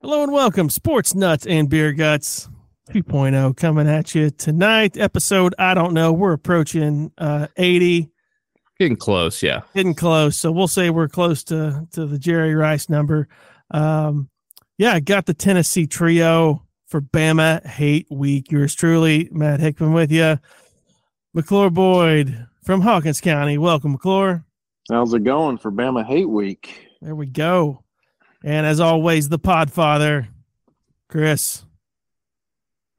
Hello 0.00 0.22
and 0.22 0.32
welcome, 0.32 0.70
Sports 0.70 1.16
Nuts 1.16 1.44
and 1.44 1.68
Beer 1.68 1.92
Guts 1.92 2.48
2.0 2.90 3.56
coming 3.56 3.88
at 3.88 4.14
you 4.14 4.30
tonight. 4.30 4.96
Episode, 4.96 5.56
I 5.58 5.74
don't 5.74 5.92
know, 5.92 6.12
we're 6.12 6.34
approaching 6.34 7.10
uh, 7.18 7.48
80, 7.56 8.08
Getting 8.78 8.96
close, 8.96 9.42
yeah. 9.42 9.62
getting 9.74 9.94
close. 9.96 10.36
So 10.36 10.52
we'll 10.52 10.68
say 10.68 10.90
we're 10.90 11.08
close 11.08 11.42
to, 11.44 11.88
to 11.90 12.06
the 12.06 12.16
Jerry 12.16 12.54
Rice 12.54 12.88
number. 12.88 13.26
Um, 13.72 14.30
yeah, 14.78 14.92
I 14.92 15.00
got 15.00 15.26
the 15.26 15.34
Tennessee 15.34 15.88
trio 15.88 16.64
for 16.86 17.00
Bama 17.00 17.66
Hate 17.66 18.06
Week. 18.08 18.52
Yours 18.52 18.76
truly, 18.76 19.28
Matt 19.32 19.58
Hickman 19.58 19.92
with 19.92 20.12
you. 20.12 20.38
McClure 21.34 21.70
Boyd 21.70 22.46
from 22.62 22.82
Hawkins 22.82 23.20
County. 23.20 23.58
Welcome, 23.58 23.92
McClure. 23.92 24.44
How's 24.88 25.12
it 25.12 25.24
going 25.24 25.58
for 25.58 25.72
Bama 25.72 26.04
Hate 26.06 26.28
Week? 26.28 26.88
There 27.02 27.16
we 27.16 27.26
go. 27.26 27.82
And 28.44 28.66
as 28.66 28.80
always, 28.80 29.28
the 29.28 29.38
Podfather, 29.38 30.28
Chris. 31.08 31.64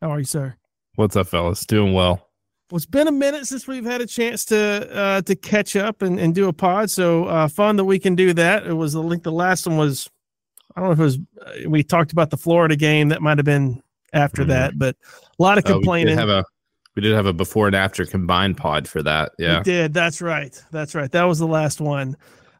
How 0.02 0.12
are 0.12 0.20
you, 0.20 0.26
sir? 0.26 0.56
What's 0.96 1.16
up, 1.16 1.28
fellas? 1.28 1.66
Doing 1.66 1.94
well. 1.94 2.28
Well, 2.72 2.78
it's 2.78 2.86
been 2.86 3.08
a 3.08 3.12
minute 3.12 3.48
since 3.48 3.68
we've 3.68 3.86
had 3.86 4.02
a 4.02 4.06
chance 4.06 4.46
to 4.46 4.58
uh, 4.96 5.22
to 5.24 5.36
catch 5.36 5.76
up 5.76 6.02
and, 6.02 6.20
and 6.20 6.36
do 6.36 6.48
a 6.50 6.54
pod. 6.54 6.90
So 6.92 7.26
uh, 7.26 7.48
fun 7.48 7.78
that 7.78 7.86
we 7.86 8.00
can 8.00 8.16
do 8.16 8.34
that. 8.34 8.68
It 8.68 8.74
was 8.74 8.94
the 8.94 9.02
link. 9.02 9.24
the 9.24 9.32
last 9.32 9.66
one 9.66 9.78
was 9.78 10.10
I 10.76 10.82
don't 10.82 10.90
know 10.90 10.94
if 10.94 11.00
it 11.00 11.04
was 11.04 11.18
uh, 11.66 11.70
we 11.70 11.84
talked 11.84 12.12
about 12.12 12.30
the 12.30 12.38
Florida 12.38 12.76
game 12.76 13.10
that 13.10 13.22
might 13.22 13.38
have 13.40 13.46
been 13.46 13.82
after 14.14 14.44
Mhm. 14.44 14.48
that, 14.50 14.78
but 14.78 14.96
a 15.40 15.42
lot 15.42 15.58
of 15.58 15.66
Uh, 15.66 15.70
we 15.70 15.74
complaining. 15.74 16.08
did 16.16 16.20
have 16.20 16.30
a 16.30 16.44
we 16.96 17.02
did 17.02 17.16
have 17.16 17.26
a 17.26 17.34
before 17.34 17.66
and 17.68 17.76
after 17.76 18.06
combined 18.06 18.58
pod 18.58 18.88
for 18.88 19.02
that. 19.04 19.32
Yeah, 19.40 19.60
We 19.60 19.64
did. 19.64 19.94
That's 19.94 20.22
right. 20.22 20.54
That's 20.72 20.94
right. 20.96 21.12
That 21.12 21.24
was 21.24 21.40
the 21.40 21.48
last 21.48 21.80
one. 21.82 22.18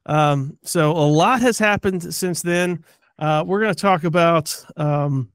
Um, 0.10 0.58
so 0.64 0.92
a 0.92 1.06
lot 1.06 1.40
has 1.42 1.60
happened 1.60 2.14
since 2.14 2.42
then. 2.42 2.84
Uh, 3.20 3.44
we're 3.46 3.62
going 3.62 3.74
to 3.74 3.80
talk 3.80 4.06
about, 4.06 4.56
um, 4.76 5.30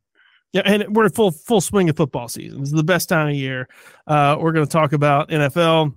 yeah, 0.52 0.62
and 0.65 0.96
we're 0.96 1.05
in 1.05 1.12
full 1.12 1.30
full 1.30 1.60
swing 1.60 1.88
of 1.88 1.96
football 1.96 2.29
season. 2.29 2.60
This 2.60 2.71
is 2.71 2.74
the 2.74 2.82
best 2.82 3.09
time 3.09 3.29
of 3.29 3.35
year. 3.35 3.68
Uh, 4.07 4.37
we're 4.40 4.52
going 4.52 4.66
to 4.66 4.73
talk 4.73 4.93
about 4.93 5.29
NFL, 5.29 5.95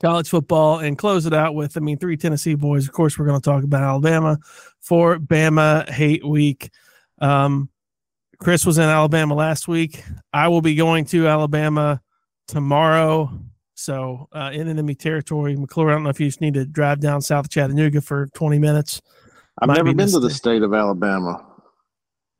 college 0.00 0.28
football, 0.28 0.78
and 0.78 0.96
close 0.96 1.26
it 1.26 1.34
out 1.34 1.54
with, 1.54 1.76
I 1.76 1.80
mean, 1.80 1.98
three 1.98 2.16
Tennessee 2.16 2.54
boys. 2.54 2.86
Of 2.86 2.92
course, 2.92 3.18
we're 3.18 3.26
going 3.26 3.40
to 3.40 3.44
talk 3.44 3.62
about 3.62 3.82
Alabama 3.82 4.38
for 4.80 5.18
Bama 5.18 5.88
Hate 5.90 6.26
Week. 6.26 6.70
Um, 7.18 7.68
Chris 8.38 8.64
was 8.64 8.78
in 8.78 8.84
Alabama 8.84 9.34
last 9.34 9.68
week. 9.68 10.02
I 10.32 10.48
will 10.48 10.62
be 10.62 10.76
going 10.76 11.04
to 11.06 11.28
Alabama 11.28 12.00
tomorrow. 12.46 13.38
So 13.78 14.28
uh, 14.32 14.50
in 14.52 14.66
enemy 14.66 14.96
territory, 14.96 15.54
McClure. 15.54 15.90
I 15.90 15.92
don't 15.92 16.02
know 16.02 16.08
if 16.08 16.18
you 16.18 16.26
just 16.26 16.40
need 16.40 16.54
to 16.54 16.66
drive 16.66 16.98
down 16.98 17.22
South 17.22 17.48
Chattanooga 17.48 18.00
for 18.00 18.26
20 18.34 18.58
minutes. 18.58 19.00
I've 19.62 19.68
Might 19.68 19.76
never 19.76 19.90
be 19.90 19.94
been 19.94 20.10
to 20.10 20.18
the 20.18 20.30
state 20.30 20.62
of 20.62 20.74
Alabama. 20.74 21.46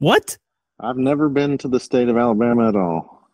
What? 0.01 0.37
I've 0.81 0.97
never 0.97 1.29
been 1.29 1.57
to 1.59 1.69
the 1.69 1.79
state 1.79 2.09
of 2.09 2.17
Alabama 2.17 2.69
at 2.69 2.75
all. 2.75 3.31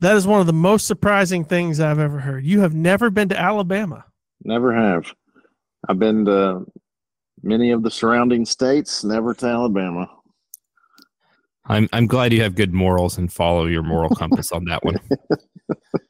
That 0.00 0.16
is 0.16 0.26
one 0.26 0.40
of 0.40 0.48
the 0.48 0.52
most 0.52 0.88
surprising 0.88 1.44
things 1.44 1.78
I've 1.78 2.00
ever 2.00 2.18
heard. 2.18 2.44
You 2.44 2.62
have 2.62 2.74
never 2.74 3.10
been 3.10 3.28
to 3.28 3.38
Alabama. 3.38 4.04
Never 4.42 4.74
have. 4.74 5.14
I've 5.88 6.00
been 6.00 6.24
to 6.24 6.66
many 7.44 7.70
of 7.70 7.84
the 7.84 7.92
surrounding 7.92 8.44
states, 8.44 9.04
never 9.04 9.34
to 9.34 9.46
Alabama. 9.46 10.10
I'm 11.66 11.88
I'm 11.92 12.08
glad 12.08 12.32
you 12.32 12.42
have 12.42 12.56
good 12.56 12.74
morals 12.74 13.18
and 13.18 13.32
follow 13.32 13.66
your 13.66 13.84
moral 13.84 14.10
compass 14.16 14.50
on 14.50 14.64
that 14.64 14.84
one. 14.84 14.98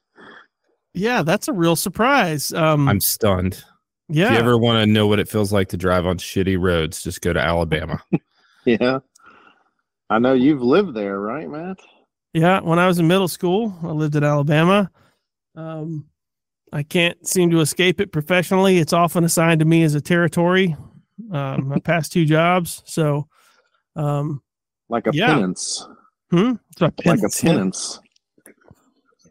Yeah, 0.97 1.23
that's 1.23 1.47
a 1.47 1.53
real 1.53 1.75
surprise. 1.75 2.51
Um, 2.53 2.87
I'm 2.87 2.99
stunned. 3.01 3.63
yeah, 4.09 4.27
If 4.27 4.31
you 4.33 4.37
ever 4.39 4.57
want 4.57 4.83
to 4.85 4.91
know 4.91 5.07
what 5.07 5.19
it 5.19 5.27
feels 5.29 5.51
like 5.53 5.69
to 5.69 5.77
drive 5.77 6.05
on 6.05 6.17
shitty 6.17 6.59
roads, 6.59 7.01
just 7.03 7.21
go 7.21 7.33
to 7.33 7.39
Alabama. 7.39 8.01
Yeah. 8.65 8.99
I 10.09 10.19
know 10.19 10.33
you've 10.33 10.61
lived 10.61 10.93
there, 10.93 11.19
right, 11.21 11.49
Matt? 11.49 11.77
yeah. 12.33 12.59
When 12.59 12.79
I 12.79 12.87
was 12.87 12.99
in 12.99 13.07
middle 13.07 13.29
school, 13.29 13.73
I 13.81 13.87
lived 13.87 14.15
in 14.17 14.25
Alabama. 14.25 14.91
Um, 15.55 16.05
I 16.73 16.83
can't 16.83 17.25
seem 17.25 17.49
to 17.51 17.61
escape 17.61 18.01
it 18.01 18.11
professionally. 18.11 18.77
It's 18.79 18.91
often 18.91 19.23
assigned 19.23 19.59
to 19.59 19.65
me 19.65 19.83
as 19.83 19.95
a 19.95 20.01
territory. 20.01 20.75
Um, 21.31 21.69
my 21.69 21.79
past 21.79 22.11
two 22.11 22.25
jobs, 22.25 22.83
so 22.85 23.29
um, 23.95 24.41
Like 24.89 25.07
a 25.07 25.11
Yeah. 25.13 25.27
penance. 25.35 25.87
hmm? 26.29 26.53
It's 26.71 26.81
my 26.81 26.91
Like 27.05 27.19
a 27.23 27.29
penance. 27.41 28.01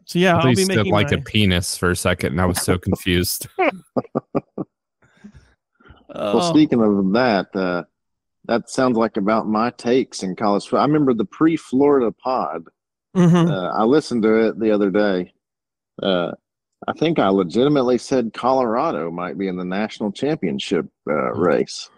So 0.07 0.19
yeah, 0.19 0.37
I 0.37 0.39
I'll 0.39 0.55
be 0.55 0.63
said 0.63 0.75
making 0.77 0.91
like 0.93 1.11
my, 1.11 1.17
a 1.17 1.21
penis 1.21 1.77
for 1.77 1.91
a 1.91 1.95
second, 1.95 2.31
and 2.31 2.41
I 2.41 2.45
was 2.45 2.61
so 2.61 2.77
confused. 2.87 3.47
Well, 6.09 6.37
Oh, 6.37 6.49
speaking 6.49 6.81
of 6.81 7.11
that, 7.13 7.53
uh, 7.53 7.83
that 8.45 8.69
sounds 8.69 8.97
like 8.97 9.17
about 9.17 9.45
my 9.47 9.71
takes 9.71 10.23
in 10.23 10.35
college. 10.37 10.71
I 10.73 10.83
remember 10.83 11.13
the 11.13 11.25
pre-Florida 11.25 12.11
pod. 12.13 12.63
mhm. 13.15 13.51
Uh, 13.51 13.71
I 13.77 13.83
listened 13.83 14.23
to 14.23 14.47
it 14.47 14.57
the 14.59 14.71
other 14.71 14.89
day. 14.89 15.33
Uh, 16.01 16.31
I 16.87 16.93
think 16.93 17.19
I 17.19 17.27
legitimately 17.27 17.97
said 17.97 18.31
Colorado 18.33 19.11
might 19.11 19.37
be 19.37 19.47
in 19.49 19.57
the 19.57 19.65
national 19.65 20.11
championship 20.13 20.87
uh, 21.09 21.33
race. 21.33 21.89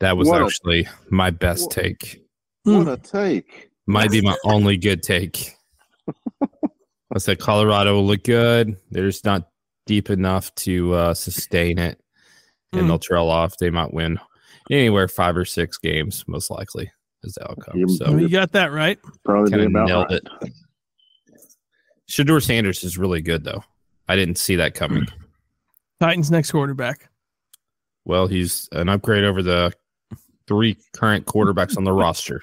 That 0.00 0.16
was 0.16 0.28
What 0.28 0.42
a- 0.42 0.46
actually 0.46 0.88
my 1.10 1.30
best 1.30 1.66
what- 1.66 1.70
take. 1.70 2.24
What 2.64 2.88
a 2.88 2.96
take! 2.98 3.70
Might 3.86 4.10
be 4.10 4.20
my 4.20 4.36
only 4.44 4.76
good 4.76 5.02
take. 5.02 5.54
I 7.14 7.18
said 7.18 7.38
Colorado 7.40 7.94
will 7.94 8.06
look 8.06 8.22
good. 8.24 8.76
They're 8.90 9.08
just 9.08 9.24
not 9.24 9.48
deep 9.86 10.10
enough 10.10 10.54
to 10.56 10.94
uh, 10.94 11.14
sustain 11.14 11.78
it, 11.78 12.00
and 12.72 12.82
Hmm. 12.82 12.88
they'll 12.88 12.98
trail 12.98 13.28
off. 13.28 13.56
They 13.58 13.70
might 13.70 13.92
win 13.92 14.18
anywhere 14.70 15.08
five 15.08 15.36
or 15.36 15.44
six 15.44 15.78
games, 15.78 16.24
most 16.28 16.50
likely, 16.50 16.90
is 17.24 17.34
the 17.34 17.50
outcome. 17.50 17.78
You- 17.78 17.88
So 17.88 18.16
you 18.16 18.28
got 18.28 18.52
that 18.52 18.70
right. 18.72 18.98
Probably 19.24 19.50
kind 19.50 19.60
be 19.62 19.66
of 19.66 19.70
about 19.72 19.88
nailed 19.88 20.06
right. 20.10 20.20
it. 20.44 20.52
Shedeur 22.08 22.42
Sanders 22.42 22.84
is 22.84 22.98
really 22.98 23.20
good, 23.22 23.44
though. 23.44 23.62
I 24.08 24.16
didn't 24.16 24.38
see 24.38 24.56
that 24.56 24.74
coming. 24.74 25.06
Titans 26.00 26.30
next 26.30 26.50
quarterback. 26.50 27.08
Well, 28.04 28.26
he's 28.26 28.68
an 28.72 28.88
upgrade 28.88 29.24
over 29.24 29.42
the 29.42 29.72
three 30.48 30.76
current 30.94 31.26
quarterbacks 31.26 31.76
on 31.76 31.84
the 31.84 31.92
roster. 31.92 32.42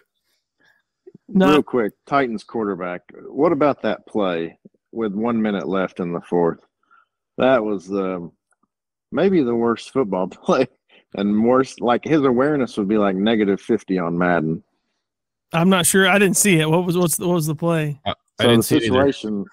No, 1.30 1.52
Real 1.52 1.64
quick, 1.64 1.94
Titans 2.06 2.44
quarterback. 2.44 3.02
What 3.28 3.52
about 3.52 3.82
that 3.82 4.06
play 4.08 4.58
with 4.92 5.14
one 5.14 5.42
minute 5.42 5.68
left 5.68 6.00
in 6.00 6.14
the 6.14 6.22
fourth? 6.22 6.60
That 7.38 7.64
was 7.64 7.92
um, 7.92 8.32
maybe 9.12 9.44
the 9.44 9.56
worst 9.56 9.92
football 9.92 10.28
play, 10.28 10.68
and 11.16 11.44
worse. 11.44 11.80
Like 11.80 12.04
his 12.06 12.22
awareness 12.24 12.78
would 12.78 12.88
be 12.88 12.98
like 12.98 13.16
negative 13.16 13.60
fifty 13.60 14.00
on 14.00 14.18
Madden. 14.18 14.64
I'm 15.54 15.70
not 15.70 15.86
sure. 15.86 16.08
I 16.08 16.18
didn't 16.18 16.38
see 16.38 16.60
it. 16.60 16.70
What 16.70 16.86
was 16.86 16.98
what's 16.98 17.20
what 17.20 17.30
was 17.30 17.48
the 17.48 17.56
play? 17.56 18.00
I 18.06 18.14
So 18.40 18.48
didn't 18.48 18.58
the 18.58 18.64
see 18.64 18.78
it 18.78 18.84
situation, 18.84 19.46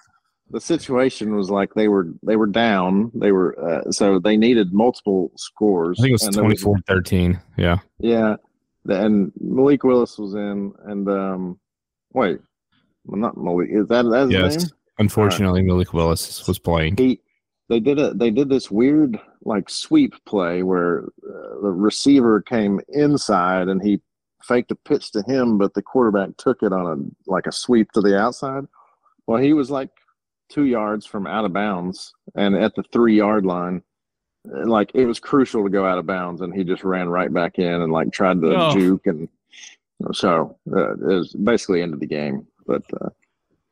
the 0.51 0.61
situation 0.61 1.35
was 1.35 1.49
like 1.49 1.73
they 1.73 1.87
were 1.87 2.13
they 2.23 2.35
were 2.35 2.47
down. 2.47 3.11
They 3.13 3.31
were 3.31 3.57
uh, 3.59 3.91
so 3.91 4.19
they 4.19 4.37
needed 4.37 4.73
multiple 4.73 5.31
scores. 5.35 5.99
I 5.99 6.03
think 6.03 6.09
it 6.11 6.13
was 6.13 6.23
and 6.23 6.35
24 6.35 6.79
13. 6.87 7.39
Yeah. 7.57 7.79
Yeah, 7.99 8.35
and 8.87 9.31
Malik 9.39 9.83
Willis 9.83 10.17
was 10.17 10.33
in, 10.35 10.73
and 10.85 11.09
um, 11.09 11.59
wait, 12.15 12.39
well, 13.05 13.19
not 13.19 13.37
Malik. 13.37 13.69
Is 13.71 13.87
that 13.89 14.03
that's 14.03 14.31
his 14.31 14.55
Yes. 14.55 14.57
name? 14.63 14.69
Unfortunately, 14.97 15.61
Malik 15.61 15.93
Willis 15.93 16.47
was 16.47 16.57
playing. 16.57 16.95
He 16.97 17.19
they 17.69 17.79
did 17.79 17.99
a 17.99 18.13
they 18.13 18.31
did 18.31 18.49
this 18.49 18.71
weird 18.71 19.19
like 19.43 19.69
sweep 19.69 20.13
play 20.25 20.63
where 20.63 21.03
uh, 21.27 21.61
the 21.61 21.71
receiver 21.71 22.41
came 22.41 22.79
inside 22.89 23.67
and 23.67 23.81
he 23.83 23.99
faked 24.43 24.71
a 24.71 24.75
pitch 24.75 25.11
to 25.11 25.21
him, 25.23 25.57
but 25.57 25.73
the 25.73 25.81
quarterback 25.81 26.29
took 26.37 26.61
it 26.63 26.71
on 26.71 26.85
a 27.27 27.31
like 27.31 27.47
a 27.47 27.51
sweep 27.51 27.91
to 27.91 28.01
the 28.01 28.17
outside. 28.17 28.63
Well, 29.27 29.41
he 29.41 29.53
was 29.53 29.69
like 29.69 29.89
two 30.49 30.65
yards 30.65 31.05
from 31.05 31.25
out 31.27 31.43
of 31.45 31.51
bounds 31.53 32.13
and 32.35 32.55
at 32.55 32.75
the 32.75 32.83
three 32.93 33.17
yard 33.17 33.45
line. 33.45 33.81
Like 34.45 34.91
it 34.93 35.05
was 35.07 35.19
crucial 35.19 35.63
to 35.63 35.69
go 35.71 35.85
out 35.85 35.97
of 35.97 36.05
bounds, 36.05 36.41
and 36.41 36.53
he 36.53 36.63
just 36.63 36.83
ran 36.83 37.09
right 37.09 37.33
back 37.33 37.57
in 37.57 37.81
and 37.81 37.91
like 37.91 38.11
tried 38.11 38.41
to 38.41 38.55
Oh. 38.55 38.71
juke, 38.71 39.07
and 39.07 39.27
so 40.13 40.57
uh, 40.71 40.93
it 40.93 40.99
was 40.99 41.33
basically 41.33 41.81
into 41.81 41.97
the 41.97 42.05
game. 42.07 42.47
But 42.65 42.83
uh, 43.01 43.09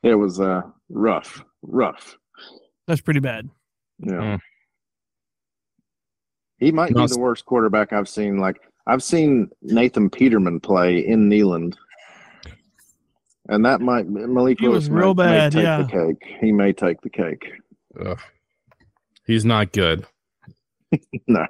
it 0.04 0.16
was 0.16 0.40
uh, 0.40 0.62
rough, 0.90 1.44
rough. 1.62 2.18
That's 2.88 3.02
pretty 3.02 3.20
bad. 3.20 3.50
Yeah. 4.00 4.14
Mm. 4.14 4.40
He 6.58 6.72
might 6.72 6.92
No, 6.92 7.06
be 7.06 7.14
the 7.14 7.20
worst 7.20 7.46
quarterback 7.46 7.94
I've 7.94 8.10
seen. 8.10 8.38
Like 8.38 8.62
I've 8.88 9.04
seen 9.04 9.50
Nathan 9.62 10.10
Peterman 10.10 10.60
play 10.60 11.00
in 11.00 11.30
Neyland. 11.30 11.76
And 13.50 13.66
that 13.66 13.82
might 13.82 14.08
Malik 14.08 14.60
He 14.60 14.68
was 14.70 14.90
Willis 14.90 15.04
real 15.04 15.14
may, 15.14 15.24
may 15.26 15.38
bad, 15.38 15.52
take 15.52 15.64
yeah. 15.64 15.82
the 15.82 15.88
cake. 15.88 16.38
He 16.40 16.52
may 16.52 16.72
take 16.72 17.02
the 17.02 17.10
cake. 17.10 17.52
Ugh. 18.00 18.20
He's 19.26 19.46
not 19.46 19.72
good. 19.72 20.06
No. 21.28 21.48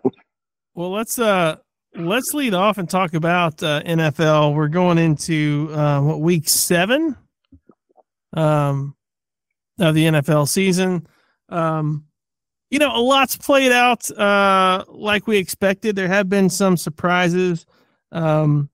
Well, 0.74 0.92
let's 0.92 1.20
uh 1.20 1.58
let's 1.96 2.34
lead 2.34 2.54
off 2.54 2.78
and 2.78 2.90
talk 2.90 3.14
about 3.14 3.62
uh, 3.62 3.82
NFL. 3.84 4.56
We're 4.56 4.68
going 4.68 4.98
into 4.98 5.70
uh, 5.74 6.02
what 6.02 6.22
week 6.22 6.48
seven 6.50 7.16
um, 8.34 8.96
of 9.80 9.96
the 9.96 10.06
NFL 10.06 10.48
season. 10.48 11.08
Um, 11.50 12.06
you 12.70 12.80
know, 12.80 12.96
a 12.96 13.00
lot's 13.00 13.38
played 13.38 13.72
out 13.72 14.10
uh, 14.12 14.84
like 14.88 15.28
we 15.28 15.38
expected. 15.38 15.96
There 15.96 16.08
have 16.08 16.30
been 16.30 16.50
some 16.50 16.76
surprises. 16.78 17.66
Um, 18.12 18.70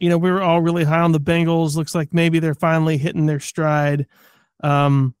you 0.00 0.08
know, 0.08 0.18
we 0.18 0.30
were 0.30 0.42
all 0.42 0.60
really 0.60 0.84
high 0.84 1.00
on 1.00 1.12
the 1.12 1.20
Bengals. 1.20 1.76
Looks 1.76 1.94
like 1.94 2.12
maybe 2.12 2.38
they're 2.38 2.54
finally 2.54 2.96
hitting 2.98 3.26
their 3.26 3.40
stride. 3.40 4.06
Um, 4.62 5.14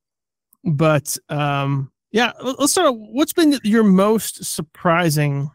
but 0.64 1.16
um, 1.28 1.92
yeah, 2.10 2.32
let's 2.42 2.72
start. 2.72 2.94
What's 2.96 3.32
been 3.32 3.58
your 3.62 3.84
most 3.84 4.44
surprising 4.44 5.50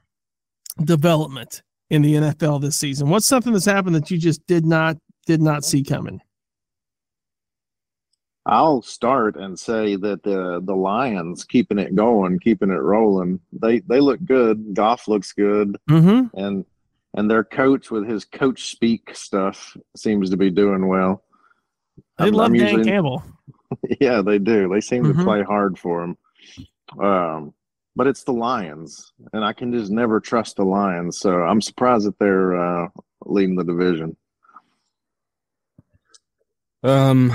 development 0.81 1.61
in 1.91 2.01
the 2.01 2.15
NFL 2.15 2.61
this 2.61 2.77
season? 2.77 3.09
What's 3.09 3.25
something 3.25 3.51
that's 3.51 3.65
happened 3.65 3.95
that 3.95 4.09
you 4.09 4.17
just 4.17 4.47
did 4.47 4.65
not 4.65 4.97
did 5.27 5.41
not 5.41 5.63
see 5.63 5.83
coming? 5.83 6.21
I'll 8.45 8.81
start 8.81 9.35
and 9.35 9.59
say 9.59 9.97
that 9.97 10.23
the 10.23 10.61
the 10.63 10.75
Lions 10.75 11.43
keeping 11.43 11.77
it 11.77 11.93
going, 11.93 12.39
keeping 12.39 12.71
it 12.71 12.81
rolling. 12.81 13.39
They 13.51 13.81
they 13.81 13.99
look 13.99 14.23
good. 14.25 14.73
Goff 14.73 15.07
looks 15.07 15.33
good, 15.33 15.77
mm-hmm. 15.89 16.35
and 16.39 16.65
and 17.13 17.29
their 17.29 17.43
coach 17.43 17.91
with 17.91 18.07
his 18.07 18.23
coach 18.25 18.69
speak 18.69 19.13
stuff 19.13 19.75
seems 19.95 20.29
to 20.29 20.37
be 20.37 20.49
doing 20.49 20.87
well. 20.87 21.23
They 22.17 22.27
I'm, 22.27 22.33
love 22.33 22.45
I'm 22.47 22.53
Dan 22.53 22.67
usually, 22.67 22.85
Campbell. 22.85 23.23
Yeah, 24.01 24.21
they 24.21 24.37
do. 24.37 24.67
They 24.67 24.81
seem 24.81 25.03
mm-hmm. 25.03 25.19
to 25.19 25.23
play 25.23 25.43
hard 25.43 25.79
for 25.79 26.03
him. 26.03 26.17
Um, 26.99 27.53
but 27.95 28.07
it's 28.07 28.23
the 28.23 28.33
Lions, 28.33 29.11
and 29.33 29.43
I 29.43 29.53
can 29.53 29.71
just 29.71 29.91
never 29.91 30.19
trust 30.19 30.55
the 30.55 30.63
Lions. 30.63 31.19
So 31.19 31.41
I'm 31.41 31.61
surprised 31.61 32.05
that 32.05 32.17
they're 32.19 32.55
uh, 32.55 32.87
leading 33.25 33.55
the 33.55 33.63
division. 33.63 34.15
Um, 36.83 37.31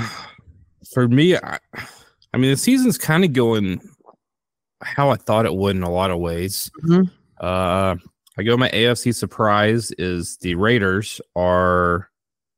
for 0.91 1.07
me, 1.07 1.37
I, 1.37 1.59
I 2.33 2.37
mean, 2.37 2.51
the 2.51 2.57
season's 2.57 2.97
kind 2.97 3.23
of 3.23 3.33
going 3.33 3.81
how 4.81 5.09
I 5.09 5.15
thought 5.15 5.45
it 5.45 5.55
would 5.55 5.75
in 5.75 5.83
a 5.83 5.89
lot 5.89 6.11
of 6.11 6.19
ways. 6.19 6.69
Mm-hmm. 6.83 7.03
Uh, 7.39 7.95
I 8.37 8.43
go 8.43 8.57
my 8.57 8.69
AFC 8.69 9.15
surprise 9.15 9.91
is 9.91 10.37
the 10.37 10.55
Raiders 10.55 11.19
are 11.35 12.09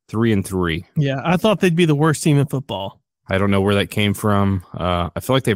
three 0.09 0.33
and 0.33 0.45
three. 0.45 0.85
Yeah, 0.97 1.21
I 1.23 1.37
thought 1.37 1.61
they'd 1.61 1.75
be 1.75 1.85
the 1.85 1.95
worst 1.95 2.23
team 2.23 2.37
in 2.37 2.47
football. 2.47 3.01
I 3.29 3.37
don't 3.37 3.51
know 3.51 3.61
where 3.61 3.75
that 3.75 3.87
came 3.87 4.13
from. 4.13 4.65
Uh, 4.73 5.09
I 5.15 5.19
feel 5.19 5.35
like 5.35 5.43
they, 5.43 5.55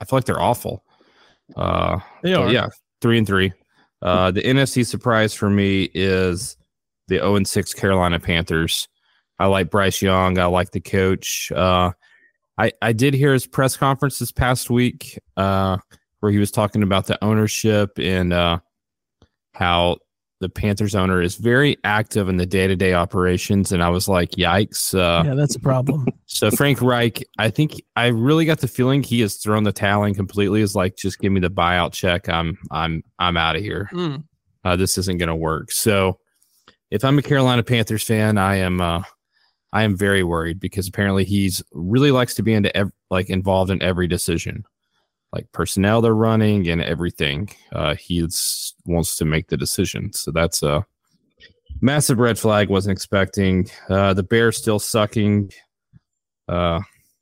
I 0.00 0.04
feel 0.04 0.18
like 0.18 0.24
they're 0.24 0.40
awful. 0.40 0.84
Uh, 1.56 2.00
they 2.22 2.34
are. 2.34 2.50
Yeah, 2.50 2.68
three 3.00 3.18
and 3.18 3.26
three. 3.26 3.52
Uh, 4.02 4.30
the 4.30 4.42
NFC 4.42 4.86
surprise 4.86 5.34
for 5.34 5.50
me 5.50 5.90
is 5.94 6.56
the 7.08 7.16
0 7.16 7.36
and 7.36 7.48
6 7.48 7.74
Carolina 7.74 8.20
Panthers. 8.20 8.88
I 9.38 9.46
like 9.46 9.70
Bryce 9.70 10.02
Young. 10.02 10.38
I 10.38 10.46
like 10.46 10.70
the 10.70 10.80
coach. 10.80 11.50
Uh, 11.52 11.92
I 12.58 12.72
I 12.82 12.92
did 12.92 13.14
hear 13.14 13.32
his 13.32 13.46
press 13.46 13.76
conference 13.76 14.18
this 14.18 14.32
past 14.32 14.68
week 14.68 15.18
uh, 15.36 15.78
where 16.20 16.32
he 16.32 16.38
was 16.38 16.50
talking 16.50 16.82
about 16.82 17.06
the 17.06 17.22
ownership 17.24 17.98
and 17.98 18.32
uh, 18.32 18.58
how 19.52 19.98
the 20.40 20.48
Panthers 20.48 20.94
owner 20.94 21.20
is 21.20 21.34
very 21.36 21.76
active 21.82 22.28
in 22.28 22.36
the 22.36 22.46
day 22.46 22.66
to 22.66 22.76
day 22.76 22.94
operations. 22.94 23.72
And 23.72 23.82
I 23.82 23.88
was 23.88 24.08
like, 24.08 24.32
yikes. 24.32 24.94
Uh, 24.94 25.24
yeah, 25.24 25.34
that's 25.34 25.56
a 25.56 25.60
problem. 25.60 26.06
so 26.26 26.50
Frank 26.50 26.80
Reich, 26.80 27.24
I 27.38 27.50
think 27.50 27.82
I 27.96 28.06
really 28.08 28.44
got 28.44 28.60
the 28.60 28.68
feeling 28.68 29.02
he 29.02 29.20
has 29.20 29.36
thrown 29.36 29.64
the 29.64 29.72
towel 29.72 30.04
in 30.04 30.14
completely. 30.14 30.60
Is 30.60 30.76
like, 30.76 30.96
just 30.96 31.18
give 31.18 31.32
me 31.32 31.40
the 31.40 31.50
buyout 31.50 31.92
check. 31.92 32.28
I'm 32.28 32.56
I'm 32.70 33.02
I'm 33.18 33.36
out 33.36 33.56
of 33.56 33.62
here. 33.62 33.88
Mm. 33.92 34.24
Uh, 34.64 34.76
this 34.76 34.98
isn't 34.98 35.18
going 35.18 35.28
to 35.28 35.36
work. 35.36 35.72
So 35.72 36.18
if 36.90 37.04
I'm 37.04 37.18
a 37.18 37.22
Carolina 37.22 37.62
Panthers 37.62 38.04
fan, 38.04 38.38
I 38.38 38.56
am 38.56 38.80
uh, 38.80 39.02
I 39.72 39.82
am 39.82 39.96
very 39.96 40.22
worried 40.22 40.60
because 40.60 40.86
apparently 40.86 41.24
he's 41.24 41.62
really 41.72 42.12
likes 42.12 42.34
to 42.34 42.42
be 42.42 42.54
into 42.54 42.74
ev- 42.76 42.92
like 43.10 43.28
involved 43.28 43.70
in 43.70 43.82
every 43.82 44.06
decision 44.06 44.64
like 45.32 45.50
personnel 45.52 46.00
they're 46.00 46.14
running 46.14 46.68
and 46.68 46.82
everything. 46.82 47.50
Uh, 47.72 47.94
he 47.94 48.26
wants 48.88 49.16
to 49.16 49.24
make 49.24 49.48
the 49.48 49.56
decision. 49.56 50.12
So 50.12 50.30
that's 50.30 50.62
a 50.62 50.84
massive 51.80 52.18
red 52.18 52.38
flag. 52.38 52.68
Wasn't 52.68 52.92
expecting. 52.92 53.68
Uh, 53.88 54.14
the 54.14 54.22
Bears 54.22 54.56
still 54.56 54.78
sucking. 54.78 55.52
Uh, 56.48 56.80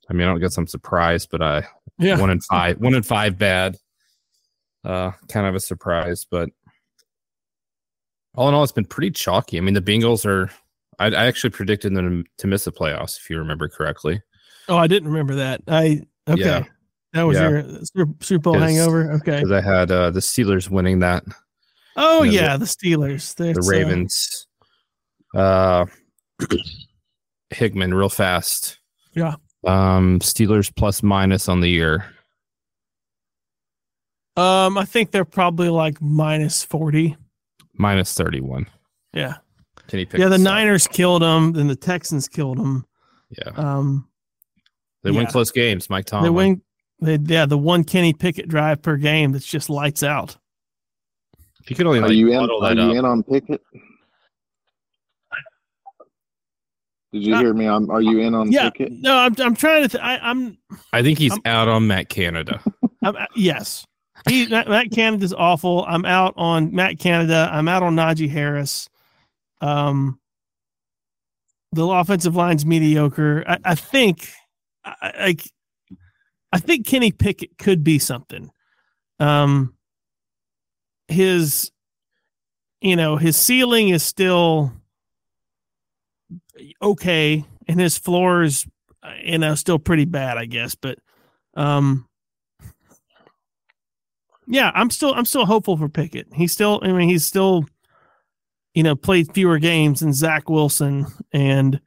I 0.09 0.13
mean, 0.13 0.27
I 0.27 0.31
don't 0.31 0.39
guess 0.39 0.57
I'm 0.57 0.67
surprised, 0.67 1.29
but 1.29 1.41
I 1.41 1.67
yeah 1.99 2.19
one 2.19 2.29
in 2.29 2.39
five, 2.41 2.77
one 2.79 2.95
in 2.95 3.03
five 3.03 3.37
bad. 3.37 3.77
Uh, 4.83 5.11
kind 5.27 5.45
of 5.45 5.53
a 5.53 5.59
surprise, 5.59 6.25
but 6.29 6.49
all 8.35 8.47
in 8.47 8.55
all, 8.55 8.63
it's 8.63 8.71
been 8.71 8.85
pretty 8.85 9.11
chalky. 9.11 9.57
I 9.57 9.61
mean, 9.61 9.73
the 9.73 9.81
Bengals 9.81 10.25
are. 10.25 10.49
I, 10.99 11.07
I 11.07 11.25
actually 11.25 11.49
predicted 11.51 11.93
them 11.93 12.23
to 12.37 12.47
miss 12.47 12.63
the 12.63 12.71
playoffs, 12.71 13.17
if 13.17 13.29
you 13.29 13.37
remember 13.37 13.67
correctly. 13.67 14.21
Oh, 14.69 14.77
I 14.77 14.87
didn't 14.87 15.09
remember 15.09 15.35
that. 15.35 15.61
I 15.67 16.01
okay. 16.27 16.41
Yeah. 16.41 16.63
That 17.13 17.23
was 17.23 17.37
yeah. 17.37 17.49
your 17.93 18.09
Super 18.19 18.43
Bowl 18.43 18.59
hangover. 18.59 19.11
Okay, 19.13 19.41
because 19.41 19.51
I 19.51 19.61
had 19.61 19.91
uh, 19.91 20.11
the 20.11 20.19
Steelers 20.19 20.69
winning 20.69 20.99
that. 20.99 21.23
Oh 21.97 22.23
you 22.23 22.33
know, 22.33 22.37
yeah, 22.41 22.53
the, 22.53 22.59
the 22.59 22.65
Steelers. 22.65 23.35
That's, 23.35 23.65
the 23.65 23.69
Ravens. 23.69 24.47
Uh, 25.35 25.85
Hickman, 27.49 27.93
real 27.93 28.09
fast. 28.09 28.77
Yeah. 29.13 29.35
Um, 29.65 30.19
Steelers 30.19 30.73
plus 30.73 31.01
minus 31.01 31.49
on 31.49 31.59
the 31.59 31.69
year. 31.69 32.05
Um, 34.37 34.77
I 34.77 34.85
think 34.85 35.09
they're 35.09 35.25
probably 35.25 35.69
like 35.69 35.99
minus 35.99 36.63
forty. 36.63 37.17
Minus 37.73 38.13
thirty-one. 38.13 38.67
Yeah. 39.13 39.37
Can 39.87 39.99
you 39.99 40.05
pick? 40.05 40.19
Yeah, 40.19 40.27
the 40.27 40.37
Niners 40.37 40.85
up? 40.85 40.93
killed 40.93 41.21
them, 41.23 41.53
then 41.53 41.67
the 41.67 41.75
Texans 41.75 42.27
killed 42.27 42.57
them. 42.59 42.85
Yeah. 43.31 43.51
Um, 43.55 44.07
they 45.03 45.09
yeah. 45.09 45.17
win 45.17 45.27
close 45.27 45.51
games. 45.51 45.89
Mike 45.89 46.05
Tomlin. 46.05 46.31
They 46.31 46.35
win. 46.35 46.61
They, 46.99 47.33
yeah, 47.33 47.45
the 47.45 47.57
one 47.57 47.83
Kenny 47.83 48.13
Pickett 48.13 48.47
drive 48.47 48.81
per 48.81 48.97
game 48.97 49.31
that's 49.31 49.45
just 49.45 49.69
lights 49.69 50.03
out. 50.03 50.37
If 51.67 51.71
you 51.71 51.75
could 51.75 51.87
only 51.87 51.99
are 51.99 52.13
you 52.13 52.31
in? 52.31 52.49
Are 52.49 52.73
you 52.73 52.97
in 52.97 53.03
on 53.03 53.23
Pickett? 53.23 53.61
Did 57.11 57.23
you 57.23 57.35
uh, 57.35 57.39
hear 57.39 57.53
me? 57.53 57.67
I'm, 57.67 57.91
are 57.91 58.01
you 58.01 58.19
in 58.19 58.33
on 58.33 58.49
yeah, 58.49 58.69
Pickett? 58.69 58.93
No, 58.93 59.17
I'm. 59.17 59.35
I'm 59.37 59.53
trying 59.53 59.83
to. 59.83 59.89
Th- 59.89 60.01
I, 60.01 60.31
am 60.31 60.57
I 60.93 61.03
think 61.03 61.19
he's 61.19 61.33
I'm, 61.33 61.41
out 61.43 61.67
on 61.67 61.85
Matt 61.85 62.07
Canada. 62.07 62.63
I'm, 63.03 63.17
uh, 63.17 63.25
yes, 63.35 63.85
he 64.29 64.47
Matt, 64.47 64.69
Matt 64.69 64.91
Canada's 64.91 65.33
awful. 65.33 65.83
I'm 65.89 66.05
out 66.05 66.35
on 66.37 66.73
Matt 66.73 66.99
Canada. 66.99 67.49
I'm 67.51 67.67
out 67.67 67.83
on 67.83 67.97
Najee 67.97 68.29
Harris. 68.29 68.87
Um, 69.59 70.21
the 71.73 71.85
offensive 71.85 72.37
line's 72.37 72.65
mediocre. 72.65 73.43
I, 73.45 73.57
I 73.65 73.75
think. 73.75 74.29
I, 74.85 74.95
I 75.01 75.35
I 76.53 76.59
think 76.59 76.87
Kenny 76.87 77.11
Pickett 77.11 77.57
could 77.57 77.83
be 77.83 77.99
something. 77.99 78.51
Um, 79.19 79.76
his, 81.07 81.71
you 82.81 82.95
know, 82.95 83.17
his 83.17 83.35
ceiling 83.35 83.89
is 83.89 84.03
still 84.03 84.71
okay, 86.81 87.45
and 87.67 87.79
his 87.79 87.97
floor 87.97 88.43
is, 88.43 88.65
you 89.23 89.37
know, 89.37 89.55
still 89.55 89.79
pretty 89.79 90.05
bad, 90.05 90.37
I 90.37 90.45
guess. 90.45 90.75
But, 90.75 90.99
um, 91.55 92.07
yeah, 94.47 94.71
I'm 94.73 94.89
still, 94.89 95.13
I'm 95.13 95.25
still 95.25 95.45
hopeful 95.45 95.77
for 95.77 95.89
Pickett. 95.89 96.27
He's 96.33 96.51
still, 96.51 96.79
I 96.83 96.91
mean, 96.91 97.09
he's 97.09 97.25
still, 97.25 97.65
you 98.73 98.83
know, 98.83 98.95
played 98.95 99.33
fewer 99.33 99.59
games 99.59 100.01
than 100.01 100.13
Zach 100.13 100.49
Wilson 100.49 101.07
and, 101.31 101.81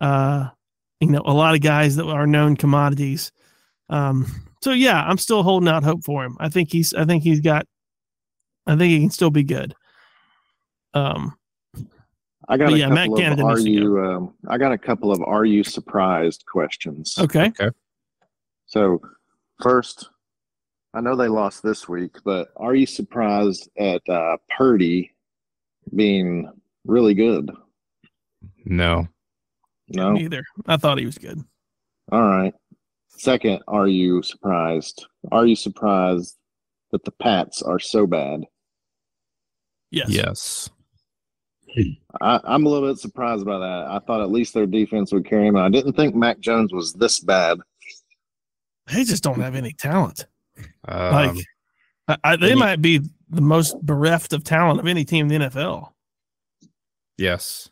uh, 0.00 0.48
you 1.00 1.08
know, 1.08 1.22
a 1.24 1.32
lot 1.32 1.54
of 1.54 1.60
guys 1.60 1.96
that 1.96 2.06
are 2.06 2.26
known 2.26 2.56
commodities. 2.56 3.32
Um, 3.88 4.26
so 4.60 4.72
yeah, 4.72 5.02
I'm 5.02 5.18
still 5.18 5.42
holding 5.42 5.68
out 5.68 5.84
hope 5.84 6.04
for 6.04 6.24
him. 6.24 6.36
I 6.40 6.48
think 6.48 6.72
he's 6.72 6.92
I 6.92 7.04
think 7.04 7.22
he's 7.22 7.40
got 7.40 7.66
I 8.68 8.76
think 8.76 8.90
he 8.90 9.00
can 9.00 9.10
still 9.10 9.30
be 9.30 9.42
good. 9.42 9.74
Um 10.94 11.36
I 12.48 12.56
got 12.56 12.72
a 12.72 12.78
yeah, 12.78 12.88
couple 12.88 13.18
Matt 13.18 13.38
of 13.38 13.44
are 13.44 13.58
you 13.58 14.02
um, 14.02 14.34
I 14.48 14.56
got 14.56 14.72
a 14.72 14.78
couple 14.78 15.12
of 15.12 15.20
are 15.22 15.44
you 15.44 15.62
surprised 15.62 16.44
questions. 16.50 17.16
Okay. 17.18 17.48
Okay. 17.48 17.70
So 18.66 19.02
first, 19.60 20.08
I 20.94 21.00
know 21.02 21.14
they 21.14 21.28
lost 21.28 21.62
this 21.62 21.88
week, 21.88 22.16
but 22.24 22.48
are 22.56 22.74
you 22.74 22.86
surprised 22.86 23.68
at 23.78 24.02
uh, 24.08 24.38
Purdy 24.56 25.14
being 25.94 26.50
really 26.86 27.14
good? 27.14 27.50
No. 28.64 29.06
No. 29.88 30.12
Neither. 30.12 30.44
I 30.66 30.78
thought 30.78 30.98
he 30.98 31.06
was 31.06 31.18
good. 31.18 31.42
All 32.10 32.22
right. 32.22 32.54
Second, 33.08 33.62
are 33.68 33.88
you 33.88 34.22
surprised? 34.22 35.06
Are 35.32 35.44
you 35.44 35.56
surprised 35.56 36.36
that 36.92 37.04
the 37.04 37.10
Pats 37.10 37.62
are 37.62 37.78
so 37.78 38.06
bad? 38.06 38.44
Yes. 39.90 40.08
Yes. 40.10 40.70
I, 42.20 42.40
am 42.44 42.66
a 42.66 42.68
little 42.68 42.88
bit 42.88 42.98
surprised 42.98 43.44
by 43.44 43.58
that. 43.58 43.86
I 43.88 43.98
thought 44.06 44.22
at 44.22 44.30
least 44.30 44.54
their 44.54 44.66
defense 44.66 45.12
would 45.12 45.26
carry 45.26 45.46
them. 45.46 45.56
I 45.56 45.68
didn't 45.68 45.92
think 45.94 46.14
Mac 46.14 46.40
Jones 46.40 46.72
was 46.72 46.92
this 46.92 47.20
bad. 47.20 47.58
They 48.86 49.04
just 49.04 49.22
don't 49.22 49.40
have 49.40 49.54
any 49.54 49.72
talent. 49.74 50.26
Um, 50.86 51.12
like, 51.12 51.44
I, 52.08 52.16
I, 52.24 52.36
they 52.36 52.54
might 52.54 52.80
be 52.80 53.00
the 53.28 53.42
most 53.42 53.80
bereft 53.82 54.32
of 54.32 54.44
talent 54.44 54.80
of 54.80 54.86
any 54.86 55.04
team 55.04 55.30
in 55.30 55.40
the 55.42 55.46
NFL. 55.48 55.90
Yes. 57.18 57.70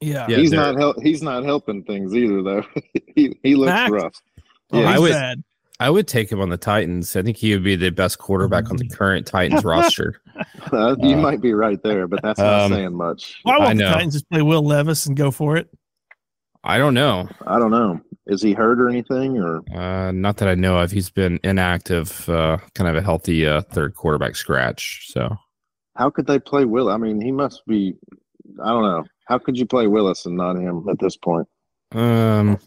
Yeah, 0.00 0.26
yeah 0.28 0.36
he's 0.36 0.52
not 0.52 0.76
help. 0.76 1.00
He's 1.02 1.22
not 1.22 1.44
helping 1.44 1.82
things 1.82 2.14
either, 2.14 2.42
though. 2.42 2.64
he 3.16 3.36
he 3.42 3.56
looks 3.56 3.70
Mac, 3.70 3.90
rough. 3.90 4.14
Oh, 4.70 4.80
yeah, 4.80 4.90
I 4.90 4.98
would. 4.98 5.10
bad. 5.10 5.42
I 5.80 5.90
would 5.90 6.08
take 6.08 6.30
him 6.30 6.40
on 6.40 6.48
the 6.48 6.56
Titans. 6.56 7.14
I 7.14 7.22
think 7.22 7.36
he 7.36 7.52
would 7.52 7.62
be 7.62 7.76
the 7.76 7.90
best 7.90 8.18
quarterback 8.18 8.70
on 8.70 8.76
the 8.76 8.88
current 8.88 9.26
Titans 9.26 9.64
roster. 9.64 10.20
Uh, 10.72 10.94
you 11.00 11.16
Uh, 11.16 11.20
might 11.20 11.40
be 11.40 11.52
right 11.52 11.82
there, 11.82 12.06
but 12.06 12.20
that's 12.22 12.38
not 12.38 12.60
um, 12.66 12.72
saying 12.72 12.94
much. 12.94 13.40
Why 13.42 13.56
I 13.56 13.58
won't 13.58 13.78
the 13.78 13.84
know. 13.84 13.92
Titans 13.92 14.12
just 14.14 14.30
play 14.30 14.42
Will 14.42 14.62
Levis 14.62 15.06
and 15.06 15.16
go 15.16 15.30
for 15.32 15.56
it? 15.56 15.68
I 16.62 16.78
don't 16.78 16.94
know. 16.94 17.28
I 17.46 17.58
don't 17.58 17.70
know. 17.72 18.00
Is 18.26 18.40
he 18.42 18.52
hurt 18.52 18.78
or 18.80 18.88
anything? 18.88 19.38
Or 19.38 19.62
Uh, 19.76 20.12
not 20.12 20.36
that 20.36 20.48
I 20.48 20.54
know 20.54 20.78
of. 20.78 20.92
He's 20.92 21.10
been 21.10 21.40
inactive, 21.42 22.28
uh, 22.28 22.58
kind 22.74 22.88
of 22.88 22.94
a 22.96 23.02
healthy 23.02 23.46
uh, 23.46 23.62
third 23.62 23.94
quarterback 23.94 24.36
scratch. 24.36 25.08
So 25.12 25.34
how 25.96 26.10
could 26.10 26.26
they 26.26 26.38
play 26.38 26.64
Will? 26.64 26.88
I 26.88 26.98
mean, 26.98 27.20
he 27.20 27.32
must 27.32 27.66
be. 27.66 27.94
I 28.62 28.68
don't 28.68 28.82
know. 28.84 29.04
How 29.26 29.38
could 29.38 29.58
you 29.58 29.66
play 29.66 29.86
Willis 29.88 30.24
and 30.26 30.36
not 30.36 30.56
him 30.56 30.86
at 30.88 30.98
this 31.00 31.16
point? 31.16 31.48
um, 31.92 32.58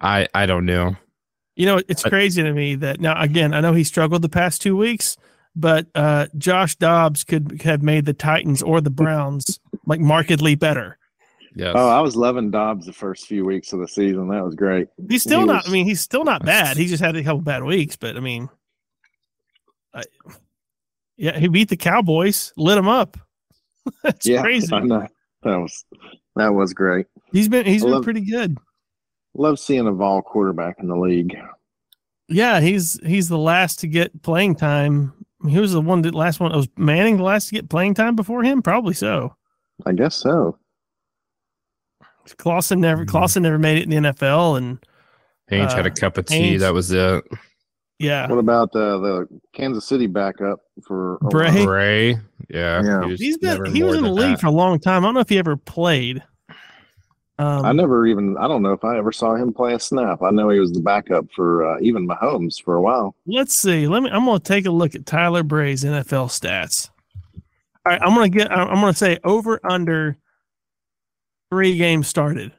I 0.00 0.26
I 0.34 0.46
don't 0.46 0.64
know. 0.66 0.96
You 1.58 1.66
know, 1.66 1.80
it's 1.88 2.02
But- 2.04 2.10
crazy 2.10 2.42
to 2.42 2.52
me 2.52 2.76
that 2.76 3.00
now 3.00 3.20
again, 3.20 3.52
I 3.52 3.60
know 3.60 3.72
he 3.74 3.82
struggled 3.84 4.22
the 4.22 4.28
past 4.28 4.62
two 4.62 4.76
weeks, 4.76 5.16
but 5.56 5.86
uh 5.94 6.28
Josh 6.38 6.76
Dobbs 6.76 7.24
could 7.24 7.62
have 7.62 7.82
made 7.82 8.04
the 8.06 8.14
Titans 8.14 8.62
or 8.62 8.80
the 8.80 8.90
Browns 8.90 9.58
like 9.84 9.98
markedly 10.00 10.54
better. 10.54 10.96
Yes. 11.56 11.72
Oh, 11.76 11.88
I 11.88 12.00
was 12.00 12.14
loving 12.14 12.52
Dobbs 12.52 12.86
the 12.86 12.92
first 12.92 13.26
few 13.26 13.44
weeks 13.44 13.72
of 13.72 13.80
the 13.80 13.88
season. 13.88 14.28
That 14.28 14.44
was 14.44 14.54
great. 14.54 14.86
He's 15.10 15.22
still 15.22 15.40
He 15.40 15.46
not. 15.46 15.64
was- 15.64 15.68
I 15.68 15.72
mean, 15.72 15.84
he's 15.86 16.00
still 16.00 16.22
not 16.24 16.44
bad. 16.44 16.76
He 16.76 16.86
just 16.86 17.02
had 17.02 17.16
a 17.16 17.24
couple 17.24 17.40
bad 17.40 17.64
weeks, 17.64 17.96
but 17.96 18.16
I 18.16 18.20
mean, 18.20 18.48
I, 19.92 20.04
yeah, 21.16 21.36
he 21.38 21.48
beat 21.48 21.68
the 21.70 21.76
Cowboys, 21.76 22.52
lit 22.56 22.76
them 22.76 22.86
up. 22.88 23.16
That's 24.04 24.26
yeah, 24.26 24.42
crazy. 24.42 24.72
I 24.72 24.80
know. 24.80 25.08
That 25.42 25.56
was 25.56 25.84
that 26.36 26.54
was 26.54 26.72
great. 26.72 27.06
He's 27.32 27.48
been 27.48 27.66
he's 27.66 27.82
I 27.82 27.86
been 27.86 27.94
love- 27.94 28.04
pretty 28.04 28.20
good. 28.30 28.56
Love 29.38 29.58
seeing 29.58 29.86
a 29.86 29.92
Vol 29.92 30.20
quarterback 30.20 30.76
in 30.80 30.88
the 30.88 30.96
league. 30.96 31.34
Yeah, 32.28 32.60
he's 32.60 33.00
he's 33.06 33.28
the 33.28 33.38
last 33.38 33.78
to 33.80 33.86
get 33.86 34.22
playing 34.22 34.56
time. 34.56 35.12
He 35.48 35.58
was 35.60 35.72
the 35.72 35.80
one 35.80 36.02
that 36.02 36.14
last 36.14 36.40
one. 36.40 36.52
Was 36.52 36.68
Manning 36.76 37.16
the 37.16 37.22
last 37.22 37.46
to 37.48 37.54
get 37.54 37.70
playing 37.70 37.94
time 37.94 38.16
before 38.16 38.42
him? 38.42 38.60
Probably 38.60 38.92
so. 38.94 39.34
I 39.86 39.92
guess 39.92 40.16
so. 40.16 40.58
Clausen 42.36 42.80
never 42.80 43.04
Mhm. 43.04 43.08
Clausen 43.08 43.42
never 43.42 43.58
made 43.58 43.78
it 43.78 43.84
in 43.84 43.90
the 43.90 43.96
NFL, 44.10 44.56
and 44.56 44.78
Ainge 45.50 45.72
had 45.72 45.86
uh, 45.86 45.88
a 45.88 45.90
cup 45.90 46.18
of 46.18 46.26
tea. 46.26 46.56
Ainge- 46.56 46.60
That 46.60 46.74
was 46.74 46.90
it. 46.92 47.24
yeah, 47.98 48.28
What 48.28 48.38
about 48.38 48.74
uh, 48.76 48.98
the 48.98 49.28
Kansas 49.54 49.86
City 49.86 50.06
backup 50.06 50.58
for 50.86 51.14
a 51.22 51.28
Bray? 51.28 51.64
Bray. 51.64 52.10
Yeah. 52.50 52.82
Yeah. 52.82 53.04
he 53.04 53.10
was 53.12 53.20
he's 53.20 53.38
been 53.38 53.64
he 53.74 53.82
was 53.82 53.96
in 53.96 54.04
the 54.04 54.10
league 54.10 54.32
that. 54.32 54.40
for 54.40 54.48
a 54.48 54.52
long 54.52 54.78
time. 54.78 55.04
I 55.04 55.06
don't 55.06 55.14
know 55.14 55.20
if 55.20 55.28
he 55.30 55.38
ever 55.38 55.56
played. 55.56 56.22
Um, 57.40 57.64
I 57.64 57.72
never 57.72 58.06
even. 58.06 58.36
I 58.36 58.48
don't 58.48 58.62
know 58.62 58.72
if 58.72 58.84
I 58.84 58.98
ever 58.98 59.12
saw 59.12 59.34
him 59.36 59.52
play 59.52 59.72
a 59.74 59.78
snap. 59.78 60.22
I 60.22 60.30
know 60.30 60.48
he 60.50 60.58
was 60.58 60.72
the 60.72 60.80
backup 60.80 61.26
for 61.36 61.64
uh, 61.64 61.78
even 61.80 62.06
Mahomes 62.08 62.60
for 62.62 62.74
a 62.74 62.80
while. 62.82 63.14
Let's 63.26 63.56
see. 63.58 63.86
Let 63.86 64.02
me. 64.02 64.10
I'm 64.10 64.24
going 64.24 64.38
to 64.40 64.44
take 64.44 64.66
a 64.66 64.70
look 64.70 64.94
at 64.96 65.06
Tyler 65.06 65.44
Bray's 65.44 65.84
NFL 65.84 66.28
stats. 66.30 66.90
All 67.86 67.92
right, 67.92 68.02
I'm 68.02 68.14
going 68.14 68.30
to 68.32 68.36
get. 68.38 68.50
I'm 68.50 68.80
going 68.80 68.92
to 68.92 68.98
say 68.98 69.18
over 69.22 69.60
under 69.62 70.16
three 71.50 71.76
games 71.76 72.08
started. 72.08 72.52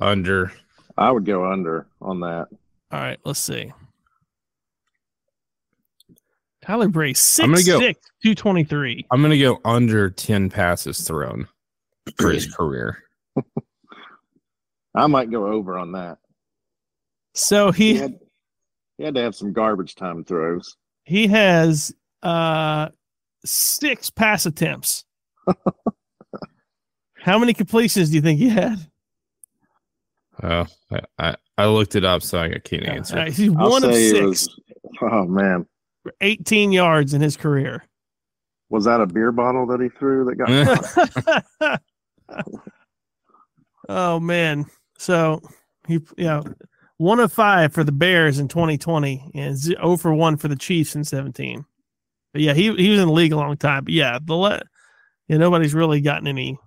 under. 0.00 0.52
I 0.98 1.10
would 1.10 1.24
go 1.24 1.50
under 1.50 1.86
on 2.02 2.20
that. 2.20 2.48
All 2.92 3.00
right, 3.00 3.18
let's 3.24 3.40
see. 3.40 3.72
Tyler 6.62 6.88
Bray, 6.88 7.12
six 7.14 7.44
I'm 7.44 7.52
gonna 7.52 7.64
go- 7.64 7.98
two 8.22 8.34
twenty 8.34 8.64
three. 8.64 9.06
I'm 9.10 9.22
gonna 9.22 9.38
go 9.38 9.60
under 9.64 10.10
ten 10.10 10.50
passes 10.50 11.00
thrown 11.06 11.46
for 12.16 12.30
his 12.30 12.46
career. 12.56 13.02
I 14.96 15.06
might 15.06 15.30
go 15.30 15.46
over 15.46 15.78
on 15.78 15.92
that. 15.92 16.18
So 17.34 17.70
He 17.70 17.92
he 17.92 17.96
had, 17.98 18.18
he 18.98 19.04
had 19.04 19.14
to 19.14 19.20
have 19.20 19.34
some 19.34 19.52
garbage 19.52 19.94
time 19.94 20.24
throws. 20.24 20.76
he 21.04 21.26
has 21.28 21.94
uh 22.22 22.88
six 23.44 24.10
pass 24.10 24.46
attempts. 24.46 25.04
How 27.18 27.38
many 27.38 27.52
completions 27.54 28.08
do 28.10 28.16
you 28.16 28.22
think 28.22 28.38
he 28.38 28.48
had? 28.48 28.78
Oh, 30.42 30.66
I, 30.90 31.00
I, 31.18 31.36
I 31.58 31.66
looked 31.66 31.96
it 31.96 32.04
up, 32.04 32.22
so 32.22 32.38
I 32.38 32.58
can't 32.58 32.84
answer. 32.84 33.16
All 33.16 33.22
right, 33.24 33.32
he's 33.32 33.50
I'll 33.56 33.70
one 33.70 33.84
of 33.84 33.94
say 33.94 34.10
six 34.10 34.22
was. 34.22 34.60
Oh 35.02 35.24
man, 35.26 35.66
18 36.20 36.72
yards 36.72 37.14
in 37.14 37.20
his 37.20 37.36
career. 37.36 37.84
was 38.70 38.84
that 38.84 39.00
a 39.00 39.06
beer 39.06 39.32
bottle 39.32 39.66
that 39.66 39.80
he 39.80 39.88
threw 39.88 40.24
that 40.24 40.36
got? 41.58 41.80
oh 43.88 44.20
man. 44.20 44.66
So 44.98 45.40
he 45.86 46.00
yeah, 46.16 46.42
one 46.98 47.20
of 47.20 47.32
five 47.32 47.72
for 47.72 47.84
the 47.84 47.92
Bears 47.92 48.38
in 48.38 48.48
2020 48.48 49.32
and 49.34 49.56
0 49.56 49.96
for 49.96 50.12
1 50.14 50.36
for 50.36 50.48
the 50.48 50.56
Chiefs 50.56 50.94
in 50.94 51.04
17. 51.04 51.64
But 52.32 52.42
yeah, 52.42 52.54
he 52.54 52.74
he 52.76 52.90
was 52.90 53.00
in 53.00 53.06
the 53.06 53.12
league 53.12 53.32
a 53.32 53.36
long 53.36 53.56
time. 53.56 53.84
But 53.84 53.94
yeah, 53.94 54.18
the 54.22 54.34
le- 54.34 54.62
yeah, 55.28 55.36
nobody's 55.36 55.74
really 55.74 56.00
gotten 56.00 56.26
any 56.26 56.58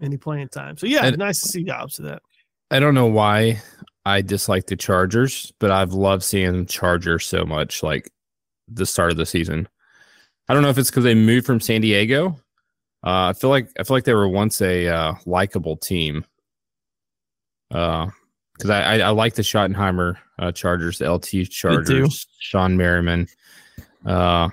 any 0.00 0.16
playing 0.16 0.48
time. 0.48 0.76
So 0.76 0.86
yeah, 0.86 1.06
And- 1.06 1.18
nice 1.18 1.40
to 1.42 1.48
see 1.48 1.64
Dobbs 1.64 1.96
to 1.96 2.02
that. 2.02 2.22
I 2.70 2.80
don't 2.80 2.94
know 2.94 3.06
why 3.06 3.62
I 4.04 4.22
dislike 4.22 4.66
the 4.66 4.76
Chargers, 4.76 5.52
but 5.60 5.70
I've 5.70 5.92
loved 5.92 6.24
seeing 6.24 6.66
Chargers 6.66 7.26
so 7.26 7.44
much. 7.44 7.82
Like 7.82 8.10
the 8.68 8.86
start 8.86 9.12
of 9.12 9.16
the 9.16 9.26
season. 9.26 9.68
I 10.48 10.54
don't 10.54 10.62
know 10.62 10.68
if 10.70 10.78
it's 10.78 10.90
because 10.90 11.04
they 11.04 11.14
moved 11.14 11.46
from 11.46 11.60
San 11.60 11.80
Diego. 11.80 12.38
Uh, 13.04 13.30
I 13.30 13.32
feel 13.34 13.50
like 13.50 13.68
I 13.78 13.84
feel 13.84 13.96
like 13.96 14.04
they 14.04 14.14
were 14.14 14.28
once 14.28 14.60
a 14.60 14.88
uh, 14.88 15.14
likable 15.26 15.76
team. 15.76 16.24
Uh, 17.70 18.08
because 18.54 18.70
I, 18.70 18.82
I 18.82 18.98
I 18.98 19.08
like 19.10 19.34
the 19.34 19.42
Schottenheimer 19.42 20.16
uh, 20.38 20.52
Chargers, 20.52 20.98
the 20.98 21.12
LT 21.12 21.50
Chargers, 21.50 22.26
Shawne 22.42 22.76
Merriman. 22.76 23.28
Uh, 24.04 24.48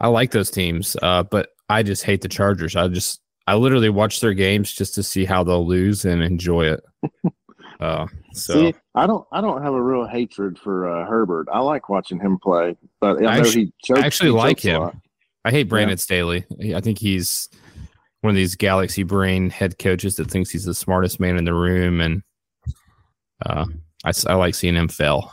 I 0.00 0.08
like 0.08 0.30
those 0.30 0.50
teams. 0.50 0.96
Uh, 1.02 1.22
but 1.24 1.48
I 1.68 1.82
just 1.82 2.04
hate 2.04 2.20
the 2.20 2.28
Chargers. 2.28 2.76
I 2.76 2.88
just 2.88 3.20
I 3.46 3.54
literally 3.54 3.88
watch 3.88 4.20
their 4.20 4.34
games 4.34 4.72
just 4.72 4.94
to 4.94 5.02
see 5.02 5.24
how 5.24 5.44
they'll 5.44 5.66
lose 5.66 6.04
and 6.04 6.22
enjoy 6.22 6.66
it. 6.66 6.84
Uh, 7.78 8.06
so 8.32 8.54
See, 8.54 8.74
I 8.94 9.06
don't. 9.06 9.26
I 9.32 9.42
don't 9.42 9.62
have 9.62 9.74
a 9.74 9.82
real 9.82 10.06
hatred 10.06 10.58
for 10.58 10.88
uh, 10.88 11.06
Herbert. 11.06 11.46
I 11.52 11.60
like 11.60 11.90
watching 11.90 12.18
him 12.18 12.38
play, 12.38 12.74
but 13.00 13.22
I, 13.22 13.26
I 13.26 13.36
know 13.36 13.42
actu- 13.42 13.58
he 13.58 13.72
chokes. 13.84 14.00
I 14.00 14.06
actually 14.06 14.30
he 14.30 14.36
like 14.36 14.60
him. 14.60 15.02
I 15.44 15.50
hate 15.50 15.64
Brandon 15.64 15.98
Staley. 15.98 16.46
I 16.74 16.80
think 16.80 16.98
he's 16.98 17.50
one 18.22 18.30
of 18.30 18.34
these 18.34 18.54
galaxy 18.54 19.02
brain 19.02 19.50
head 19.50 19.78
coaches 19.78 20.16
that 20.16 20.30
thinks 20.30 20.48
he's 20.48 20.64
the 20.64 20.74
smartest 20.74 21.20
man 21.20 21.36
in 21.36 21.44
the 21.44 21.52
room, 21.52 22.00
and 22.00 22.22
uh, 23.44 23.66
I, 24.04 24.08
s- 24.10 24.26
I 24.26 24.34
like 24.34 24.54
seeing 24.54 24.74
him 24.76 24.88
fail. 24.88 25.30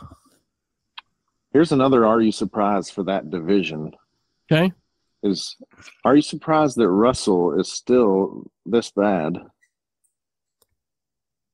Here's 1.52 1.72
another. 1.72 2.04
Are 2.04 2.20
you 2.20 2.32
surprised 2.32 2.92
for 2.92 3.04
that 3.04 3.30
division? 3.30 3.92
Okay. 4.50 4.72
Is 5.22 5.56
are 6.04 6.16
you 6.16 6.22
surprised 6.22 6.76
that 6.76 6.88
Russell 6.88 7.58
is 7.58 7.72
still 7.72 8.44
this 8.66 8.90
bad? 8.90 9.38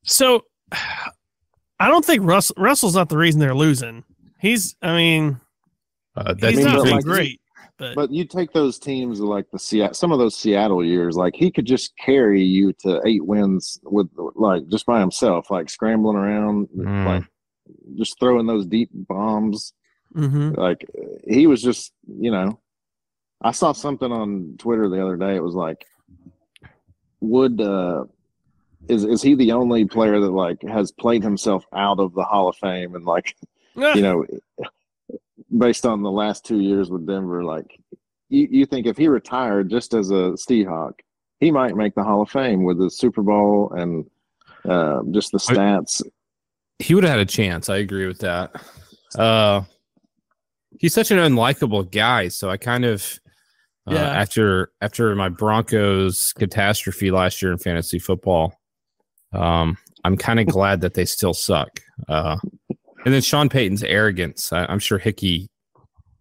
So 0.02 0.45
I 0.73 1.88
don't 1.88 2.04
think 2.04 2.25
Russell 2.25 2.57
Russell's 2.59 2.95
not 2.97 3.09
the 3.09 3.16
reason 3.19 3.38
they're 3.40 3.54
losing. 3.54 4.04
He's 4.40 4.75
I 4.83 4.97
mean, 4.97 5.40
Uh, 6.16 6.35
that 6.35 6.50
he's 6.54 6.64
not 6.64 6.85
like- 6.87 7.04
great. 7.04 7.40
But, 7.81 7.95
But 7.97 8.13
you 8.13 8.25
take 8.27 8.53
those 8.53 8.79
teams 8.79 9.21
like 9.21 9.51
the 9.51 9.59
Seattle, 9.59 9.95
some 9.95 10.13
of 10.13 10.19
those 10.19 10.37
Seattle 10.39 10.85
years, 10.85 11.17
like 11.17 11.35
he 11.35 11.51
could 11.51 11.65
just 11.65 11.97
carry 11.97 12.43
you 12.43 12.73
to 12.85 13.01
eight 13.07 13.25
wins 13.25 13.81
with 13.85 14.09
like 14.37 14.69
just 14.69 14.85
by 14.87 15.01
himself, 15.01 15.51
like 15.51 15.69
scrambling 15.71 16.17
around, 16.17 16.69
Mm. 16.77 17.07
like 17.07 17.25
just 17.97 18.21
throwing 18.21 18.47
those 18.47 18.67
deep 18.67 18.91
bombs. 18.93 19.73
Mhm. 20.15 20.57
Like 20.57 20.85
he 21.27 21.47
was 21.47 21.63
just, 21.63 21.93
you 22.07 22.31
know, 22.31 22.61
I 23.41 23.53
saw 23.53 23.73
something 23.73 24.13
on 24.13 24.57
Twitter 24.59 24.89
the 24.89 25.03
other 25.03 25.17
day. 25.17 25.35
It 25.37 25.43
was 25.43 25.55
like, 25.55 25.87
would 27.21 27.61
uh, 27.61 28.05
is 28.89 29.05
is 29.05 29.23
he 29.23 29.35
the 29.35 29.53
only 29.53 29.85
player 29.85 30.21
that 30.21 30.31
like 30.31 30.63
has 30.63 30.91
played 30.93 31.23
himself 31.23 31.65
out 31.75 32.01
of 32.01 32.15
the 32.15 32.25
Hall 32.25 32.49
of 32.49 32.57
Fame 32.57 32.95
and 32.95 33.05
like 33.05 33.37
you 33.77 34.03
know, 34.03 34.27
based 35.57 35.87
on 35.87 36.02
the 36.02 36.11
last 36.11 36.45
two 36.45 36.61
years 36.61 36.90
with 36.90 37.07
Denver, 37.07 37.45
like 37.45 37.78
you, 38.28 38.49
you 38.50 38.66
think 38.66 38.87
if 38.87 38.97
he 38.97 39.09
retired 39.09 39.69
just 39.71 39.95
as 39.95 40.11
a 40.11 40.33
Seahawk, 40.37 40.92
he 41.40 41.50
might 41.50 41.76
make 41.76 41.95
the 41.95 42.04
Hall 42.04 42.23
of 42.23 42.30
Fame 42.30 42.64
with 42.64 42.78
the 42.78 42.90
Super 42.90 43.23
Bowl 43.23 43.73
and 43.76 44.04
uh, 44.69 45.00
just 45.11 45.33
the 45.33 45.45
I- 45.50 45.54
stats. 45.54 46.02
he 46.78 46.95
would 46.95 47.04
have 47.04 47.12
had 47.12 47.21
a 47.21 47.25
chance. 47.26 47.69
I 47.69 47.78
agree 47.78 48.07
with 48.07 48.19
that. 48.21 48.62
Uh, 49.19 49.62
he's 50.78 50.95
such 50.95 51.11
an 51.11 51.19
unlikable 51.19 51.90
guy, 51.90 52.28
so 52.28 52.49
I 52.50 52.57
kind 52.57 52.85
of 52.85 53.19
uh, 53.88 53.95
Yeah. 53.95 54.02
after 54.11 54.71
after 54.83 55.14
my 55.16 55.28
Broncos 55.30 56.33
catastrophe 56.35 57.11
last 57.11 57.40
year 57.42 57.50
in 57.52 57.59
fantasy 57.59 57.99
football, 57.99 58.54
um, 59.33 59.76
I'm 60.04 60.16
kind 60.16 60.38
of 60.38 60.47
glad 60.47 60.83
that 60.83 60.95
they 60.95 61.07
still 61.07 61.35
suck. 61.35 61.80
Uh, 62.09 62.37
and 63.04 63.14
then 63.14 63.23
Sean 63.23 63.49
Payton's 63.49 63.83
arrogance. 63.83 64.52
I, 64.52 64.64
I'm 64.66 64.78
sure 64.78 64.99
Hickey 64.99 65.49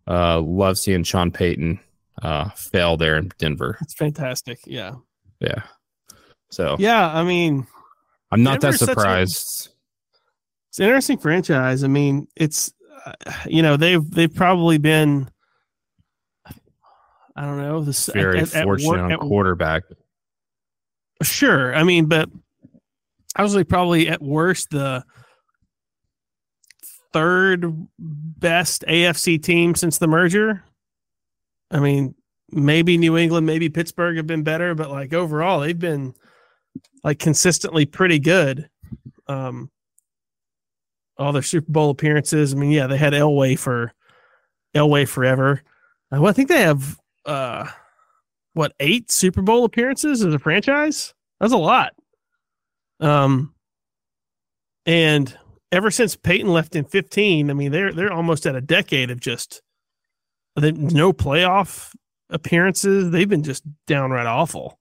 uh, 0.07 0.39
loves 0.41 0.81
seeing 0.81 1.03
Sean 1.03 1.31
Payton 1.31 1.79
uh, 2.21 2.49
fail 2.51 2.97
there 2.97 3.17
in 3.17 3.31
Denver. 3.37 3.77
It's 3.81 3.93
fantastic. 3.93 4.59
Yeah. 4.65 4.95
Yeah. 5.39 5.63
So 6.51 6.75
Yeah, 6.79 7.07
I 7.07 7.23
mean, 7.23 7.67
I'm 8.31 8.43
not 8.43 8.59
Denver's 8.61 8.79
that 8.79 8.85
such 8.87 8.97
a- 8.97 8.99
surprised. 8.99 9.69
It's 10.69 10.79
an 10.79 10.85
interesting 10.85 11.17
franchise. 11.17 11.83
I 11.83 11.87
mean, 11.87 12.27
it's 12.35 12.71
uh, 13.05 13.13
you 13.47 13.61
know 13.63 13.75
they've 13.77 14.07
they've 14.11 14.33
probably 14.33 14.77
been 14.77 15.29
I 17.35 17.43
don't 17.43 17.57
know 17.57 17.81
this 17.81 18.07
Very 18.07 18.39
at- 18.41 18.53
at 18.55 18.63
fortunate 18.65 19.13
at- 19.13 19.19
quarterback. 19.19 19.83
Sure, 21.23 21.73
I 21.75 21.83
mean, 21.83 22.05
but 22.05 22.29
I 23.35 23.43
was 23.43 23.53
like 23.55 23.67
probably 23.67 24.07
at 24.09 24.21
worst 24.21 24.69
the 24.71 25.03
third 27.13 27.87
best 27.97 28.83
AFC 28.87 29.41
team 29.41 29.75
since 29.75 29.97
the 29.97 30.07
merger. 30.07 30.63
I 31.71 31.79
mean, 31.79 32.15
maybe 32.51 32.97
New 32.97 33.17
England, 33.17 33.45
maybe 33.45 33.69
Pittsburgh 33.69 34.17
have 34.17 34.27
been 34.27 34.43
better, 34.43 34.75
but 34.75 34.89
like 34.89 35.13
overall, 35.13 35.59
they've 35.59 35.77
been 35.77 36.13
like 37.03 37.19
consistently 37.19 37.85
pretty 37.85 38.19
good. 38.19 38.69
Um, 39.27 39.69
all 41.17 41.33
their 41.33 41.41
Super 41.41 41.71
Bowl 41.71 41.89
appearances. 41.89 42.53
I 42.53 42.57
mean, 42.57 42.71
yeah, 42.71 42.87
they 42.87 42.97
had 42.97 43.13
Elway 43.13 43.59
for 43.59 43.93
Elway 44.75 45.07
forever. 45.07 45.61
Uh, 46.11 46.21
well, 46.21 46.29
I 46.29 46.33
think 46.33 46.49
they 46.49 46.61
have 46.61 46.97
uh, 47.25 47.67
what 48.53 48.73
eight 48.79 49.11
Super 49.11 49.41
Bowl 49.41 49.65
appearances 49.65 50.23
as 50.23 50.33
a 50.33 50.39
franchise. 50.39 51.13
That's 51.39 51.53
a 51.53 51.57
lot. 51.57 51.93
Um, 52.99 53.53
and 54.85 55.37
ever 55.71 55.91
since 55.91 56.15
Peyton 56.15 56.51
left 56.51 56.75
in 56.75 56.85
15, 56.85 57.49
I 57.49 57.53
mean, 57.53 57.71
they're 57.71 57.93
they're 57.93 58.11
almost 58.13 58.45
at 58.45 58.55
a 58.55 58.61
decade 58.61 59.11
of 59.11 59.19
just 59.19 59.61
no 60.57 61.13
playoff 61.13 61.93
appearances. 62.29 63.11
They've 63.11 63.29
been 63.29 63.43
just 63.43 63.63
downright 63.87 64.25
awful. 64.27 64.79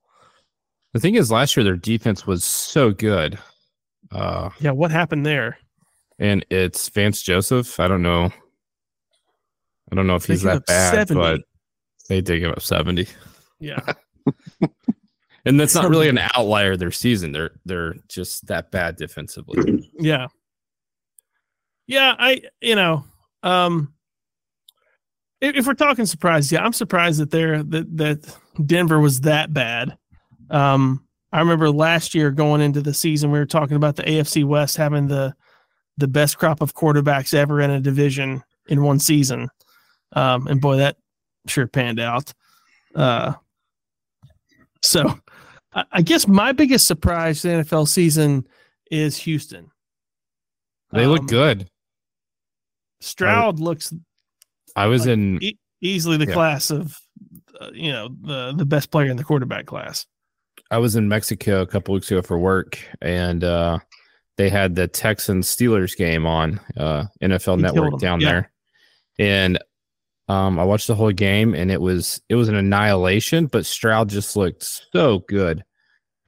The 0.94 1.00
thing 1.00 1.14
is, 1.16 1.30
last 1.30 1.56
year 1.56 1.64
their 1.64 1.76
defense 1.76 2.26
was 2.26 2.44
so 2.44 2.90
good. 2.90 3.38
Uh, 4.10 4.50
Yeah, 4.60 4.70
what 4.72 4.90
happened 4.90 5.24
there? 5.26 5.58
and 6.20 6.44
it's 6.50 6.88
Vance 6.88 7.22
Joseph. 7.22 7.78
I 7.78 7.86
don't 7.86 8.02
know. 8.02 8.32
I 9.92 9.94
don't 9.94 10.06
know 10.08 10.16
if 10.16 10.26
They 10.26 10.34
he's 10.34 10.42
that 10.42 10.66
bad, 10.66 11.08
70. 11.08 11.14
but 11.14 11.40
they 12.08 12.20
did 12.20 12.40
give 12.40 12.50
up 12.50 12.60
70. 12.62 13.06
Yeah, 13.60 13.80
And 15.44 15.58
that's 15.60 15.74
not 15.74 15.88
really 15.88 16.08
an 16.08 16.18
outlier 16.34 16.76
their 16.76 16.90
season. 16.90 17.32
They're 17.32 17.52
they're 17.64 17.94
just 18.08 18.46
that 18.48 18.70
bad 18.70 18.96
defensively. 18.96 19.88
yeah, 19.98 20.26
yeah. 21.88 22.14
I 22.16 22.42
you 22.60 22.76
know, 22.76 23.04
um, 23.42 23.92
if, 25.40 25.56
if 25.56 25.66
we're 25.66 25.74
talking 25.74 26.06
surprise, 26.06 26.52
yeah, 26.52 26.64
I'm 26.64 26.72
surprised 26.72 27.20
that 27.20 27.30
they're 27.30 27.64
that 27.64 27.96
that 27.96 28.36
Denver 28.64 29.00
was 29.00 29.22
that 29.22 29.52
bad. 29.52 29.98
Um, 30.50 31.04
I 31.32 31.40
remember 31.40 31.70
last 31.70 32.14
year 32.14 32.30
going 32.30 32.60
into 32.60 32.80
the 32.80 32.94
season, 32.94 33.30
we 33.30 33.38
were 33.38 33.46
talking 33.46 33.76
about 33.76 33.96
the 33.96 34.04
AFC 34.04 34.44
West 34.44 34.76
having 34.76 35.08
the 35.08 35.34
the 35.96 36.08
best 36.08 36.38
crop 36.38 36.60
of 36.60 36.74
quarterbacks 36.74 37.34
ever 37.34 37.60
in 37.60 37.70
a 37.70 37.80
division 37.80 38.42
in 38.68 38.82
one 38.82 39.00
season. 39.00 39.48
Um, 40.12 40.46
and 40.46 40.60
boy, 40.60 40.76
that 40.76 40.96
sure 41.46 41.66
panned 41.66 42.00
out. 42.00 42.32
Uh, 42.94 43.34
so 44.82 45.18
I, 45.74 45.84
I 45.92 46.02
guess 46.02 46.26
my 46.26 46.52
biggest 46.52 46.86
surprise 46.86 47.42
the 47.42 47.48
NFL 47.48 47.88
season 47.88 48.46
is 48.90 49.16
Houston. 49.18 49.70
They 50.92 51.04
Um, 51.04 51.10
look 51.10 51.26
good. 51.26 51.68
Stroud 53.00 53.60
looks 53.60 53.92
I 54.76 54.86
was 54.86 55.02
like, 55.02 55.14
in 55.14 55.42
e- 55.42 55.58
easily 55.80 56.16
the 56.16 56.26
Yeah. 56.26 56.34
class 56.34 56.70
of, 56.70 56.96
uh, 57.60 57.70
you 57.72 57.92
know, 57.92 58.08
the 58.22 58.52
the 58.56 58.66
best 58.66 58.90
player 58.90 59.10
in 59.10 59.16
the 59.16 59.24
quarterback 59.24 59.66
class. 59.66 60.06
I 60.70 60.78
was 60.78 60.96
in 60.96 61.08
Mexico 61.08 61.62
a 61.62 61.66
couple 61.66 61.94
weeks 61.94 62.10
ago 62.10 62.20
for 62.22 62.38
work, 62.38 62.78
and 63.00 63.42
uh, 63.42 63.78
they 64.36 64.50
had 64.50 64.74
the 64.74 64.86
Texans 64.88 65.48
Steelers 65.54 65.96
game 65.96 66.26
on 66.26 66.60
uh, 66.76 67.04
NFL 67.22 67.56
He 67.56 67.62
Network 67.62 67.98
down 68.00 68.20
yeah. 68.20 68.30
there, 68.30 68.52
and 69.18 69.58
um, 70.28 70.58
I 70.58 70.64
watched 70.64 70.86
the 70.88 70.94
whole 70.94 71.12
game, 71.12 71.54
and 71.54 71.70
it 71.70 71.80
was 71.80 72.20
it 72.28 72.34
was 72.34 72.48
an 72.48 72.54
annihilation. 72.56 73.46
But 73.46 73.64
Stroud 73.66 74.10
just 74.10 74.36
looked 74.36 74.62
so 74.92 75.20
good, 75.20 75.64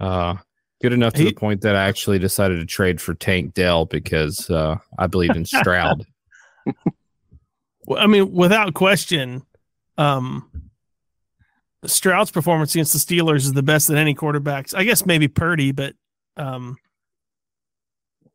uh, 0.00 0.36
good 0.80 0.92
enough 0.94 1.12
to 1.14 1.18
He- 1.22 1.28
the 1.28 1.34
point 1.34 1.60
that 1.60 1.76
I 1.76 1.86
actually 1.86 2.18
decided 2.18 2.58
to 2.60 2.64
trade 2.66 3.00
for 3.00 3.12
Tank 3.14 3.52
Dell 3.54 3.84
because 3.84 4.48
uh, 4.48 4.76
I 4.98 5.06
believed 5.06 5.36
in 5.36 5.44
Stroud. 5.44 6.04
Well, 7.86 7.98
I 7.98 8.06
mean, 8.06 8.32
without 8.32 8.74
question, 8.74 9.42
um, 9.98 10.70
Stroud's 11.86 12.30
performance 12.30 12.74
against 12.74 12.92
the 12.92 12.98
Steelers 12.98 13.36
is 13.38 13.52
the 13.52 13.62
best 13.62 13.88
that 13.88 13.96
any 13.96 14.14
quarterbacks. 14.14 14.74
I 14.74 14.84
guess 14.84 15.06
maybe 15.06 15.28
Purdy, 15.28 15.72
but 15.72 15.94
um, 16.36 16.76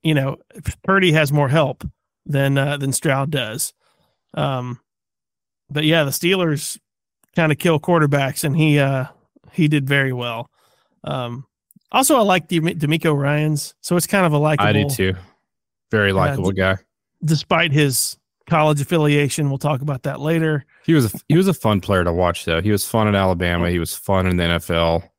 you 0.04 0.14
know, 0.14 0.38
Purdy 0.84 1.12
has 1.12 1.32
more 1.32 1.50
help 1.50 1.84
than 2.26 2.58
uh, 2.58 2.78
than 2.78 2.92
Stroud 2.92 3.32
does. 3.32 3.74
Um, 4.34 4.80
but 5.70 5.84
yeah, 5.84 6.04
the 6.04 6.12
Steelers 6.12 6.80
kind 7.36 7.52
of 7.52 7.58
kill 7.58 7.80
quarterbacks, 7.80 8.44
and 8.44 8.58
he 8.58 8.80
uh, 8.80 9.06
he 9.52 9.68
did 9.68 9.88
very 9.88 10.12
well. 10.12 10.50
Um, 11.04 11.46
also, 11.92 12.18
I 12.18 12.22
like 12.22 12.48
Dem- 12.48 12.66
DeMeco 12.66 13.16
Ryans, 13.16 13.76
so 13.82 13.96
it's 13.96 14.08
kind 14.08 14.26
of 14.26 14.34
a 14.34 14.38
likable. 14.38 14.68
I 14.68 14.74
do 14.74 14.90
too. 14.90 15.16
Very 15.92 16.12
likable 16.12 16.52
guy. 16.52 16.78
despite 17.24 17.72
his 17.72 18.18
college 18.48 18.80
affiliation. 18.82 19.50
We'll 19.50 19.58
talk 19.58 19.82
about 19.82 20.04
that 20.04 20.20
later. 20.20 20.66
He 20.86 20.94
was 20.94 21.14
a, 21.14 21.18
he 21.28 21.38
was 21.38 21.48
a 21.48 21.54
fun 21.54 21.82
player 21.82 22.04
to 22.04 22.14
watch 22.14 22.46
though. 22.46 22.62
He 22.62 22.72
was 22.72 22.86
fun 22.86 23.08
in 23.08 23.16
Alabama. 23.16 23.70
He 23.70 23.80
was 23.80 23.96
fun 23.96 24.28
in 24.28 24.38
the 24.38 24.44
NFL. 24.44 25.10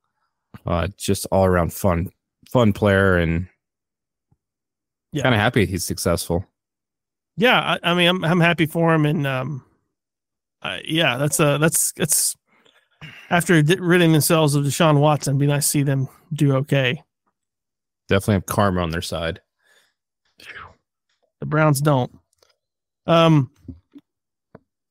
Uh, 0.67 0.89
just 0.97 1.27
all 1.31 1.45
around 1.45 1.73
fun, 1.73 2.11
fun 2.51 2.73
player, 2.73 3.17
and 3.19 3.47
Yeah. 5.13 5.23
kind 5.23 5.35
of 5.35 5.41
happy 5.41 5.67
he's 5.67 5.85
successful. 5.85 6.45
Yeah, 7.37 7.61
I, 7.83 7.91
I 7.91 7.95
mean, 7.95 8.09
I'm 8.09 8.25
I'm 8.25 8.41
happy 8.41 8.67
for 8.67 8.95
him, 8.95 9.05
and 9.05 9.27
um, 9.27 9.65
uh, 10.63 10.79
yeah, 10.85 11.19
that's 11.19 11.39
uh 11.39 11.59
that's 11.59 11.93
that's 11.93 12.35
after 13.29 13.63
ridding 13.79 14.13
themselves 14.13 14.55
of 14.55 14.65
Deshaun 14.65 14.99
Watson, 15.01 15.33
it'd 15.33 15.41
be 15.41 15.47
nice 15.47 15.65
to 15.65 15.69
see 15.69 15.83
them 15.83 16.09
do 16.33 16.55
okay. 16.57 17.03
Definitely 18.09 18.35
have 18.35 18.47
karma 18.47 18.81
on 18.81 18.91
their 18.91 19.03
side. 19.03 19.41
The 21.41 21.47
Browns 21.47 21.81
don't. 21.81 22.11
Um. 23.07 23.51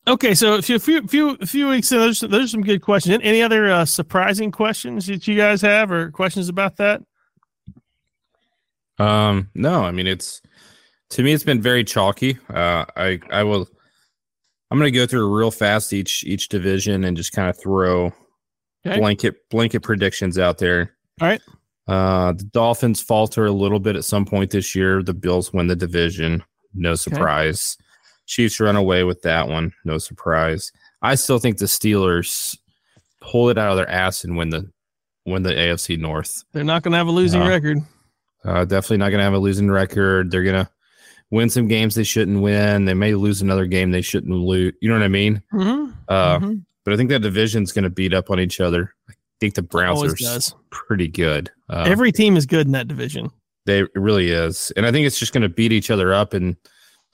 Okay, 0.08 0.36
so 0.36 0.56
a 0.56 0.62
few 0.62 0.78
few 0.78 1.08
few, 1.08 1.36
few 1.38 1.68
weeks 1.68 1.92
in, 1.92 2.00
there's 2.00 2.20
there's 2.20 2.52
some 2.52 2.62
good 2.62 2.82
questions. 2.82 3.20
Any 3.24 3.42
other 3.42 3.72
uh, 3.72 3.86
surprising 3.86 4.52
questions 4.52 5.08
that 5.08 5.28
you 5.28 5.36
guys 5.36 5.62
have, 5.62 5.92
or 5.92 6.12
questions 6.12 6.48
about 6.48 6.78
that? 6.78 7.02
Um, 9.00 9.50
no, 9.56 9.84
I 9.84 9.92
mean 9.92 10.08
it's 10.08 10.42
to 11.12 11.24
me 11.24 11.34
it's 11.34 11.44
been 11.44 11.62
very 11.62 11.84
chalky. 11.84 12.38
Uh, 12.50 12.86
I 12.96 13.20
I 13.32 13.44
will. 13.44 13.68
I'm 14.72 14.80
going 14.80 14.92
to 14.92 14.98
go 14.98 15.06
through 15.06 15.36
real 15.36 15.52
fast 15.52 15.94
each 15.94 16.24
each 16.24 16.50
division 16.50 17.04
and 17.04 17.16
just 17.16 17.32
kind 17.32 17.50
of 17.50 17.60
throw 17.60 18.12
Okay. 18.86 19.00
blanket 19.00 19.50
blanket 19.50 19.82
predictions 19.82 20.38
out 20.38 20.60
there. 20.60 20.96
All 21.20 21.28
right. 21.28 21.42
Uh, 21.88 22.34
the 22.34 22.44
Dolphins 22.46 23.02
falter 23.02 23.46
a 23.46 23.52
little 23.52 23.80
bit 23.80 23.96
at 23.96 24.06
some 24.06 24.26
point 24.26 24.52
this 24.52 24.76
year. 24.76 25.02
The 25.02 25.14
Bills 25.14 25.52
win 25.54 25.68
the 25.68 25.76
division. 25.76 26.44
No 26.74 26.94
surprise. 26.96 27.78
Chiefs 28.26 28.60
run 28.60 28.76
away 28.76 29.04
with 29.04 29.22
that 29.24 29.48
one. 29.48 29.72
No 29.84 29.98
surprise. 29.98 30.72
I 31.02 31.16
still 31.16 31.40
think 31.40 31.58
the 31.58 31.66
Steelers 31.66 32.58
pull 33.22 33.50
it 33.50 33.58
out 33.58 33.72
of 33.72 33.78
their 33.78 33.90
ass 33.90 34.24
and 34.24 34.36
win 34.38 34.50
the 34.50 34.70
win 35.26 35.44
the 35.44 35.52
AFC 35.54 35.98
North. 36.00 36.44
They're 36.54 36.64
not 36.64 36.84
going 36.84 36.92
to 36.92 36.98
have 36.98 37.08
a 37.08 37.12
losing 37.12 37.40
No. 37.42 37.48
record. 37.50 37.80
Uh, 38.44 38.64
definitely 38.66 38.98
not 38.98 39.10
going 39.10 39.20
to 39.20 39.24
have 39.24 39.34
a 39.34 39.40
losing 39.40 39.72
record. 39.72 40.30
They're 40.30 40.44
going 40.44 40.64
to 40.66 40.70
win 41.32 41.50
some 41.50 41.68
games 41.68 41.96
they 41.96 42.04
shouldn't 42.04 42.42
win. 42.42 42.86
They 42.86 42.94
may 42.94 43.16
lose 43.16 43.42
another 43.42 43.66
game 43.66 43.90
they 43.92 44.02
shouldn't 44.04 44.32
lose. 44.34 44.74
You 44.82 44.90
know 44.90 44.96
what 44.96 45.04
I 45.04 45.08
mean? 45.08 45.42
Mm-hmm. 45.52 45.92
Uh, 46.08 46.40
Mhm. 46.40 46.66
But 46.84 46.94
I 46.94 46.98
think 46.98 47.10
that 47.10 47.24
division's 47.24 47.72
going 47.72 47.84
to 47.86 47.90
beat 47.90 48.14
up 48.14 48.30
on 48.30 48.40
each 48.40 48.60
other. 48.62 48.94
I 49.10 49.14
think 49.40 49.56
the 49.56 49.64
Browns 49.64 50.04
are 50.04 50.14
does. 50.16 50.54
pretty 50.70 51.08
good. 51.08 51.50
Uh, 51.68 51.84
Every 51.88 52.12
team 52.12 52.38
is 52.38 52.46
good 52.46 52.68
in 52.68 52.74
that 52.74 52.88
division. 52.88 53.32
they 53.66 53.80
it 53.82 53.90
really 53.96 54.30
is, 54.30 54.72
and 54.78 54.86
I 54.86 54.92
think 54.92 55.08
it's 55.08 55.18
just 55.18 55.34
going 55.34 55.42
to 55.42 55.50
beat 55.50 55.72
each 55.72 55.90
other 55.90 56.14
up. 56.14 56.36
And 56.36 56.56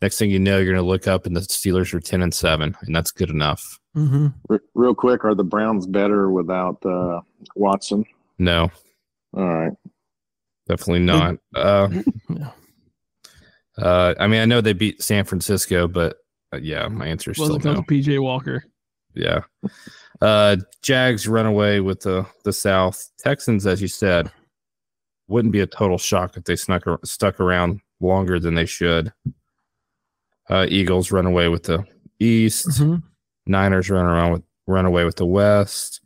next 0.02 0.18
thing 0.18 0.30
you 0.32 0.40
know, 0.40 0.58
you're 0.58 0.74
going 0.74 0.84
to 0.84 0.90
look 0.90 1.08
up 1.08 1.26
and 1.26 1.36
the 1.36 1.42
Steelers 1.42 1.94
are 1.94 2.00
ten 2.00 2.22
and 2.22 2.34
seven, 2.34 2.76
and 2.82 2.96
that's 2.96 3.12
good 3.12 3.30
enough. 3.30 3.80
Mm-hmm. 3.96 4.28
R- 4.50 4.62
real 4.74 4.96
quick, 4.96 5.24
are 5.26 5.36
the 5.36 5.44
Browns 5.44 5.86
better 5.88 6.30
without 6.32 6.84
uh, 6.86 7.22
Watson? 7.56 8.06
No, 8.40 8.70
All 9.36 9.48
right. 9.48 9.74
definitely 10.68 11.00
not. 11.06 11.36
Uh, 11.56 11.90
Yeah. 12.30 12.52
uh, 13.78 14.14
I 14.20 14.28
mean, 14.28 14.42
I 14.42 14.46
know 14.46 14.62
they 14.62 14.74
beat 14.74 15.02
San 15.02 15.26
Francisco, 15.26 15.88
but 15.88 16.18
uh, 16.54 16.58
yeah, 16.58 16.88
my 16.88 17.08
answer 17.08 17.32
is 17.32 17.38
Well, 17.38 17.60
still 17.60 17.74
no. 17.76 17.82
PJ 17.84 18.22
Walker. 18.22 18.64
Yeah. 19.14 19.42
Uh 20.22 20.56
Jags 20.82 21.28
run 21.28 21.46
away 21.46 21.80
with 21.82 22.00
the 22.02 22.26
the 22.46 22.54
South. 22.54 23.10
Texans, 23.20 23.66
as 23.68 23.82
you 23.82 23.88
said, 23.90 24.32
wouldn't 25.28 25.52
be 25.52 25.60
a 25.62 25.68
total 25.68 25.98
shock 25.98 26.38
if 26.38 26.44
they 26.46 26.56
snuck 26.56 26.86
ar- 26.88 27.00
stuck 27.04 27.40
around 27.40 27.82
longer 28.00 28.40
than 28.40 28.54
they 28.54 28.66
should. 28.66 29.12
Uh 30.52 30.66
Eagles 30.70 31.12
run 31.12 31.26
away 31.26 31.48
with 31.48 31.64
the 31.64 31.84
East. 32.20 32.68
Mhm. 32.68 33.02
Niners 33.48 33.90
run 33.90 34.06
around 34.06 34.34
with 34.34 34.44
run 34.68 34.86
away 34.86 35.06
with 35.06 35.16
the 35.16 35.26
West. 35.26 36.02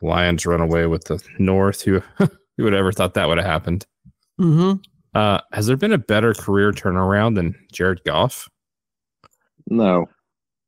Lions 0.00 0.46
run 0.46 0.60
away 0.60 0.86
with 0.86 1.04
the 1.04 1.22
North. 1.38 1.82
Who 1.82 2.00
who 2.18 2.64
would 2.64 2.72
ever 2.74 2.92
thought 2.92 3.14
that 3.14 3.28
would 3.28 3.38
have 3.38 3.46
happened? 3.46 3.86
Mhm. 4.40 4.82
Uh, 5.14 5.40
has 5.52 5.66
there 5.66 5.76
been 5.76 5.92
a 5.92 5.98
better 5.98 6.32
career 6.32 6.70
turnaround 6.72 7.34
than 7.34 7.54
Jared 7.72 8.02
Goff? 8.04 8.48
No. 9.68 10.08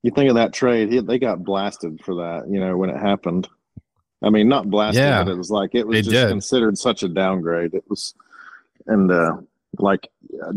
You 0.03 0.11
think 0.11 0.29
of 0.31 0.35
that 0.35 0.53
trade, 0.53 0.93
he, 0.93 0.99
they 1.01 1.19
got 1.21 1.45
blasted 1.45 2.01
for 2.05 2.17
that, 2.17 2.49
you 2.51 2.59
know, 2.59 2.77
when 2.77 2.91
it 2.91 2.97
happened. 2.99 3.49
I 4.21 4.31
mean, 4.31 4.49
not 4.49 4.69
blasted, 4.69 5.01
Yeah. 5.03 5.23
but 5.23 5.31
it 5.33 5.39
was 5.39 5.51
like 5.51 5.75
it 5.75 5.87
was 5.87 5.95
They 5.97 6.03
just 6.03 6.11
did. 6.11 6.29
considered 6.29 6.77
such 6.77 7.03
a 7.05 7.09
downgrade. 7.09 7.73
It 7.75 7.85
was, 7.89 8.15
and 8.87 9.11
uh, 9.13 9.37
like, 9.79 10.09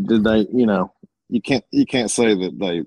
did 0.02 0.24
they? 0.24 0.46
You 0.52 0.66
know, 0.66 0.92
you 1.28 1.40
can't 1.42 1.64
you 1.70 1.86
can't 1.86 2.10
say 2.10 2.34
that 2.34 2.58
they 2.58 2.82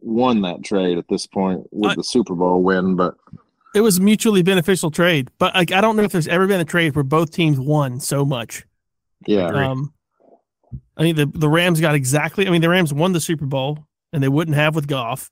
won 0.00 0.42
that 0.42 0.62
trade 0.62 0.98
at 0.98 1.08
this 1.08 1.26
point 1.26 1.66
with 1.72 1.92
I- 1.92 1.94
the 1.96 2.04
Super 2.04 2.34
Bowl 2.34 2.62
win, 2.62 2.94
but 2.96 3.16
It 3.74 3.80
was 3.80 3.98
a 3.98 4.02
mutually 4.02 4.42
beneficial 4.42 4.90
trade, 4.90 5.30
but 5.38 5.54
like 5.54 5.72
I 5.72 5.80
don't 5.80 5.96
know 5.96 6.02
if 6.04 6.12
there's 6.12 6.28
ever 6.28 6.46
been 6.46 6.60
a 6.60 6.64
trade 6.64 6.94
where 6.94 7.02
both 7.02 7.30
teams 7.32 7.58
won 7.58 8.00
so 8.00 8.24
much. 8.24 8.64
yeah, 9.26 9.46
Um, 9.46 9.92
I 10.96 11.02
think 11.02 11.16
the 11.16 11.26
the 11.26 11.48
Rams 11.48 11.80
got 11.80 11.94
exactly. 11.94 12.46
I 12.46 12.50
mean, 12.50 12.60
the 12.62 12.68
Rams 12.68 12.92
won 12.92 13.12
the 13.12 13.20
Super 13.20 13.46
Bowl, 13.46 13.86
and 14.12 14.22
they 14.22 14.28
wouldn't 14.28 14.56
have 14.56 14.74
with 14.76 14.86
Goff, 14.86 15.30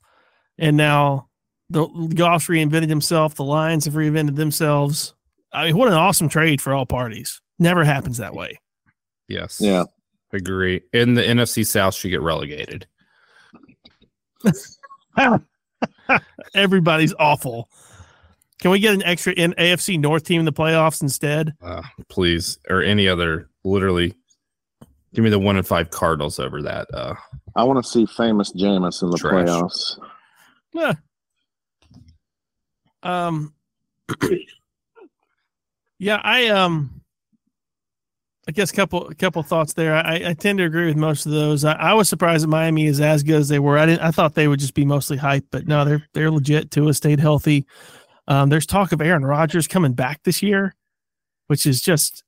and 0.57 0.75
now 0.75 1.29
the 1.69 1.87
Goff's 2.13 2.47
reinvented 2.47 2.89
himself. 2.89 3.35
The 3.35 3.45
Lions 3.45 3.85
have 3.85 3.93
reinvented 3.93 4.35
themselves. 4.35 5.13
I 5.53 5.67
mean, 5.67 5.77
what 5.77 5.87
an 5.87 5.93
awesome 5.93 6.27
trade 6.29 6.59
for 6.61 6.73
all 6.73 6.85
parties. 6.85 7.39
Never 7.59 7.83
happens 7.83 8.17
that 8.17 8.33
way. 8.33 8.59
Yes. 9.29 9.59
yeah. 9.61 9.83
Agree. 10.33 10.81
And 10.93 11.15
the 11.15 11.21
NFC 11.21 11.65
South 11.65 11.93
should 11.95 12.09
get 12.09 12.21
relegated. 12.21 12.87
Everybody's 16.55 17.13
awful. 17.19 17.69
Can 18.59 18.71
we 18.71 18.79
get 18.79 18.93
an 18.93 19.03
extra 19.03 19.33
in 19.33 19.53
AFC 19.53 19.99
North 19.99 20.23
team 20.23 20.39
in 20.39 20.45
the 20.45 20.53
playoffs 20.53 21.01
instead? 21.01 21.53
Uh, 21.61 21.81
please. 22.09 22.57
Or 22.69 22.81
any 22.81 23.07
other 23.07 23.49
literally 23.63 24.13
give 25.13 25.23
me 25.23 25.29
the 25.29 25.39
one 25.39 25.55
and 25.57 25.67
five 25.67 25.89
Cardinals 25.91 26.39
over 26.39 26.61
that. 26.63 26.87
Uh 26.93 27.13
I 27.55 27.63
want 27.63 27.83
to 27.83 27.89
see 27.89 28.05
famous 28.05 28.51
Jameis 28.53 29.03
in 29.03 29.11
the 29.11 29.17
Trash. 29.17 29.47
playoffs. 29.47 29.99
Yeah. 30.73 30.93
Um. 33.03 33.53
yeah, 35.99 36.19
I 36.23 36.47
um. 36.47 37.02
I 38.47 38.51
guess 38.51 38.71
a 38.71 38.73
couple 38.73 39.07
a 39.07 39.15
couple 39.15 39.41
thoughts 39.41 39.73
there. 39.73 39.95
I, 39.95 40.21
I 40.27 40.33
tend 40.33 40.57
to 40.57 40.65
agree 40.65 40.87
with 40.87 40.97
most 40.97 41.25
of 41.25 41.31
those. 41.31 41.63
I, 41.63 41.73
I 41.73 41.93
was 41.93 42.09
surprised 42.09 42.43
that 42.43 42.49
Miami 42.49 42.87
is 42.87 42.99
as 42.99 43.23
good 43.23 43.35
as 43.35 43.47
they 43.47 43.59
were. 43.59 43.77
I 43.77 43.85
didn't. 43.85 44.01
I 44.01 44.11
thought 44.11 44.35
they 44.35 44.49
would 44.49 44.59
just 44.59 44.73
be 44.73 44.83
mostly 44.83 45.15
hype, 45.15 45.45
but 45.49 45.67
no, 45.67 45.85
they're 45.85 46.05
they're 46.13 46.31
legit. 46.31 46.69
Tua 46.69 46.93
stayed 46.93 47.21
healthy. 47.21 47.65
Um, 48.27 48.49
there's 48.49 48.65
talk 48.65 48.91
of 48.91 49.01
Aaron 49.01 49.25
Rodgers 49.25 49.67
coming 49.67 49.93
back 49.93 50.23
this 50.23 50.41
year, 50.41 50.75
which 51.47 51.65
is 51.65 51.81
just 51.81 52.23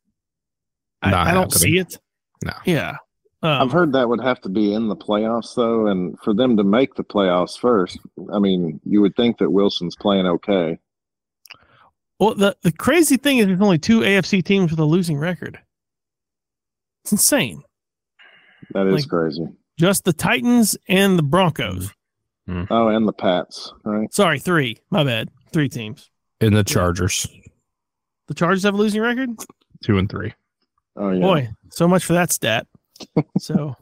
I, 1.01 1.09
I 1.09 1.33
don't 1.33 1.51
happening. 1.51 1.59
see 1.59 1.77
it. 1.79 1.97
No. 2.43 2.53
Yeah. 2.65 2.97
Um, 3.43 3.61
I've 3.61 3.71
heard 3.71 3.91
that 3.93 4.07
would 4.07 4.21
have 4.21 4.41
to 4.41 4.49
be 4.49 4.73
in 4.73 4.87
the 4.87 4.95
playoffs 4.95 5.53
though, 5.53 5.87
and 5.87 6.17
for 6.19 6.33
them 6.33 6.55
to 6.57 6.63
make 6.63 6.95
the 6.95 7.03
playoffs 7.03 7.59
first, 7.59 7.99
I 8.31 8.39
mean, 8.39 8.79
you 8.85 9.01
would 9.01 9.15
think 9.15 9.37
that 9.39 9.51
Wilson's 9.51 9.95
playing 9.95 10.25
okay. 10.27 10.79
Well, 12.19 12.33
the, 12.33 12.55
the 12.61 12.71
crazy 12.71 13.17
thing 13.17 13.39
is 13.39 13.47
there's 13.47 13.59
only 13.59 13.77
two 13.77 13.99
AFC 13.99 14.43
teams 14.43 14.71
with 14.71 14.79
a 14.79 14.85
losing 14.85 15.17
record. 15.17 15.59
It's 17.05 17.11
insane. 17.11 17.61
That 18.71 18.87
is 18.87 18.93
Like- 19.03 19.09
crazy. 19.09 19.47
Just 19.77 20.05
the 20.05 20.13
Titans 20.13 20.75
and 20.89 21.19
the 21.19 21.23
Broncos. 21.23 21.91
Oh, 22.47 22.87
and 22.87 23.07
the 23.07 23.13
Pats, 23.13 23.71
right? 23.83 24.11
Sorry, 24.11 24.39
three. 24.39 24.77
My 24.89 25.03
bad. 25.03 25.29
Three 25.53 25.69
teams. 25.69 26.09
in 26.41 26.53
the 26.53 26.63
Chargers. 26.63 27.27
The 28.27 28.33
Chargers 28.33 28.63
have 28.63 28.73
a 28.73 28.77
losing 28.77 29.01
record? 29.01 29.29
Two 29.83 29.99
and 29.99 30.09
three. 30.09 30.33
Oh 30.95 31.11
yeah. 31.11 31.19
Boy, 31.21 31.49
so 31.69 31.87
much 31.87 32.03
for 32.05 32.13
that 32.13 32.31
stat. 32.31 32.65
so 33.37 33.75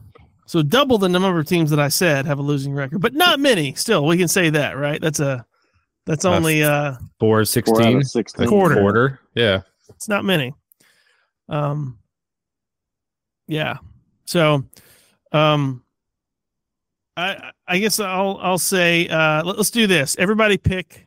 so 0.46 0.62
double 0.62 0.98
the 0.98 1.08
number 1.08 1.38
of 1.38 1.46
teams 1.46 1.70
that 1.70 1.80
I 1.80 1.88
said 1.88 2.26
have 2.26 2.38
a 2.38 2.42
losing 2.42 2.74
record, 2.74 3.00
but 3.00 3.14
not 3.14 3.40
many. 3.40 3.72
Still, 3.74 4.04
we 4.04 4.18
can 4.18 4.28
say 4.28 4.50
that, 4.50 4.76
right? 4.76 5.00
That's 5.00 5.20
a 5.20 5.46
that's 6.04 6.24
Uh, 6.26 6.32
only 6.34 6.62
uh 6.62 6.92
Four 6.92 6.98
Four 7.20 7.40
out 7.40 7.48
sixteen. 7.48 7.96
of 7.96 8.06
sixteen. 8.06 8.48
Quarter. 8.48 8.74
Quarter. 8.76 9.20
Yeah. 9.34 9.62
it's 9.88 10.08
not 10.08 10.24
many. 10.26 10.52
Um 11.48 11.98
yeah. 13.46 13.78
So 14.24 14.64
um 15.32 15.82
I 17.16 17.50
I 17.66 17.78
guess 17.78 18.00
I'll 18.00 18.38
I'll 18.40 18.58
say 18.58 19.08
uh 19.08 19.44
let, 19.44 19.58
us 19.58 19.70
do 19.70 19.86
this. 19.86 20.16
Everybody 20.18 20.56
pick 20.56 21.06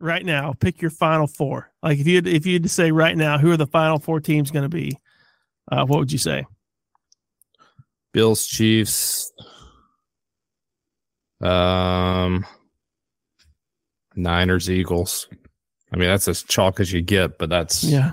right 0.00 0.24
now. 0.24 0.52
Pick 0.52 0.82
your 0.82 0.90
final 0.90 1.26
four. 1.26 1.70
Like 1.82 1.98
if 1.98 2.06
you 2.06 2.22
if 2.24 2.46
you 2.46 2.54
had 2.54 2.62
to 2.64 2.68
say 2.68 2.90
right 2.90 3.16
now 3.16 3.38
who 3.38 3.50
are 3.50 3.56
the 3.56 3.66
final 3.66 3.98
four 3.98 4.20
teams 4.20 4.50
going 4.50 4.64
to 4.64 4.68
be, 4.68 4.98
uh 5.70 5.84
what 5.84 5.98
would 5.98 6.12
you 6.12 6.18
say? 6.18 6.46
Bills, 8.12 8.46
Chiefs. 8.46 9.32
Um, 11.42 12.46
Niners, 14.14 14.70
Eagles. 14.70 15.28
I 15.92 15.96
mean, 15.96 16.08
that's 16.08 16.26
as 16.28 16.42
chalk 16.42 16.80
as 16.80 16.92
you 16.92 17.02
get, 17.02 17.38
but 17.38 17.50
that's 17.50 17.84
Yeah. 17.84 18.12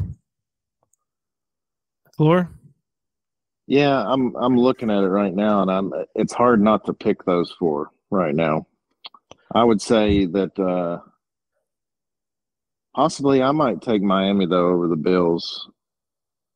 Floor? 2.18 2.50
Yeah, 3.68 4.04
I'm 4.06 4.36
I'm 4.36 4.58
looking 4.58 4.90
at 4.90 5.04
it 5.04 5.10
right 5.10 5.34
now, 5.34 5.62
and 5.62 5.72
I'm. 5.72 5.94
It's 6.16 6.34
hard 6.34 6.62
not 6.62 6.86
to 6.86 6.94
pick 6.94 7.24
those 7.24 7.52
four 7.58 7.92
right 8.12 8.36
now. 8.36 8.68
I 9.54 9.64
would 9.64 9.82
say 9.82 10.26
that 10.26 10.60
uh, 10.60 11.00
possibly 12.96 13.42
I 13.42 13.52
might 13.52 13.82
take 13.82 14.02
Miami 14.02 14.46
though 14.46 14.70
over 14.70 14.88
the 14.88 14.98
Bills. 14.98 15.70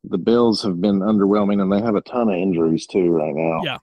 The 0.04 0.17
Bills 0.17 0.63
have 0.63 0.82
been 0.82 1.00
underwhelming, 1.00 1.62
and 1.62 1.72
they 1.72 1.82
have 1.82 1.96
a 1.96 2.02
ton 2.02 2.30
of 2.30 2.36
injuries 2.36 2.88
too 2.88 3.10
right 3.10 3.34
now. 3.34 3.62
Yeah. 3.63 3.78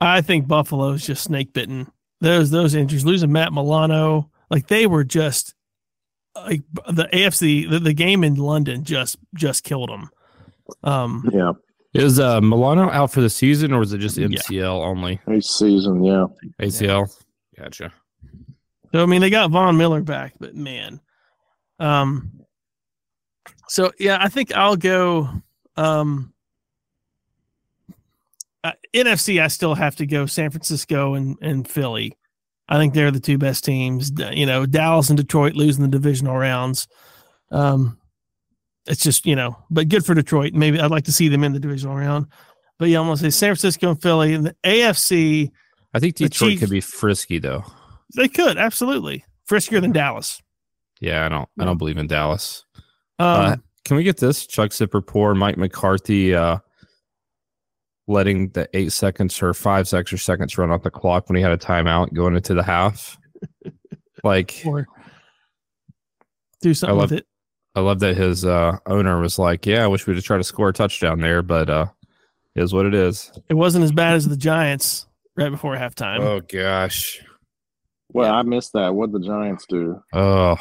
I 0.00 0.22
think 0.22 0.48
Buffalo's 0.48 1.06
just 1.06 1.24
snake 1.24 1.52
bitten. 1.52 1.90
Those 2.20 2.50
those 2.50 2.74
injuries, 2.74 3.04
losing 3.04 3.32
Matt 3.32 3.52
Milano, 3.52 4.30
like 4.50 4.66
they 4.68 4.86
were 4.86 5.04
just 5.04 5.54
like 6.34 6.62
the 6.88 7.08
AFC, 7.12 7.68
the, 7.68 7.78
the 7.78 7.92
game 7.92 8.24
in 8.24 8.34
London 8.34 8.84
just 8.84 9.16
just 9.34 9.64
killed 9.64 9.90
them. 9.90 10.10
Um, 10.82 11.28
Yeah, 11.32 11.52
Is 11.94 12.18
uh, 12.20 12.40
Milano 12.40 12.90
out 12.90 13.10
for 13.12 13.20
the 13.20 13.30
season, 13.30 13.72
or 13.72 13.80
was 13.80 13.92
it 13.92 13.98
just 13.98 14.16
Yeah. 14.16 14.28
MCL 14.28 14.84
only? 14.84 15.20
each 15.32 15.46
season. 15.46 16.02
Yeah, 16.04 16.26
ACL. 16.60 17.08
Gotcha. 17.58 17.92
so 18.92 19.02
I 19.02 19.06
mean 19.06 19.20
they 19.20 19.30
got 19.30 19.50
Von 19.50 19.76
Miller 19.76 20.02
back, 20.02 20.34
but 20.40 20.54
man, 20.54 21.00
um, 21.78 22.30
so 23.68 23.92
yeah, 23.98 24.18
I 24.20 24.28
think 24.28 24.54
I'll 24.54 24.76
go. 24.76 25.28
Um, 25.76 26.32
uh, 28.62 28.72
NFC, 28.94 29.40
I 29.42 29.48
still 29.48 29.74
have 29.74 29.96
to 29.96 30.06
go 30.06 30.26
San 30.26 30.50
Francisco 30.50 31.14
and 31.14 31.36
and 31.40 31.66
Philly. 31.68 32.16
I 32.68 32.76
think 32.78 32.94
they're 32.94 33.10
the 33.10 33.18
two 33.20 33.38
best 33.38 33.64
teams. 33.64 34.12
You 34.32 34.46
know, 34.46 34.64
Dallas 34.66 35.08
and 35.10 35.16
Detroit 35.16 35.54
losing 35.54 35.82
the 35.82 35.88
divisional 35.88 36.36
rounds. 36.36 36.86
Um, 37.50 37.98
it's 38.90 39.02
just 39.02 39.24
you 39.24 39.34
know, 39.36 39.56
but 39.70 39.88
good 39.88 40.04
for 40.04 40.14
Detroit. 40.14 40.52
Maybe 40.52 40.78
I'd 40.78 40.90
like 40.90 41.04
to 41.04 41.12
see 41.12 41.28
them 41.28 41.44
in 41.44 41.52
the 41.54 41.60
divisional 41.60 41.96
round. 41.96 42.26
But 42.78 42.88
yeah, 42.90 43.00
I'm 43.00 43.06
gonna 43.06 43.16
say 43.16 43.30
San 43.30 43.48
Francisco 43.50 43.90
and 43.90 44.02
Philly. 44.02 44.34
And 44.34 44.44
the 44.46 44.56
AFC, 44.64 45.50
I 45.94 45.98
think 46.00 46.16
Detroit 46.16 46.50
Chiefs- 46.50 46.60
could 46.60 46.70
be 46.70 46.80
frisky 46.80 47.38
though. 47.38 47.64
they 48.16 48.28
could 48.28 48.58
absolutely 48.58 49.24
friskier 49.48 49.80
than 49.80 49.92
Dallas. 49.92 50.42
Yeah, 51.00 51.24
I 51.24 51.28
don't. 51.30 51.48
I 51.58 51.64
don't 51.64 51.78
believe 51.78 51.96
in 51.96 52.06
Dallas. 52.06 52.64
Um, 53.18 53.26
Uh, 53.26 53.56
Can 53.84 53.96
we 53.96 54.02
get 54.02 54.18
this? 54.18 54.46
Chuck 54.46 54.72
Zipper 54.72 55.00
poor 55.00 55.34
Mike 55.34 55.56
McCarthy 55.56 56.34
uh, 56.34 56.58
letting 58.06 58.48
the 58.50 58.68
eight 58.74 58.92
seconds 58.92 59.40
or 59.42 59.54
five 59.54 59.92
extra 59.94 60.18
seconds 60.18 60.58
run 60.58 60.70
off 60.70 60.82
the 60.82 60.90
clock 60.90 61.28
when 61.28 61.36
he 61.36 61.42
had 61.42 61.52
a 61.52 61.56
timeout 61.58 62.12
going 62.12 62.34
into 62.36 62.54
the 62.54 62.62
half. 62.62 63.18
like 64.24 64.62
or 64.66 64.86
do 66.60 66.74
something 66.74 66.96
love- 66.98 67.10
with 67.10 67.20
it. 67.20 67.26
I 67.80 67.82
love 67.82 68.00
that 68.00 68.14
his 68.16 68.44
uh, 68.44 68.76
owner 68.86 69.20
was 69.20 69.38
like, 69.38 69.64
"Yeah, 69.64 69.84
I 69.84 69.86
wish 69.86 70.06
we'd 70.06 70.16
have 70.16 70.24
tried 70.24 70.36
to 70.38 70.44
score 70.44 70.68
a 70.68 70.72
touchdown 70.72 71.20
there, 71.20 71.40
but 71.42 71.70
uh, 71.70 71.86
it 72.54 72.62
is 72.62 72.74
what 72.74 72.84
it 72.84 72.94
is." 72.94 73.32
It 73.48 73.54
wasn't 73.54 73.84
as 73.84 73.92
bad 73.92 74.14
as 74.14 74.28
the 74.28 74.36
Giants 74.36 75.06
right 75.34 75.48
before 75.50 75.74
halftime. 75.76 76.20
Oh 76.20 76.40
gosh. 76.40 77.22
well, 78.12 78.26
Yeah. 78.28 78.34
I 78.34 78.42
missed 78.42 78.74
that. 78.74 78.94
What 78.94 79.12
the 79.12 79.20
Giants 79.20 79.64
do? 79.66 80.02
Oh, 80.12 80.56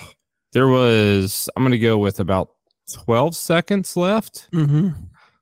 there 0.53 0.67
was. 0.69 1.49
I'm 1.57 1.63
going 1.63 1.71
to 1.71 1.77
go 1.77 1.97
with 1.97 2.21
about 2.21 2.51
12 2.93 3.35
seconds 3.35 3.97
left. 3.97 4.47
hmm 4.53 4.89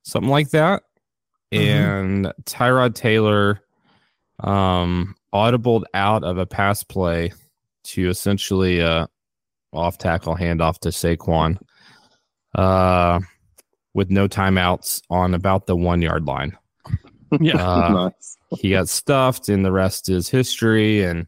something 0.03 0.31
like 0.31 0.49
that. 0.51 0.81
Mhm. 1.53 1.59
And 1.59 2.33
Tyrod 2.45 2.95
Taylor 2.95 3.61
um 4.39 5.15
audibled 5.33 5.83
out 5.93 6.23
of 6.23 6.37
a 6.37 6.45
pass 6.45 6.81
play 6.83 7.33
to 7.83 8.09
essentially 8.09 8.81
uh 8.81 9.07
off 9.77 9.97
tackle 9.97 10.35
handoff 10.35 10.79
to 10.79 10.89
Saquon 10.89 11.57
uh 12.55 13.19
with 13.93 14.09
no 14.09 14.27
timeouts 14.27 15.01
on 15.09 15.33
about 15.33 15.65
the 15.67 15.75
one 15.75 16.01
yard 16.01 16.25
line. 16.25 16.57
Yeah. 17.41 17.61
Uh, 17.61 17.89
nice. 18.09 18.37
he 18.61 18.69
got 18.69 18.87
stuffed 18.87 19.49
and 19.49 19.65
the 19.65 19.71
rest 19.71 20.07
is 20.07 20.29
history 20.29 21.03
and 21.03 21.27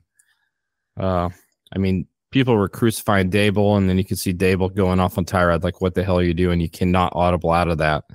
uh 0.98 1.28
I 1.76 1.78
mean 1.78 2.08
people 2.32 2.56
were 2.56 2.70
crucifying 2.70 3.30
Daboll 3.30 3.78
and 3.78 3.90
then 3.90 3.98
you 3.98 4.06
could 4.06 4.18
see 4.18 4.34
Daboll 4.34 4.74
going 4.74 5.02
off 5.02 5.18
on 5.18 5.26
Tyrod 5.26 5.62
like 5.62 5.82
what 5.82 5.96
the 5.96 6.04
hell 6.06 6.18
are 6.18 6.24
you 6.24 6.34
doing? 6.34 6.62
You 6.62 6.70
cannot 6.70 7.12
audible 7.16 7.52
out 7.52 7.68
of 7.68 7.80
that. 7.80 8.06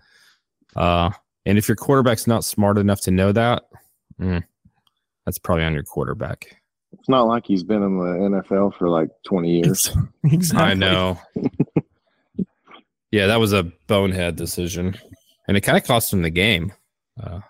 Uh 0.75 1.11
And 1.45 1.59
if 1.59 1.69
your 1.69 1.77
quarterback's 1.77 2.27
not 2.27 2.43
smart 2.43 2.79
enough 2.79 3.03
to 3.03 3.11
know 3.11 3.33
that, 3.33 3.65
mm, 4.19 4.43
that's 5.27 5.39
probably 5.39 5.65
on 5.65 5.75
your 5.75 5.83
quarterback. 5.83 6.57
It's 6.99 7.09
not 7.09 7.25
like 7.27 7.47
he's 7.47 7.63
been 7.63 7.83
in 7.83 7.99
the 7.99 8.41
NFL 8.43 8.75
for 8.79 8.89
like 8.89 9.09
20 9.27 9.51
years. 9.51 9.97
exactly. 10.25 10.71
I 10.71 10.75
know. 10.75 11.19
yeah, 13.11 13.27
that 13.27 13.41
was 13.41 13.53
a 13.53 13.65
bonehead 13.87 14.37
decision, 14.37 14.97
and 15.49 15.57
it 15.57 15.61
kind 15.61 15.79
of 15.79 15.85
cost 15.85 16.13
him 16.13 16.23
the 16.23 16.31
game. 16.31 16.73
Uh, 17.23 17.41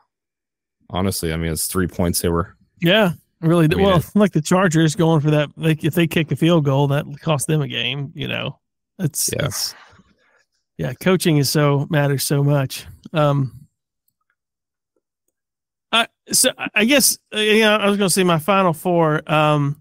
honestly, 0.91 1.33
I 1.33 1.37
mean, 1.37 1.53
it's 1.53 1.67
three 1.67 1.87
points 1.87 2.21
they 2.21 2.29
were. 2.29 2.55
Yeah, 2.81 3.13
really. 3.41 3.65
I 3.67 3.75
mean, 3.75 3.85
well, 3.87 3.99
it- 3.99 4.11
like 4.15 4.33
the 4.33 4.43
Chargers 4.43 4.95
going 4.95 5.21
for 5.21 5.31
that. 5.31 5.51
Like 5.57 5.85
if 5.85 5.95
they 5.95 6.07
kick 6.07 6.31
a 6.33 6.37
field 6.37 6.65
goal, 6.65 6.89
that 6.89 7.07
cost 7.21 7.47
them 7.47 7.63
a 7.63 7.69
game. 7.69 8.13
You 8.15 8.29
know, 8.29 8.59
it's 8.99 9.31
Yeah. 9.33 9.47
it's 9.47 9.75
yeah. 10.77 10.93
Coaching 11.01 11.39
is 11.39 11.49
so 11.49 11.87
matters 11.91 12.25
so 12.25 12.43
much. 12.45 12.87
Um, 13.13 13.53
I 13.61 13.64
so 16.33 16.51
I- 16.75 16.85
guess 16.85 17.19
uh, 17.35 17.39
you 17.39 17.61
know 17.61 17.77
I 17.77 17.89
was 17.89 17.97
going 17.97 18.09
to 18.09 18.13
say 18.15 18.25
my 18.25 18.39
final 18.39 18.73
four. 18.73 19.23
Um, 19.31 19.81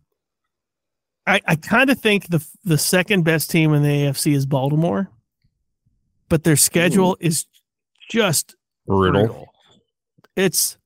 I 1.25 1.39
I 1.47 1.55
kind 1.55 1.89
of 1.89 1.99
think 1.99 2.27
the 2.27 2.45
the 2.63 2.77
second 2.77 3.23
best 3.23 3.49
team 3.49 3.73
in 3.73 3.83
the 3.83 3.89
AFC 3.89 4.33
is 4.35 4.45
Baltimore, 4.45 5.09
but 6.29 6.43
their 6.43 6.55
schedule 6.57 7.15
is 7.19 7.45
just 8.09 8.55
Brutal. 8.87 9.47
It's, 10.35 10.77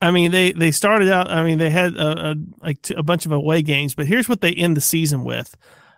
I 0.00 0.10
mean, 0.10 0.30
they 0.32 0.50
they 0.52 0.70
started 0.72 1.08
out. 1.10 1.30
I 1.30 1.44
mean, 1.44 1.58
they 1.58 1.70
had 1.70 1.94
a, 1.96 2.30
a 2.32 2.34
like 2.60 2.82
t- 2.82 2.94
a 2.94 3.02
bunch 3.02 3.26
of 3.26 3.32
away 3.32 3.62
games, 3.62 3.94
but 3.94 4.06
here's 4.06 4.28
what 4.28 4.40
they 4.40 4.52
end 4.52 4.76
the 4.76 4.80
season 4.80 5.22
with. 5.24 5.56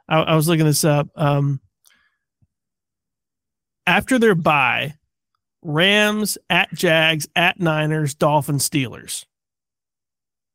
I, 0.09 0.18
I 0.20 0.35
was 0.37 0.48
looking 0.48 0.66
this 0.66 0.85
up. 0.85 1.09
Um, 1.16 1.61
after 3.87 4.18
their 4.18 4.35
bye, 4.35 4.94
Rams 5.62 6.38
at 6.49 6.73
Jags 6.73 7.27
at 7.35 7.59
Niners, 7.61 8.14
Dolphins, 8.14 8.68
Steelers. 8.68 9.25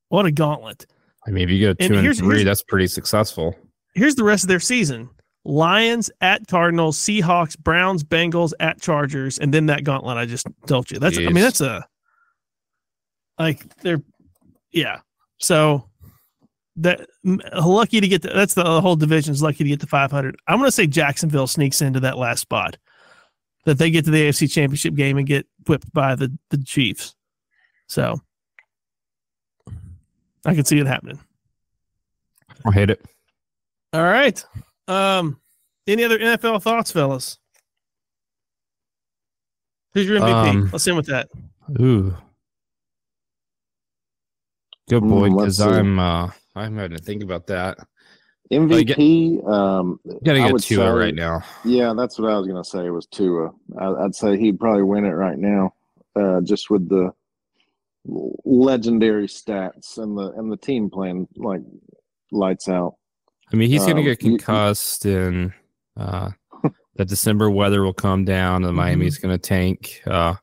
What 0.09 0.25
a 0.25 0.31
gauntlet! 0.31 0.85
I 1.27 1.31
mean, 1.31 1.43
if 1.45 1.49
you 1.49 1.61
go 1.61 1.73
two 1.73 1.85
and 1.93 1.95
here's- 2.03 2.19
three, 2.19 2.27
here's- 2.37 2.45
that's 2.45 2.63
pretty 2.63 2.87
successful. 2.87 3.55
Here's 3.95 4.15
the 4.15 4.23
rest 4.23 4.43
of 4.43 4.47
their 4.47 4.59
season: 4.59 5.09
Lions 5.45 6.09
at 6.21 6.47
Cardinals, 6.47 6.97
Seahawks, 6.97 7.57
Browns, 7.57 8.03
Bengals 8.03 8.53
at 8.59 8.81
Chargers, 8.81 9.37
and 9.39 9.53
then 9.53 9.65
that 9.67 9.83
gauntlet 9.83 10.17
I 10.17 10.25
just 10.25 10.47
told 10.67 10.89
you. 10.91 10.99
That's 10.99 11.17
I 11.17 11.21
mean 11.21 11.35
that's 11.35 11.61
a 11.61 11.85
like 13.39 13.75
they're 13.81 14.01
yeah. 14.71 14.99
So 15.37 15.89
that 16.77 17.05
lucky 17.23 18.01
to 18.01 18.07
get 18.07 18.21
the, 18.23 18.29
that's 18.29 18.53
the 18.55 18.81
whole 18.81 18.95
division's 18.95 19.43
lucky 19.43 19.63
to 19.63 19.69
get 19.69 19.79
the 19.79 19.87
500. 19.87 20.35
I'm 20.47 20.57
going 20.57 20.67
to 20.67 20.71
say 20.71 20.87
Jacksonville 20.87 21.45
sneaks 21.45 21.81
into 21.81 21.99
that 21.99 22.17
last 22.17 22.39
spot. 22.39 22.77
That 23.65 23.77
they 23.77 23.89
get 23.91 24.03
to 24.05 24.11
the 24.11 24.27
AFC 24.29 24.51
Championship 24.51 24.93
game 24.95 25.17
and 25.17 25.25
get 25.25 25.47
whipped 25.67 25.91
by 25.93 26.15
the 26.15 26.35
the 26.49 26.57
Chiefs. 26.57 27.15
So 27.87 28.19
I 30.45 30.53
can 30.53 30.65
see 30.65 30.79
it 30.79 30.87
happening. 30.87 31.19
I 32.65 32.71
hate 32.71 32.89
it. 32.89 33.05
All 33.93 34.03
right. 34.03 34.43
Um, 34.87 35.39
any 35.87 36.03
other 36.03 36.17
NFL 36.19 36.61
thoughts, 36.61 36.91
fellas? 36.91 37.37
Who's 39.93 40.07
your 40.07 40.19
MVP? 40.19 40.49
Um, 40.49 40.69
Let's 40.71 40.87
end 40.87 40.97
with 40.97 41.05
that. 41.07 41.29
Ooh. 41.79 42.15
Good 44.89 45.03
Mm, 45.03 45.09
boy, 45.09 45.29
because. 45.29 45.59
I'm 45.61 45.99
uh 45.99 46.29
I'm 46.55 46.75
having 46.77 46.97
to 46.97 47.03
think 47.03 47.23
about 47.23 47.47
that. 47.47 47.77
MVP, 48.51 49.47
um, 49.47 49.99
gotta 50.23 50.39
get 50.39 50.61
Tua 50.61 50.85
say- 50.85 50.89
right 50.89 51.15
now. 51.15 51.41
yeah, 51.65 51.93
that's 51.97 52.19
what 52.19 52.31
I 52.31 52.37
was 52.37 52.47
gonna 52.47 52.63
say 52.63 52.89
was 52.89 53.05
Tua. 53.07 53.51
I, 53.79 53.87
I'd 54.05 54.15
say 54.15 54.37
he'd 54.37 54.59
probably 54.59 54.83
win 54.83 55.05
it 55.05 55.11
right 55.11 55.37
now, 55.37 55.73
uh, 56.15 56.41
just 56.41 56.69
with 56.69 56.87
the 56.89 57.11
legendary 58.05 59.27
stats 59.27 59.97
and 59.97 60.17
the 60.17 60.31
and 60.33 60.51
the 60.51 60.57
team 60.57 60.89
playing 60.89 61.27
like 61.37 61.61
lights 62.31 62.67
out. 62.67 62.95
I 63.51 63.55
mean, 63.55 63.69
he's 63.69 63.81
gonna 63.85 63.99
Um, 63.99 64.03
get 64.05 64.23
you- 64.23 64.31
you- 64.33 64.37
and 65.05 65.53
uh, 65.97 66.31
the 66.95 67.05
December 67.05 67.49
weather 67.49 67.83
will 67.83 67.93
come 67.93 68.25
down, 68.25 68.65
and 68.65 68.75
Miami's 68.75 69.17
gonna 69.17 69.37
tank. 69.37 70.01
Uh, 70.05 70.35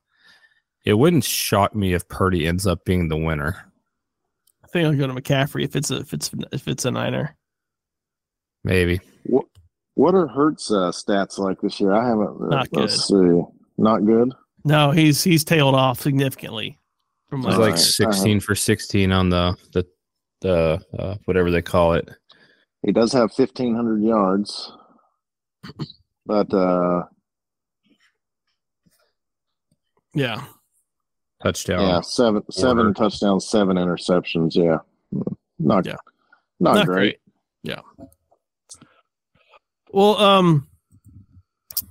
it 0.85 0.95
wouldn't 0.95 1.25
shock 1.25 1.75
me 1.75 1.93
if 1.93 2.09
Purdy 2.09 2.47
ends 2.47 2.67
up 2.67 2.85
being 2.85 3.09
the 3.09 3.17
winner. 3.17 3.57
I 4.65 4.69
think 4.69 4.87
I'll 4.87 4.97
go 4.97 5.07
to 5.07 5.13
McCaffrey 5.21 5.65
if 5.65 5.77
it's 5.77 5.91
a 5.91 5.97
if 5.99 6.13
it's 6.15 6.31
if 6.53 6.67
it's 6.69 6.85
a 6.85 6.91
Niner. 6.91 7.37
Maybe. 8.65 9.01
What 9.25 9.47
What 9.95 10.15
are 10.15 10.27
Hurts 10.27 10.71
uh, 10.71 10.91
stats 10.93 11.39
like 11.39 11.61
this 11.61 11.81
year? 11.81 11.93
I 11.93 12.07
haven't. 12.07 12.41
Uh, 12.43 12.47
Not 12.49 12.69
let's 12.73 13.07
see. 13.09 13.43
Not 13.79 14.05
good. 14.05 14.33
No, 14.65 14.91
he's 14.91 15.23
he's 15.25 15.45
tailed 15.45 15.75
off 15.75 16.01
significantly 16.01 16.79
from 17.29 17.43
It 17.43 17.47
was 17.47 17.57
last 17.57 17.61
like 17.61 17.71
Alright, 17.73 17.85
sixteen 17.85 18.41
for 18.41 18.55
sixteen 18.55 19.13
on 19.13 19.31
the 19.31 19.57
the 19.73 19.87
the 20.43 20.81
uh, 20.99 21.17
whatever 21.25 21.51
they 21.51 21.63
call 21.63 21.95
it. 21.95 22.11
He 22.85 22.93
does 22.93 23.13
have 23.13 23.33
fifteen 23.33 23.75
hundred 23.75 24.03
yards, 24.03 24.73
but 26.27 26.53
uh, 26.53 27.05
yeah. 30.15 30.45
Touchdown. 31.43 31.81
yeah, 31.81 32.01
seven 32.03 32.43
seven 32.51 32.87
Order. 32.89 32.93
touchdowns, 32.93 33.49
seven 33.49 33.77
interceptions. 33.79 34.55
Yeah, 34.55 34.79
not 35.59 35.87
Yeah. 35.87 35.97
not, 36.59 36.75
Not 36.75 36.87
great. 36.87 36.95
great. 36.97 37.19
Yeah. 37.63 37.81
Well, 39.93 40.17
um, 40.19 40.69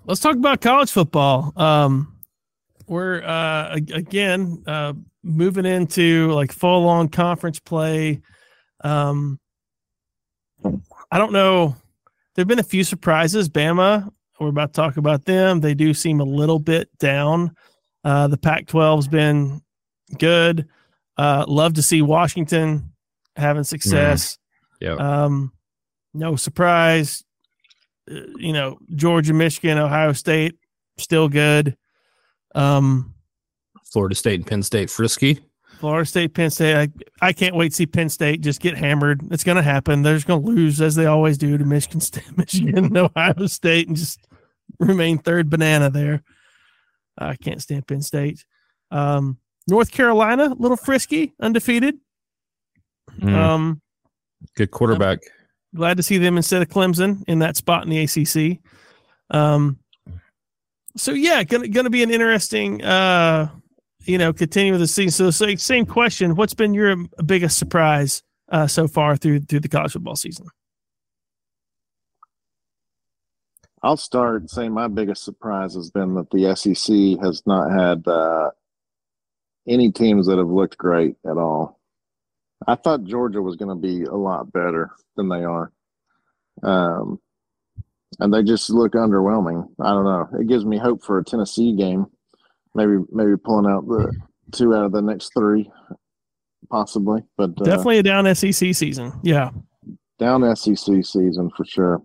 let's 0.06 0.22
talk 0.22 0.36
about 0.36 0.62
college 0.62 0.92
football. 0.92 1.54
Um, 1.56 2.16
we're 2.88 3.22
uh 3.22 3.76
again 3.94 4.64
uh 4.66 4.94
moving 5.22 5.66
into 5.66 6.32
like 6.32 6.52
full 6.52 6.88
on 6.88 7.10
conference 7.10 7.60
play. 7.60 8.22
Um, 8.84 9.40
I 11.12 11.18
don't 11.18 11.34
know. 11.34 11.76
There've 12.36 12.48
been 12.48 12.60
a 12.60 12.64
few 12.64 12.84
surprises. 12.84 13.50
Bama, 13.50 14.10
we're 14.40 14.48
about 14.48 14.74
to 14.74 14.82
talk 14.82 14.98
about 14.98 15.26
them. 15.26 15.60
They 15.60 15.74
do 15.74 15.94
seem 15.94 16.20
a 16.20 16.26
little 16.26 16.60
bit 16.60 16.90
down. 17.00 17.56
Uh, 18.04 18.28
the 18.28 18.38
Pac-12's 18.38 19.08
been 19.08 19.62
good. 20.18 20.68
Uh, 21.18 21.44
love 21.48 21.74
to 21.74 21.82
see 21.82 22.02
Washington 22.02 22.94
having 23.36 23.66
success. 23.66 24.38
Yeah. 24.80 24.94
Um, 24.94 25.52
no 26.14 26.38
surprise. 26.38 27.24
Uh, 28.10 28.22
you 28.38 28.54
know, 28.54 28.78
Georgia, 28.95 29.34
Michigan, 29.34 29.78
Ohio 29.78 30.13
State, 30.13 30.56
still 30.98 31.30
good. 31.30 31.78
Um, 32.56 33.13
Florida 33.86 34.15
State 34.15 34.36
and 34.39 34.48
Penn 34.48 34.63
State 34.63 34.89
frisky. 34.89 35.39
Florida 35.80 36.06
State, 36.06 36.34
Penn 36.34 36.50
State. 36.50 36.76
I, 36.76 37.28
I 37.28 37.32
can't 37.34 37.56
wait 37.56 37.69
to 37.69 37.76
see 37.76 37.86
Penn 37.86 38.10
State 38.10 38.41
just 38.41 38.60
get 38.60 38.78
hammered. 38.78 39.22
It's 39.32 39.43
going 39.45 39.56
to 39.56 39.62
happen. 39.63 40.02
They're 40.02 40.15
just 40.15 40.28
going 40.28 40.41
to 40.41 40.48
lose 40.48 40.82
as 40.82 40.95
they 40.95 41.06
always 41.06 41.38
do 41.38 41.58
to 41.58 41.63
Michigan 41.63 42.02
State, 42.02 42.26
Michigan, 42.38 42.86
and 42.86 42.98
Ohio 42.98 43.45
State, 43.48 43.88
and 43.88 43.95
just 43.95 44.19
remain 44.80 45.17
third 45.19 45.50
banana 45.50 45.89
there. 45.89 46.22
I 47.17 47.36
can't 47.36 47.62
stand 47.62 47.88
Penn 47.88 48.02
State. 48.02 48.43
Um, 48.91 49.38
North 49.67 49.91
Carolina, 49.91 50.45
a 50.52 50.56
little 50.62 50.78
frisky, 50.78 51.34
undefeated. 51.39 51.95
Mm, 53.22 53.34
Um, 53.36 53.82
good 54.56 54.72
quarterback. 54.72 55.19
Glad 55.76 55.98
to 55.98 56.04
see 56.04 56.18
them 56.18 56.38
instead 56.38 56.62
of 56.62 56.70
Clemson 56.70 57.24
in 57.28 57.40
that 57.40 57.56
spot 57.56 57.84
in 57.84 57.90
the 57.90 58.00
ACC. 58.04 58.60
Um, 59.30 59.80
so 60.98 61.12
yeah, 61.12 61.44
gonna 61.44 61.68
gonna 61.68 61.90
be 61.90 62.04
an 62.04 62.12
interesting, 62.12 62.84
uh, 62.84 63.50
you 64.06 64.18
know, 64.18 64.34
continue 64.34 64.72
with 64.72 64.82
the 64.82 64.88
season. 64.88 65.12
So, 65.12 65.32
so 65.32 65.56
same 65.56 65.86
question: 65.86 66.36
What's 66.36 66.54
been 66.54 66.74
your 66.74 66.96
biggest 67.26 67.58
surprise 67.58 68.24
uh, 68.50 68.68
so 68.68 68.88
far 68.88 69.16
through 69.16 69.42
through 69.42 69.62
the 69.62 69.70
college 69.70 69.94
football 69.94 70.16
season? 70.16 70.48
I'll 73.82 73.98
start 73.98 74.50
saying 74.50 74.74
my 74.74 74.88
biggest 74.88 75.24
surprise 75.24 75.74
has 75.76 75.90
been 75.90 76.16
that 76.16 76.30
the 76.32 76.54
SEC 76.56 77.24
has 77.24 77.42
not 77.46 77.72
had 77.72 78.06
uh, 78.08 78.52
any 79.68 79.92
teams 79.92 80.28
that 80.28 80.38
have 80.38 80.50
looked 80.50 80.78
great 80.78 81.16
at 81.26 81.38
all. 81.38 81.79
I 82.67 82.76
thought 82.76 83.04
Georgia 83.04 83.41
was 83.41 83.56
going 83.56 83.69
to 83.69 83.76
be 83.76 84.04
a 84.04 84.15
lot 84.15 84.52
better 84.52 84.91
than 85.15 85.30
they 85.30 85.43
are. 85.43 85.72
Um, 86.62 87.19
and 88.19 88.34
they 88.34 88.43
just 88.43 88.69
look 88.69 88.93
underwhelming. 88.93 89.67
I 89.80 89.91
don't 89.91 90.04
know. 90.04 90.28
It 90.39 90.48
gives 90.48 90.65
me 90.65 90.78
hope 90.78 91.04
for 91.04 91.19
a 91.19 91.24
Tennessee 91.24 91.74
game. 91.74 92.08
Maybe 92.76 92.98
maybe 93.12 93.36
pulling 93.38 93.72
out 93.72 93.88
the 93.88 94.13
two 94.52 94.76
out 94.76 94.86
of 94.86 94.91
the 94.91 95.02
next 95.02 95.32
three, 95.34 95.72
possibly. 96.69 97.22
But 97.38 97.52
uh, 97.62 97.63
Definitely 97.63 98.00
a 98.00 98.04
down 98.04 98.36
SEC 98.36 98.54
season. 98.54 99.13
Yeah, 99.24 99.52
down 100.19 100.56
SEC 100.56 100.78
season 100.78 101.50
for 101.56 101.65
sure. 101.65 102.02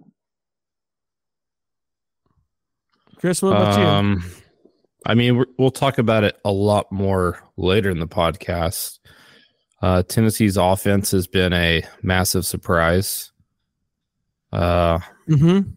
Chris, 3.19 3.43
what 3.43 3.57
about 3.57 3.79
you? 3.79 3.85
Um, 3.85 4.25
I 5.07 5.15
mean, 5.15 5.37
we're, 5.37 5.47
we'll 5.59 5.71
talk 5.71 5.99
about 5.99 6.25
it 6.25 6.39
a 6.45 6.53
lot 6.53 6.91
more 6.93 7.39
later 7.57 7.91
in 7.91 7.99
the 7.99 8.09
podcast. 8.09 8.99
Uh, 9.85 10.03
Tennessee's 10.03 10.57
offense 10.57 11.11
has 11.11 11.27
been 11.27 11.53
a 11.53 11.83
massive 12.03 12.47
surprise. 12.47 13.33
Uh, 14.51 14.99
Mm-hmm. 15.29 15.71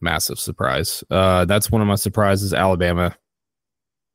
massive 0.00 0.38
surprise. 0.38 1.02
Uh, 1.10 1.44
that's 1.44 1.70
one 1.72 1.80
of 1.82 1.88
my 1.88 1.94
surprises. 1.96 2.54
Alabama. 2.54 3.16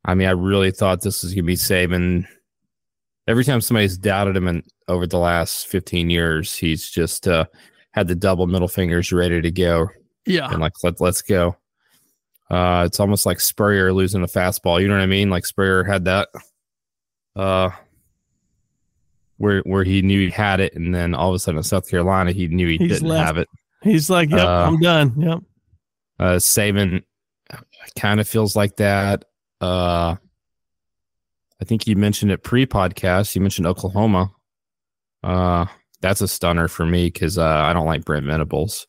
I 0.06 0.16
mean, 0.16 0.28
I 0.30 0.32
really 0.32 0.72
thought 0.72 1.02
this 1.02 1.24
was 1.24 1.34
gonna 1.34 1.44
be 1.44 1.56
Saban. 1.56 2.26
Every 3.28 3.44
time 3.44 3.60
somebody's 3.60 3.98
doubted 3.98 4.38
him 4.38 4.48
in, 4.48 4.64
over 4.88 5.06
the 5.08 5.18
last 5.20 5.68
15 5.68 6.10
years, 6.10 6.56
he's 6.56 6.90
just 6.90 7.28
uh, 7.28 7.46
had 7.92 8.08
the 8.08 8.16
double 8.16 8.48
middle 8.48 8.70
fingers 8.70 9.12
ready 9.12 9.42
to 9.42 9.52
go 9.52 9.88
Yeah. 10.26 10.50
and 10.50 10.60
like 10.62 10.74
let 10.84 11.02
let's 11.02 11.22
go. 11.22 11.58
Uh, 12.50 12.84
it's 12.86 13.02
almost 13.02 13.26
like 13.26 13.42
Spurrier 13.42 13.92
losing 13.92 14.24
a 14.24 14.28
fastball. 14.28 14.82
You 14.82 14.88
know 14.88 14.94
what 14.96 15.04
I 15.04 15.08
mean? 15.08 15.30
Like 15.30 15.46
Spurrier 15.46 15.84
had 15.84 16.06
that, 16.06 16.30
uh, 17.36 17.72
where 19.38 19.62
where 19.62 19.84
he 19.84 20.02
knew 20.02 20.26
he 20.26 20.30
had 20.32 20.60
it, 20.60 20.76
and 20.76 20.94
then 20.94 21.14
all 21.14 21.30
of 21.30 21.36
a 21.36 21.40
sudden 21.40 21.58
in 21.58 21.64
South 21.64 21.90
Carolina, 21.90 22.32
he 22.32 22.48
knew 22.48 22.68
he 22.68 22.78
He's 22.78 22.90
didn't 22.94 23.08
left. 23.10 23.26
have 23.26 23.38
it. 23.38 23.48
He's 23.84 24.10
like, 24.10 24.30
yep, 24.30 24.40
Uh, 24.40 24.66
I'm 24.68 24.80
done. 24.80 25.14
Yep. 25.20 25.40
Uh, 26.20 26.36
Saban 26.38 27.04
kind 27.98 28.20
of 28.20 28.28
feels 28.28 28.56
like 28.56 28.76
that. 28.78 29.26
Uh, 29.62 30.16
I 31.62 31.66
think 31.66 31.88
you 31.88 31.96
mentioned 31.96 32.32
it 32.32 32.44
pre-podcast. 32.44 33.36
You 33.36 33.42
mentioned 33.42 33.68
Oklahoma. 33.68 34.32
Uh, 35.24 35.66
that's 36.02 36.22
a 36.22 36.28
stunner 36.28 36.68
for 36.68 36.86
me 36.86 37.08
because 37.08 37.38
uh, 37.38 37.46
I 37.46 37.74
don't 37.74 37.86
like 37.88 38.06
Brent 38.06 38.26
Venables. 38.26 38.86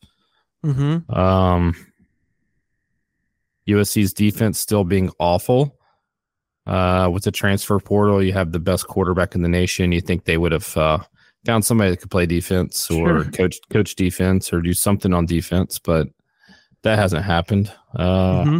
Mm-hmm. 0.65 1.11
Um, 1.17 1.75
USC's 3.67 4.13
defense 4.13 4.59
still 4.59 4.83
being 4.83 5.11
awful. 5.19 5.78
Uh, 6.67 7.09
with 7.11 7.23
the 7.23 7.31
transfer 7.31 7.79
portal, 7.79 8.21
you 8.23 8.31
have 8.33 8.51
the 8.51 8.59
best 8.59 8.87
quarterback 8.87 9.33
in 9.35 9.41
the 9.41 9.49
nation. 9.49 9.91
You 9.91 10.01
think 10.01 10.25
they 10.25 10.37
would 10.37 10.51
have 10.51 10.77
uh, 10.77 10.99
found 11.45 11.65
somebody 11.65 11.89
that 11.91 11.97
could 11.97 12.11
play 12.11 12.25
defense 12.27 12.91
or 12.91 13.23
Sure. 13.23 13.31
coach 13.31 13.57
coach 13.71 13.95
defense 13.95 14.53
or 14.53 14.61
do 14.61 14.73
something 14.73 15.13
on 15.13 15.25
defense, 15.25 15.79
but 15.79 16.07
that 16.83 16.99
hasn't 16.99 17.25
happened. 17.25 17.71
Uh, 17.95 18.43
hmm 18.45 18.59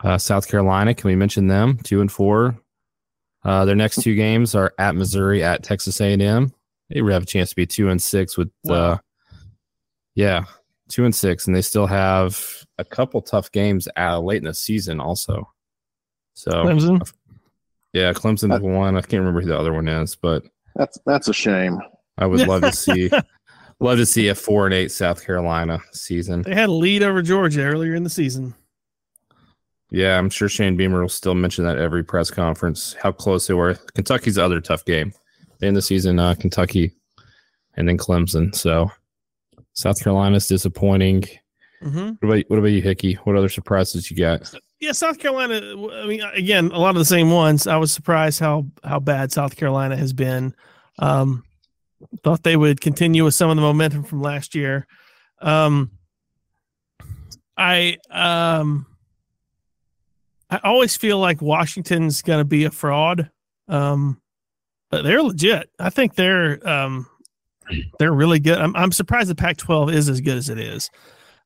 uh, 0.00 0.18
South 0.18 0.48
Carolina, 0.48 0.94
can 0.94 1.08
we 1.08 1.14
mention 1.16 1.46
them? 1.46 1.78
Two 1.78 2.00
and 2.00 2.10
four. 2.10 2.58
Uh, 3.44 3.64
their 3.64 3.76
next 3.76 4.02
two 4.02 4.16
games 4.16 4.54
are 4.54 4.74
at 4.78 4.96
Missouri, 4.96 5.44
at 5.44 5.62
Texas 5.62 6.00
A&M. 6.00 6.52
They 6.90 7.00
would 7.02 7.12
have 7.12 7.22
a 7.22 7.26
chance 7.26 7.50
to 7.50 7.56
be 7.56 7.66
two 7.66 7.88
and 7.88 8.02
six 8.02 8.36
with, 8.36 8.48
uh, 8.68 8.98
Wow. 8.98 9.00
yeah, 10.16 10.44
two 10.88 11.04
and 11.04 11.14
six, 11.14 11.46
and 11.46 11.54
they 11.54 11.62
still 11.62 11.86
have 11.86 12.64
a 12.78 12.84
couple 12.84 13.22
tough 13.22 13.52
games 13.52 13.86
uh, 13.96 14.18
late 14.18 14.38
in 14.38 14.44
the 14.44 14.54
season, 14.54 14.98
also. 15.00 15.48
So 16.36 16.50
Clemson. 16.50 17.12
yeah, 17.94 18.12
Clemson 18.12 18.54
Uh, 18.54 18.60
one. 18.60 18.96
I 18.96 19.00
can't 19.00 19.20
remember 19.20 19.40
who 19.40 19.48
the 19.48 19.58
other 19.58 19.72
one 19.72 19.88
is, 19.88 20.14
but 20.14 20.44
That's 20.74 20.98
that's 21.06 21.28
a 21.28 21.32
shame. 21.32 21.80
I 22.18 22.26
would 22.26 22.46
love 22.46 22.60
to 22.62 22.72
see, 22.72 23.10
love 23.80 23.98
to 23.98 24.06
see 24.06 24.28
a 24.28 24.34
four 24.34 24.66
and 24.66 24.74
eight 24.74 24.92
South 24.92 25.24
Carolina 25.24 25.80
season. 25.92 26.42
They 26.42 26.54
had 26.54 26.68
a 26.68 26.72
lead 26.72 27.02
over 27.02 27.22
Georgia 27.22 27.62
earlier 27.62 27.94
in 27.94 28.04
the 28.04 28.10
season. 28.10 28.54
Yeah, 29.90 30.18
I'm 30.18 30.30
sure 30.30 30.48
Shane 30.48 30.76
Beamer 30.76 31.00
will 31.00 31.08
still 31.08 31.34
mention 31.34 31.64
that 31.64 31.78
every 31.78 32.04
press 32.04 32.30
conference 32.30 32.94
how 33.00 33.12
close 33.12 33.46
they 33.46 33.54
were. 33.54 33.74
Kentucky's 33.94 34.34
the 34.34 34.44
other 34.44 34.60
tough 34.60 34.84
game. 34.84 35.12
They 35.58 35.68
end 35.68 35.76
the 35.76 35.82
season, 35.82 36.18
uh, 36.18 36.34
Kentucky, 36.34 36.92
and 37.76 37.88
then 37.88 37.96
Clemson. 37.96 38.54
So 38.54 38.90
South 39.72 40.02
Carolina's 40.02 40.48
disappointing. 40.48 41.22
Mm-hmm. 41.82 42.12
What 42.20 42.22
about 42.22 42.44
what 42.48 42.58
about 42.58 42.68
you, 42.68 42.82
Hickey? 42.82 43.14
What 43.24 43.36
other 43.36 43.48
surprises 43.48 44.10
you 44.10 44.16
got? 44.18 44.52
Yeah, 44.86 44.92
South 44.92 45.18
Carolina. 45.18 45.56
I 45.56 46.06
mean, 46.06 46.22
again, 46.32 46.70
a 46.72 46.78
lot 46.78 46.90
of 46.90 47.00
the 47.00 47.04
same 47.04 47.32
ones. 47.32 47.66
I 47.66 47.76
was 47.76 47.90
surprised 47.90 48.38
how 48.38 48.66
how 48.84 49.00
bad 49.00 49.32
South 49.32 49.56
Carolina 49.56 49.96
has 49.96 50.12
been. 50.12 50.54
Um, 51.00 51.42
thought 52.22 52.44
they 52.44 52.56
would 52.56 52.80
continue 52.80 53.24
with 53.24 53.34
some 53.34 53.50
of 53.50 53.56
the 53.56 53.62
momentum 53.62 54.04
from 54.04 54.22
last 54.22 54.54
year. 54.54 54.86
Um, 55.42 55.90
I 57.56 57.96
um, 58.12 58.86
I 60.50 60.60
always 60.62 60.96
feel 60.96 61.18
like 61.18 61.42
Washington's 61.42 62.22
going 62.22 62.38
to 62.38 62.44
be 62.44 62.62
a 62.62 62.70
fraud. 62.70 63.28
Um, 63.66 64.20
but 64.92 65.02
they're 65.02 65.20
legit. 65.20 65.68
I 65.80 65.90
think 65.90 66.14
they're 66.14 66.64
um, 66.64 67.08
they're 67.98 68.14
really 68.14 68.38
good. 68.38 68.58
I'm 68.58 68.76
I'm 68.76 68.92
surprised 68.92 69.30
the 69.30 69.34
Pac-12 69.34 69.92
is 69.92 70.08
as 70.08 70.20
good 70.20 70.36
as 70.36 70.48
it 70.48 70.60
is. 70.60 70.90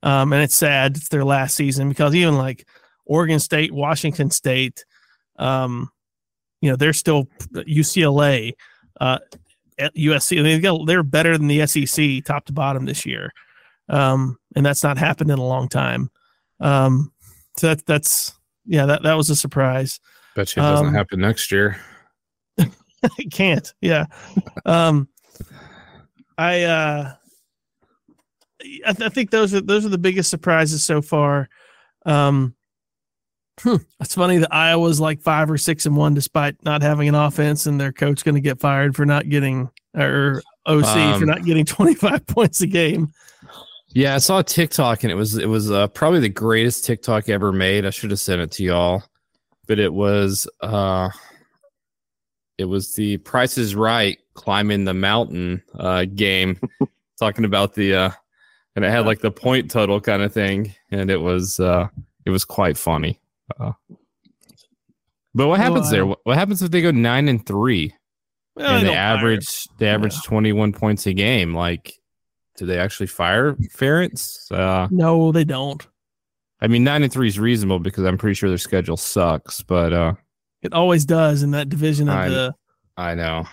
Um, 0.03 0.35
and 0.35 0.43
it's 0.43 0.57
sad 0.57 0.99
it's 0.99 1.09
their 1.09 1.25
last 1.25 1.57
season 1.57 1.89
because 1.89 2.15
even 2.15 2.37
like 2.37 2.67
Oregon 3.11 3.41
State, 3.41 3.73
Washington 3.73 4.31
State, 4.31 4.85
um, 5.37 5.91
you 6.61 6.71
know, 6.71 6.77
they're 6.77 6.93
still 6.93 7.27
UCLA, 7.53 8.53
uh, 9.01 9.19
at 9.81 9.95
USC. 9.97 10.41
They've 10.43 10.63
got, 10.63 10.87
they're 10.87 11.03
better 11.03 11.37
than 11.37 11.49
the 11.49 11.67
SEC 11.67 12.25
top 12.25 12.45
to 12.45 12.53
bottom 12.53 12.85
this 12.85 13.05
year. 13.05 13.33
Um, 13.89 14.39
and 14.55 14.65
that's 14.65 14.85
not 14.85 14.97
happened 14.97 15.31
in 15.31 15.41
a 15.41 15.45
long 15.45 15.69
time. 15.69 16.09
Um, 16.61 17.13
so 17.57 17.69
that, 17.69 17.85
that's, 17.85 18.33
yeah, 18.65 18.87
that, 18.87 19.03
that 19.03 19.15
was 19.15 19.29
a 19.29 19.37
surprise. 19.37 19.99
Bet 20.37 20.55
you 20.55 20.63
it 20.63 20.67
doesn't 20.67 20.87
Um, 20.87 20.95
happen 20.95 21.21
next 21.21 21.51
year. 21.51 21.81
it 22.59 23.33
can't. 23.33 23.75
Yeah. 23.81 24.07
Um, 24.65 25.09
I, 26.39 26.63
uh, 26.63 27.15
I, 28.87 28.93
th- 28.93 29.01
I 29.01 29.09
think 29.09 29.31
those 29.31 29.53
are 29.55 29.63
those 29.63 29.85
are 29.87 29.89
the 29.91 29.99
biggest 29.99 30.31
surprises 30.31 30.85
so 30.85 31.03
far. 31.03 31.49
Um, 32.05 32.55
hmm, 33.63 33.77
it's 34.01 34.15
funny 34.15 34.39
that 34.39 34.55
Iowa's 34.55 35.01
like 35.01 35.21
five 35.21 35.51
or 35.51 35.59
six 35.59 35.87
and 35.87 35.97
one 35.97 36.15
despite 36.15 36.63
not 36.65 36.83
having 36.83 37.09
an 37.09 37.15
offense, 37.15 37.67
and 37.67 37.81
their 37.81 37.93
coach 37.93 38.25
going 38.25 38.35
to 38.35 38.41
get 38.41 38.61
fired 38.61 38.97
for 38.97 39.07
not 39.07 39.29
getting 39.29 39.71
or 39.95 40.43
OC 40.67 40.85
for 40.85 41.25
Um, 41.25 41.25
not 41.25 41.45
getting 41.45 41.65
twenty 41.67 41.95
five 41.95 42.27
points 42.27 42.61
a 42.61 42.67
game. 42.67 43.13
Yeah, 43.93 44.15
I 44.15 44.19
saw 44.19 44.39
a 44.39 44.45
TikTok 44.45 45.03
and 45.03 45.11
it 45.11 45.17
was 45.17 45.37
it 45.37 45.49
was 45.49 45.71
uh, 45.71 45.89
probably 45.89 46.21
the 46.21 46.29
greatest 46.29 46.85
TikTok 46.85 47.29
ever 47.29 47.53
made. 47.53 47.85
I 47.85 47.91
should 47.91 48.11
have 48.11 48.21
sent 48.21 48.41
it 48.41 48.53
to 48.53 48.65
y'all, 48.65 49.03
but 49.67 49.79
it 49.79 49.93
was 49.93 50.49
uh, 50.61 51.11
it 52.57 52.67
was 52.67 52.95
the 52.95 53.17
Price 53.19 53.59
is 53.59 53.75
Right 53.75 54.19
climbing 54.35 54.85
the 54.85 54.95
mountain 54.95 55.63
uh, 55.79 56.05
game, 56.05 56.59
talking 57.19 57.45
about 57.45 57.75
the 57.75 57.95
uh, 57.95 58.11
and 58.77 58.85
it 58.85 58.91
had 58.91 59.07
like 59.07 59.21
the 59.21 59.31
point 59.31 59.71
total 59.71 60.01
kind 60.01 60.23
of 60.23 60.33
thing, 60.33 60.75
and 60.91 61.11
it 61.11 61.21
was 61.21 61.59
uh, 61.61 61.89
it 62.25 62.31
was 62.31 62.45
quite 62.45 62.79
funny. 62.79 63.20
Uh, 63.59 63.73
but 65.35 65.49
what 65.49 65.61
happens 65.61 65.91
there? 65.91 66.07
What, 66.07 66.19
what 66.25 66.37
happens 66.37 66.63
if 66.63 66.71
they 66.71 66.83
go 66.83 66.91
nine 66.91 67.29
and 67.29 67.45
three 67.45 67.95
Well, 68.57 68.67
and 68.67 68.83
they 68.83 68.87
don't 68.89 68.95
fire. 68.97 69.17
average 69.19 69.69
they 69.79 69.89
average 69.89 70.15
Yeah. 70.15 70.21
twenty 70.25 70.53
one 70.53 70.73
points 70.73 71.07
a 71.07 71.13
game? 71.13 71.55
Like, 71.55 71.93
do 72.57 72.67
they 72.67 72.79
actually 72.79 73.07
fire 73.07 73.55
Ferentz? 73.75 74.51
Uh, 74.53 74.89
No, 74.91 75.33
they 75.33 75.45
don't. 75.45 75.87
I 76.61 76.67
mean, 76.67 76.85
nine 76.85 77.03
and 77.03 77.13
three 77.13 77.29
is 77.29 77.39
reasonable 77.39 77.79
because 77.79 78.05
I'm 78.05 78.19
pretty 78.19 78.35
sure 78.35 78.49
their 78.51 78.59
schedule 78.59 78.97
sucks. 78.99 79.63
But 79.63 79.93
uh, 79.93 80.15
It 80.63 80.73
always 80.75 81.05
does 81.07 81.43
in 81.43 81.53
that 81.53 81.69
division 81.69 82.09
of 82.09 82.15
I'm- 82.17 82.31
the 82.33 82.55
I 82.97 83.15
know 83.15 83.47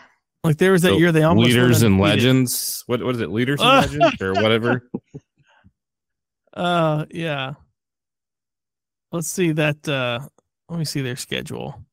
like. 0.43 0.57
There 0.57 0.71
was 0.73 0.81
that 0.81 0.89
So, 0.89 0.97
year 0.97 1.11
they 1.13 1.23
almost 1.23 1.47
leaders 1.47 1.83
and 1.83 1.99
legends. 2.01 2.83
What 2.87 3.01
what 3.03 3.15
is 3.15 3.21
it? 3.21 3.29
Leaders 3.29 3.61
and 3.61 3.69
legends 4.01 4.21
or 4.21 4.33
whatever. 4.33 4.89
Uh, 6.53 7.05
yeah. 7.11 7.53
Let's 9.11 9.27
see 9.29 9.51
that. 9.53 9.87
Uh, 9.87 10.19
let 10.69 10.79
me 10.79 10.85
see 10.85 11.01
their 11.01 11.15
schedule. 11.15 11.83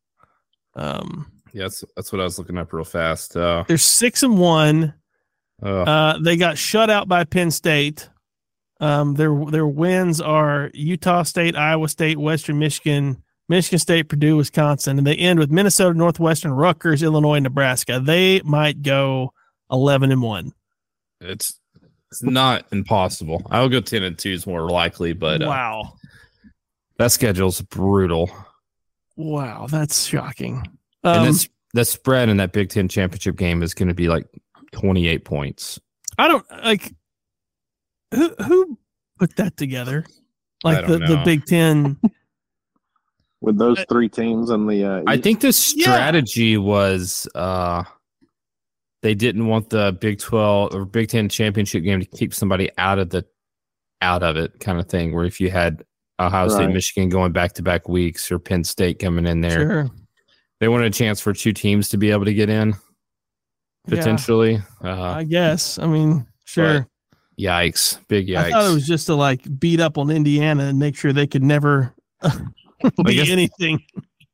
Um, 0.75 1.31
Yeah, 1.53 1.65
that's 1.65 1.85
that's 1.97 2.13
what 2.13 2.21
I 2.21 2.25
was 2.25 2.39
looking 2.39 2.59
up 2.59 2.73
real 2.73 2.85
fast. 2.85 3.37
Uh, 3.37 3.65
they're 3.69 3.79
six 3.79 4.23
and 4.23 4.39
one. 4.39 4.95
uh, 5.63 5.83
Uh, 5.83 6.19
they 6.19 6.37
got 6.37 6.59
shut 6.59 6.91
out 6.91 7.07
by 7.09 7.25
Penn 7.25 7.51
State. 7.51 8.09
Um, 8.81 9.15
their 9.15 9.33
their 9.51 9.67
wins 9.67 10.21
are 10.21 10.71
Utah 10.75 11.23
State, 11.23 11.55
Iowa 11.57 11.89
State, 11.89 12.19
Western 12.19 12.59
Michigan, 12.59 13.23
Michigan 13.49 13.79
State, 13.79 14.09
Purdue, 14.09 14.37
Wisconsin, 14.37 14.99
and 14.99 15.07
they 15.07 15.15
end 15.15 15.39
with 15.39 15.51
Minnesota, 15.53 15.97
Northwestern, 15.97 16.51
Rutgers, 16.53 17.03
Illinois, 17.03 17.39
Nebraska. 17.39 18.01
They 18.05 18.41
might 18.43 18.83
go 18.83 19.33
eleven 19.71 20.11
and 20.11 20.21
one. 20.23 20.53
it's 21.21 21.61
it's 22.11 22.23
not 22.25 22.65
impossible. 22.73 23.43
I'll 23.51 23.69
go 23.69 23.81
ten 23.81 24.03
and 24.03 24.19
two 24.19 24.31
is 24.31 24.47
more 24.47 24.69
likely, 24.69 25.13
but 25.13 25.41
uh, 25.41 25.47
wow, 25.47 25.95
that 26.99 27.13
schedule's 27.13 27.61
brutal. 27.63 28.31
wow, 29.17 29.67
that's 29.69 30.05
shocking. 30.07 30.63
and 31.03 31.21
Um, 31.21 31.27
this 31.27 31.49
the 31.75 31.85
spread 31.85 32.29
in 32.29 32.37
that 32.39 32.53
Big 32.53 32.71
Ten 32.71 32.89
championship 32.89 33.37
game 33.37 33.63
is 33.63 33.75
going 33.75 33.89
to 33.89 33.95
be 33.95 34.09
like 34.09 34.27
twenty 34.73 35.09
eight 35.09 35.25
points. 35.25 35.81
I 36.19 36.29
don't 36.29 36.49
like 36.51 36.95
who 38.13 38.35
who 38.45 38.79
put 39.19 39.35
that 39.37 39.57
together, 39.57 40.05
like 40.63 40.87
the, 40.87 40.99
don't 40.99 41.09
the 41.09 41.17
know. 41.17 41.25
Big 41.25 41.45
Ten. 41.47 41.99
With 43.41 43.59
those 43.59 43.85
three 43.91 44.09
teams 44.09 44.49
and 44.49 44.67
the 44.71 44.85
uh, 44.85 45.03
I 45.07 45.19
think 45.19 45.41
the 45.41 45.49
Yeah. 45.49 45.53
strategy 45.53 46.57
was 46.57 47.29
uh 47.35 47.85
they 49.03 49.15
didn't 49.15 49.49
want 49.49 49.69
the 49.69 49.95
Big 50.01 50.19
12 50.19 50.75
or 50.75 50.87
Big 50.87 51.11
10 51.11 51.29
championship 51.29 51.83
game 51.85 52.01
to 52.01 52.07
keep 52.07 52.33
somebody 52.33 52.71
out 52.79 52.99
of 52.99 53.11
the 53.11 53.27
out 54.01 54.23
of 54.23 54.39
it 54.39 54.59
kind 54.61 54.81
of 54.81 54.89
thing 54.89 55.15
where 55.15 55.27
if 55.27 55.43
you 55.43 55.51
had 55.51 55.85
Ohio 56.21 56.49
State, 56.49 56.71
Michigan 56.71 57.09
going 57.09 57.33
back 57.33 57.53
to 57.55 57.63
back 57.63 57.89
weeks 57.89 58.31
or 58.31 58.39
Penn 58.39 58.63
State 58.65 58.99
coming 58.99 59.27
in 59.27 59.41
there, 59.41 59.51
Sure, 59.51 59.91
they 60.61 60.69
wanted 60.69 60.87
a 60.87 60.91
chance 60.91 61.21
for 61.21 61.33
two 61.33 61.53
teams 61.53 61.89
to 61.91 61.97
be 61.97 62.11
able 62.11 62.25
to 62.25 62.35
get 62.35 62.49
in 62.49 62.69
Yeah. 63.89 63.97
potentially. 63.97 64.63
Uh, 64.83 65.03
I 65.03 65.25
guess. 65.25 65.79
I 65.79 65.87
mean, 65.87 66.27
sure. 66.45 66.87
yikes, 67.39 67.99
big 68.09 68.29
yikes. 68.29 68.37
I 68.39 68.51
thought 68.51 68.71
it 68.71 68.75
was 68.75 68.87
just 68.87 69.07
to 69.07 69.15
like 69.17 69.43
beat 69.59 69.81
up 69.81 69.99
on 69.99 70.11
Indiana 70.11 70.65
and 70.65 70.79
make 70.79 70.97
sure 70.97 71.13
they 71.13 71.27
could 71.27 71.43
never 71.43 71.93
I 72.23 72.31
be 73.05 73.15
guess- 73.17 73.31
anything. 73.31 73.83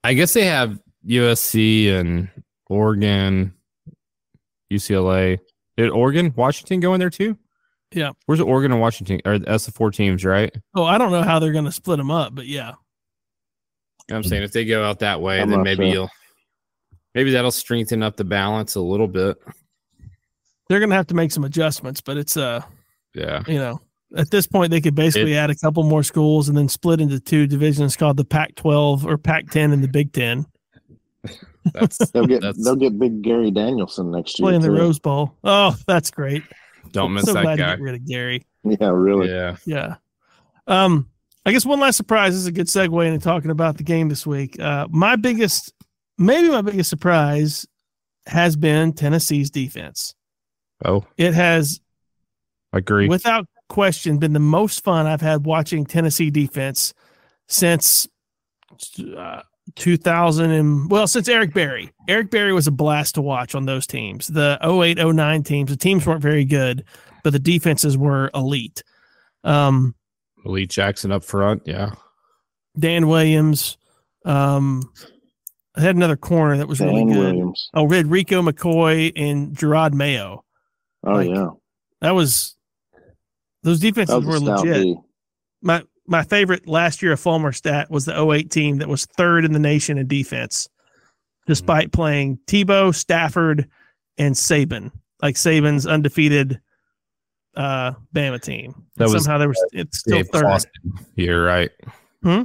I 0.05 0.13
guess 0.15 0.33
they 0.35 0.45
have 0.47 0.79
USC 1.07 1.91
and 1.93 2.29
Oregon, 2.69 3.55
UCLA. 4.73 5.39
Did 5.77 5.91
Oregon, 5.91 6.33
Washington 6.37 6.81
go 6.81 6.93
in 6.95 7.01
there 7.01 7.11
too? 7.11 7.37
Yeah. 7.93 8.13
Where's 8.27 8.41
Oregon 8.41 8.73
and 8.73 8.81
Washington? 8.81 9.21
Or 9.25 9.39
that's 9.39 9.67
the 9.67 9.73
four 9.73 9.91
teams, 9.91 10.25
right? 10.25 10.55
Oh, 10.75 10.85
I 10.85 10.97
don't 10.99 11.11
know 11.11 11.23
how 11.23 11.39
they're 11.39 11.53
going 11.53 11.65
to 11.65 11.73
split 11.73 11.99
them 11.99 12.11
up, 12.11 12.35
but 12.35 12.47
yeah. 12.47 12.69
You 12.69 14.15
know 14.15 14.17
what 14.17 14.17
I'm 14.17 14.25
saying 14.25 14.43
if 14.45 14.53
they 14.53 14.65
go 14.65 14.85
out 14.85 15.01
that 15.01 15.21
way, 15.21 15.41
I'm 15.41 15.51
then 15.51 15.63
maybe 15.63 15.85
sure. 15.87 15.93
you'll 15.93 16.11
maybe 17.15 17.31
that'll 17.33 17.51
strengthen 17.51 18.03
up 18.03 18.17
the 18.17 18.25
balance 18.25 18.75
a 18.77 18.81
little 18.81 19.09
bit. 19.09 19.37
They're 20.69 20.79
going 20.79 20.91
to 20.91 20.97
have 20.97 21.09
to 21.09 21.15
make 21.15 21.33
some 21.33 21.45
adjustments, 21.45 22.01
but 22.01 22.17
it's 22.17 22.37
uh, 22.37 22.63
Yeah. 23.15 23.43
you 23.49 23.59
know, 23.59 23.81
at 24.17 24.31
this 24.31 24.47
point 24.47 24.71
they 24.71 24.81
could 24.81 24.95
basically 24.95 25.37
add 25.37 25.51
a 25.51 25.57
couple 25.57 25.83
more 25.83 26.03
schools 26.05 26.49
and 26.49 26.57
then 26.57 26.69
split 26.69 27.01
into 27.01 27.19
two 27.21 27.47
divisions 27.49 27.97
called 27.97 28.17
the 28.17 28.25
Pac-12 28.25 29.05
or 29.05 29.19
Pac-10 29.19 29.73
and 29.73 29.83
the 29.83 29.89
Big 29.89 30.13
10, 30.13 30.47
That's 31.75 31.99
They'll 32.13 32.27
get 32.27 32.41
That's- 32.43 32.65
they'll 32.65 32.77
get 32.77 32.99
big 32.99 33.23
Gary 33.23 33.51
Danielson 33.51 34.11
next 34.13 34.39
year. 34.39 34.47
playing 34.47 34.61
the. 34.63 34.71
Rose 34.71 34.99
Bowl. 35.01 35.37
Oh, 35.45 35.77
that's 35.87 36.11
great. 36.11 36.43
Don't 36.93 37.13
miss 37.15 37.25
so 37.25 37.33
that 37.35 37.43
glad 37.43 37.57
to 37.57 37.63
get 37.63 37.81
rid 37.81 37.95
of 37.95 38.07
Gary. 38.07 38.45
Yeah, 38.65 38.89
really. 38.91 39.31
Yeah. 39.31 39.57
Yeah. 39.65 39.95
Um, 40.67 41.09
I 41.47 41.53
guess 41.53 41.65
one 41.65 41.81
last 41.81 41.97
surprise 41.97 42.35
is 42.35 42.47
a 42.47 42.53
good 42.53 42.67
segue 42.67 43.07
into 43.07 43.19
talking 43.25 43.51
about 43.51 43.77
the 43.79 43.83
game 43.83 44.09
this 44.09 44.27
week. 44.27 44.61
Uh, 44.61 44.87
my 44.91 45.17
biggest, 45.17 45.73
maybe 46.19 46.49
my 46.49 46.61
biggest 46.63 46.91
surprise 46.91 47.67
has 48.27 48.57
been 48.57 48.93
Tennessee's 48.93 49.51
defense. 49.51 50.15
Oh, 50.85 51.05
It 51.17 51.35
has, 51.35 51.81
I 52.73 52.79
agree. 52.79 53.09
without 53.09 53.47
question, 53.69 54.19
been 54.19 54.33
the 54.35 54.39
most 54.41 54.85
fun 54.85 55.07
I've 55.07 55.21
had 55.21 55.47
watching 55.47 55.85
Tennessee 55.87 56.31
defense 56.31 56.93
since 57.49 58.07
uh, 59.17 59.43
2000 59.77 60.51
and 60.51 60.91
well, 60.91 61.07
since 61.07 61.29
Eric 61.29 61.53
Berry. 61.53 61.91
Eric 62.09 62.31
Berry 62.31 62.53
was 62.53 62.67
a 62.67 62.73
blast 62.73 63.15
to 63.17 63.23
watch 63.23 63.55
on 63.55 63.67
those 63.67 63.87
teams. 63.87 64.29
The 64.29 64.59
08 64.63 64.99
09 64.99 65.43
teams, 65.43 65.71
the 65.71 65.77
teams 65.77 66.07
weren't 66.07 66.23
very 66.23 66.45
good, 66.45 66.85
but 67.23 67.33
the 67.33 67.39
defenses 67.39 67.97
were 67.97 68.31
elite. 68.35 68.83
Um, 69.45 69.95
Lee 70.45 70.67
Jackson 70.67 71.13
up 71.13 71.25
front. 71.25 71.63
Yeah. 71.67 71.91
Dan 72.79 73.09
Williams. 73.09 73.77
Um, 74.25 74.83
I 75.77 75.83
had 75.83 75.97
another 75.97 76.17
corner 76.17 76.57
that 76.59 76.69
was 76.69 76.81
really 76.81 77.05
good. 77.05 77.17
Williams. 77.17 77.71
Oh, 77.75 77.85
read 77.85 78.07
Rico 78.07 78.43
McCoy 78.43 79.13
and 79.17 79.57
Jerod 79.57 79.93
Mayo. 79.93 80.45
Oh 81.05 81.13
Like, 81.13 81.31
yeah, 81.31 81.49
That 82.01 82.15
was 82.15 82.57
those 83.63 83.81
defenses 83.81 84.15
that 84.15 84.27
was 84.27 84.41
were 84.43 84.57
legit. 84.57 84.83
D. 84.83 84.97
My 85.63 85.83
my 86.11 86.23
favorite 86.25 86.69
last 86.69 87.01
year 87.03 87.13
of 87.13 87.21
Fulmer 87.21 87.53
stat 87.53 87.91
was 87.91 88.05
the 88.05 88.21
08 88.31 88.51
team 88.51 88.79
that 88.79 88.89
was 88.89 89.07
third 89.17 89.45
in 89.45 89.53
the 89.53 89.59
nation 89.59 89.97
in 89.97 90.07
defense, 90.09 90.69
despite 91.47 91.87
Mm-hmm. 91.87 91.91
playing 92.01 92.39
Tebow, 92.47 92.95
Stafford, 92.95 93.69
and 94.19 94.35
Saban. 94.35 94.91
Like 95.23 95.37
Saban's 95.37 95.87
undefeated 95.87 96.61
uh 97.57 97.93
Bama 98.15 98.41
team. 98.41 98.75
That 98.97 99.05
And 99.05 99.15
was 99.15 99.25
somehow 99.25 99.39
they 99.39 99.47
were 99.47 99.55
it's 99.73 100.01
still 100.01 100.19
Dave 100.19 100.29
third. 100.29 100.65
You're 101.17 101.45
right. 101.45 101.71
Hmm? 102.23 102.43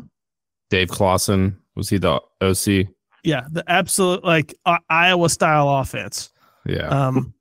Dave 0.70 0.89
Clawson. 0.89 1.59
Was 1.76 1.89
he 1.89 1.97
the 1.97 2.22
OC? 2.41 2.88
Yeah, 3.24 3.45
the 3.51 3.63
absolute 3.68 4.24
like 4.24 4.55
uh, 4.66 4.78
Iowa 4.89 5.30
style 5.30 5.70
offense. 5.70 6.32
Yeah. 6.66 6.88
Um, 6.88 7.34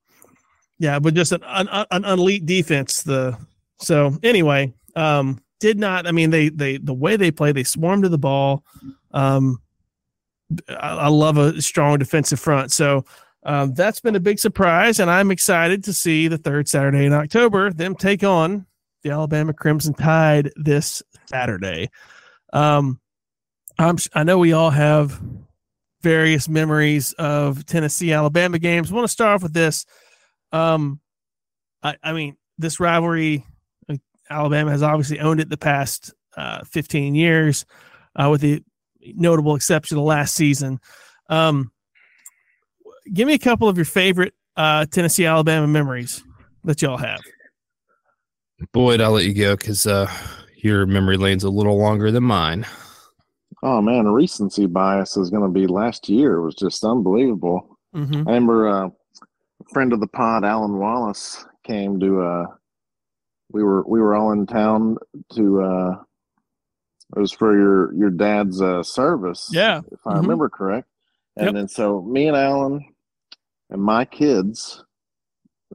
yeah, 0.79 0.99
but 0.99 1.15
just 1.15 1.33
an, 1.33 1.43
an 1.45 1.69
an 1.91 2.05
elite 2.05 2.47
defense. 2.47 3.03
The 3.03 3.39
so 3.81 4.19
anyway, 4.23 4.73
um, 4.97 5.41
did 5.65 5.79
not. 5.79 6.07
I 6.07 6.13
mean, 6.13 6.29
they 6.29 6.51
they 6.51 6.77
the 6.77 6.93
way 6.93 7.17
they 7.17 7.31
play, 7.31 7.51
they 7.51 7.65
swarm 7.65 8.03
to 8.03 8.11
the 8.11 8.19
ball. 8.19 8.63
Um, 9.13 9.63
I, 10.69 10.91
I 10.91 11.09
love 11.09 11.39
a 11.39 11.63
strong 11.63 11.99
defensive 11.99 12.39
front. 12.39 12.71
So 12.71 13.07
um, 13.45 13.73
that's 13.73 13.99
been 13.99 14.15
a 14.15 14.21
big 14.21 14.39
surprise, 14.39 15.01
and 15.01 15.11
I'm 15.11 15.31
excited 15.31 15.83
to 15.85 15.95
see 15.95 16.29
the 16.29 16.37
third 16.37 16.69
Saturday 16.69 17.07
in 17.07 17.15
October 17.15 17.73
them 17.73 17.95
take 17.95 18.23
on 18.23 18.67
the 19.03 19.11
Alabama 19.11 19.55
Crimson 19.55 19.95
Tide 19.95 20.53
this 20.55 21.03
Saturday. 21.31 21.89
Um, 22.53 23.01
I'm 23.79 23.97
I 24.15 24.23
know 24.23 24.37
we 24.37 24.53
all 24.53 24.71
have 24.71 25.19
various 26.03 26.47
memories 26.47 27.15
of 27.15 27.65
Tennessee 27.65 28.13
Alabama 28.13 28.59
games. 28.59 28.93
I 28.93 28.95
want 28.95 29.05
to 29.05 29.13
start 29.13 29.37
off 29.37 29.43
with 29.43 29.55
this. 29.55 29.87
Um, 30.53 31.01
I, 31.83 31.97
I 32.03 32.13
mean, 32.13 32.37
this 32.59 32.81
rivalry, 32.81 33.47
Alabama 34.31 34.71
has 34.71 34.83
obviously 34.83 35.21
owned 35.21 35.41
it 35.41 35.49
the 35.49 35.57
past 35.57 36.13
uh, 36.37 36.65
15 36.65 37.15
years, 37.15 37.65
uh, 38.17 38.29
with 38.31 38.41
the 38.41 38.63
notable 39.01 39.55
exception 39.55 39.99
of 39.99 40.05
last 40.05 40.35
season. 40.35 40.81
Um, 41.29 41.73
give 43.13 43.27
me 43.27 43.35
a 43.35 43.39
couple 43.39 43.69
of 43.69 43.77
your 43.77 43.85
favorite 43.85 44.35
uh, 44.57 44.87
Tennessee 44.87 45.27
Alabama 45.27 45.67
memories 45.67 46.23
that 46.65 46.83
y'all 46.83 46.97
have. 46.97 47.21
Boyd, 48.73 49.01
I'll 49.01 49.13
let 49.13 49.25
you 49.25 49.35
go 49.35 49.57
because 49.57 49.87
uh, 49.87 50.11
your 50.57 50.87
memory 50.87 51.17
lane's 51.17 51.45
a 51.45 51.51
little 51.51 51.77
longer 51.77 52.11
than 52.11 52.25
mine. 52.25 52.67
Oh 53.63 53.81
man, 53.81 54.07
recency 54.07 54.67
bias 54.67 55.17
is 55.17 55.31
going 55.31 55.43
to 55.43 55.49
be 55.49 55.67
last 55.67 56.09
year 56.09 56.35
It 56.35 56.45
was 56.45 56.55
just 56.55 56.85
unbelievable. 56.85 57.79
Mm-hmm. 57.95 58.29
I 58.29 58.33
remember 58.33 58.69
uh, 58.69 58.87
a 58.87 59.73
friend 59.73 59.93
of 59.93 60.01
the 60.01 60.07
pod, 60.07 60.45
Alan 60.45 60.79
Wallace, 60.79 61.45
came 61.65 62.01
to. 62.01 62.23
Uh, 62.23 62.47
we 63.51 63.63
were 63.63 63.83
we 63.87 64.01
were 64.01 64.15
all 64.15 64.33
in 64.33 64.47
town 64.47 64.97
to. 65.35 65.63
Uh, 65.63 66.03
it 67.17 67.21
was 67.21 67.33
for 67.33 67.57
your 67.57 67.95
your 67.95 68.11
dad's 68.11 68.61
uh, 68.61 68.83
service. 68.83 69.49
Yeah. 69.53 69.83
if 69.93 70.01
I 70.07 70.15
Mhm. 70.15 70.23
remember 70.23 70.49
correct. 70.49 70.89
And 71.37 71.47
Yep. 71.47 71.55
then 71.55 71.69
so 71.69 72.03
me 72.03 72.29
and 72.29 72.37
Alan 72.37 72.85
and 73.71 73.83
my 73.83 74.05
kids 74.05 74.85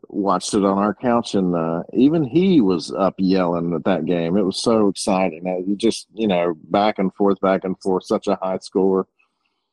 watched 0.10 0.54
it 0.54 0.66
on 0.66 0.78
our 0.78 0.94
couch, 0.94 1.36
and 1.36 1.56
uh, 1.56 1.84
even 1.94 2.24
he 2.24 2.62
was 2.62 2.92
up 2.92 3.16
yelling 3.18 3.74
at 3.74 3.84
that 3.86 4.06
game. 4.06 4.38
It 4.38 4.44
was 4.46 4.62
so 4.62 4.88
exciting. 4.88 5.48
Uh, 5.48 5.58
you 5.66 5.76
just 5.76 6.08
you 6.14 6.28
know 6.28 6.56
back 6.66 7.00
and 7.00 7.14
forth, 7.14 7.40
back 7.42 7.64
and 7.64 7.80
forth, 7.82 8.06
such 8.06 8.28
a 8.28 8.36
high 8.42 8.58
score. 8.60 9.08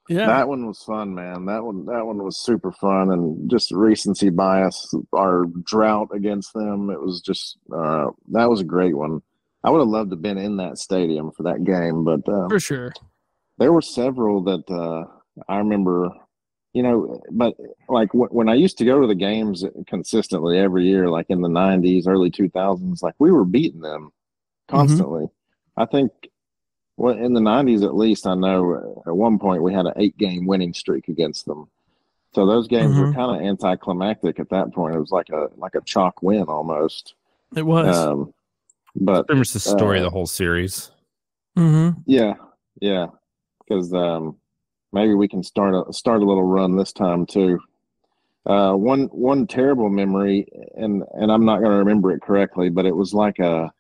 Yeah. 0.08 0.26
That 0.26 0.48
one 0.48 0.66
was 0.66 0.82
fun, 0.82 1.14
man. 1.14 1.46
That 1.46 1.64
one 1.64 1.84
that 1.86 2.06
one 2.06 2.22
was 2.22 2.38
super 2.38 2.70
fun 2.70 3.10
and 3.10 3.50
just 3.50 3.72
recency 3.72 4.30
bias. 4.30 4.94
Our 5.12 5.46
drought 5.64 6.08
against 6.12 6.52
them, 6.54 6.90
it 6.90 7.00
was 7.00 7.20
just 7.20 7.58
uh, 7.74 8.08
that 8.32 8.48
was 8.48 8.60
a 8.60 8.64
great 8.64 8.96
one. 8.96 9.20
I 9.64 9.70
would 9.70 9.80
have 9.80 9.88
loved 9.88 10.10
to 10.10 10.16
have 10.16 10.22
been 10.22 10.38
in 10.38 10.56
that 10.58 10.78
stadium 10.78 11.32
for 11.32 11.42
that 11.42 11.64
game, 11.64 12.04
but 12.04 12.20
uh, 12.28 12.48
for 12.48 12.60
sure. 12.60 12.92
there 13.58 13.72
were 13.72 13.82
several 13.82 14.42
that 14.44 14.70
uh, 14.70 15.04
I 15.48 15.58
remember. 15.58 16.08
You 16.72 16.82
know, 16.82 17.22
but 17.30 17.54
like 17.88 18.12
w- 18.12 18.28
when 18.28 18.50
I 18.50 18.54
used 18.54 18.76
to 18.78 18.84
go 18.84 19.00
to 19.00 19.06
the 19.06 19.14
games 19.14 19.64
consistently 19.86 20.58
every 20.58 20.84
year, 20.84 21.08
like 21.08 21.24
in 21.30 21.40
the 21.40 21.48
'90s, 21.48 22.06
early 22.06 22.30
2000s, 22.30 23.02
like 23.02 23.14
we 23.18 23.32
were 23.32 23.46
beating 23.46 23.80
them 23.80 24.12
constantly. 24.68 25.24
I 25.78 25.86
think 25.86 26.12
well, 26.96 27.16
in 27.16 27.32
the 27.34 27.40
'90s, 27.40 27.84
at 27.84 27.94
least, 27.94 28.26
I 28.26 28.34
know 28.34 29.02
at 29.06 29.14
one 29.16 29.38
point 29.38 29.62
we 29.62 29.72
had 29.72 29.86
an 29.86 29.92
eight-game 29.96 30.46
winning 30.46 30.72
streak 30.74 31.08
against 31.08 31.46
them. 31.46 31.68
So 32.34 32.44
those 32.46 32.68
games 32.68 32.98
were 32.98 33.06
Mhm. 33.06 33.14
kind 33.14 33.36
of 33.40 33.46
anticlimactic 33.46 34.38
at 34.40 34.50
that 34.50 34.72
point. 34.72 34.94
It 34.94 35.00
was 35.00 35.10
like 35.10 35.30
a 35.30 35.48
like 35.56 35.74
a 35.74 35.80
chalk 35.82 36.22
win 36.22 36.44
almost. 36.44 37.14
It 37.54 37.62
was. 37.64 37.96
Um, 37.96 38.32
but 38.94 39.26
Pretty 39.26 39.38
much 39.40 39.52
the 39.52 39.60
story 39.60 39.98
of 39.98 40.02
Uh, 40.02 40.06
the 40.06 40.10
whole 40.10 40.26
series. 40.26 40.90
mm-hmm. 41.56 41.98
yeah, 42.06 42.34
yeah, 42.80 43.06
because 43.58 43.92
um, 43.94 44.36
maybe 44.92 45.14
we 45.14 45.28
can 45.28 45.42
start 45.42 45.74
a 45.74 45.92
start 45.92 46.22
a 46.22 46.24
little 46.26 46.42
run 46.44 46.76
this 46.76 46.92
time 46.92 47.24
too. 47.26 47.58
Uh, 48.44 48.74
one 48.74 49.06
one 49.06 49.46
terrible 49.46 49.88
memory, 49.90 50.46
and 50.76 51.02
and 51.14 51.32
I'm 51.32 51.44
not 51.44 51.60
going 51.60 51.72
to 51.72 51.78
remember 51.78 52.12
it 52.12 52.20
correctly, 52.22 52.68
but 52.68 52.86
it 52.86 52.94
was 52.96 53.12
like 53.14 53.38
a. 53.38 53.72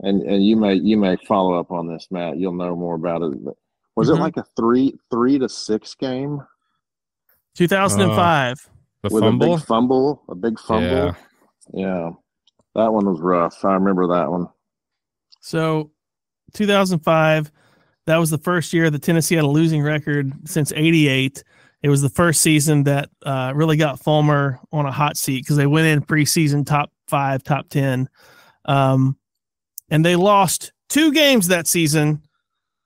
And 0.00 0.22
and 0.22 0.44
you 0.44 0.56
may 0.56 0.74
you 0.74 0.96
may 0.96 1.16
follow 1.26 1.54
up 1.58 1.70
on 1.72 1.88
this, 1.88 2.06
Matt. 2.10 2.38
You'll 2.38 2.52
know 2.54 2.76
more 2.76 2.94
about 2.94 3.22
it. 3.22 3.44
But 3.44 3.54
was 3.96 4.08
Mhm. 4.08 4.16
it 4.16 4.20
like 4.20 4.36
a 4.36 4.44
three 4.56 4.98
three 5.10 5.38
to 5.38 5.48
six 5.48 5.94
game 5.94 6.40
2005. 7.54 8.68
The 9.02 9.08
with 9.14 9.22
fumble. 9.22 9.54
a 9.54 9.56
big 9.56 9.66
fumble, 9.66 10.22
a 10.28 10.34
big 10.34 10.58
fumble? 10.58 10.88
Yeah. 10.88 11.14
yeah, 11.72 12.10
that 12.74 12.92
one 12.92 13.06
was 13.06 13.20
rough. 13.20 13.64
I 13.64 13.74
remember 13.74 14.06
that 14.08 14.30
one. 14.30 14.48
So 15.40 15.90
2005, 16.54 17.52
that 18.06 18.16
was 18.16 18.30
the 18.30 18.38
first 18.38 18.72
year 18.72 18.90
that 18.90 19.02
Tennessee 19.02 19.36
had 19.36 19.44
a 19.44 19.48
losing 19.48 19.82
record 19.82 20.32
since 20.48 20.72
88. 20.72 21.44
It 21.82 21.88
was 21.88 22.02
the 22.02 22.08
first 22.08 22.40
season 22.40 22.82
that 22.84 23.08
uh, 23.24 23.52
really 23.54 23.76
got 23.76 24.00
Fulmer 24.00 24.58
on 24.72 24.86
a 24.86 24.90
hot 24.90 25.16
seat 25.16 25.44
because 25.44 25.56
they 25.56 25.66
went 25.66 25.86
in 25.86 26.02
preseason 26.02 26.66
top 26.66 26.90
five, 27.06 27.44
top 27.44 27.68
10. 27.68 28.08
Um, 28.64 29.16
and 29.90 30.04
they 30.04 30.16
lost 30.16 30.72
two 30.88 31.12
games 31.12 31.48
that 31.48 31.66
season. 31.66 32.22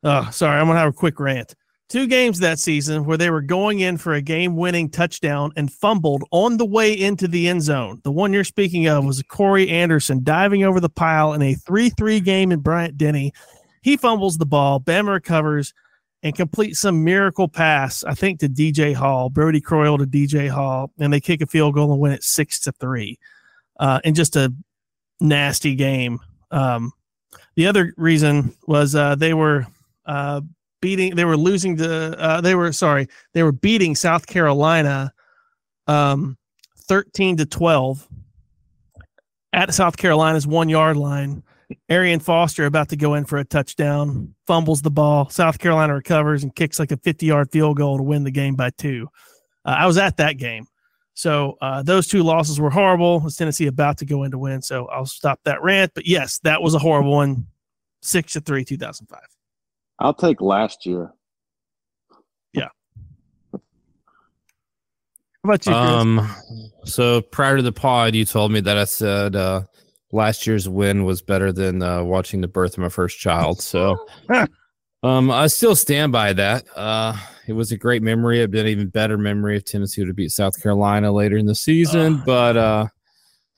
Oh, 0.03 0.29
sorry, 0.31 0.59
I'm 0.59 0.67
going 0.67 0.77
to 0.77 0.81
have 0.81 0.89
a 0.89 0.93
quick 0.93 1.21
rant. 1.21 1.55
Two 1.89 2.07
games 2.07 2.39
that 2.39 2.59
season 2.59 3.05
where 3.05 3.19
they 3.19 3.29
were 3.29 3.43
going 3.43 3.81
in 3.81 3.99
for 3.99 4.15
a 4.15 4.23
game 4.23 4.57
winning 4.57 4.89
touchdown 4.89 5.53
and 5.57 5.71
fumbled 5.71 6.25
on 6.31 6.57
the 6.57 6.65
way 6.65 6.93
into 6.99 7.29
the 7.29 7.49
end 7.49 7.63
zone. 7.63 8.01
The 8.03 8.11
one 8.11 8.33
you're 8.33 8.45
speaking 8.45 8.87
of 8.87 9.05
was 9.05 9.23
Corey 9.25 9.69
Anderson 9.69 10.25
diving 10.25 10.65
over 10.65 10.81
the 10.81 10.89
pile 10.89 11.35
in 11.35 11.43
a 11.43 11.53
3 11.53 11.91
3 11.91 12.21
game 12.21 12.51
in 12.51 12.61
Bryant 12.61 12.97
Denny. 12.97 13.33
He 13.83 13.99
fumbles 13.99 14.39
the 14.39 14.47
ball, 14.47 14.81
Bama 14.81 15.13
recovers, 15.13 15.75
and 16.23 16.35
completes 16.35 16.81
some 16.81 17.05
miracle 17.05 17.49
pass, 17.49 18.05
I 18.05 18.15
think 18.15 18.41
to 18.41 18.49
DJ 18.49 18.95
Hall, 18.95 19.29
Brody 19.29 19.61
Croyle 19.61 19.99
to 19.99 20.07
DJ 20.07 20.49
Hall, 20.49 20.91
and 20.99 21.13
they 21.13 21.21
kick 21.21 21.43
a 21.43 21.47
field 21.47 21.75
goal 21.75 21.93
and 21.93 22.01
win 22.01 22.13
it 22.13 22.23
six 22.23 22.61
to 22.61 22.73
three. 22.73 23.19
Uh, 23.79 24.01
in 24.05 24.15
just 24.15 24.37
a 24.37 24.51
nasty 25.21 25.75
game. 25.75 26.21
Um, 26.53 26.93
the 27.57 27.67
other 27.67 27.93
reason 27.97 28.55
was 28.67 28.95
uh, 28.95 29.15
they 29.17 29.35
were 29.35 29.67
uh, 30.07 30.43
beating, 30.81 31.17
they 31.17 31.25
were 31.25 31.37
losing 31.37 31.77
to, 31.79 32.19
uh, 32.19 32.41
they 32.41 32.55
were 32.55 32.73
sorry, 32.73 33.09
they 33.33 33.43
were 33.43 33.53
beating 33.53 33.95
South 33.95 34.27
Carolina 34.27 35.13
um, 35.87 36.37
13 36.79 37.39
to 37.39 37.47
12 37.47 38.07
at 39.53 39.75
South 39.75 39.97
Carolina's 39.97 40.47
one 40.47 40.69
yard 40.69 40.97
line. 40.97 41.43
Arian 41.89 42.21
Foster 42.21 42.67
about 42.67 42.91
to 42.91 42.97
go 42.97 43.15
in 43.15 43.25
for 43.25 43.39
a 43.39 43.45
touchdown, 43.45 44.35
fumbles 44.47 44.83
the 44.83 44.91
ball. 44.91 45.31
South 45.31 45.59
Carolina 45.59 45.95
recovers 45.95 46.43
and 46.43 46.55
kicks 46.55 46.79
like 46.79 46.93
a 46.93 46.99
50 46.99 47.27
yard 47.27 47.51
field 47.51 47.79
goal 47.79 47.97
to 47.97 48.03
win 48.03 48.25
the 48.25 48.31
game 48.31 48.57
by 48.57 48.71
two. 48.71 49.09
Uh, 49.65 49.77
I 49.79 49.87
was 49.87 49.97
at 49.97 50.19
that 50.19 50.37
game. 50.37 50.67
So 51.15 51.59
uh, 51.61 51.83
those 51.83 52.07
two 52.07 52.23
losses 52.23 52.59
were 52.59 52.71
horrible. 52.71 53.21
Was 53.21 53.37
Tennessee 53.37 53.67
about 53.67 53.99
to 53.99 54.05
go 54.05 54.23
into 54.23 54.39
win? 54.39 54.63
So 54.63 54.87
I'll 54.87 55.07
stop 55.07 55.41
that 55.45 55.63
rant. 55.63 55.93
But 55.95 56.07
yes, 56.07 56.39
that 56.41 56.63
was 56.63 56.75
a 56.75 56.79
horrible 56.79 57.13
one. 57.13 57.47
Six 58.01 58.33
to 58.33 58.41
three, 58.41 58.65
2005. 58.65 59.21
I'll 60.01 60.15
take 60.15 60.41
last 60.41 60.87
year. 60.87 61.13
Yeah. 62.53 62.69
How 63.53 63.61
about 65.45 65.67
you, 65.67 65.73
Chris? 65.73 65.75
Um, 65.75 66.35
so 66.85 67.21
prior 67.21 67.57
to 67.57 67.63
the 67.63 67.73
pod, 67.73 68.15
you 68.15 68.25
told 68.25 68.51
me 68.51 68.61
that 68.61 68.77
I 68.77 68.85
said 68.85 69.37
uh, 69.37 69.63
last 70.11 70.47
year's 70.47 70.69
win 70.69 71.05
was 71.05 71.23
better 71.23 71.53
than 71.53 71.83
uh, 71.83 72.03
watching 72.03 72.41
the 72.41 72.49
birth 72.49 72.73
of 72.73 72.79
my 72.79 72.89
first 72.89 73.19
child. 73.19 73.61
So, 73.61 74.07
um, 75.03 75.31
I 75.31 75.47
still 75.47 75.77
stand 75.77 76.11
by 76.11 76.33
that. 76.33 76.65
Uh, 76.75 77.17
it 77.49 77.53
was 77.55 77.73
a 77.73 77.77
great 77.77 78.03
memory. 78.03 78.39
It'd 78.39 78.51
been 78.51 78.67
an 78.67 78.73
even 78.73 78.89
better 78.89 79.19
memory 79.19 79.57
if 79.57 79.65
Tennessee 79.65 80.01
would 80.03 80.09
have 80.09 80.17
beat 80.17 80.31
South 80.33 80.61
Carolina 80.63 81.11
later 81.13 81.37
in 81.37 81.47
the 81.47 81.55
season, 81.55 82.19
Oh. 82.21 82.23
but 82.27 82.57
uh, 82.57 82.87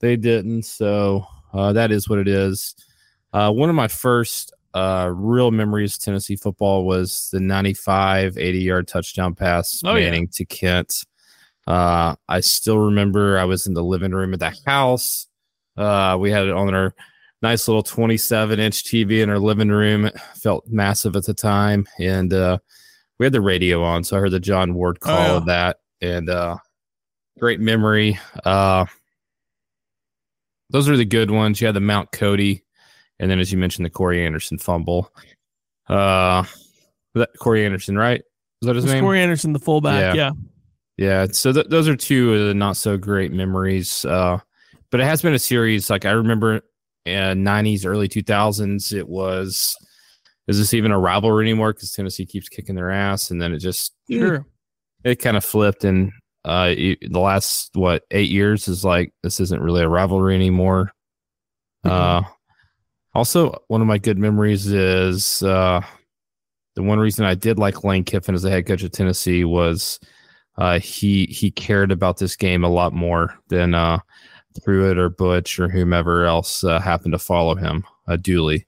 they 0.00 0.16
didn't. 0.16 0.64
So 0.64 1.26
uh, 1.52 1.72
that 1.74 1.90
is 1.90 2.08
what 2.08 2.18
it 2.18 2.28
is. 2.28 2.74
Uh, 3.32 3.50
one 3.52 3.68
of 3.68 3.74
my 3.74 3.88
first 3.88 4.52
uh, 4.74 5.10
real 5.14 5.50
memories 5.50 5.94
of 5.96 6.00
Tennessee 6.00 6.36
football 6.36 6.84
was 6.84 7.28
the 7.32 7.40
95 7.40 8.36
80 8.38 8.58
yard 8.58 8.88
touchdown 8.88 9.34
pass 9.34 9.80
Oh, 9.84 9.94
yeah. 9.94 10.06
Manning 10.10 10.28
to 10.34 10.44
Kent. 10.44 11.04
Uh, 11.66 12.14
I 12.28 12.40
still 12.40 12.78
remember 12.78 13.38
I 13.38 13.44
was 13.44 13.66
in 13.66 13.74
the 13.74 13.84
living 13.84 14.12
room 14.12 14.32
of 14.34 14.40
the 14.40 14.54
house. 14.66 15.26
Uh, 15.76 16.16
we 16.20 16.30
had 16.30 16.44
it 16.46 16.50
on 16.52 16.74
our 16.74 16.94
nice 17.42 17.66
little 17.68 17.82
27 17.82 18.58
inch 18.60 18.84
TV 18.84 19.22
in 19.22 19.30
our 19.30 19.38
living 19.38 19.68
room. 19.70 20.06
It 20.06 20.18
felt 20.36 20.66
massive 20.68 21.16
at 21.16 21.24
the 21.24 21.34
time. 21.34 21.86
And 21.98 22.32
uh, 22.32 22.58
we 23.18 23.26
had 23.26 23.32
the 23.32 23.40
radio 23.40 23.82
on. 23.82 24.04
So 24.04 24.16
I 24.16 24.20
heard 24.20 24.30
the 24.32 24.40
John 24.40 24.74
Ward 24.74 25.00
call 25.00 25.18
Oh, 25.18 25.22
yeah. 25.26 25.36
of 25.36 25.46
that. 25.46 25.76
And 26.00 26.28
uh, 26.30 26.56
great 27.38 27.60
memory. 27.60 28.18
Uh, 28.44 28.86
those 30.70 30.88
are 30.88 30.96
the 30.96 31.04
good 31.04 31.30
ones. 31.30 31.60
You 31.60 31.66
had 31.66 31.74
the 31.76 31.80
Mount 31.80 32.10
Cody. 32.12 32.64
And 33.20 33.30
then, 33.30 33.38
as 33.38 33.52
you 33.52 33.58
mentioned, 33.58 33.86
the 33.86 33.90
Corey 33.90 34.24
Anderson 34.24 34.58
fumble. 34.58 35.10
Uh, 35.88 36.44
that 37.14 37.30
Corey 37.38 37.64
Anderson, 37.64 37.96
right? 37.96 38.20
Is 38.62 38.66
that 38.66 38.74
his 38.76 38.84
name? 38.86 39.04
Corey 39.04 39.20
Anderson, 39.20 39.52
the 39.52 39.58
fullback. 39.60 40.14
Yeah. 40.14 40.32
Yeah, 40.96 41.26
so 41.32 41.52
th- 41.52 41.66
those 41.70 41.88
are 41.88 41.96
two 41.96 42.32
of 42.34 42.46
the 42.48 42.54
not 42.54 42.76
so 42.76 42.96
great 42.96 43.32
memories. 43.32 44.04
Uh, 44.04 44.38
but 44.90 45.00
it 45.00 45.04
has 45.04 45.20
been 45.22 45.34
a 45.34 45.38
series. 45.40 45.90
Like 45.90 46.04
I 46.04 46.12
remember, 46.12 46.60
in 47.04 47.42
'90s, 47.44 47.84
early 47.84 48.08
2000s, 48.08 48.92
it 48.92 49.08
was. 49.08 49.76
Is 50.46 50.58
this 50.58 50.74
even 50.74 50.90
a 50.92 50.98
rivalry 50.98 51.44
anymore? 51.44 51.72
Because 51.72 51.92
Tennessee 51.92 52.26
keeps 52.26 52.48
kicking 52.48 52.74
their 52.74 52.90
ass, 52.90 53.30
and 53.30 53.40
then 53.40 53.52
it 53.54 53.58
just 53.58 53.94
Sure. 54.10 54.44
it 55.04 55.16
kind 55.16 55.36
of 55.36 55.44
flipped. 55.44 55.84
And 55.84 56.12
uh, 56.44 56.74
it- 56.76 56.98
the 57.12 57.20
last 57.20 57.70
what 57.74 58.04
eight 58.10 58.30
years 58.30 58.68
is 58.68 58.84
like 58.84 59.12
this 59.22 59.40
isn't 59.40 59.62
really 59.62 59.82
a 59.82 59.88
rivalry 59.88 60.34
anymore. 60.34 60.92
Uh, 61.84 62.22
also, 63.14 63.62
one 63.68 63.80
of 63.80 63.86
my 63.86 63.98
good 63.98 64.18
memories 64.18 64.66
is 64.66 65.42
uh, 65.42 65.80
the 66.74 66.82
one 66.82 66.98
reason 66.98 67.24
I 67.24 67.34
did 67.34 67.58
like 67.58 67.84
Lane 67.84 68.04
Kiffin 68.04 68.34
as 68.34 68.42
the 68.42 68.50
head 68.50 68.66
coach 68.66 68.82
of 68.82 68.90
Tennessee 68.92 69.44
was 69.44 70.00
uh, 70.58 70.78
he 70.78 71.26
he 71.26 71.50
cared 71.50 71.92
about 71.92 72.16
this 72.18 72.36
game 72.36 72.64
a 72.64 72.68
lot 72.68 72.92
more 72.92 73.34
than 73.48 73.74
uh, 73.74 73.98
Pruitt 74.64 74.98
or 74.98 75.08
Butch 75.10 75.58
or 75.60 75.68
whomever 75.68 76.24
else 76.24 76.64
uh, 76.64 76.80
happened 76.80 77.12
to 77.12 77.18
follow 77.18 77.54
him. 77.54 77.84
Uh, 78.08 78.16
Dooley. 78.16 78.66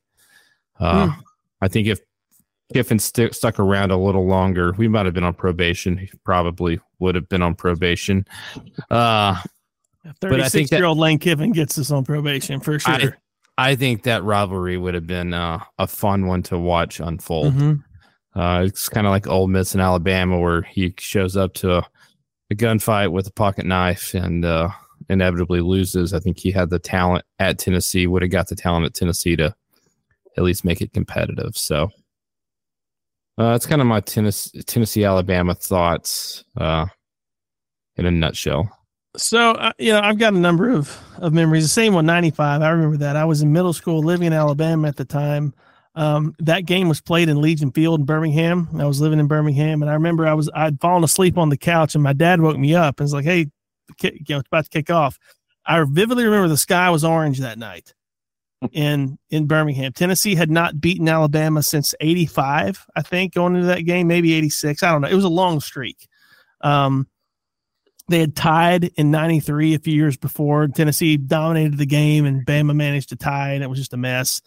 Uh, 0.79 1.11
I 1.61 1.69
think 1.69 1.89
if 1.89 2.01
Kiffin 2.73 2.99
st- 2.99 3.35
stuck 3.35 3.59
around 3.61 3.91
a 3.91 3.97
little 3.97 4.27
longer, 4.27 4.73
we 4.77 4.89
might 4.89 5.05
have 5.07 5.15
been 5.15 5.25
on 5.25 5.35
probation. 5.35 5.97
He 5.97 6.11
probably 6.25 6.81
would 6.99 7.15
have 7.15 7.29
been 7.29 7.43
on 7.43 7.55
probation. 7.55 8.27
Uh, 8.91 9.37
I 9.39 9.43
think 10.05 10.17
36 10.21 10.71
that- 10.71 10.77
year 10.79 10.87
old 10.87 10.99
Lane 10.99 11.19
Kiffin 11.19 11.53
gets 11.53 11.79
us 11.79 11.91
on 11.91 12.05
probation 12.05 12.61
for 12.61 12.79
sure. 12.79 12.95
I- 12.95 13.13
I 13.59 13.75
think 13.75 14.03
that 14.03 14.23
rivalry 14.23 14.77
would 14.77 14.93
have 14.93 15.07
been 15.07 15.33
uh, 15.33 15.61
a 15.79 15.87
fun 15.87 16.27
one 16.27 16.43
to 16.45 16.59
watch 16.59 17.01
unfold. 17.01 17.55
Mhm. 17.55 17.83
Uh, 18.35 18.65
it's 18.67 18.91
kind 18.91 19.07
of 19.07 19.13
like 19.13 19.27
Ole 19.27 19.47
Miss 19.49 19.75
in 19.75 19.81
Alabama, 19.81 20.39
where 20.39 20.61
he 20.61 20.93
shows 20.99 21.39
up 21.39 21.55
to 21.55 21.79
a, 21.79 21.87
a 22.51 22.55
gunfight 22.55 23.13
with 23.13 23.27
a 23.29 23.33
pocket 23.33 23.65
knife 23.65 24.13
and 24.13 24.45
uh, 24.45 24.69
inevitably 25.09 25.63
loses. 25.63 26.13
I 26.13 26.19
think 26.19 26.39
he 26.39 26.51
had 26.51 26.69
the 26.69 26.79
talent 26.79 27.25
at 27.39 27.59
Tennessee, 27.59 28.07
would 28.07 28.21
have 28.21 28.31
got 28.31 28.49
the 28.49 28.57
talent 28.57 28.85
at 28.85 28.93
Tennessee 28.93 29.37
to 29.37 29.55
at 30.37 30.45
least 30.45 30.65
make 30.65 30.81
it 30.81 30.93
competitive. 30.93 31.57
So 31.57 31.91
uh, 33.39 33.53
that's 33.53 33.67
kind 33.67 33.81
of 33.81 33.87
my 33.87 34.01
Tennessee, 34.01 34.63
Tennessee 34.63 35.05
Alabama 35.05 35.55
thoughts 35.55 36.45
uh, 36.57 36.87
in 37.97 38.07
a 38.07 38.11
nutshell. 38.11 38.71
So, 39.17 39.53
uh, 39.53 39.73
you 39.79 39.93
know, 39.93 40.01
I've 40.01 40.19
got 40.19 40.35
a 40.35 40.39
number 40.39 40.71
of, 40.71 40.99
of 41.19 41.33
memories. 41.33 41.65
The 41.65 41.69
same 41.69 41.95
one, 41.95 42.07
95. 42.07 42.63
I 42.63 42.69
remember 42.69 42.99
that. 42.99 43.17
I 43.17 43.25
was 43.25 43.43
in 43.43 43.53
middle 43.53 43.73
school 43.73 44.01
living 44.01 44.27
in 44.27 44.33
Alabama 44.33 44.89
at 44.89 44.97
the 44.97 45.05
time. 45.05 45.55
Um, 45.95 46.35
that 46.41 46.67
game 46.67 46.89
was 46.89 47.01
played 47.01 47.31
in 47.31 47.41
Legion 47.41 47.73
Field 47.73 48.01
in 48.01 48.07
Birmingham. 48.07 48.69
I 48.79 48.85
was 48.85 49.01
living 49.01 49.19
in 49.19 49.27
Birmingham, 49.27 49.83
and 49.83 49.91
I 49.91 49.95
remember 49.95 50.27
I 50.27 50.35
was 50.35 50.51
I'd 50.55 50.79
fallen 50.79 51.03
asleep 51.03 51.39
on 51.39 51.49
the 51.49 51.57
couch, 51.57 51.95
and 51.95 52.05
my 52.05 52.13
dad 52.13 52.43
woke 52.43 52.59
me 52.59 52.75
up 52.75 53.01
and 53.01 53.07
was 53.07 53.15
like, 53.15 53.25
"Hey, 53.25 53.47
you 54.03 54.11
know, 54.29 54.39
it's 54.39 54.49
about 54.49 54.65
to 54.65 54.71
kick 54.71 54.91
off." 54.91 55.19
I 55.65 55.83
vividly 55.89 56.25
remember 56.25 56.49
the 56.49 56.59
sky 56.59 56.91
was 56.91 57.03
orange 57.03 57.39
that 57.39 57.59
night 57.59 57.95
in 58.73 59.19
in 59.31 59.47
Birmingham. 59.47 59.93
Tennessee 59.93 60.35
had 60.35 60.51
not 60.51 60.81
beaten 60.81 61.09
Alabama 61.09 61.63
since 61.63 61.95
'85, 62.01 62.87
I 62.97 63.03
think, 63.03 63.35
going 63.35 63.55
into 63.55 63.67
that 63.67 63.83
game, 63.83 64.07
maybe 64.07 64.33
'86. 64.35 64.83
I 64.83 64.91
don't 64.93 65.03
know. 65.03 65.09
It 65.09 65.15
was 65.15 65.25
a 65.25 65.29
long 65.29 65.61
streak. 65.61 66.09
Um, 66.63 67.07
they 68.09 68.21
had 68.21 68.37
tied 68.37 68.85
in 68.97 69.11
93 69.11 69.75
a 69.75 69.79
few 69.81 69.95
years 69.95 70.17
before. 70.17 70.69
Tennessee 70.69 71.17
dominated 71.17 71.77
the 71.77 71.87
game 71.87 72.25
and 72.25 72.47
Bama 72.47 72.75
managed 72.75 73.09
to 73.09 73.17
tie, 73.17 73.53
and 73.53 73.65
it 73.65 73.67
was 73.67 73.79
just 73.79 73.95
a 73.95 73.97
mess. 73.97 74.41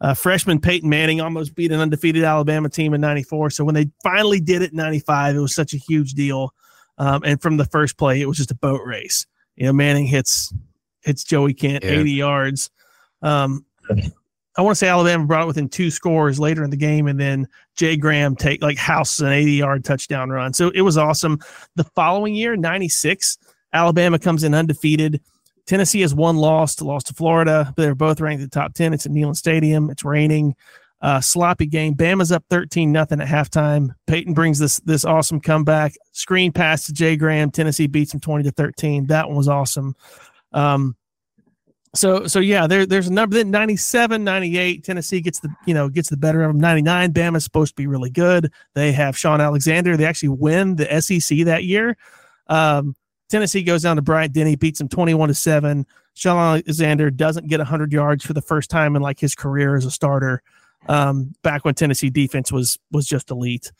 Uh, 0.00 0.14
freshman 0.14 0.58
Peyton 0.58 0.88
Manning 0.88 1.20
almost 1.20 1.54
beat 1.54 1.70
an 1.72 1.78
undefeated 1.78 2.24
Alabama 2.24 2.68
team 2.68 2.94
in 2.94 3.00
94. 3.00 3.50
So 3.50 3.64
when 3.64 3.74
they 3.74 3.88
finally 4.02 4.40
did 4.40 4.62
it 4.62 4.72
in 4.72 4.76
95, 4.76 5.36
it 5.36 5.38
was 5.38 5.54
such 5.54 5.74
a 5.74 5.76
huge 5.76 6.14
deal. 6.14 6.54
Um, 6.98 7.22
and 7.24 7.40
from 7.40 7.56
the 7.58 7.66
first 7.66 7.98
play, 7.98 8.20
it 8.20 8.26
was 8.26 8.38
just 8.38 8.50
a 8.50 8.56
boat 8.56 8.80
race. 8.84 9.26
You 9.56 9.66
know, 9.66 9.72
Manning 9.72 10.06
hits 10.06 10.52
hits 11.02 11.22
Joey 11.22 11.54
Kent 11.54 11.84
Yeah. 11.84 11.90
80 12.00 12.10
yards. 12.12 12.70
Um, 13.22 13.64
I 14.56 14.60
want 14.60 14.72
to 14.72 14.78
say 14.78 14.88
Alabama 14.88 15.24
brought 15.24 15.44
it 15.44 15.46
within 15.46 15.68
two 15.68 15.90
scores 15.90 16.38
later 16.38 16.62
in 16.62 16.70
the 16.70 16.76
game, 16.76 17.06
and 17.06 17.18
then 17.18 17.48
Jay 17.74 17.96
Graham 17.96 18.36
take 18.36 18.62
like 18.62 18.76
house 18.76 19.18
an 19.20 19.28
80 19.28 19.52
yard 19.52 19.84
touchdown 19.84 20.30
run. 20.30 20.52
So 20.52 20.70
it 20.74 20.82
was 20.82 20.98
awesome. 20.98 21.38
The 21.76 21.84
following 21.84 22.34
year, 22.34 22.56
96, 22.56 23.38
Alabama 23.72 24.18
comes 24.18 24.44
in 24.44 24.54
undefeated. 24.54 25.22
Tennessee 25.66 26.00
has 26.02 26.14
one 26.14 26.36
loss, 26.36 26.80
lost 26.80 27.06
to 27.06 27.14
Florida, 27.14 27.72
they're 27.76 27.94
both 27.94 28.20
ranked 28.20 28.40
in 28.42 28.46
the 28.46 28.50
top 28.50 28.74
10. 28.74 28.92
It's 28.92 29.06
at 29.06 29.12
Neyland 29.12 29.36
Stadium. 29.36 29.90
It's 29.90 30.04
raining. 30.04 30.54
Uh, 31.00 31.20
sloppy 31.20 31.66
game. 31.66 31.94
Bama's 31.94 32.30
up 32.30 32.44
13 32.48 32.92
nothing 32.92 33.20
at 33.20 33.26
halftime. 33.26 33.88
Peyton 34.06 34.34
brings 34.34 34.58
this 34.60 34.78
this 34.80 35.04
awesome 35.04 35.40
comeback. 35.40 35.94
Screen 36.12 36.52
pass 36.52 36.86
to 36.86 36.92
Jay 36.92 37.16
Graham. 37.16 37.50
Tennessee 37.50 37.88
beats 37.88 38.12
them 38.12 38.20
20 38.20 38.44
to 38.44 38.52
13. 38.52 39.08
That 39.08 39.26
one 39.26 39.36
was 39.36 39.48
awesome. 39.48 39.96
Um, 40.52 40.94
so 41.94 42.26
so 42.26 42.40
yeah, 42.40 42.66
there 42.66 42.86
there's 42.86 43.08
a 43.08 43.12
number 43.12 43.36
then 43.36 43.50
97, 43.50 44.24
98. 44.24 44.84
Tennessee 44.84 45.20
gets 45.20 45.40
the 45.40 45.54
you 45.66 45.74
know 45.74 45.88
gets 45.88 46.08
the 46.08 46.16
better 46.16 46.42
of 46.42 46.50
them. 46.50 46.60
99, 46.60 47.12
Bama's 47.12 47.44
supposed 47.44 47.76
to 47.76 47.82
be 47.82 47.86
really 47.86 48.10
good. 48.10 48.50
They 48.74 48.92
have 48.92 49.16
Shaun 49.16 49.40
Alexander. 49.40 49.96
They 49.96 50.06
actually 50.06 50.30
win 50.30 50.76
the 50.76 51.00
SEC 51.00 51.44
that 51.44 51.64
year. 51.64 51.96
Um, 52.48 52.96
Tennessee 53.28 53.62
goes 53.62 53.82
down 53.82 53.96
to 53.96 54.02
Bryant 54.02 54.32
Denny, 54.32 54.56
beats 54.56 54.78
them 54.78 54.88
21 54.88 55.28
to 55.28 55.34
7. 55.34 55.86
Shaun 56.14 56.38
Alexander 56.38 57.10
doesn't 57.10 57.48
get 57.48 57.60
100 57.60 57.92
yards 57.92 58.24
for 58.24 58.32
the 58.34 58.42
first 58.42 58.70
time 58.70 58.96
in 58.96 59.02
like 59.02 59.18
his 59.18 59.34
career 59.34 59.74
as 59.74 59.86
a 59.86 59.90
starter. 59.90 60.42
Um, 60.88 61.32
back 61.42 61.64
when 61.64 61.74
Tennessee 61.74 62.10
defense 62.10 62.50
was 62.50 62.78
was 62.90 63.06
just 63.06 63.30
elite. 63.30 63.70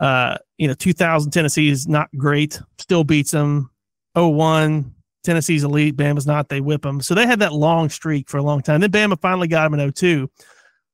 Uh, 0.00 0.38
you 0.56 0.68
know, 0.68 0.74
2000 0.74 1.30
Tennessee 1.32 1.68
is 1.68 1.86
not 1.86 2.08
great, 2.16 2.60
still 2.78 3.04
beats 3.04 3.30
them. 3.32 3.70
01 4.14 4.94
Tennessee's 5.28 5.62
elite, 5.62 5.94
Bama's 5.94 6.26
not. 6.26 6.48
They 6.48 6.62
whip 6.62 6.80
them. 6.80 7.02
So 7.02 7.14
they 7.14 7.26
had 7.26 7.40
that 7.40 7.52
long 7.52 7.90
streak 7.90 8.30
for 8.30 8.38
a 8.38 8.42
long 8.42 8.62
time. 8.62 8.80
Then 8.80 8.90
Bama 8.90 9.20
finally 9.20 9.46
got 9.46 9.70
them 9.70 9.78
in 9.78 9.92
02. 9.92 10.30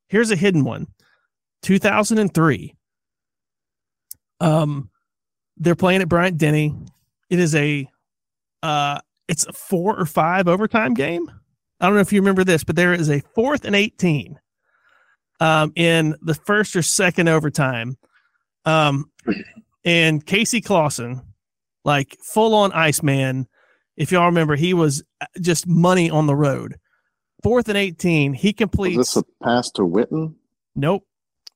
Here's 0.08 0.32
a 0.32 0.36
hidden 0.36 0.64
one. 0.64 0.88
2003. 1.62 2.74
Um, 4.40 4.90
they're 5.56 5.76
playing 5.76 6.02
at 6.02 6.08
Bryant 6.08 6.36
Denny. 6.36 6.74
It 7.30 7.38
is 7.38 7.54
a, 7.54 7.88
uh, 8.64 8.98
it's 9.28 9.46
a 9.46 9.52
four 9.52 9.96
or 9.96 10.04
five 10.04 10.48
overtime 10.48 10.94
game. 10.94 11.30
I 11.80 11.86
don't 11.86 11.94
know 11.94 12.00
if 12.00 12.12
you 12.12 12.20
remember 12.20 12.42
this, 12.42 12.64
but 12.64 12.74
there 12.74 12.92
is 12.92 13.10
a 13.10 13.22
fourth 13.36 13.64
and 13.64 13.76
18 13.76 14.36
um, 15.38 15.72
in 15.76 16.16
the 16.22 16.34
first 16.34 16.74
or 16.74 16.82
second 16.82 17.28
overtime. 17.28 17.96
Um, 18.64 19.12
and 19.84 20.26
Casey 20.26 20.60
Clausen, 20.60 21.22
like 21.84 22.16
full 22.20 22.52
on 22.52 22.72
Iceman. 22.72 23.46
If 23.96 24.12
y'all 24.12 24.26
remember, 24.26 24.56
he 24.56 24.74
was 24.74 25.02
uh, 25.20 25.26
just 25.40 25.66
money 25.66 26.10
on 26.10 26.26
the 26.26 26.34
road. 26.34 26.76
Fourth 27.42 27.68
and 27.68 27.76
18, 27.78 28.32
he 28.32 28.52
completes. 28.52 28.96
Was 28.96 29.14
this 29.14 29.16
a 29.22 29.44
pass 29.44 29.70
to 29.72 29.82
Witten? 29.82 30.34
Nope. 30.74 31.06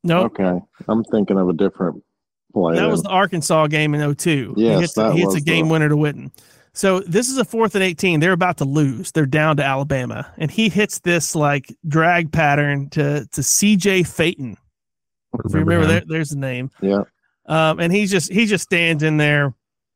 Nope. 0.04 0.38
Okay. 0.38 0.60
I'm 0.86 1.02
thinking 1.04 1.38
of 1.38 1.48
a 1.48 1.52
different 1.52 2.02
play. 2.52 2.76
That 2.76 2.88
was 2.88 3.02
the 3.02 3.08
Arkansas 3.08 3.66
game 3.68 3.94
in 3.94 4.14
02. 4.14 4.54
Yes, 4.56 4.74
he 4.74 4.80
hits, 4.80 4.92
that 4.94 5.12
he 5.12 5.18
hits 5.20 5.26
was 5.26 5.34
a 5.36 5.40
game 5.40 5.66
the- 5.66 5.72
winner 5.72 5.88
to 5.88 5.96
Witten. 5.96 6.30
So 6.74 7.00
this 7.00 7.28
is 7.28 7.38
a 7.38 7.44
fourth 7.44 7.74
and 7.74 7.82
18. 7.82 8.20
They're 8.20 8.32
about 8.32 8.58
to 8.58 8.64
lose. 8.64 9.10
They're 9.10 9.26
down 9.26 9.56
to 9.56 9.64
Alabama. 9.64 10.32
And 10.38 10.48
he 10.48 10.68
hits 10.68 11.00
this 11.00 11.34
like 11.34 11.74
drag 11.88 12.30
pattern 12.30 12.88
to 12.90 13.26
to 13.32 13.40
CJ 13.40 14.06
Fayton. 14.06 14.56
If 15.44 15.52
you 15.52 15.60
remember 15.60 15.86
there, 15.86 16.02
there's 16.06 16.30
the 16.30 16.36
name. 16.36 16.70
Yeah. 16.80 17.02
Um, 17.46 17.80
and 17.80 17.92
he's 17.92 18.10
just 18.12 18.30
he 18.30 18.46
just 18.46 18.62
stands 18.62 19.02
in 19.02 19.16
there 19.16 19.54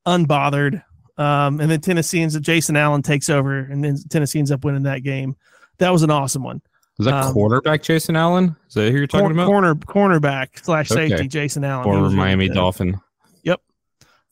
unbothered. 0.08 0.82
Um, 1.18 1.60
and 1.60 1.70
then 1.70 1.80
Tennessee 1.80 2.20
ends 2.22 2.34
up 2.36 2.42
Jason 2.42 2.76
Allen 2.76 3.02
takes 3.02 3.28
over 3.28 3.58
and 3.58 3.84
then 3.84 3.96
Tennessee 4.08 4.38
ends 4.38 4.50
up 4.50 4.64
winning 4.64 4.84
that 4.84 5.02
game. 5.02 5.36
That 5.78 5.90
was 5.90 6.02
an 6.02 6.10
awesome 6.10 6.42
one. 6.42 6.62
Is 6.98 7.06
that 7.06 7.14
Um, 7.24 7.32
quarterback 7.32 7.82
Jason 7.82 8.16
Allen? 8.16 8.54
Is 8.68 8.74
that 8.74 8.90
who 8.90 8.98
you're 8.98 9.06
talking 9.06 9.26
Cor- 9.26 9.32
about? 9.32 9.46
corner 9.46 9.74
cornerback 9.74 10.62
slash 10.64 10.90
Okay. 10.90 11.08
safety 11.08 11.28
Jason 11.28 11.64
Allen. 11.64 11.84
Former 11.84 12.10
Miami 12.10 12.48
good. 12.48 12.54
Dolphin. 12.54 12.98
Yep. 13.44 13.60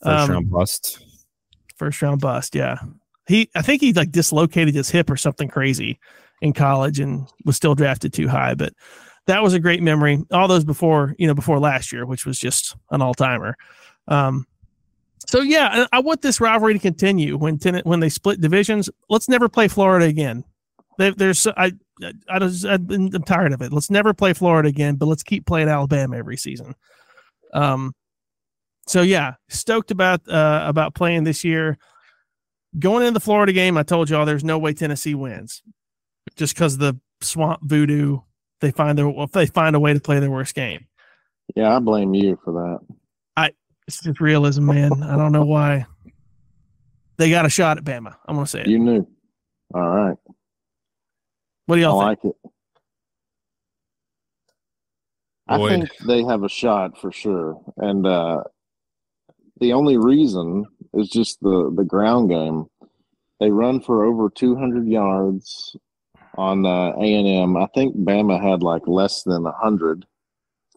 First 0.02 0.28
Um, 0.28 0.30
round 0.30 0.50
bust. 0.50 1.04
first 1.76 2.00
round 2.02 2.20
bust. 2.20 2.54
Yeah, 2.54 2.76
he 3.26 3.50
I 3.54 3.62
think 3.62 3.80
he 3.80 3.92
like 3.92 4.10
dislocated 4.12 4.74
his 4.74 4.90
hip 4.90 5.10
or 5.10 5.16
something 5.16 5.48
crazy 5.48 5.98
in 6.42 6.52
college 6.52 7.00
and 7.00 7.26
was 7.44 7.56
still 7.56 7.74
drafted 7.74 8.12
too 8.12 8.28
high. 8.28 8.54
But 8.54 8.72
that 9.26 9.42
was 9.42 9.54
a 9.54 9.60
great 9.60 9.82
memory. 9.82 10.22
All 10.30 10.46
those 10.48 10.64
before 10.64 11.14
you 11.18 11.26
know 11.26 11.34
before 11.34 11.58
last 11.58 11.92
year, 11.92 12.04
which 12.06 12.24
was 12.26 12.38
just 12.38 12.76
an 12.90 13.00
all 13.02 13.14
timer. 13.14 13.56
Um, 14.08 14.46
so 15.30 15.42
yeah, 15.42 15.86
I 15.92 16.00
want 16.00 16.22
this 16.22 16.40
rivalry 16.40 16.72
to 16.72 16.80
continue 16.80 17.36
when 17.36 17.56
ten, 17.56 17.80
when 17.84 18.00
they 18.00 18.08
split 18.08 18.40
divisions. 18.40 18.90
Let's 19.08 19.28
never 19.28 19.48
play 19.48 19.68
Florida 19.68 20.06
again. 20.06 20.42
They, 20.98 21.10
there's 21.10 21.46
I 21.46 21.70
I 22.28 22.40
just 22.40 22.66
I've 22.66 22.88
been, 22.88 23.14
I'm 23.14 23.22
tired 23.22 23.52
of 23.52 23.62
it. 23.62 23.72
Let's 23.72 23.90
never 23.90 24.12
play 24.12 24.32
Florida 24.32 24.68
again, 24.68 24.96
but 24.96 25.06
let's 25.06 25.22
keep 25.22 25.46
playing 25.46 25.68
Alabama 25.68 26.16
every 26.16 26.36
season. 26.36 26.74
Um, 27.54 27.94
so 28.88 29.02
yeah, 29.02 29.34
stoked 29.48 29.92
about 29.92 30.28
uh, 30.28 30.64
about 30.66 30.96
playing 30.96 31.22
this 31.22 31.44
year. 31.44 31.78
Going 32.76 33.06
into 33.06 33.14
the 33.14 33.20
Florida 33.20 33.52
game, 33.52 33.78
I 33.78 33.84
told 33.84 34.10
y'all 34.10 34.26
there's 34.26 34.42
no 34.42 34.58
way 34.58 34.72
Tennessee 34.72 35.14
wins, 35.14 35.62
just 36.34 36.56
because 36.56 36.76
the 36.76 36.98
swamp 37.20 37.60
voodoo. 37.62 38.18
They 38.60 38.72
find 38.72 38.98
their 38.98 39.12
they 39.32 39.46
find 39.46 39.76
a 39.76 39.80
way 39.80 39.94
to 39.94 40.00
play 40.00 40.18
their 40.18 40.30
worst 40.30 40.56
game. 40.56 40.88
Yeah, 41.54 41.76
I 41.76 41.78
blame 41.78 42.14
you 42.14 42.36
for 42.44 42.52
that. 42.52 42.99
It's 43.90 44.00
just 44.02 44.20
realism, 44.20 44.66
man. 44.66 45.02
I 45.02 45.16
don't 45.16 45.32
know 45.32 45.44
why. 45.44 45.84
They 47.16 47.28
got 47.28 47.44
a 47.44 47.48
shot 47.48 47.76
at 47.76 47.82
Bama. 47.82 48.14
I'm 48.24 48.36
gonna 48.36 48.46
say 48.46 48.60
it. 48.60 48.68
You 48.68 48.78
knew. 48.78 49.04
All 49.74 49.80
right. 49.88 50.16
what 51.66 51.74
do 51.74 51.82
y'all 51.82 51.98
think? 51.98 52.22
like 52.22 52.24
it. 52.24 52.50
I 55.48 55.56
Boyd. 55.56 55.70
think 55.70 55.90
they 56.06 56.22
have 56.22 56.44
a 56.44 56.48
shot 56.48 57.00
for 57.00 57.10
sure. 57.10 57.60
And 57.78 58.06
uh, 58.06 58.44
the 59.58 59.72
only 59.72 59.96
reason 59.96 60.66
is 60.94 61.08
just 61.08 61.40
the, 61.40 61.72
the 61.76 61.84
ground 61.84 62.30
game. 62.30 62.66
They 63.40 63.50
run 63.50 63.80
for 63.80 64.04
over 64.04 64.30
200 64.30 64.86
yards 64.86 65.74
on 66.38 66.64
uh, 66.64 66.92
A&M. 66.92 67.56
I 67.56 67.66
think 67.74 67.96
Bama 67.96 68.40
had 68.40 68.62
like 68.62 68.86
less 68.86 69.24
than 69.24 69.42
100 69.42 70.06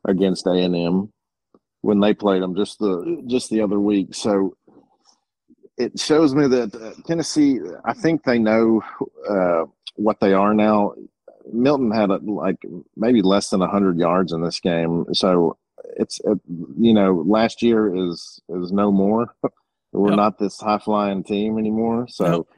against 0.08 0.48
A&M 0.48 1.13
when 1.84 2.00
they 2.00 2.14
played 2.14 2.42
them 2.42 2.56
just 2.56 2.80
the 2.80 3.22
just 3.28 3.50
the 3.50 3.62
other 3.62 3.80
week. 3.80 4.16
So 4.16 4.56
it 5.78 6.00
shows 6.00 6.34
me 6.34 6.48
that 6.48 6.74
uh, 6.74 6.94
Tennessee, 7.06 7.60
I 7.84 7.94
think 7.94 8.24
they 8.24 8.40
know 8.40 8.82
uh, 9.30 9.66
what 9.96 10.20
they 10.20 10.34
are 10.34 10.54
now. 10.54 10.94
Milton 11.52 11.92
had 11.92 12.10
a, 12.10 12.18
like 12.18 12.58
maybe 12.96 13.22
less 13.22 13.50
than 13.50 13.60
100 13.60 14.00
yards 14.00 14.32
in 14.32 14.42
this 14.42 14.62
game. 14.62 15.06
So 15.14 15.58
it's, 15.98 16.22
uh, 16.26 16.36
you 16.80 16.94
know, 16.94 17.22
last 17.28 17.62
year 17.62 17.94
is 17.94 18.42
is 18.50 18.72
no 18.72 18.92
more. 18.92 19.36
We're 19.92 20.16
not 20.16 20.40
this 20.40 20.60
high 20.60 20.80
flying 20.80 21.24
team 21.24 21.60
anymore. 21.60 22.08
So 22.08 22.26
Nope. 22.26 22.50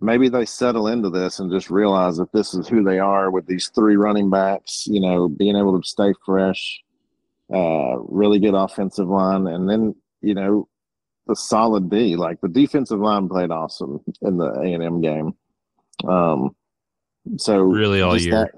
maybe 0.00 0.28
they 0.28 0.44
settle 0.44 0.88
into 0.88 1.08
this 1.08 1.38
and 1.38 1.52
just 1.52 1.70
realize 1.70 2.16
that 2.16 2.32
this 2.32 2.52
is 2.52 2.66
who 2.66 2.82
they 2.82 2.98
are 2.98 3.30
with 3.30 3.46
these 3.46 3.68
three 3.68 3.96
running 3.96 4.28
backs, 4.28 4.86
you 4.90 5.00
know, 5.00 5.28
being 5.28 5.56
able 5.56 5.80
to 5.80 5.88
stay 5.88 6.12
fresh, 6.26 6.82
uh, 7.52 7.96
really 8.08 8.38
good 8.38 8.54
offensive 8.54 9.08
line, 9.08 9.46
and 9.46 9.68
then, 9.68 9.94
you 10.22 10.34
know, 10.34 10.68
the 11.26 11.36
solid 11.36 11.90
D. 11.90 12.16
Like 12.16 12.40
the 12.40 12.48
defensive 12.48 12.98
line 13.00 13.28
played 13.28 13.50
awesome 13.50 14.00
in 14.22 14.36
the 14.36 14.46
A 14.52 14.72
and 14.72 14.82
M 14.82 15.00
game. 15.00 15.32
Um, 16.08 16.54
so 17.36 17.58
Really 17.60 18.00
all 18.02 18.14
just 18.14 18.26
year. 18.26 18.34
that- 18.34 18.54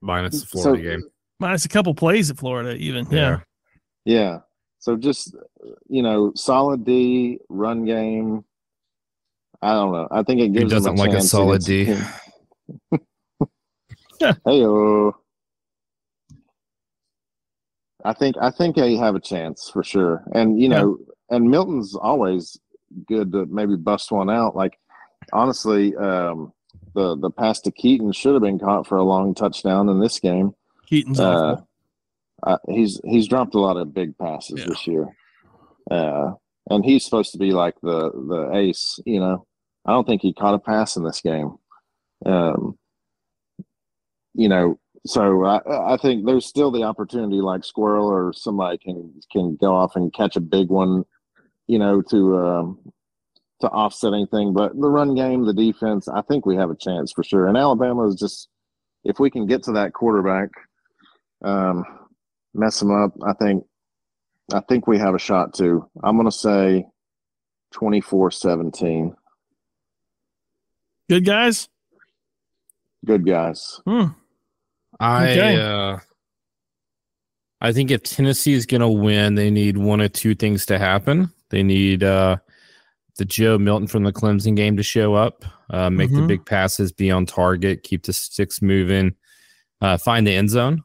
Minus 0.00 0.40
the 0.42 0.46
Florida 0.46 0.82
so- 0.82 0.90
game. 0.90 1.02
Minus 1.40 1.64
a 1.64 1.68
couple 1.68 1.94
plays 1.94 2.30
at 2.30 2.38
Florida, 2.38 2.74
even. 2.76 3.06
Yeah. 3.10 3.40
Yeah. 4.04 4.38
So 4.78 4.96
just 4.96 5.34
you 5.88 6.02
know, 6.02 6.32
solid 6.36 6.84
D, 6.84 7.38
run 7.48 7.84
game. 7.84 8.44
I 9.62 9.72
don't 9.72 9.92
know. 9.92 10.06
I 10.10 10.22
think 10.22 10.40
it 10.42 10.52
gives 10.52 10.70
them 10.70 10.82
doesn't 10.82 10.96
like 10.96 11.12
a 11.12 11.22
solid 11.22 11.62
D? 11.64 11.96
Hey, 14.20 14.64
I 18.04 18.12
think 18.12 18.36
I 18.40 18.50
think 18.50 18.76
they 18.76 18.96
have 18.96 19.14
a 19.14 19.20
chance 19.20 19.70
for 19.72 19.82
sure, 19.82 20.24
and 20.32 20.60
you 20.60 20.68
know, 20.68 20.98
and 21.30 21.50
Milton's 21.50 21.94
always 21.96 22.58
good 23.06 23.32
to 23.32 23.46
maybe 23.46 23.76
bust 23.76 24.12
one 24.12 24.28
out. 24.30 24.54
Like 24.54 24.78
honestly, 25.32 25.96
um, 25.96 26.52
the 26.94 27.16
the 27.16 27.30
pass 27.30 27.60
to 27.62 27.70
Keyton 27.72 28.12
should 28.12 28.34
have 28.34 28.42
been 28.42 28.58
caught 28.58 28.86
for 28.86 28.98
a 28.98 29.02
long 29.04 29.34
touchdown 29.34 29.88
in 29.88 30.00
this 30.00 30.20
game. 30.20 30.52
Keyton's 30.86 31.18
Uh, 31.18 31.52
awful. 31.52 31.68
uh, 32.42 32.58
he's 32.68 33.00
he's 33.04 33.26
dropped 33.26 33.54
a 33.54 33.60
lot 33.60 33.76
of 33.78 33.94
big 33.94 34.16
passes 34.18 34.60
Yeah. 34.60 34.66
this 34.66 34.86
year, 34.86 35.08
uh, 35.90 36.32
and 36.68 36.84
he's 36.84 37.04
supposed 37.04 37.32
to 37.32 37.38
be 37.38 37.52
like 37.52 37.74
the 37.82 38.10
the 38.10 38.50
ace. 38.54 39.00
You 39.06 39.20
know, 39.20 39.46
I 39.86 39.92
don't 39.92 40.06
think 40.06 40.20
he 40.20 40.34
caught 40.34 40.54
a 40.54 40.58
pass 40.58 40.96
in 40.96 41.04
this 41.04 41.22
game. 41.22 41.56
Um, 42.26 42.78
you 44.34 44.48
know, 44.48 44.78
so 45.06 45.44
I 45.44 45.94
I 45.94 45.96
think 45.96 46.26
there's 46.26 46.46
still 46.46 46.70
the 46.70 46.82
opportunity, 46.82 47.36
like 47.36 47.64
Squirrel 47.64 48.06
or 48.06 48.32
somebody 48.32 48.78
can 48.78 49.12
can 49.30 49.56
go 49.56 49.74
off 49.74 49.96
and 49.96 50.12
catch 50.12 50.36
a 50.36 50.40
big 50.40 50.68
one. 50.68 51.04
You 51.66 51.78
know, 51.78 52.02
to 52.10 52.38
um, 52.38 52.78
to 53.60 53.68
offset 53.68 54.12
anything, 54.12 54.52
but 54.52 54.78
the 54.78 54.88
run 54.88 55.14
game, 55.14 55.46
the 55.46 55.54
defense, 55.54 56.08
I 56.08 56.20
think 56.22 56.44
we 56.44 56.56
have 56.56 56.70
a 56.70 56.76
chance 56.76 57.12
for 57.12 57.24
sure. 57.24 57.46
And 57.46 57.56
Alabama 57.56 58.06
is 58.06 58.16
just 58.16 58.48
if 59.04 59.18
we 59.18 59.30
can 59.30 59.46
get 59.46 59.62
to 59.64 59.72
that 59.72 59.92
quarterback. 59.92 60.50
Um, 61.42 61.84
mess 62.54 62.78
them 62.78 62.90
up. 62.90 63.12
I 63.26 63.32
think 63.34 63.64
I 64.52 64.60
think 64.60 64.86
we 64.86 64.98
have 64.98 65.14
a 65.14 65.18
shot 65.18 65.54
too. 65.54 65.88
I'm 66.02 66.16
gonna 66.16 66.30
say 66.32 66.86
24-17. 67.74 69.14
Good 71.08 71.24
guys. 71.24 71.68
Good 73.04 73.26
guys. 73.26 73.80
Hmm. 73.86 74.06
I 75.00 75.24
Okay. 75.30 75.56
uh 75.60 75.98
I 77.60 77.72
think 77.72 77.90
if 77.90 78.02
Tennessee 78.02 78.52
is 78.52 78.66
going 78.66 78.82
to 78.82 78.88
win, 78.88 79.36
they 79.36 79.50
need 79.50 79.78
one 79.78 80.00
of 80.02 80.12
two 80.12 80.34
things 80.34 80.66
to 80.66 80.78
happen. 80.78 81.32
They 81.50 81.62
need 81.62 82.02
uh 82.02 82.36
the 83.16 83.24
Joe 83.24 83.58
Milton 83.58 83.86
from 83.86 84.02
the 84.02 84.12
Clemson 84.12 84.56
game 84.56 84.76
to 84.76 84.82
show 84.82 85.14
up, 85.14 85.44
uh, 85.70 85.88
make 85.88 86.10
the 86.10 86.20
Mhm. 86.20 86.26
big 86.28 86.44
passes, 86.46 86.90
be 86.90 87.12
on 87.12 87.26
target, 87.26 87.84
keep 87.84 88.02
the 88.02 88.12
sticks 88.12 88.60
moving, 88.60 89.14
uh, 89.80 89.96
find 89.98 90.26
the 90.26 90.34
end 90.34 90.50
zone, 90.50 90.82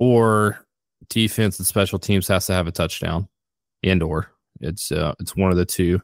or 0.00 0.66
defense 1.08 1.58
and 1.58 1.66
special 1.66 1.98
teams 2.00 2.26
has 2.26 2.46
to 2.46 2.54
have 2.54 2.66
a 2.66 2.72
touchdown, 2.72 3.28
and 3.84 4.02
or 4.02 4.32
it's 4.60 4.90
uh, 4.90 5.14
it's 5.20 5.36
one 5.36 5.50
of 5.52 5.56
the 5.56 5.64
two. 5.66 6.00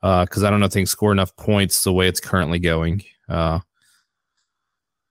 Because 0.00 0.44
I 0.44 0.50
don't 0.50 0.60
know 0.60 0.66
if 0.66 0.72
they 0.72 0.80
can 0.80 0.86
score 0.86 1.12
enough 1.12 1.34
points 1.36 1.82
the 1.84 1.92
way 1.92 2.08
it's 2.08 2.20
currently 2.20 2.58
going. 2.58 3.02
Uh, 3.28 3.60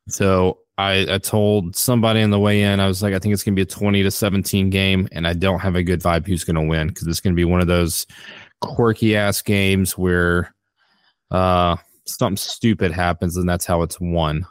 so 0.07 0.59
I, 0.77 1.05
I 1.09 1.17
told 1.19 1.75
somebody 1.75 2.21
on 2.21 2.31
the 2.31 2.39
way 2.39 2.63
in, 2.63 2.79
I 2.79 2.87
was 2.87 3.03
like, 3.03 3.13
I 3.13 3.19
think 3.19 3.33
it's 3.33 3.43
going 3.43 3.55
to 3.55 3.59
be 3.59 3.63
a 3.63 3.65
20 3.65 4.03
to 4.03 4.11
17 4.11 4.69
game, 4.69 5.07
and 5.11 5.27
I 5.27 5.33
don't 5.33 5.59
have 5.59 5.75
a 5.75 5.83
good 5.83 6.01
vibe 6.01 6.25
who's 6.25 6.43
going 6.43 6.55
to 6.55 6.67
win 6.67 6.87
because 6.87 7.07
it's 7.07 7.19
going 7.19 7.33
to 7.33 7.39
be 7.39 7.45
one 7.45 7.61
of 7.61 7.67
those 7.67 8.07
quirky 8.61 9.15
ass 9.15 9.41
games 9.41 9.97
where 9.97 10.53
uh, 11.29 11.75
something 12.05 12.37
stupid 12.37 12.91
happens 12.91 13.37
and 13.37 13.47
that's 13.47 13.65
how 13.65 13.81
it's 13.81 13.99
won. 13.99 14.45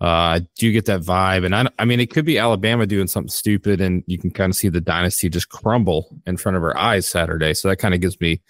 Uh, 0.00 0.06
I 0.06 0.46
do 0.58 0.72
get 0.72 0.86
that 0.86 1.02
vibe, 1.02 1.46
and 1.46 1.54
I, 1.54 1.68
I 1.78 1.84
mean, 1.84 2.00
it 2.00 2.10
could 2.10 2.24
be 2.24 2.36
Alabama 2.36 2.84
doing 2.84 3.06
something 3.06 3.30
stupid, 3.30 3.80
and 3.80 4.02
you 4.06 4.18
can 4.18 4.30
kind 4.30 4.50
of 4.50 4.56
see 4.56 4.68
the 4.68 4.80
dynasty 4.80 5.28
just 5.28 5.48
crumble 5.48 6.14
in 6.26 6.36
front 6.36 6.56
of 6.56 6.64
our 6.64 6.76
eyes 6.76 7.06
Saturday. 7.06 7.54
So 7.54 7.68
that 7.68 7.76
kind 7.76 7.94
of 7.94 8.00
gives 8.00 8.20
me 8.20 8.42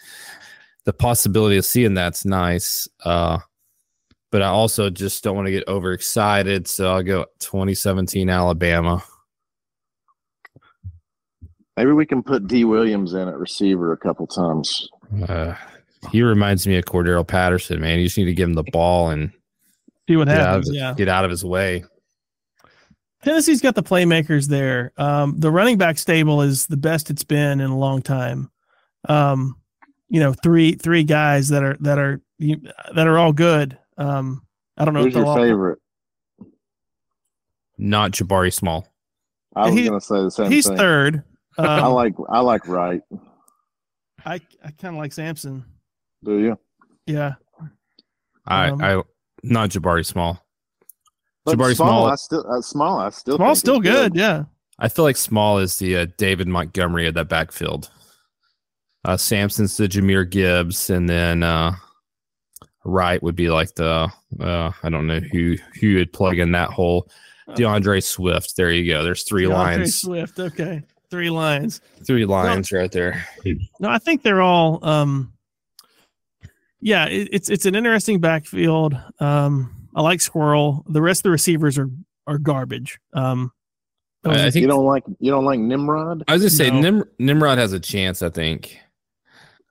the 0.85 0.95
possibility 0.95 1.59
of 1.59 1.67
seeing 1.67 1.95
that's 1.95 2.25
nice. 2.25 2.89
Uh, 3.05 3.39
but 4.35 4.43
I 4.43 4.49
also 4.49 4.91
just 4.91 5.22
don't 5.22 5.37
want 5.37 5.47
to 5.47 5.53
get 5.53 5.68
overexcited, 5.68 6.66
so 6.66 6.93
I'll 6.93 7.05
go 7.05 7.26
2017 7.39 8.28
Alabama. 8.28 9.01
Maybe 11.76 11.93
we 11.93 12.05
can 12.05 12.20
put 12.20 12.49
D 12.49 12.64
Williams 12.64 13.12
in 13.14 13.28
at 13.28 13.39
receiver 13.39 13.93
a 13.93 13.97
couple 13.97 14.26
times. 14.26 14.89
Uh, 15.28 15.55
he 16.11 16.22
reminds 16.22 16.66
me 16.66 16.76
of 16.76 16.85
Cordarrelle 16.85 17.24
Patterson, 17.24 17.80
man. 17.80 18.01
You 18.01 18.07
just 18.07 18.18
need 18.18 18.24
to 18.24 18.32
give 18.35 18.49
him 18.49 18.55
the 18.55 18.64
ball 18.64 19.11
and 19.11 19.30
See 20.09 20.16
what 20.16 20.26
get 20.26 20.39
out, 20.39 20.41
of 20.41 20.47
happens. 20.49 20.66
his, 20.70 20.76
Yeah. 20.78 20.95
get 20.95 21.09
out 21.09 21.24
of 21.24 21.30
his 21.30 21.45
way. 21.45 21.85
Tennessee's 23.22 23.61
got 23.61 23.76
the 23.76 23.85
playmakers 23.85 24.49
there. 24.49 24.91
Um, 24.97 25.39
the 25.39 25.53
running 25.53 25.78
back 25.78 25.97
stable 25.97 26.43
is 26.43 26.66
the 26.66 26.76
best 26.76 27.09
it's 27.09 27.22
been 27.22 27.61
in 27.61 27.70
a 27.70 27.78
long 27.78 28.03
time. 28.03 28.51
Um, 29.09 29.61
you 30.09 30.18
know, 30.18 30.32
three 30.32 30.72
three 30.72 31.05
guys 31.05 31.51
that 31.51 31.62
are 31.62 31.76
that 31.82 32.01
are 32.01 32.20
that 32.41 33.07
are 33.07 33.16
all 33.16 33.32
good. 33.32 33.78
Um, 33.99 34.42
I 34.76 34.84
don't 34.84 34.95
know. 34.95 35.01
Who's 35.03 35.09
if 35.09 35.14
they'll 35.14 35.22
your 35.24 35.30
all- 35.30 35.36
favorite? 35.36 35.78
Not 37.78 38.12
Jabari 38.12 38.53
Small. 38.53 38.86
I 39.57 39.66
was 39.66 39.74
He- 39.74 39.84
going 39.88 39.99
to 40.01 40.05
say 40.05 40.16
the 40.22 40.30
same 40.30 40.45
thing. 40.47 40.53
He's 40.53 40.66
thing. 40.66 40.76
third. 40.76 41.22
Um, 41.57 41.66
I 41.68 41.86
like 41.86 42.14
I 42.30 42.40
like 42.40 42.66
Wright. 42.66 43.01
I 44.26 44.34
I 44.34 44.70
kind 44.72 44.86
of 44.86 44.95
like 44.97 45.12
Sampson. 45.12 45.64
Do 46.24 46.40
you? 46.40 46.59
Yeah. 47.07 47.34
I, 48.45 48.70
Um, 48.70 48.82
I 48.82 49.03
not 49.45 49.70
Jabari 49.70 50.05
Small. 50.05 50.45
But 51.45 51.57
Jabari 51.57 51.76
small, 51.76 51.88
Small- 51.88 52.07
I 52.07 52.14
still 52.16 52.45
uh, 52.51 52.61
small. 52.61 52.99
I 52.99 53.11
still 53.11 53.36
Small's 53.36 53.61
still 53.61 53.76
is 53.76 53.82
good. 53.82 54.16
Yeah. 54.16 54.47
I 54.80 54.88
feel 54.88 55.05
like 55.05 55.16
Small 55.16 55.59
is 55.59 55.78
the 55.78 55.97
uh, 55.97 56.07
David 56.18 56.49
Montgomery 56.49 57.07
of 57.07 57.14
that 57.14 57.28
backfield. 57.28 57.88
Uh, 59.05 59.16
Sampson's 59.16 59.76
the 59.76 59.86
Jahmyr 59.86 60.28
Gibbs, 60.28 60.90
and 60.90 61.09
then 61.09 61.45
uh, 61.45 61.76
Wright 62.85 63.22
would 63.22 63.37
be 63.37 63.51
like 63.51 63.74
the 63.74 64.11
uh, 64.41 64.72
I 64.82 64.91
don't 64.91 65.07
know 65.07 65.20
who 65.20 65.57
who 65.80 65.97
would 65.97 66.12
plug 66.12 66.39
in 66.39 66.53
that 66.53 66.70
hole. 66.70 67.09
D'Andre 67.57 68.01
Swift. 68.01 68.57
There 68.57 68.70
you 68.70 68.91
go. 68.91 69.05
There's 69.05 69.24
three 69.24 69.45
DeAndre 69.45 69.53
lines. 69.53 70.01
Swift. 70.01 70.39
Okay. 70.39 70.82
Three 71.11 71.30
lines. 71.30 71.80
Three 72.07 72.24
lines 72.24 72.72
right 72.72 72.91
there. 72.91 73.26
No, 73.78 73.89
I 73.89 73.99
think 73.99 74.22
they're 74.22 74.43
all. 74.43 74.85
Um, 74.85 75.32
yeah, 76.80 77.07
it, 77.07 77.28
it's 77.32 77.51
it's 77.51 77.66
an 77.66 77.74
interesting 77.74 78.18
backfield. 78.20 78.97
Um, 79.20 79.89
I 79.95 80.03
like 80.03 80.20
Squirrel. 80.20 80.85
The 80.89 81.03
rest 81.03 81.20
of 81.20 81.24
the 81.24 81.30
receivers 81.30 81.78
are 81.78 81.91
are 82.26 82.39
garbage. 82.39 82.99
Um, 83.12 83.53
I, 84.24 84.47
I 84.47 84.51
think 84.51 84.62
You 84.62 84.68
don't 84.68 84.85
like 84.87 85.05
you 85.20 85.30
don't 85.30 85.45
like 85.45 85.61
Nimrod? 85.61 86.24
I 86.26 86.32
was 86.32 86.43
just 86.43 86.57
say 86.57 86.70
No. 86.70 86.80
Nim, 86.80 87.05
Nimrod 87.18 87.59
has 87.59 87.72
a 87.72 87.80
chance. 87.80 88.22
I 88.22 88.30
think. 88.30 88.78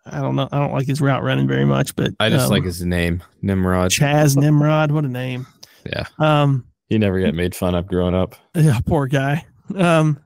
I 0.06 0.20
don't 0.22 0.36
know. 0.36 0.49
I 0.51 0.60
don't 0.60 0.74
like 0.74 0.86
his 0.88 0.99
route 1.01 1.24
running 1.24 1.47
very 1.47 1.66
much, 1.66 1.95
but 1.95 2.14
I 2.20 2.30
just 2.30 2.45
um, 2.45 2.51
like 2.51 2.64
his 2.66 2.84
name, 2.84 3.24
Nimrod. 3.41 3.91
Chas 3.91 4.36
Nimrod. 4.36 4.91
What 4.91 5.06
a 5.06 5.10
name. 5.10 5.47
Yeah. 5.86 6.06
Um, 6.20 6.66
He 6.88 6.97
never 6.97 7.22
got 7.22 7.34
made 7.36 7.56
fun 7.56 7.74
of 7.76 7.88
growing 7.88 8.14
up. 8.16 8.36
yeah, 8.56 8.80
poor 8.86 9.08
guy. 9.08 9.45
Um, 9.76 10.20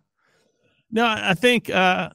no, 0.91 1.05
I 1.05 1.31
I 1.31 1.33
think 1.35 1.69
uh, 1.69 2.09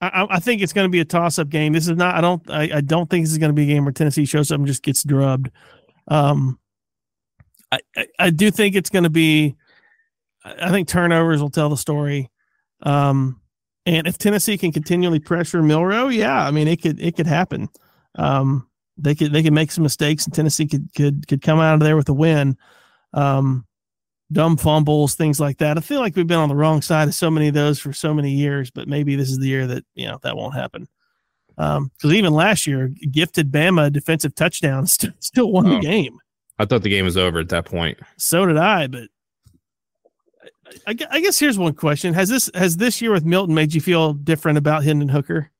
I, 0.00 0.08
I- 0.08 0.36
I 0.36 0.40
think 0.40 0.60
it's 0.62 0.72
going 0.72 0.86
to 0.86 0.90
be 0.90 1.00
a 1.00 1.04
toss-up 1.04 1.48
game. 1.50 1.72
This 1.72 1.86
is 1.88 1.96
not. 1.96 2.14
I 2.16 2.20
don't. 2.20 2.50
I, 2.50 2.76
I 2.76 2.80
don't 2.80 3.08
think 3.08 3.24
this 3.24 3.32
is 3.32 3.38
going 3.38 3.50
to 3.50 3.54
be 3.54 3.62
a 3.62 3.66
game 3.74 3.84
where 3.84 3.92
Tennessee 3.92 4.24
shows 4.24 4.50
up 4.50 4.58
and 4.58 4.66
just 4.66 4.82
gets 4.82 5.04
drubbed. 5.04 5.50
Um, 6.08 6.58
I, 7.72 7.78
I, 7.96 8.06
I 8.18 8.30
do 8.30 8.50
think 8.50 8.74
it's 8.74 8.90
going 8.90 9.04
to 9.04 9.10
be. 9.10 9.54
I 10.44 10.66
I 10.66 10.70
think 10.70 10.88
turnovers 10.88 11.40
will 11.40 11.50
tell 11.50 11.68
the 11.68 11.76
story. 11.76 12.28
Um, 12.82 13.40
and 13.86 14.06
if 14.06 14.18
Tennessee 14.18 14.58
can 14.58 14.72
continually 14.72 15.20
pressure 15.20 15.62
Milroe, 15.62 16.08
yeah, 16.08 16.44
I 16.46 16.50
mean 16.50 16.68
it 16.68 16.82
could 16.82 17.00
it 17.00 17.16
could 17.16 17.26
happen. 17.26 17.68
Um, 18.16 18.68
they 18.98 19.14
could 19.14 19.32
they 19.32 19.42
could 19.42 19.52
make 19.52 19.70
some 19.70 19.82
mistakes, 19.82 20.24
and 20.24 20.34
Tennessee 20.34 20.66
could 20.66 20.88
could 20.94 21.26
could 21.28 21.42
come 21.42 21.58
out 21.60 21.74
of 21.74 21.80
there 21.80 21.96
with 21.96 22.08
a 22.08 22.14
win. 22.14 22.56
Um, 23.12 23.66
dumb 24.32 24.56
fumbles, 24.56 25.14
things 25.14 25.38
like 25.38 25.58
that. 25.58 25.78
I 25.78 25.80
feel 25.80 26.00
like 26.00 26.16
we've 26.16 26.26
been 26.26 26.38
on 26.38 26.48
the 26.48 26.56
wrong 26.56 26.82
side 26.82 27.08
of 27.08 27.14
so 27.14 27.30
many 27.30 27.48
of 27.48 27.54
those 27.54 27.78
for 27.78 27.92
so 27.92 28.12
many 28.12 28.32
years, 28.32 28.70
but 28.70 28.88
maybe 28.88 29.14
this 29.16 29.30
is 29.30 29.38
the 29.38 29.46
year 29.48 29.66
that 29.68 29.84
you 29.94 30.06
know 30.06 30.18
that 30.22 30.36
won't 30.36 30.54
happen. 30.54 30.88
Um, 31.58 31.90
because 31.94 32.12
even 32.12 32.34
last 32.34 32.66
year, 32.66 32.92
gifted 33.10 33.50
Bama 33.50 33.90
defensive 33.92 34.34
touchdown, 34.34 34.86
st- 34.86 35.14
still 35.22 35.50
won 35.52 35.64
the 35.68 35.76
Oh. 35.76 35.80
game. 35.80 36.18
I 36.58 36.64
thought 36.64 36.82
the 36.82 36.88
game 36.90 37.04
was 37.04 37.16
over 37.18 37.38
at 37.38 37.48
that 37.50 37.66
point. 37.66 37.98
So 38.18 38.44
did 38.46 38.56
I, 38.56 38.86
but 38.88 39.08
I, 40.86 40.96
I 41.10 41.20
guess 41.20 41.38
here's 41.38 41.58
one 41.58 41.74
question: 41.74 42.14
Has 42.14 42.28
this 42.28 42.50
has 42.54 42.76
this 42.76 43.00
year 43.00 43.12
with 43.12 43.24
Milton 43.24 43.54
made 43.54 43.74
you 43.74 43.80
feel 43.80 44.12
different 44.12 44.58
about 44.58 44.84
Hendon 44.84 45.08
Hooker? 45.08 45.50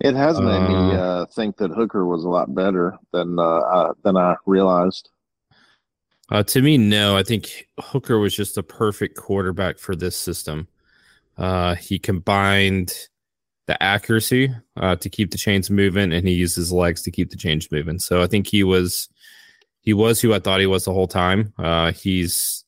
It 0.00 0.14
has 0.14 0.40
made 0.40 0.60
me 0.68 0.74
Uh, 0.74 0.98
uh, 0.98 1.26
think 1.26 1.56
that 1.56 1.70
Hooker 1.70 2.04
was 2.04 2.24
a 2.24 2.28
lot 2.28 2.54
better 2.54 2.98
than 3.12 3.38
uh, 3.38 3.42
uh, 3.42 3.94
than 4.02 4.16
I 4.16 4.36
realized. 4.44 5.10
Uh, 6.30 6.42
to 6.42 6.62
me, 6.62 6.76
no. 6.76 7.16
I 7.16 7.22
think 7.22 7.68
Hooker 7.80 8.18
was 8.18 8.34
just 8.34 8.58
a 8.58 8.62
perfect 8.62 9.16
quarterback 9.16 9.78
for 9.78 9.94
this 9.94 10.16
system. 10.16 10.68
Uh, 11.36 11.74
he 11.74 11.98
combined 11.98 12.94
the 13.66 13.82
accuracy 13.82 14.54
uh, 14.76 14.96
to 14.96 15.08
keep 15.08 15.30
the 15.30 15.38
chains 15.38 15.70
moving, 15.70 16.12
and 16.12 16.26
he 16.26 16.34
used 16.34 16.56
his 16.56 16.72
legs 16.72 17.02
to 17.02 17.10
keep 17.10 17.30
the 17.30 17.36
chains 17.36 17.70
moving. 17.70 17.98
So 17.98 18.22
I 18.22 18.26
think 18.26 18.46
he 18.46 18.62
was 18.62 19.08
he 19.84 19.92
was 19.94 20.20
who 20.20 20.34
I 20.34 20.38
thought 20.40 20.60
he 20.60 20.66
was 20.66 20.84
the 20.84 20.92
whole 20.92 21.06
time. 21.06 21.52
Uh, 21.58 21.92
he's 21.92 22.64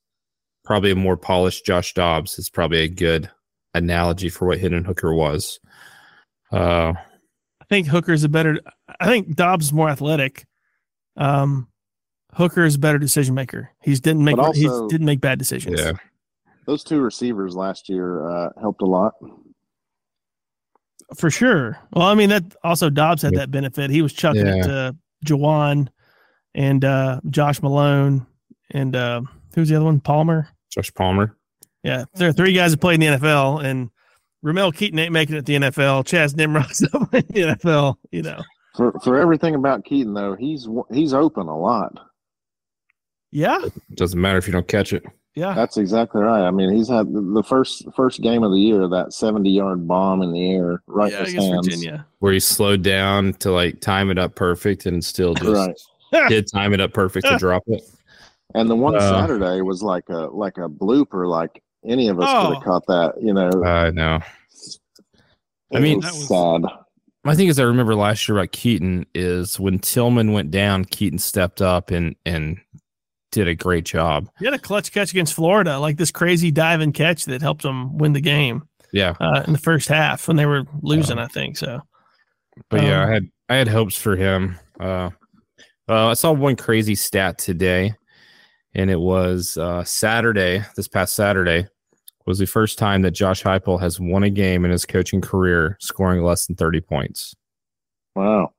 probably 0.65 0.91
a 0.93 0.97
more 0.97 1.17
polished 1.17 1.67
Josh 1.67 1.93
Dobbs. 1.95 2.39
Is 2.39 2.49
probably 2.49 2.81
a 2.81 2.89
good 2.89 3.31
analogy 3.75 4.29
for 4.29 4.47
what 4.47 4.61
Hendon 4.61 4.85
Hooker 4.85 5.13
was. 5.15 5.59
Uh, 6.53 6.93
I 7.61 7.65
think 7.69 7.87
Hooker's 7.89 8.23
a 8.25 8.29
better. 8.29 8.61
I 9.01 9.07
think 9.07 9.35
Dobbs 9.35 9.67
is 9.67 9.73
more 9.73 9.89
athletic. 9.89 10.47
Um, 11.17 11.69
Hooker 12.35 12.65
is 12.65 12.75
a 12.75 12.79
better 12.79 12.99
decision 12.99 13.35
maker. 13.35 13.71
He's 13.83 14.01
didn't 14.01 14.23
make 14.25 14.37
But 14.37 14.55
he 14.55 14.69
didn't 14.89 15.07
make 15.07 15.21
bad 15.21 15.39
decisions. 15.39 15.81
yeah. 15.81 15.93
Those 16.67 16.85
two 16.85 17.01
receivers 17.01 17.55
last 17.57 17.89
year 17.89 18.29
uh, 18.29 18.51
helped 18.61 18.83
a 18.83 18.87
lot. 18.87 19.15
for 21.17 21.31
sure. 21.31 21.79
Well, 21.93 22.07
I 22.07 22.15
mean 22.15 22.29
that 22.31 22.43
also 22.65 22.91
Dobbs 22.91 23.23
had 23.23 23.33
Yeah. 23.33 23.39
that 23.41 23.51
benefit. 23.51 23.91
He 23.91 24.03
was 24.03 24.13
chucking 24.13 24.47
it 24.47 24.63
to 24.65 24.97
Jauan 25.25 25.89
and 26.57 26.85
uh, 26.85 27.21
Josh 27.31 27.63
Malone 27.63 28.27
and 28.73 28.97
uh, 28.97 29.21
who's 29.55 29.69
the 29.69 29.77
other 29.77 29.85
one? 29.85 30.01
Palmer. 30.01 30.49
Josh 30.73 30.93
Palmer. 30.93 31.37
Yeah, 31.85 32.07
there 32.15 32.29
are 32.29 32.33
three 32.33 32.53
guys 32.53 32.73
that 32.73 32.81
played 32.81 33.01
in 33.01 33.13
the 33.13 33.19
NFL, 33.19 33.65
and 33.65 33.91
Ramel 34.43 34.73
Keyton 34.73 34.99
ain't 34.99 35.13
making 35.13 35.37
it 35.37 35.47
to 35.47 35.59
the 35.59 35.67
NFL. 35.71 36.05
Chas 36.05 36.35
Nimrod's 36.35 36.81
not 36.93 37.15
in 37.15 37.25
the 37.29 37.55
NFL. 37.55 37.95
You 38.11 38.23
know. 38.23 38.43
For 38.77 38.93
for 39.05 39.17
everything 39.17 39.55
about 39.55 39.85
Keyton 39.85 40.13
though, 40.15 40.35
he's 40.35 40.67
he's 40.93 41.15
open 41.15 41.47
a 41.47 41.57
lot. 41.57 41.93
Yeah, 43.33 43.59
Doesn't 43.95 44.21
matter 44.21 44.39
if 44.39 44.47
you 44.47 44.53
don't 44.53 44.69
catch 44.69 44.93
it. 44.93 45.05
yeah. 45.35 45.53
That's 45.55 45.77
exactly 45.77 46.23
right. 46.23 46.47
I 46.47 46.51
mean, 46.51 46.73
he's 46.75 46.89
had 46.89 47.13
the- 47.13 47.21
the 47.21 47.43
first 47.43 47.85
first 47.95 48.21
game 48.23 48.43
of 48.43 48.51
the 48.53 48.59
year 48.59 48.89
that 48.89 49.13
seventy 49.13 49.51
yard 49.51 49.87
bomb 49.87 50.23
in 50.23 50.33
the 50.33 50.51
air 50.53 50.83
right 50.87 51.13
yeah, 51.13 51.19
in 51.21 51.25
his 51.27 51.35
against 51.35 51.49
hands. 51.53 51.67
Virginia. 51.67 52.07
where 52.21 52.33
he 52.33 52.41
slowed 52.41 52.83
down 52.83 53.35
to 53.35 53.51
like 53.53 53.81
time 53.81 54.11
it 54.11 54.19
up 54.19 54.35
perfect 54.37 54.87
and 54.87 55.05
still 55.05 55.35
just 55.35 55.51
Right. 55.51 55.75
did 56.29 56.47
time 56.53 56.73
it 56.75 56.81
up 56.81 56.93
perfect 56.93 57.27
to 57.27 57.37
drop 57.39 57.63
it. 57.67 57.83
And 58.55 58.71
the 58.71 58.77
one 58.77 58.95
Uh, 58.97 59.01
Saturday 59.01 59.61
was 59.61 59.83
like 59.83 60.09
a 60.09 60.29
like 60.33 60.57
a 60.59 60.69
blooper. 60.69 61.29
Like 61.29 61.63
any 61.85 62.09
of 62.09 62.19
us 62.21 62.27
could 62.27 62.51
Oh. 62.51 62.55
have 62.55 62.63
caught 62.65 62.87
that. 62.87 63.15
You 63.21 63.35
know, 63.35 63.51
I 63.65 63.91
know. 63.91 64.21
I 65.75 65.81
mean- 65.81 65.99
was 65.99 66.05
That 66.05 66.15
was- 66.15 66.29
sad. 66.69 66.79
My 67.25 67.35
thing 67.35 67.49
is, 67.49 67.59
I 67.59 67.65
remember 67.65 67.97
last 67.97 68.29
year 68.29 68.39
about 68.39 68.53
Keyton 68.53 69.05
is 69.13 69.59
when 69.59 69.81
Tillman 69.81 70.33
went 70.33 70.53
down, 70.53 70.85
Keyton 70.85 71.19
stepped 71.19 71.61
up 71.61 71.91
and 71.91 72.15
and 72.25 72.59
did 73.33 73.49
a 73.49 73.55
great 73.55 73.85
job. 73.85 74.29
He 74.39 74.45
had 74.45 74.55
a 74.55 74.59
clutch 74.59 74.93
catch 74.93 75.11
against 75.11 75.35
Florida, 75.35 75.79
like 75.81 75.97
this 75.97 76.13
crazy 76.13 76.51
dive 76.53 76.81
and 76.81 76.95
catch 76.95 77.25
that 77.25 77.43
helped 77.43 77.63
them 77.63 77.99
win 77.99 78.13
the 78.13 78.21
game 78.21 78.63
Yeah, 78.93 79.15
uh, 79.21 79.43
in 79.47 79.53
the 79.53 79.59
first 79.59 79.89
half 79.89 80.29
when 80.29 80.37
they 80.37 80.47
were 80.47 80.63
losing. 80.83 81.19
I 81.19 81.27
think 81.27 81.57
so. 81.59 81.81
but 82.71 82.83
yeah, 82.85 83.03
Um, 83.03 83.09
I 83.09 83.13
had 83.13 83.29
I 83.49 83.55
had 83.57 83.69
hopes 83.69 83.97
for 83.99 84.15
him. 84.15 84.57
Uh, 84.79 85.11
uh, 85.89 86.09
I 86.09 86.15
saw 86.15 86.33
one 86.33 86.57
crazy 86.57 86.95
stat 86.95 87.39
today, 87.39 87.95
and 88.75 88.91
it 88.91 89.01
was 89.01 89.57
uh, 89.57 89.85
Saturday. 89.85 90.65
This 90.77 90.89
past 90.89 91.15
Saturday 91.15 91.67
was 92.27 92.39
the 92.39 92.47
first 92.47 92.79
time 92.79 93.03
that 93.03 93.13
Josh 93.13 93.43
Heupel 93.43 93.81
has 93.81 94.01
won 94.01 94.25
a 94.25 94.31
game 94.31 94.65
in 94.65 94.71
his 94.71 94.85
coaching 94.85 95.21
career 95.21 95.77
scoring 95.81 96.23
less 96.23 96.47
than 96.47 96.57
thirty 96.57 96.81
points. 96.81 97.35
Wow. 98.15 98.53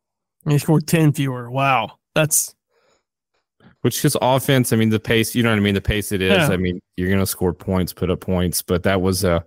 And 0.45 0.53
he 0.53 0.57
scored 0.57 0.87
ten 0.87 1.11
fewer. 1.11 1.51
Wow, 1.51 1.93
that's 2.15 2.55
Which 3.81 4.03
is 4.05 4.17
offense. 4.21 4.71
I 4.71 4.75
mean, 4.77 4.89
the 4.89 4.99
pace. 4.99 5.35
You 5.35 5.43
know 5.43 5.49
what 5.49 5.57
I 5.57 5.61
mean. 5.61 5.75
The 5.75 5.81
pace 5.81 6.11
it 6.11 6.21
is. 6.21 6.31
Yeah. 6.31 6.49
I 6.49 6.57
mean, 6.57 6.79
you're 6.95 7.09
going 7.09 7.19
to 7.19 7.25
score 7.27 7.53
points, 7.53 7.93
put 7.93 8.09
up 8.09 8.21
points, 8.21 8.61
but 8.61 8.83
that 8.83 9.01
was 9.01 9.23
a 9.23 9.43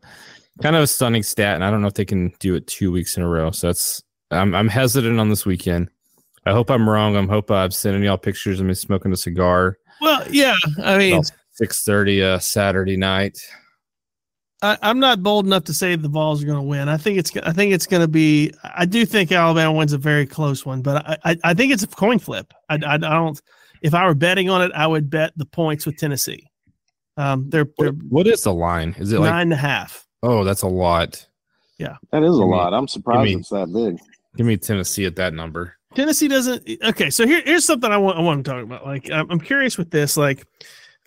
kind 0.62 0.76
of 0.76 0.83
a 0.83 0.87
stunning 0.87 1.22
stat, 1.22 1.55
and 1.55 1.64
I 1.64 1.70
don't 1.70 1.81
know 1.81 1.89
if 1.89 1.95
they 1.95 2.05
can 2.05 2.33
do 2.39 2.55
it 2.55 2.66
two 2.66 2.93
weeks 2.93 3.16
in 3.16 3.22
a 3.22 3.28
row. 3.28 3.51
So 3.51 3.68
that's 3.68 4.03
I'm 4.31 4.55
I'm 4.55 4.68
hesitant 4.68 5.18
on 5.18 5.31
this 5.31 5.47
weekend. 5.47 5.89
I 6.47 6.53
hope 6.53 6.70
I'm 6.70 6.88
wrong. 6.88 7.16
I'm 7.16 7.28
hope 7.28 7.51
I'm 7.51 7.70
sending 7.70 8.03
y'all 8.03 8.18
pictures 8.18 8.61
of 8.61 8.66
me 8.66 8.74
smoking 8.74 9.12
a 9.12 9.16
cigar. 9.16 9.78
Well, 10.01 10.24
yeah, 10.30 10.57
I 10.82 10.97
mean, 10.97 11.22
six 11.51 11.84
thirty 11.84 12.22
uh 12.22 12.38
Saturday 12.38 12.97
night. 12.97 13.38
I, 14.62 14.76
am 14.82 15.01
not 15.01 15.22
bold 15.22 15.47
enough 15.47 15.64
to 15.64 15.74
say 15.74 15.97
the 15.97 16.09
Vols 16.09 16.43
are 16.43 16.47
going 16.47 16.59
to 16.59 16.62
win. 16.62 16.88
I 16.88 16.99
think 16.99 17.18
it's 17.18 17.34
I 17.38 17.53
think 17.53 17.72
it's 17.72 17.86
going 17.86 18.03
to 18.03 18.09
be. 18.09 18.53
I 18.62 18.84
do 18.84 19.07
think 19.07 19.32
Alabama 19.32 19.72
wins 19.72 19.93
a 19.93 19.99
very 19.99 20.26
close 20.26 20.66
one, 20.66 20.82
but 20.82 21.07
I 21.07 21.16
I, 21.24 21.36
I 21.45 21.55
think 21.55 21.72
it's 21.72 21.82
a 21.82 21.86
coin 21.88 22.18
flip. 22.18 22.53
I, 22.68 22.74
I, 22.74 22.95
I 22.95 22.99
don't. 22.99 23.41
If 23.82 23.95
I 23.95 24.05
were 24.07 24.14
betting 24.14 24.51
on 24.51 24.62
it, 24.62 24.72
I 24.74 24.86
would 24.86 25.09
bet 25.09 25.32
the 25.36 25.47
points 25.47 25.86
with 25.86 25.97
Tennessee. 25.97 26.47
Um, 27.16 27.49
they're, 27.49 27.66
they're 27.78 27.93
what 27.93 28.26
is 28.26 28.43
the 28.43 28.53
line? 28.53 28.95
Is 28.99 29.12
it 29.12 29.20
nine 29.20 29.24
like 29.24 29.43
and 29.43 29.53
a 29.53 29.57
half? 29.57 30.07
Oh, 30.22 30.45
that's 30.45 30.62
a 30.62 30.68
lot. 30.68 31.26
Yeah, 31.78 31.97
that 32.12 32.22
is 32.22 32.36
a 32.36 32.43
me- 32.43 32.47
lot. 32.47 32.74
I'm 32.74 32.88
surprised 32.88 33.24
me- 33.24 33.36
it's 33.36 33.49
that 33.49 33.72
big. 33.72 33.99
Give 34.36 34.47
me 34.47 34.57
Tennessee 34.57 35.07
at 35.07 35.16
that 35.16 35.34
number. 35.34 35.76
Tennessee 35.95 36.28
doesn't. 36.28 36.68
Okay, 36.84 37.11
so 37.11 37.26
here, 37.26 37.43
here's 37.45 37.64
something 37.64 37.91
I 37.91 37.97
want 37.97 38.18
I 38.18 38.20
want 38.20 38.45
to 38.45 38.51
talk 38.51 38.62
about. 38.62 38.86
Like, 38.86 39.11
I'm, 39.11 39.30
I'm 39.30 39.41
curious 39.41 39.76
with 39.76 39.91
this, 39.91 40.16
like, 40.16 40.47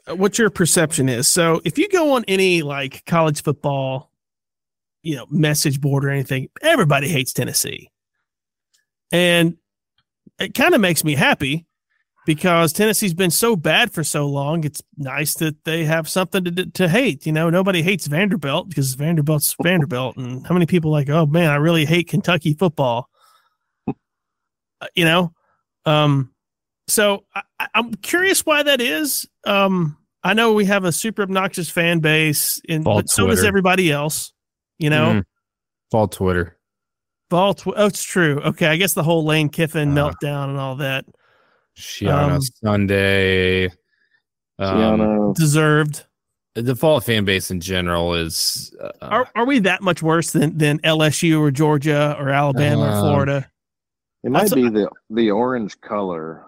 uh, 0.07 0.15
what 0.15 0.37
your 0.37 0.49
perception 0.49 1.07
is. 1.07 1.27
So, 1.27 1.61
if 1.63 1.77
you 1.77 1.87
go 1.87 2.13
on 2.13 2.25
any 2.27 2.61
like 2.61 3.05
college 3.05 3.43
football, 3.43 4.11
you 5.01 5.15
know, 5.15 5.25
message 5.29 5.79
board 5.79 6.03
or 6.03 6.09
anything, 6.09 6.49
everybody 6.61 7.07
hates 7.07 7.31
Tennessee, 7.31 7.91
and 9.11 9.57
it 10.39 10.53
kind 10.53 10.75
of 10.75 10.81
makes 10.81 11.05
me 11.05 11.15
happy 11.15 11.65
because 12.25 12.73
Tennessee's 12.73 13.13
been 13.13 13.31
so 13.31 13.55
bad 13.55 13.91
for 13.91 14.03
so 14.03 14.27
long. 14.27 14.63
It's 14.63 14.81
nice 14.97 15.35
that 15.35 15.63
they 15.63 15.85
have 15.85 16.09
something 16.09 16.43
to 16.43 16.65
to 16.65 16.89
hate. 16.89 17.25
You 17.25 17.31
know, 17.31 17.49
nobody 17.49 17.81
hates 17.81 18.07
Vanderbilt 18.07 18.67
because 18.67 18.95
Vanderbilt's 18.95 19.55
Vanderbilt, 19.61 20.17
and 20.17 20.45
how 20.45 20.53
many 20.53 20.65
people 20.65 20.91
like, 20.91 21.09
oh 21.09 21.25
man, 21.25 21.49
I 21.49 21.55
really 21.55 21.85
hate 21.85 22.09
Kentucky 22.09 22.53
football. 22.53 23.09
Uh, 24.83 24.87
you 24.95 25.05
know, 25.05 25.33
um, 25.85 26.31
so 26.87 27.23
I, 27.33 27.41
I- 27.59 27.67
I'm 27.75 27.93
curious 27.95 28.45
why 28.45 28.63
that 28.63 28.81
is. 28.81 29.27
Um, 29.45 29.97
I 30.23 30.33
know 30.33 30.53
we 30.53 30.65
have 30.65 30.83
a 30.85 30.91
super 30.91 31.21
obnoxious 31.23 31.69
fan 31.69 31.99
base, 31.99 32.61
and 32.69 32.85
All 32.87 32.95
but 32.97 33.09
so 33.09 33.27
does 33.27 33.43
everybody 33.43 33.91
else. 33.91 34.33
You 34.79 34.89
know, 34.89 35.05
Mhm. 35.13 35.19
It's 35.19 35.93
all 35.93 36.07
Twitter. 36.07 36.57
Ball. 37.29 37.53
Tw- 37.53 37.67
oh, 37.75 37.85
it's 37.87 38.03
true. 38.03 38.39
Okay, 38.41 38.67
I 38.67 38.75
guess 38.77 38.93
the 38.93 39.03
whole 39.03 39.23
Lane 39.25 39.49
Kiffin 39.49 39.97
Uh, 39.97 40.09
meltdown 40.11 40.49
and 40.49 40.57
all 40.57 40.75
that 40.77 41.05
Shiana 41.77 42.35
Um, 42.35 42.41
Sunday. 42.41 43.65
Um, 44.59 44.77
Gianna, 44.99 45.33
deserved. 45.33 46.05
the 46.55 46.61
default 46.61 47.03
fan 47.05 47.25
base 47.25 47.49
in 47.49 47.59
general 47.59 48.13
is 48.13 48.73
uh, 48.81 48.91
Are 49.01 49.27
are 49.35 49.45
we 49.45 49.59
that 49.59 49.81
much 49.81 50.03
worse 50.03 50.31
than 50.31 50.57
than 50.57 50.79
LSU 50.79 51.39
or 51.39 51.49
Georgia 51.51 52.15
or 52.19 52.29
Alabama 52.29 52.83
or 52.83 52.89
Um, 52.89 52.99
Florida? 53.01 53.49
It 54.23 54.31
might 54.31 54.49
that's- 54.49 54.53
be 54.53 54.69
the 54.69 54.89
the 55.09 55.31
orange 55.31 55.79
color. 55.81 56.45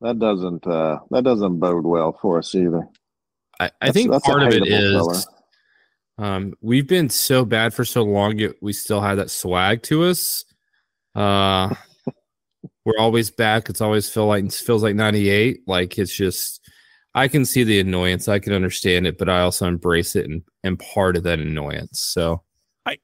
That 0.00 0.18
doesn't 0.18 0.66
uh, 0.66 0.98
that 1.10 1.24
doesn't 1.24 1.58
bode 1.58 1.84
well 1.84 2.18
for 2.20 2.38
us 2.38 2.54
either. 2.54 2.88
I, 3.60 3.70
I 3.80 3.92
think 3.92 4.10
that's 4.10 4.26
a 4.26 4.30
part 4.30 4.42
of 4.42 4.52
it 4.52 4.66
is 4.66 5.26
um, 6.18 6.54
we've 6.60 6.86
been 6.86 7.08
so 7.08 7.44
bad 7.44 7.74
for 7.74 7.84
so 7.84 8.02
long 8.02 8.38
yet 8.38 8.52
we 8.60 8.72
still 8.72 9.00
have 9.00 9.16
that 9.16 9.30
swag 9.30 9.82
to 9.84 10.04
us 10.04 10.44
uh, 11.14 11.74
we're 12.84 12.98
always 12.98 13.30
back 13.30 13.68
it's 13.68 13.80
always 13.80 14.08
feel 14.08 14.26
like 14.26 14.44
it 14.44 14.52
feels 14.52 14.82
like 14.82 14.94
98 14.94 15.60
like 15.66 15.98
it's 15.98 16.14
just 16.14 16.60
i 17.14 17.28
can 17.28 17.44
see 17.44 17.64
the 17.64 17.80
annoyance 17.80 18.28
i 18.28 18.38
can 18.38 18.52
understand 18.52 19.06
it 19.06 19.18
but 19.18 19.28
i 19.28 19.40
also 19.40 19.66
embrace 19.66 20.16
it 20.16 20.26
and 20.26 20.42
and 20.62 20.78
part 20.78 21.16
of 21.16 21.22
that 21.22 21.38
annoyance 21.38 22.00
so 22.00 22.42
I 22.86 22.98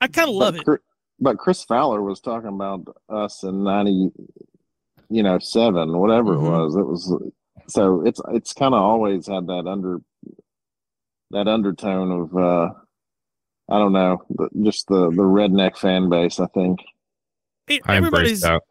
I 0.00 0.08
kind 0.08 0.28
of 0.28 0.34
love 0.34 0.58
but, 0.64 0.74
it. 0.74 0.80
Chri- 1.20 1.24
but 1.24 1.38
Chris 1.38 1.64
Fowler 1.64 2.02
was 2.02 2.20
talking 2.20 2.48
about 2.48 2.84
us 3.08 3.42
in 3.42 3.64
ninety, 3.64 4.10
you 5.10 5.22
know, 5.22 5.38
seven, 5.38 5.98
whatever 5.98 6.34
Mhm. 6.34 6.46
it 6.46 6.50
was. 6.50 6.76
It 6.76 6.86
was 6.86 7.22
so 7.68 8.02
it's 8.06 8.20
it's 8.30 8.52
kind 8.52 8.74
of 8.74 8.80
always 8.82 9.26
had 9.26 9.46
that 9.46 9.66
under 9.66 10.00
that 11.30 11.48
undertone 11.48 12.10
of 12.10 12.36
uh 12.36 12.70
I 13.70 13.78
don't 13.78 13.92
know, 13.92 14.22
just 14.62 14.86
the 14.88 15.10
the 15.10 15.22
redneck 15.22 15.76
fan 15.76 16.08
base. 16.08 16.40
I 16.40 16.46
think. 16.46 16.80
It- 17.66 17.82
everybody's 17.86 18.40
that 18.40 18.62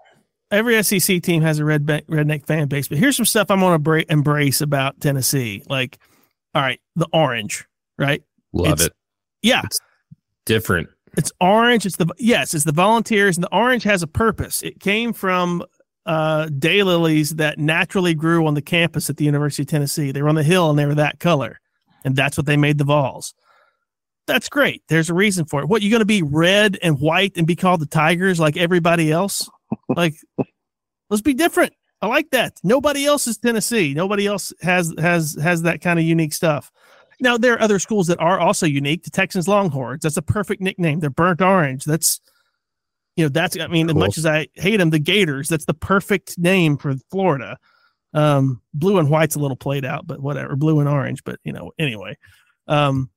every 0.50 0.82
SEC 0.82 1.22
team 1.22 1.44
has 1.44 1.60
a 1.60 1.66
red 1.66 1.86
redneck 1.86 2.46
fan 2.48 2.68
base, 2.68 2.88
but 2.88 2.98
here's 2.98 3.16
some 3.16 3.26
stuff 3.26 3.52
I'm 3.52 3.60
going 3.60 3.74
to 3.74 3.80
bra- 3.80 4.02
embrace 4.10 4.60
about 4.62 5.00
Tennessee. 5.00 5.62
Like, 5.70 6.00
all 6.56 6.64
right, 6.64 6.80
the 6.96 7.08
orange, 7.14 7.66
right? 8.00 8.24
love 8.54 8.68
It's- 8.74 8.88
it 8.88 8.94
Yeah, 9.44 9.62
different 10.48 10.90
it's 11.18 11.32
orange. 11.42 11.86
It's 11.86 11.98
the 11.98 12.08
yes, 12.18 12.54
it's 12.54 12.64
the 12.64 12.72
volunteers, 12.72 13.38
and 13.38 13.44
the 13.44 13.54
orange 13.56 13.84
has 13.84 14.04
a 14.04 14.08
purpose. 14.08 14.62
It 14.62 14.80
came 14.80 15.12
from 15.12 15.64
uh, 16.06 16.46
daylilies 16.46 17.32
that 17.32 17.60
naturally 17.60 18.14
grew 18.14 18.46
on 18.48 18.54
the 18.54 18.62
campus 18.62 19.10
at 19.10 19.18
the 19.18 19.26
University 19.26 19.64
of 19.64 19.68
Tennessee. 19.68 20.12
They 20.12 20.22
were 20.22 20.30
on 20.30 20.36
the 20.36 20.44
hill 20.44 20.70
and 20.70 20.80
they 20.80 20.86
were 20.86 20.96
that 20.96 21.20
color, 21.20 21.60
and 22.06 22.16
that's 22.16 22.38
what 22.38 22.46
they 22.46 22.56
made 22.56 22.78
the 22.78 22.86
Vols. 22.86 23.34
That's 24.28 24.50
great. 24.50 24.84
There's 24.90 25.10
a 25.10 25.14
reason 25.14 25.46
for 25.46 25.62
it. 25.62 25.68
What 25.68 25.82
you 25.82 25.90
going 25.90 26.02
to 26.02 26.06
be 26.06 26.22
red 26.22 26.78
and 26.84 27.00
white 27.00 27.38
and 27.38 27.48
be 27.48 27.56
called 27.56 27.80
the 27.80 27.86
Tigers 27.86 28.40
like 28.40 28.58
everybody 28.58 29.12
else? 29.12 29.50
Like, 29.90 30.16
let's 31.10 31.22
be 31.22 31.34
different. 31.34 31.74
I 32.02 32.08
like 32.08 32.30
that. 32.32 32.54
Nobody 32.64 33.06
else 33.06 33.26
is 33.26 33.38
Tennessee. 33.38 33.94
Nobody 33.94 34.28
else 34.28 34.54
has 34.62 34.94
has 35.00 35.38
has 35.42 35.64
that 35.64 35.82
kind 35.82 35.98
of 35.98 36.06
unique 36.06 36.34
stuff. 36.34 36.72
Now 37.20 37.38
there 37.38 37.54
are 37.54 37.62
other 37.62 37.80
schools 37.80 38.08
that 38.08 38.20
are 38.20 38.40
also 38.40 38.66
unique. 38.66 39.04
The 39.04 39.10
Texans 39.10 39.48
Longhorns. 39.48 40.04
That's 40.04 40.18
a 40.18 40.22
perfect 40.22 40.62
nickname. 40.62 41.00
They're 41.00 41.10
burnt 41.10 41.42
orange. 41.42 41.84
That's 41.86 42.22
you 43.16 43.26
know 43.26 43.30
that's 43.30 43.58
I 43.60 43.68
mean 43.68 43.90
as 43.90 43.96
much 43.96 44.18
as 44.18 44.26
I 44.26 44.48
hate 44.54 44.78
them, 44.78 44.92
the 44.92 45.00
Gators. 45.00 45.50
That's 45.50 45.66
the 45.66 45.74
perfect 45.74 46.38
name 46.38 46.78
for 46.78 46.94
Florida. 47.10 47.58
Um, 48.14 48.62
blue 48.74 49.00
and 49.00 49.10
white's 49.10 49.36
a 49.36 49.40
little 49.40 49.58
played 49.58 49.86
out, 49.86 50.06
but 50.06 50.20
whatever. 50.20 50.56
Blue 50.56 50.80
and 50.80 50.88
orange, 50.88 51.24
but 51.24 51.40
you 51.44 51.52
know 51.54 51.72
anyway. 51.80 52.16
Um, 52.68 53.10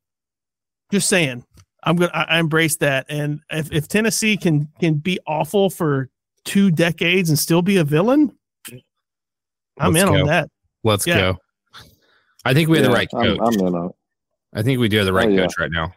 just 0.90 1.08
saying, 1.08 1.44
I'm 1.84 1.96
gonna 1.96 2.10
I, 2.14 2.22
I 2.22 2.38
embrace 2.40 2.76
that. 2.76 3.06
And 3.10 3.40
if 3.50 3.70
if 3.72 3.88
Tennessee 3.88 4.36
can 4.38 4.68
can 4.80 4.94
be 4.94 5.18
awful 5.26 5.68
for 5.68 6.08
two 6.44 6.70
decades 6.70 7.28
and 7.28 7.38
still 7.38 7.60
be 7.60 7.76
a 7.76 7.84
villain, 7.84 8.34
I'm 9.78 9.92
Let's 9.92 10.02
in 10.08 10.12
go. 10.14 10.20
on 10.20 10.26
that. 10.26 10.48
let's 10.84 11.06
Yeah. 11.06 11.18
go 11.18 11.38
i 12.44 12.54
think 12.54 12.68
we 12.68 12.78
have 12.78 12.84
the 12.86 12.90
Yeah, 12.90 12.96
right 12.96 13.08
I'm, 13.14 13.22
coach 13.38 13.38
I'm 13.42 13.66
in 13.66 13.74
on 13.74 13.86
it. 13.86 13.92
i 14.54 14.62
think 14.62 14.80
we 14.80 14.88
do 14.88 14.96
have 14.98 15.06
the 15.06 15.12
right 15.12 15.28
Oh, 15.28 15.30
yeah. 15.30 15.42
coach 15.42 15.54
right 15.58 15.70
now 15.70 15.92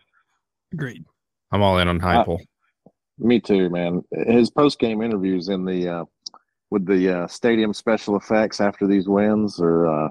Agreed. 0.74 1.04
i'm 1.52 1.62
all 1.62 1.78
in 1.80 1.88
on 1.88 2.00
Heupel. 2.00 2.40
Me 3.20 3.40
too, 3.40 3.70
man. 3.70 4.02
His 4.26 4.50
post 4.50 4.80
game 4.80 5.04
interviews 5.04 5.48
in 5.50 5.66
the 5.66 5.88
uh, 5.88 6.06
with 6.72 6.84
the 6.88 7.10
uh, 7.20 7.28
stadium 7.28 7.72
special 7.72 8.18
effects 8.18 8.60
after 8.60 8.88
these 8.88 9.08
wins 9.08 9.60
are 9.60 9.86
uh, 9.86 10.10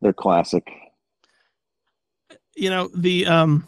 they're 0.00 0.12
classic. 0.12 0.64
you 2.56 2.70
know 2.70 2.88
the 2.96 3.26
um 3.26 3.66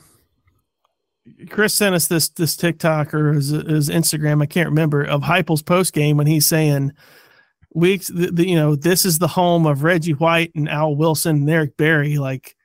Chris 1.48 1.74
sent 1.74 1.96
us 1.96 2.06
this 2.06 2.28
this 2.28 2.56
TikTok 2.56 3.12
or 3.12 3.32
his, 3.32 3.48
his 3.50 3.88
Instagram, 3.88 4.40
I 4.42 4.46
can't 4.46 4.68
remember, 4.68 5.02
of 5.02 5.22
Heupel's 5.22 5.62
post 5.62 5.92
game 5.92 6.16
when 6.16 6.26
he's 6.28 6.46
saying, 6.46 6.92
"Weeks, 7.74 8.08
the, 8.08 8.30
the, 8.30 8.48
you 8.48 8.56
know, 8.56 8.76
this 8.76 9.04
is 9.04 9.18
the 9.18 9.28
home 9.28 9.66
of 9.66 9.82
Reggie 9.82 10.12
White 10.12 10.52
and 10.54 10.68
Al 10.68 10.96
Wilson 10.96 11.36
and 11.36 11.50
Eric 11.50 11.76
Berry." 11.76 12.18
Like 12.18 12.56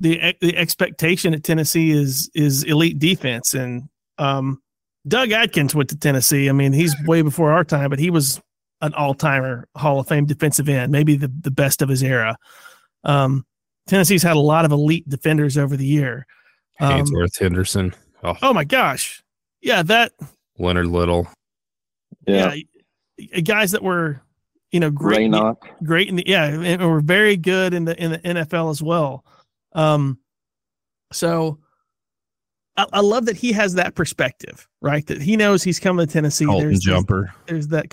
the 0.00 0.34
the 0.40 0.56
expectation 0.56 1.34
at 1.34 1.44
Tennessee 1.44 1.90
is 1.90 2.30
is 2.34 2.64
elite 2.64 2.98
defense, 2.98 3.54
and 3.54 3.88
um, 4.18 4.62
Doug 5.06 5.32
Atkins 5.32 5.74
went 5.74 5.90
to 5.90 5.96
Tennessee. 5.96 6.48
I 6.48 6.52
mean, 6.52 6.72
he's 6.72 6.94
way 7.04 7.22
before 7.22 7.52
our 7.52 7.64
time, 7.64 7.90
but 7.90 7.98
he 7.98 8.10
was 8.10 8.40
an 8.80 8.94
all 8.94 9.14
timer 9.14 9.68
Hall 9.76 10.00
of 10.00 10.08
Fame 10.08 10.26
defensive 10.26 10.68
end, 10.68 10.92
maybe 10.92 11.16
the 11.16 11.32
the 11.40 11.50
best 11.50 11.82
of 11.82 11.88
his 11.88 12.02
era. 12.02 12.36
Um, 13.04 13.44
Tennessee's 13.86 14.22
had 14.22 14.36
a 14.36 14.40
lot 14.40 14.64
of 14.64 14.72
elite 14.72 15.08
defenders 15.08 15.56
over 15.56 15.76
the 15.76 15.86
year. 15.86 16.26
Um, 16.80 17.04
Haynesworth 17.04 17.38
Henderson. 17.38 17.94
Oh, 18.22 18.36
oh 18.42 18.52
my 18.52 18.64
gosh, 18.64 19.22
yeah, 19.60 19.82
that 19.84 20.12
Leonard 20.58 20.86
Little. 20.86 21.28
Yeah, 22.26 22.54
yeah, 22.54 22.62
guys 23.44 23.72
that 23.72 23.82
were 23.82 24.20
you 24.70 24.80
know 24.80 24.90
great, 24.90 25.22
in 25.22 25.30
the- 25.32 25.38
Raynoch. 25.38 25.56
great 25.84 26.08
in 26.08 26.16
the 26.16 26.24
yeah, 26.26 26.44
and 26.46 26.82
were 26.82 27.00
very 27.00 27.36
good 27.36 27.74
in 27.74 27.84
the 27.84 28.00
in 28.02 28.12
the 28.12 28.18
NFL 28.18 28.70
as 28.70 28.82
well. 28.82 29.24
Um, 29.72 30.18
so 31.12 31.58
I, 32.76 32.86
I 32.92 33.00
love 33.00 33.26
that 33.26 33.36
he 33.36 33.52
has 33.52 33.74
that 33.74 33.94
perspective, 33.94 34.68
right? 34.80 35.06
That 35.06 35.20
he 35.22 35.36
knows 35.36 35.62
he's 35.62 35.80
coming 35.80 36.06
to 36.06 36.12
Tennessee. 36.12 36.44
Colton 36.46 36.68
there's, 36.68 36.84
there's 36.84 36.96
Jumper. 36.96 37.34
there's 37.46 37.68
that. 37.68 37.86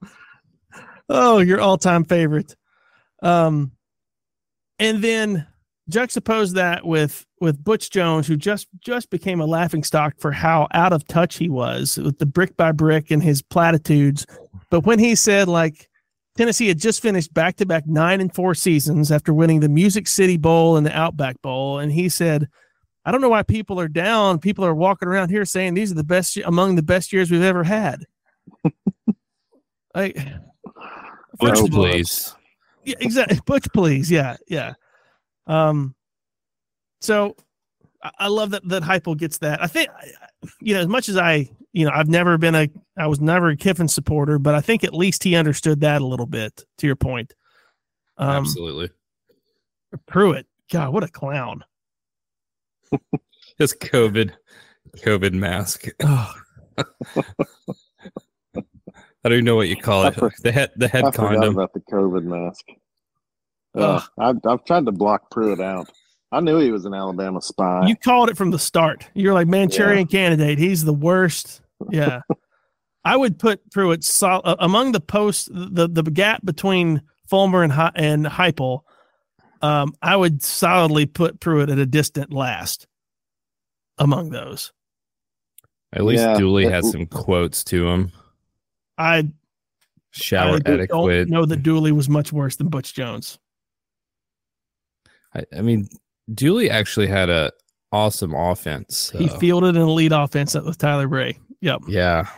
oh, 1.08 1.38
your 1.40 1.60
all-time 1.60 2.04
favorite. 2.04 2.56
Um, 3.22 3.72
and 4.78 5.02
then 5.02 5.46
juxtapose 5.90 6.54
that 6.54 6.86
with 6.86 7.26
with 7.40 7.62
Butch 7.62 7.90
Jones, 7.90 8.26
who 8.26 8.36
just 8.36 8.68
just 8.80 9.10
became 9.10 9.40
a 9.40 9.46
laughing 9.46 9.82
stock 9.84 10.14
for 10.18 10.32
how 10.32 10.68
out 10.72 10.92
of 10.92 11.06
touch 11.06 11.36
he 11.36 11.48
was 11.48 11.98
with 11.98 12.18
the 12.18 12.26
brick 12.26 12.56
by 12.56 12.72
brick 12.72 13.10
and 13.10 13.22
his 13.22 13.42
platitudes. 13.42 14.26
But 14.70 14.86
when 14.86 14.98
he 14.98 15.14
said 15.14 15.48
like 15.48 15.88
Tennessee 16.36 16.68
had 16.68 16.78
just 16.78 17.02
finished 17.02 17.34
back 17.34 17.56
to 17.56 17.66
back 17.66 17.86
nine 17.86 18.20
and 18.20 18.34
four 18.34 18.54
seasons 18.54 19.10
after 19.10 19.34
winning 19.34 19.60
the 19.60 19.68
Music 19.68 20.06
City 20.06 20.36
Bowl 20.36 20.76
and 20.76 20.86
the 20.86 20.96
Outback 20.96 21.40
Bowl, 21.42 21.78
and 21.78 21.92
he 21.92 22.08
said. 22.08 22.48
I 23.02 23.12
don't 23.12 23.22
know 23.22 23.30
why 23.30 23.42
people 23.42 23.80
are 23.80 23.88
down. 23.88 24.40
People 24.40 24.62
are 24.62 24.74
walking 24.74 25.08
around 25.08 25.30
here 25.30 25.46
saying 25.46 25.72
these 25.72 25.90
are 25.90 25.94
the 25.94 26.04
best 26.04 26.36
among 26.44 26.76
the 26.76 26.82
best 26.82 27.14
years 27.14 27.30
we've 27.30 27.40
ever 27.40 27.64
had. 27.64 28.04
Like, 29.94 30.16
Butch, 31.38 31.70
please. 31.70 32.34
yeah, 32.84 32.94
exactly. 33.00 33.40
Butch, 33.46 33.66
please. 33.72 34.10
Yeah, 34.10 34.36
yeah. 34.48 34.74
Um, 35.50 35.96
so 37.00 37.34
I, 38.02 38.10
I 38.20 38.28
love 38.28 38.50
that 38.50 38.66
that 38.68 38.84
Heupel 38.84 39.16
gets 39.16 39.38
that. 39.38 39.62
I 39.62 39.66
think, 39.66 39.88
you 40.60 40.74
know, 40.74 40.80
as 40.80 40.86
much 40.86 41.08
as 41.08 41.16
I, 41.16 41.50
you 41.72 41.84
know, 41.84 41.90
I've 41.92 42.08
never 42.08 42.38
been 42.38 42.54
a, 42.54 42.68
I 42.96 43.08
was 43.08 43.20
never 43.20 43.48
a 43.48 43.56
Kiffin 43.56 43.88
supporter, 43.88 44.38
but 44.38 44.54
I 44.54 44.60
think 44.60 44.84
at 44.84 44.94
least 44.94 45.24
he 45.24 45.34
understood 45.34 45.80
that 45.80 46.02
a 46.02 46.06
little 46.06 46.26
bit. 46.26 46.64
To 46.78 46.86
your 46.86 46.96
point, 46.96 47.34
um, 48.16 48.28
Absolutely. 48.28 48.90
Pruitt, 50.06 50.46
God, 50.70 50.92
what 50.92 51.02
a 51.02 51.08
clown. 51.08 51.64
Just 53.58 53.80
COVID, 53.80 54.32
COVID 54.98 55.32
mask. 55.32 55.88
Oh, 56.02 56.32
I 58.62 59.28
don't 59.28 59.32
even 59.32 59.44
know 59.44 59.56
what 59.56 59.68
you 59.68 59.76
call 59.76 60.06
it. 60.06 60.14
The 60.42 60.52
head, 60.52 60.70
the 60.76 60.88
head 60.88 61.04
I 61.04 61.10
forgot 61.10 61.34
condom. 61.34 61.54
about 61.54 61.72
the 61.74 61.80
COVID 61.80 62.22
mask. 62.22 62.64
Ugh. 63.76 64.02
Uh, 64.18 64.22
I've, 64.22 64.36
I've 64.46 64.64
tried 64.64 64.86
to 64.86 64.92
block 64.92 65.30
Pruitt 65.30 65.60
out. 65.60 65.88
I 66.32 66.40
knew 66.40 66.58
he 66.58 66.70
was 66.70 66.84
an 66.84 66.94
Alabama 66.94 67.42
spy. 67.42 67.86
you 67.88 67.96
called 67.96 68.30
it 68.30 68.36
from 68.36 68.50
the 68.52 68.58
start. 68.58 69.08
You're 69.14 69.34
like 69.34 69.48
Manchurian 69.48 70.06
candidate. 70.06 70.58
He's 70.58 70.84
the 70.84 70.92
worst. 70.92 71.60
Yeah. 71.90 72.20
I 73.04 73.16
would 73.16 73.38
put 73.38 73.68
Pruitt 73.72 74.04
sol- 74.04 74.42
uh, 74.44 74.56
among 74.60 74.92
the 74.92 75.00
posts, 75.00 75.48
the, 75.52 75.88
the 75.88 76.02
gap 76.02 76.44
between 76.44 77.02
Fulmer 77.28 77.62
and, 77.62 77.72
Hi- 77.72 77.92
and 77.94 78.26
Heupel. 78.26 78.82
Um, 79.62 79.94
I 80.02 80.14
would 80.16 80.42
solidly 80.42 81.06
put 81.06 81.40
Pruitt 81.40 81.68
at 81.70 81.78
a 81.78 81.86
distant 81.86 82.32
last 82.32 82.86
among 83.98 84.30
those. 84.30 84.72
At 85.92 86.04
least 86.04 86.22
Yeah, 86.22 86.38
Dooley 86.38 86.66
it- 86.66 86.72
had 86.72 86.84
some 86.84 87.06
quotes 87.06 87.64
to 87.64 87.88
him. 87.88 88.12
I, 88.98 89.30
Shower 90.10 90.56
I 90.56 90.58
don't 90.58 90.80
etiquette. 90.80 91.28
know 91.28 91.44
that 91.46 91.62
Dooley 91.62 91.90
was 91.92 92.08
much 92.08 92.32
worse 92.32 92.56
than 92.56 92.68
Butch 92.68 92.94
Jones. 92.94 93.38
I, 95.34 95.44
I 95.56 95.60
mean, 95.62 95.88
Dooley 96.32 96.70
actually 96.70 97.06
had 97.06 97.28
a 97.30 97.52
awesome 97.92 98.34
offense. 98.34 99.10
He 99.16 99.28
fielded 99.28 99.76
an 99.76 99.82
elite 99.82 100.12
offense 100.12 100.54
with 100.54 100.78
Tyler 100.78 101.08
Bray. 101.08 101.38
Yep. 101.60 101.82
yeah, 101.88 102.28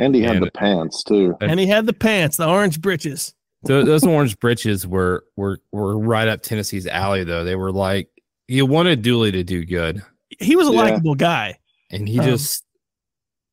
and 0.00 0.14
he 0.14 0.22
had 0.22 0.36
and- 0.36 0.46
the 0.46 0.50
pants 0.50 1.02
too. 1.04 1.36
And- 1.40 1.52
And 1.52 1.60
he 1.60 1.66
had 1.66 1.86
the 1.86 1.92
pants, 1.92 2.36
the 2.36 2.48
orange 2.48 2.80
breeches. 2.80 3.32
Tho- 3.62 3.84
those 3.84 4.04
orange 4.04 4.38
britches 4.38 4.86
were 4.86 5.24
were 5.36 5.60
were 5.72 5.98
right 5.98 6.28
up 6.28 6.42
Tennessee's 6.42 6.86
alley. 6.86 7.24
Though 7.24 7.42
they 7.44 7.56
were 7.56 7.72
like 7.72 8.08
you 8.48 8.64
wanted 8.66 9.02
Dooley 9.02 9.32
to 9.32 9.42
do 9.42 9.64
good, 9.64 10.02
He 10.38 10.54
was 10.56 10.68
a 10.68 10.72
Yeah. 10.72 10.76
likable 10.82 11.14
guy. 11.14 11.58
and 11.90 12.08
he 12.08 12.18
Um, 12.18 12.26
just 12.26 12.64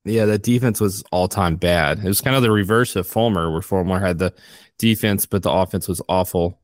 yeah, 0.06 0.26
the 0.26 0.38
defense 0.38 0.82
was 0.82 1.04
all 1.12 1.28
time 1.30 1.56
bad. 1.56 2.00
It 2.00 2.04
was 2.08 2.20
kind 2.22 2.36
of 2.36 2.42
the 2.42 2.52
reverse 2.52 2.96
of 2.98 3.08
Fulmer, 3.08 3.50
where 3.52 3.62
Fulmer 3.62 4.00
had 4.00 4.18
the 4.20 4.34
defense, 4.78 5.26
but 5.26 5.42
the 5.44 5.52
offense 5.52 5.88
was 5.88 6.02
awful. 6.10 6.60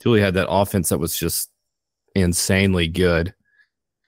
Dooley 0.00 0.20
had 0.20 0.34
that 0.34 0.48
offense 0.50 0.88
that 0.88 0.98
was 0.98 1.14
just 1.16 1.50
insanely 2.14 2.88
good, 2.88 3.34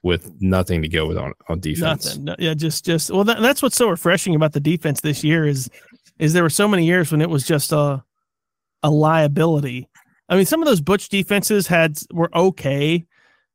with 0.03 0.31
nothing 0.39 0.81
to 0.83 0.87
go 0.87 1.07
with 1.07 1.17
on 1.17 1.33
on 1.49 1.59
defense. 1.59 2.05
Nothing. 2.05 2.23
No- 2.25 2.35
yeah, 2.37 2.53
just 2.53 2.85
just 2.85 3.09
well, 3.09 3.23
that, 3.23 3.41
that's 3.41 3.61
what's 3.61 3.75
so 3.75 3.89
refreshing 3.89 4.35
about 4.35 4.53
the 4.53 4.59
defense 4.59 5.01
this 5.01 5.23
year 5.23 5.45
is 5.45 5.69
is 6.19 6.33
there 6.33 6.43
were 6.43 6.49
so 6.49 6.67
many 6.67 6.85
years 6.85 7.11
when 7.11 7.21
it 7.21 7.29
was 7.29 7.45
just 7.45 7.71
a 7.71 8.03
a 8.83 8.89
liability. 8.89 9.89
I 10.29 10.35
mean, 10.35 10.45
some 10.45 10.61
of 10.61 10.67
those 10.67 10.81
Butch 10.81 11.09
defenses 11.09 11.67
had 11.67 11.97
were 12.11 12.35
okay, 12.35 13.05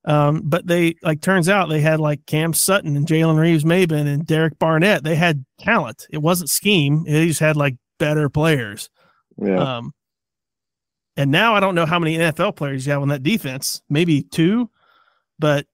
um, 0.04 0.42
but 0.44 0.66
they 0.66 0.96
like 1.02 1.20
turns 1.20 1.48
out 1.48 1.68
they 1.68 1.80
had 1.80 2.00
like 2.00 2.26
Cam 2.26 2.52
Sutton 2.52 2.96
and 2.96 3.06
Jalen 3.06 3.38
Reeves-Maybin 3.38 4.06
and 4.06 4.26
Derek 4.26 4.58
Barnett. 4.58 5.04
They 5.04 5.16
had 5.16 5.44
talent. 5.60 6.06
It 6.10 6.18
wasn't 6.18 6.50
scheme. 6.50 7.04
They 7.04 7.28
just 7.28 7.40
had 7.40 7.56
like 7.56 7.76
better 7.98 8.28
players. 8.28 8.90
Yeah, 9.40 9.78
Um, 9.78 9.92
and 11.16 11.30
now 11.30 11.54
I 11.54 11.60
don't 11.60 11.74
know 11.74 11.86
how 11.86 11.98
many 11.98 12.16
NFL 12.16 12.56
players 12.56 12.86
you 12.86 12.92
have 12.92 13.02
on 13.02 13.08
that 13.08 13.22
defense. 13.22 13.82
Maybe 13.88 14.22
two, 14.22 14.70
but 15.38 15.66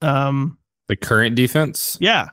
um, 0.00 0.58
The 0.88 0.96
current 0.96 1.34
defense, 1.36 1.96
yeah, 2.00 2.30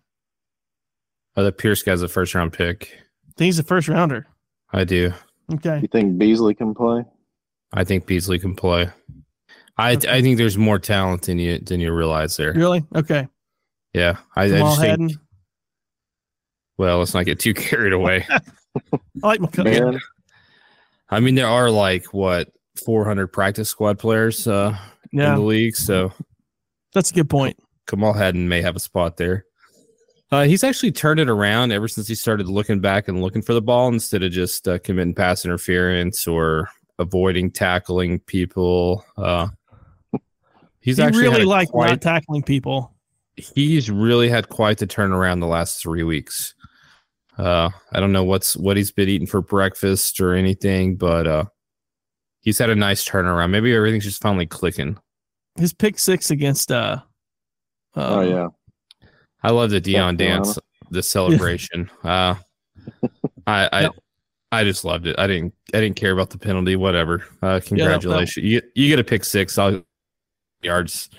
oh, 1.36 1.44
the 1.44 1.52
Pearce 1.52 1.84
guy's 1.84 2.02
a 2.02 2.08
first 2.08 2.36
round 2.36 2.54
pick. 2.54 2.90
I 2.94 3.32
think 3.38 3.48
he's 3.48 3.60
a 3.60 3.64
first 3.64 3.88
rounder. 3.88 4.28
I 4.72 4.84
do. 4.84 5.14
Okay. 5.54 5.80
you 5.82 5.88
think 5.88 6.18
Beasley 6.18 6.54
can 6.54 6.76
play? 6.76 7.04
I 7.74 7.84
think 7.84 8.06
Beasley 8.06 8.40
can 8.40 8.56
play. 8.56 8.90
I 9.78 9.94
Okay. 9.94 10.10
I 10.10 10.22
think 10.22 10.38
there's 10.38 10.58
more 10.58 10.78
talent 10.80 11.24
than 11.24 11.40
you 11.40 11.60
than 11.60 11.80
you 11.80 11.94
realize 11.94 12.36
there. 12.38 12.54
Really? 12.54 12.86
Okay. 12.96 13.28
Yeah, 13.94 14.18
I, 14.36 14.44
I 14.44 14.48
Jamal 14.50 14.76
just 14.76 14.82
think. 14.82 15.12
Well, 16.78 17.00
let's 17.00 17.14
not 17.14 17.26
get 17.26 17.40
too 17.40 17.54
carried 17.56 17.94
away. 17.94 18.26
I 18.32 18.40
like 19.24 19.40
McCullough. 19.40 20.00
I 21.12 21.20
mean, 21.20 21.36
there 21.36 21.48
are 21.48 21.70
like 21.72 22.14
what 22.14 22.50
400 22.86 23.28
practice 23.28 23.70
squad 23.70 24.00
players 24.00 24.48
uh, 24.48 24.78
in 25.12 25.36
the 25.36 25.42
league, 25.42 25.76
so 25.76 26.14
that's 26.94 27.12
a 27.12 27.14
good 27.14 27.30
point. 27.30 27.58
Kamal 27.88 28.14
Hadden 28.14 28.48
may 28.48 28.62
have 28.62 28.76
a 28.76 28.80
spot 28.80 29.18
there. 29.18 29.46
Uh, 30.32 30.44
he's 30.44 30.64
actually 30.64 30.92
turned 30.92 31.20
it 31.20 31.28
around 31.28 31.72
ever 31.72 31.88
since 31.88 32.08
he 32.08 32.14
started 32.14 32.48
looking 32.48 32.80
back 32.80 33.08
and 33.08 33.22
looking 33.22 33.42
for 33.42 33.54
the 33.54 33.62
ball 33.62 33.88
instead 33.88 34.22
of 34.22 34.32
just 34.32 34.68
uh, 34.68 34.78
committing 34.80 35.16
pass 35.16 35.44
interference 35.44 36.28
or 36.28 36.70
avoiding 37.00 37.50
tackling 37.50 38.20
people. 38.20 39.04
Uh, 39.18 39.48
he's 40.82 40.98
he 40.98 41.04
actually 41.04 41.24
really 41.24 41.46
like 41.46 41.70
quite- 41.70 41.90
not 41.90 42.02
tackling 42.02 42.44
people. 42.44 42.94
he's 43.36 43.90
really 43.90 44.30
had 44.30 44.50
quite 44.50 44.78
the 44.78 44.86
turnaround 44.86 45.40
the 45.40 45.48
last 45.48 45.82
three 45.82 46.04
weeks. 46.04 46.54
Uh, 47.40 47.70
I 47.94 48.00
don't 48.02 48.12
know 48.12 48.26
what's 48.26 48.58
what 48.58 48.76
he's 48.76 48.92
been 48.92 49.08
eating 49.08 49.28
for 49.28 49.42
breakfast 49.42 50.20
or 50.20 50.34
anything, 50.34 50.98
but 50.98 51.26
uh, 51.26 51.46
he's 52.42 52.58
had 52.58 52.70
a 52.70 52.76
nice 52.76 53.08
turnaround. 53.08 53.52
Maybe 53.52 53.74
everything's 53.74 54.04
just 54.04 54.22
finally 54.22 54.46
clicking. 54.46 54.98
His 55.56 55.74
pick 55.74 55.98
six 56.00 56.32
against 56.32 56.72
uh, 56.72 56.98
oh 57.96 58.20
um, 58.22 58.30
yeah, 58.30 58.48
I 59.42 59.52
love 59.52 59.70
the 59.70 59.80
Deion 59.80 60.18
dance, 60.18 60.60
the 60.92 61.02
celebration. 61.02 61.90
uh, 62.04 62.36
I 63.48 63.70
I 63.72 63.82
Yep. 63.84 63.92
I 64.52 64.64
just 64.64 64.84
loved 64.84 65.06
it. 65.08 65.16
I 65.20 65.28
didn't 65.28 65.54
I 65.74 65.80
didn't 65.80 65.96
care 65.96 66.12
about 66.12 66.32
the 66.32 66.38
penalty. 66.40 66.76
Whatever. 66.76 67.24
Uh, 67.42 67.60
congratulations. 67.64 68.38
You 68.44 68.60
get, 68.62 68.72
you 68.76 68.88
get 68.90 69.00
a 69.00 69.04
pick 69.04 69.24
six. 69.24 69.58
I'll 69.58 69.82
yards. 70.62 71.10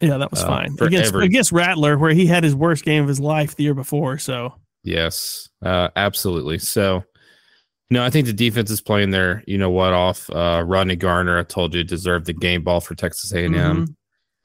yeah, 0.00 0.16
that 0.16 0.30
was 0.30 0.42
Uh, 0.42 0.46
fine 0.46 0.76
against 0.80 1.08
every- 1.08 1.26
against 1.26 1.52
Rattler, 1.52 1.98
where 1.98 2.12
he 2.12 2.26
had 2.26 2.44
his 2.44 2.54
worst 2.54 2.84
game 2.84 3.02
of 3.02 3.08
his 3.08 3.20
life 3.20 3.56
the 3.56 3.64
year 3.64 3.74
before. 3.74 4.16
So 4.18 4.54
Yes, 4.86 5.48
uh, 5.62 5.88
absolutely. 5.96 6.58
So, 6.58 7.02
no, 7.90 8.04
I 8.04 8.10
think 8.10 8.26
the 8.26 8.32
defense 8.32 8.70
is 8.70 8.80
playing 8.80 9.10
their, 9.10 9.42
you 9.46 9.58
know 9.58 9.70
what, 9.70 9.92
off. 9.92 10.30
Uh, 10.30 10.62
Rodney 10.64 10.94
Garner, 10.96 11.38
I 11.38 11.42
told 11.42 11.74
you, 11.74 11.82
deserved 11.82 12.26
the 12.26 12.32
game 12.32 12.62
ball 12.62 12.80
for 12.80 12.94
Texas 12.94 13.32
A&M. 13.32 13.52
Mhm. 13.52 13.94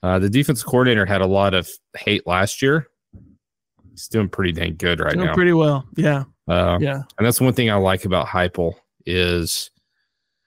Uh, 0.02 0.18
the 0.18 0.28
defense 0.28 0.64
coordinator 0.64 1.06
had 1.06 1.20
a 1.20 1.26
lot 1.26 1.54
of 1.54 1.70
hate 1.96 2.26
last 2.26 2.60
year. 2.60 2.88
He's 3.92 4.08
doing 4.08 4.28
pretty 4.28 4.50
dang 4.52 4.74
good 4.76 4.98
right 4.98 5.14
doing 5.14 5.26
now. 5.26 5.34
pretty 5.34 5.52
well. 5.52 5.86
Yeah, 5.96 6.24
uh, 6.48 6.78
yeah, 6.80 7.02
and 7.18 7.26
that's 7.26 7.40
one 7.40 7.52
thing 7.52 7.70
I 7.70 7.76
like 7.76 8.04
about 8.04 8.26
Heupel 8.26 8.74
is 9.06 9.70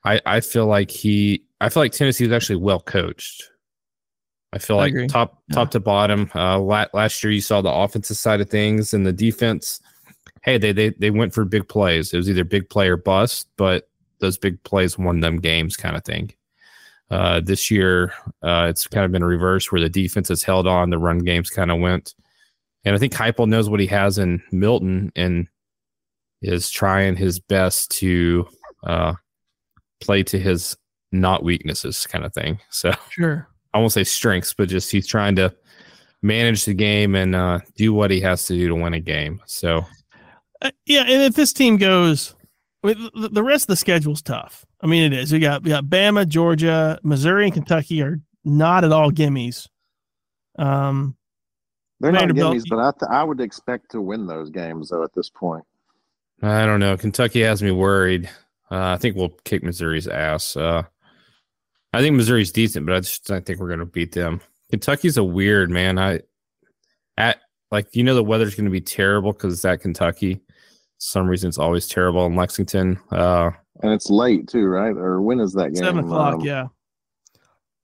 I 0.03 0.19
I 0.25 0.39
feel 0.41 0.65
like 0.65 0.91
he 0.91 1.43
I 1.61 1.69
feel 1.69 1.83
like 1.83 1.93
Tennessee 1.93 2.25
is 2.25 2.31
actually 2.33 2.57
well 2.57 2.81
coached. 2.81 3.49
I 4.55 4.57
feel 4.57 4.77
like 4.77 4.93
top 5.09 5.41
Yeah. 5.49 5.55
top 5.55 5.71
to 5.71 5.79
bottom. 5.79 6.31
Uh, 6.33 6.59
last 6.59 7.23
year 7.23 7.31
you 7.31 7.41
saw 7.41 7.61
the 7.61 7.71
offensive 7.71 8.17
side 8.17 8.39
of 8.41 8.49
things 8.49 8.93
and 8.93 9.05
the 9.05 9.13
defense. 9.13 9.81
Hey, 10.43 10.57
they 10.57 10.71
they 10.71 10.89
they 10.91 11.11
went 11.11 11.33
for 11.33 11.43
big 11.45 11.67
plays. 11.67 12.13
It 12.13 12.17
was 12.17 12.29
either 12.29 12.43
big 12.45 12.69
play 12.69 12.87
or 12.87 12.97
bust, 12.97 13.49
but 13.57 13.89
those 14.19 14.37
big 14.37 14.63
plays 14.63 14.97
won 14.97 15.19
them 15.19 15.37
games, 15.41 15.75
kind 15.75 15.97
of 15.97 16.03
thing. 16.05 16.31
Uh, 17.11 17.41
this 17.41 17.69
year, 17.69 18.13
uh, 18.41 18.65
it's 18.69 18.87
kind 18.87 19.05
of 19.05 19.11
been 19.11 19.23
reversed 19.23 19.71
where 19.71 19.81
the 19.81 19.89
defense 19.89 20.29
has 20.29 20.41
held 20.41 20.65
on, 20.67 20.89
the 20.89 20.97
run 20.97 21.19
games 21.19 21.49
kind 21.49 21.69
of 21.69 21.79
went. 21.79 22.15
And 22.85 22.95
I 22.95 22.97
think 22.97 23.13
Heupel 23.13 23.47
knows 23.47 23.69
what 23.69 23.79
he 23.79 23.87
has 23.87 24.17
in 24.17 24.41
Milton 24.51 25.11
and 25.15 25.47
is 26.41 26.69
trying 26.69 27.15
his 27.15 27.39
best 27.39 27.91
to 27.99 28.47
uh, 28.83 29.13
play 29.99 30.23
to 30.23 30.39
his 30.39 30.77
not 31.11 31.43
weaknesses 31.43 32.07
kind 32.07 32.23
of 32.25 32.33
thing. 32.33 32.59
So 32.69 32.91
sure. 33.09 33.47
I 33.76 33.80
won't 33.80 33.91
say 33.91 34.05
strengths, 34.05 34.53
but 34.53 34.69
just 34.69 34.89
he's 34.89 35.05
trying 35.05 35.36
to 35.36 35.53
manage 36.21 36.63
the 36.63 36.73
game 36.73 37.13
and 37.13 37.36
uh, 37.36 37.59
do 37.76 37.93
what 37.93 38.09
he 38.09 38.21
has 38.21 38.45
to 38.45 38.53
do 38.53 38.69
to 38.69 38.76
win 38.76 38.93
a 38.93 39.01
game. 39.01 39.41
So 39.45 39.86
Uh, 40.61 40.71
yeah, 40.86 41.01
and 41.01 41.21
if 41.23 41.36
this 41.36 41.51
team 41.51 41.76
goes, 41.76 42.34
I 42.84 42.88
mean, 42.88 43.09
the, 43.13 43.30
the 43.30 43.43
rest 43.43 43.65
of 43.65 43.67
the 43.67 43.76
schedule's 43.76 44.21
tough. 44.21 44.65
I 44.82 44.88
mean, 44.88 45.11
it 45.11 45.17
is. 45.17 45.34
We 45.34 45.39
got 45.39 45.63
we 45.63 45.71
got 45.71 45.86
Bama, 45.86 46.26
Georgia, 46.26 46.97
Missouri, 47.03 47.45
and 47.45 47.53
Kentucky 47.53 48.01
are 48.01 48.21
not 48.45 48.86
at 48.86 48.93
all 48.93 49.11
gimmies. 49.11 49.67
Um, 50.57 51.17
they're 51.99 52.13
not 52.13 52.28
Vanderbilt- 52.28 52.55
gimmies, 52.55 52.69
but 52.69 52.80
I 52.80 52.91
th- 52.91 53.11
I 53.11 53.23
would 53.23 53.41
expect 53.41 53.91
to 53.91 53.99
win 54.01 54.26
those 54.26 54.49
games 54.49 54.89
though 54.89 55.03
at 55.03 55.13
this 55.13 55.30
point. 55.30 55.65
I 56.41 56.65
don't 56.65 56.80
know. 56.80 56.95
Kentucky 56.95 57.41
has 57.41 57.61
me 57.61 57.71
worried. 57.71 58.30
Uh, 58.71 58.93
I 58.93 58.97
think 58.97 59.15
we'll 59.17 59.36
kick 59.43 59.63
Missouri's 59.63 60.07
ass. 60.07 60.55
Uh, 60.55 60.84
I 61.95 62.01
think 62.01 62.15
Missouri's 62.15 62.51
decent, 62.51 62.85
but 62.85 62.95
I 62.95 62.99
just 62.99 63.31
I 63.31 63.39
think 63.39 63.59
we're 63.59 63.67
going 63.67 63.79
to 63.79 63.85
beat 63.85 64.11
them. 64.11 64.41
Kentucky's 64.69 65.17
a 65.17 65.23
weird 65.23 65.69
man. 65.69 65.97
I 65.97 66.21
at 67.17 67.39
like 67.71 67.95
you 67.95 68.03
know 68.03 68.15
the 68.15 68.23
weather's 68.23 68.55
going 68.55 68.65
to 68.65 68.71
be 68.71 68.81
terrible 68.81 69.31
because 69.31 69.53
it's 69.53 69.65
at 69.65 69.81
Kentucky. 69.81 70.41
some 70.97 71.27
reason 71.27 71.47
it's 71.47 71.57
always 71.57 71.87
terrible 71.87 72.25
in 72.25 72.35
Lexington. 72.35 72.99
Uh, 73.11 73.51
and 73.81 73.93
it's 73.93 74.09
late 74.09 74.47
too, 74.47 74.65
right? 74.65 74.95
Or 74.95 75.21
when 75.21 75.39
is 75.39 75.53
that 75.53 75.73
game? 75.73 75.83
Seven 75.83 76.03
o'clock. 76.03 76.35
Um, 76.35 76.41
yeah. 76.41 76.67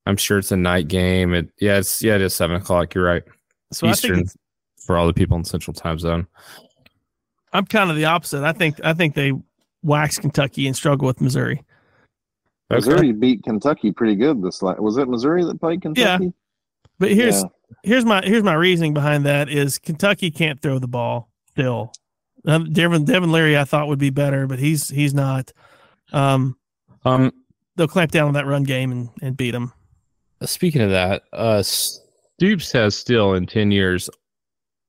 I'm 0.05 0.18
sure 0.18 0.39
it's 0.39 0.51
a 0.51 0.57
night 0.57 0.88
game. 0.88 1.34
It 1.34 1.49
yeah, 1.59 1.78
it's 1.78 2.01
yeah, 2.01 2.16
it 2.16 2.22
is 2.22 2.34
seven 2.34 2.57
o'clock. 2.57 2.93
You're 2.93 3.05
right. 3.05 3.24
So 3.72 3.88
I 3.88 3.91
Eastern 3.91 4.26
think 4.26 4.32
for 4.78 4.97
all 4.97 5.07
the 5.07 5.14
people 5.14 5.38
in 5.38 5.45
Central 5.45 5.74
Time 5.74 5.99
Zone. 5.99 6.28
I'm 7.53 7.66
kind 7.66 7.89
of 7.89 7.95
the 7.95 8.05
opposite. 8.05 8.43
I 8.43 8.51
think 8.51 8.80
I 8.84 8.93
think 8.93 9.16
they 9.16 9.34
wax 9.84 10.18
Kentucky 10.18 10.68
and 10.68 10.76
struggle 10.76 11.05
with 11.05 11.22
Missouri. 11.22 11.64
Missouri 12.72 13.11
beat 13.11 13.43
Kentucky 13.43 13.91
pretty 13.91 14.15
good 14.15 14.41
this 14.41 14.61
last. 14.61 14.80
Was 14.80 14.97
it 14.97 15.07
Missouri 15.07 15.43
that 15.45 15.59
played 15.59 15.82
Kentucky? 15.82 16.26
Yeah. 16.26 16.30
But 16.99 17.11
here's 17.11 17.41
Yeah. 17.41 17.49
here's 17.84 18.05
my 18.05 18.22
here's 18.24 18.43
my 18.43 18.53
reasoning 18.53 18.93
behind 18.93 19.26
that 19.26 19.49
is 19.49 19.78
Kentucky 19.80 20.30
can't 20.32 20.61
throw 20.61 20.80
the 20.80 20.88
ball 20.88 21.30
still. 21.49 21.93
Um, 22.45 22.72
Devin 22.72 23.05
Devin 23.05 23.32
Leary 23.32 23.57
I 23.57 23.63
thought 23.65 23.88
would 23.88 23.99
be 23.99 24.09
better, 24.09 24.47
but 24.47 24.59
he's 24.59 24.89
he's 24.89 25.13
not. 25.13 25.51
Um, 26.11 26.57
Um, 27.05 27.32
they'll 27.76 27.88
clamp 27.88 28.11
down 28.11 28.28
on 28.28 28.34
that 28.36 28.45
run 28.45 28.63
game 28.63 28.91
and, 28.91 29.09
and 29.22 29.38
beat 29.38 29.51
them. 29.51 29.74
speaking 30.43 30.82
of 30.82 30.89
that, 30.91 31.24
uh, 31.34 31.61
Stoops 31.63 32.72
has 32.74 32.95
still 32.95 33.34
in 33.34 33.45
ten 33.47 33.72
years 33.72 34.09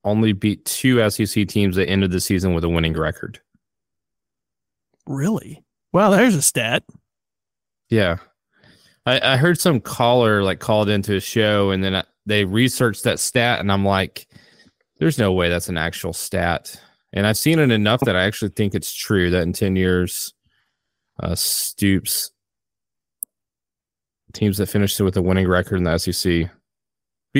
only 0.04 0.32
beat 0.32 0.64
two 0.64 1.08
SEC 1.10 1.46
teams 1.46 1.76
that 1.76 1.88
ended 1.88 2.10
the 2.10 2.20
season 2.20 2.54
with 2.54 2.64
a 2.64 2.68
winning 2.68 2.92
record. 2.94 3.38
Really? 5.06 5.62
Wow, 5.92 6.10
there's 6.10 6.34
a 6.34 6.42
stat. 6.42 6.82
Yeah. 7.92 8.16
I, 9.04 9.34
I 9.34 9.36
heard 9.36 9.60
some 9.60 9.78
caller 9.78 10.42
like 10.42 10.60
called 10.60 10.88
into 10.88 11.16
a 11.16 11.20
show 11.20 11.72
and 11.72 11.84
then 11.84 11.96
I, 11.96 12.04
they 12.24 12.46
researched 12.46 13.04
that 13.04 13.20
stat 13.20 13.60
and 13.60 13.70
I'm 13.70 13.84
like, 13.84 14.26
there's 14.98 15.18
no 15.18 15.32
way 15.32 15.50
that's 15.50 15.68
an 15.68 15.76
actual 15.76 16.14
stat. 16.14 16.80
And 17.12 17.26
I've 17.26 17.36
seen 17.36 17.58
it 17.58 17.70
enough 17.70 18.00
that 18.00 18.16
I 18.16 18.22
actually 18.22 18.52
think 18.52 18.74
it's 18.74 18.94
true 18.94 19.28
that 19.30 19.42
in 19.42 19.52
10 19.52 19.76
years, 19.76 20.32
uh, 21.22 21.34
Stoops 21.34 22.30
teams 24.32 24.56
that 24.56 24.68
finished 24.70 24.98
with 24.98 25.18
a 25.18 25.22
winning 25.22 25.46
record 25.46 25.76
in 25.76 25.84
the 25.84 25.98
SEC. 25.98 26.32
You 26.32 26.48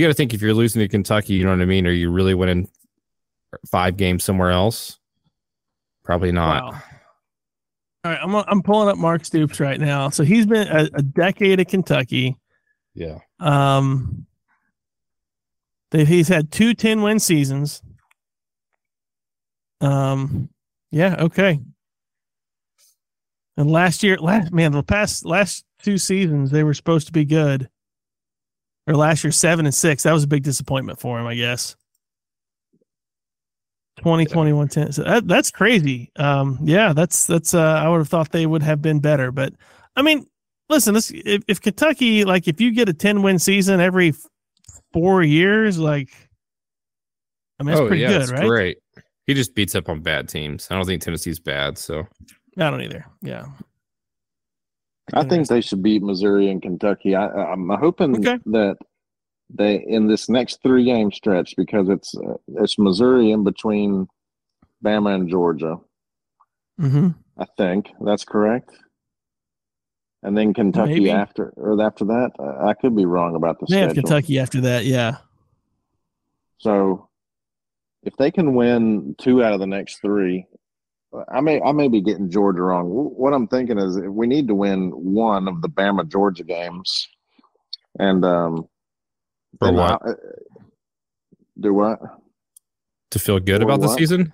got 0.03 0.09
to 0.09 0.15
think 0.15 0.35
if 0.35 0.43
you're 0.43 0.53
losing 0.53 0.81
to 0.81 0.89
Kentucky, 0.89 1.33
you 1.33 1.45
know 1.45 1.51
what 1.51 1.63
I 1.63 1.65
mean? 1.65 1.87
Are 1.87 1.93
you 1.93 2.11
really 2.11 2.35
winning 2.35 2.69
five 3.71 3.97
games 3.97 4.23
somewhere 4.25 4.51
else? 4.51 4.99
Probably 6.05 6.33
not. 6.33 6.75
Wow. 6.75 6.83
All 8.05 8.11
right, 8.11 8.21
I'm 8.21 8.35
I'm 8.35 8.63
pulling 8.63 8.89
up 8.89 8.99
Mark 8.99 9.25
Stoops 9.25 9.61
right 9.61 9.81
now. 9.81 10.09
So 10.09 10.25
he's 10.25 10.47
been 10.47 10.67
a, 10.67 10.89
a 10.95 11.03
decade 11.03 11.61
at 11.61 11.69
Kentucky. 11.69 12.37
Yeah. 12.95 13.19
Um, 13.39 14.27
they, 15.93 16.05
he's 16.05 16.29
had 16.29 16.51
two 16.51 16.75
10 16.75 17.03
win 17.03 17.21
seasons. 17.21 17.83
Um, 19.81 20.49
yeah, 20.91 21.17
okay. 21.19 21.61
And 23.57 23.71
last 23.71 24.03
year, 24.03 24.17
last 24.17 24.53
man, 24.53 24.73
the 24.73 24.83
past 24.83 25.25
last 25.25 25.65
two 25.79 25.99
seasons 25.99 26.51
they 26.51 26.65
were 26.65 26.75
supposed 26.75 27.07
to 27.07 27.13
be 27.13 27.25
good. 27.25 27.69
Or 28.87 28.97
last 28.97 29.23
year, 29.23 29.31
seven 29.31 29.65
and 29.65 29.75
six. 29.75 30.03
That 30.03 30.13
was 30.13 30.25
a 30.25 30.29
big 30.29 30.43
disappointment 30.43 30.99
for 30.99 31.21
him, 31.21 31.27
I 31.27 31.35
guess. 31.37 31.77
2021 33.99 34.69
10. 34.69 34.93
So 34.93 35.03
that, 35.05 35.29
that's 35.29 35.51
crazy. 35.51 36.11
Um, 36.17 36.59
yeah, 36.63 36.93
that's 36.93 37.27
that's 37.27 37.55
uh 37.55 37.61
I 37.61 37.89
would 37.89 37.99
have 37.99 38.09
thought 38.09 38.31
they 38.31 38.47
would 38.47 38.63
have 38.63 38.81
been 38.83 39.01
better, 39.01 39.31
but 39.31 39.53
I 39.97 40.03
mean, 40.03 40.27
listen, 40.69 40.95
this, 40.95 41.13
if, 41.15 41.43
if 41.49 41.61
Kentucky, 41.61 42.25
like, 42.25 42.49
if 42.49 42.61
you 42.61 42.73
get 42.73 42.89
a 42.89 42.95
10 42.95 43.23
win 43.23 43.39
season 43.39 43.81
every 43.81 44.15
four 44.93 45.23
years, 45.23 45.79
like, 45.79 46.11
I 47.61 47.63
mean, 47.63 47.75
that's 47.75 47.87
pretty 47.87 48.07
good, 48.07 48.23
it's 48.23 48.33
right? 48.33 48.47
Great. 48.49 48.79
He 49.27 49.35
just 49.35 49.55
beats 49.55 49.75
up 49.75 49.89
on 49.89 50.01
bad 50.01 50.29
teams. 50.29 50.67
I 50.71 50.75
don't 50.75 50.87
think 50.87 51.03
Tennessee's 51.03 51.39
bad. 51.39 51.79
So 51.79 52.07
I 52.59 52.71
don't 52.71 52.83
either. 52.83 53.07
Yeah. 53.21 53.45
I 55.15 55.25
think 55.25 55.47
they 55.49 55.61
should 55.61 55.83
beat 55.83 56.03
Missouri 56.03 56.49
and 56.49 56.63
Kentucky. 56.63 57.15
I, 57.15 57.27
I'm 57.29 57.69
hoping 57.69 58.17
Okay. 58.17 58.39
that 58.47 58.79
they 59.55 59.77
in 59.87 60.07
this 60.09 60.29
next 60.29 60.63
three 60.63 60.85
game 60.85 61.13
stretch 61.13 61.55
because 61.57 61.89
it's 61.89 62.15
uh, 62.15 62.35
it's 62.57 62.79
Missouri 62.79 63.31
in 63.31 63.45
between 63.45 64.07
Bama 64.85 65.15
and 65.15 65.29
Georgia. 65.29 65.79
Mm-hmm. 66.81 67.09
I 67.39 67.47
think 67.57 67.91
that's 68.01 68.25
correct. 68.25 68.71
And 70.23 70.37
then 70.37 70.55
Kentucky 70.55 70.95
Maybe. 70.95 71.11
after 71.11 71.53
or 71.57 71.81
after 71.83 72.05
that. 72.05 72.31
Uh, 72.39 72.67
I 72.67 72.75
could 72.75 72.95
be 72.95 73.07
wrong 73.07 73.35
about 73.35 73.59
the 73.59 73.67
They 73.69 73.81
have. 73.81 73.95
Kentucky 73.95 74.39
after 74.39 74.61
that. 74.63 74.85
Yeah. 74.85 75.17
So 76.59 77.09
if 78.05 78.17
they 78.17 78.31
can 78.31 78.55
win 78.55 79.17
two 79.19 79.43
out 79.43 79.53
of 79.53 79.61
the 79.61 79.67
next 79.67 80.01
three, 80.01 80.47
I 81.29 81.41
may 81.41 81.61
I 81.61 81.73
may 81.73 81.89
be 81.89 82.01
getting 82.01 82.31
Georgia 82.31 82.63
wrong. 82.63 82.87
What 82.87 83.35
I'm 83.35 83.49
thinking 83.49 83.79
is 83.79 83.99
we 83.99 84.27
need 84.27 84.49
to 84.49 84.55
win 84.55 84.91
one 84.91 85.49
of 85.49 85.61
the 85.61 85.69
Bama 85.69 86.09
Georgia 86.09 86.45
games, 86.45 87.09
and 87.99 88.25
um, 88.25 88.69
For 89.59 89.67
then 89.67 89.77
what? 89.77 90.03
I- 90.05 90.13
do 91.61 91.75
what? 91.75 92.01
to 93.11 93.19
feel 93.19 93.39
good 93.39 93.59
For 93.61 93.65
about 93.65 93.81
the 93.83 93.89
season, 93.89 94.33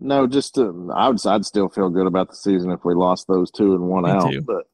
No, 0.00 0.26
just 0.26 0.54
to, 0.54 0.90
I 0.94 1.08
would 1.08 1.24
I'd 1.26 1.44
still 1.44 1.68
feel 1.68 1.90
good 1.90 2.06
about 2.06 2.30
the 2.30 2.36
season 2.36 2.70
if 2.70 2.84
we 2.84 2.94
lost 2.94 3.26
those 3.28 3.50
two 3.50 3.74
and 3.74 3.82
one 3.88 4.04
Me 4.04 4.10
out. 4.10 4.30
too. 4.30 4.40
But 4.40 4.66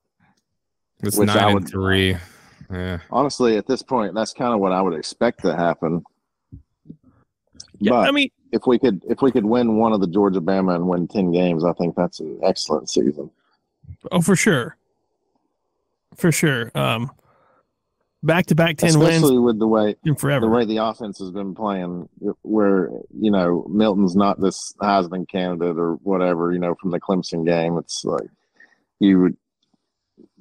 it's 1.02 1.16
Which 1.18 1.28
I 1.30 1.34
nine 1.34 1.54
would- 1.54 1.62
and 1.64 1.70
three. 1.70 2.16
Yeah. 2.70 3.00
honestly, 3.10 3.56
at 3.56 3.66
this 3.66 3.82
point, 3.82 4.14
that's 4.14 4.32
kind 4.32 4.54
of 4.54 4.60
what 4.60 4.72
I 4.72 4.80
would 4.80 4.94
expect 4.94 5.42
to 5.42 5.54
happen. 5.54 6.02
Yeah. 7.78 7.90
but 7.90 8.08
I 8.08 8.12
mean, 8.12 8.30
if 8.52 8.62
we 8.66 8.78
could 8.78 9.02
if 9.08 9.20
we 9.20 9.30
could 9.32 9.44
win 9.44 9.76
one 9.76 9.92
of 9.92 10.00
the 10.00 10.06
Georgia 10.06 10.40
Bama 10.40 10.76
and 10.76 10.86
win 10.88 11.06
ten 11.08 11.32
games, 11.32 11.64
I 11.64 11.72
think 11.74 11.94
that's 11.96 12.20
an 12.20 12.38
excellent 12.42 12.88
season. 12.88 13.30
oh, 14.12 14.20
for 14.22 14.36
sure. 14.36 14.76
For 16.16 16.30
sure. 16.32 16.70
Um, 16.76 17.10
back 18.24 18.46
to 18.46 18.54
back 18.54 18.78
10 18.78 18.98
wins 18.98 19.16
Especially 19.16 19.38
with 19.38 19.58
the 19.58 19.66
way 19.66 19.94
in 20.04 20.14
the 20.14 20.48
way 20.48 20.64
the 20.64 20.78
offense 20.78 21.18
has 21.18 21.30
been 21.30 21.54
playing, 21.54 22.08
where 22.42 22.90
you 23.18 23.30
know 23.30 23.66
Milton's 23.68 24.16
not 24.16 24.40
this 24.40 24.74
Heisman 24.80 25.28
candidate 25.28 25.78
or 25.78 25.94
whatever. 25.96 26.52
You 26.52 26.58
know, 26.58 26.74
from 26.74 26.90
the 26.90 27.00
Clemson 27.00 27.44
game, 27.44 27.78
it's 27.78 28.04
like 28.04 28.28
you 29.00 29.20
would 29.20 29.36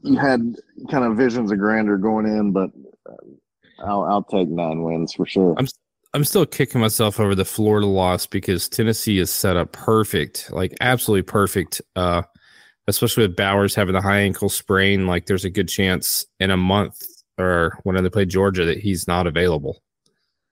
you 0.03 0.17
had 0.17 0.55
kind 0.89 1.05
of 1.05 1.17
visions 1.17 1.51
of 1.51 1.59
grandeur 1.59 1.97
going 1.97 2.25
in, 2.25 2.51
but 2.51 2.71
uh, 3.09 3.85
I'll 3.85 4.03
I'll 4.03 4.23
take 4.23 4.49
nine 4.49 4.83
wins 4.83 5.13
for 5.13 5.25
sure. 5.25 5.55
I'm 5.57 5.67
I'm 6.13 6.23
still 6.23 6.45
kicking 6.45 6.81
myself 6.81 7.19
over 7.19 7.35
the 7.35 7.45
Florida 7.45 7.87
loss 7.87 8.25
because 8.25 8.69
Tennessee 8.69 9.19
is 9.19 9.29
set 9.29 9.57
up 9.57 9.71
perfect, 9.71 10.51
like 10.51 10.73
absolutely 10.81 11.23
perfect. 11.23 11.81
Uh, 11.95 12.23
especially 12.87 13.25
with 13.25 13.35
Bowers 13.35 13.75
having 13.75 13.93
the 13.93 14.01
high 14.01 14.19
ankle 14.19 14.49
sprain, 14.49 15.07
like 15.07 15.25
there's 15.25 15.45
a 15.45 15.49
good 15.49 15.69
chance 15.69 16.25
in 16.39 16.51
a 16.51 16.57
month 16.57 17.01
or 17.37 17.77
when 17.83 18.01
they 18.01 18.09
play 18.09 18.25
Georgia 18.25 18.65
that 18.65 18.79
he's 18.79 19.07
not 19.07 19.27
available. 19.27 19.81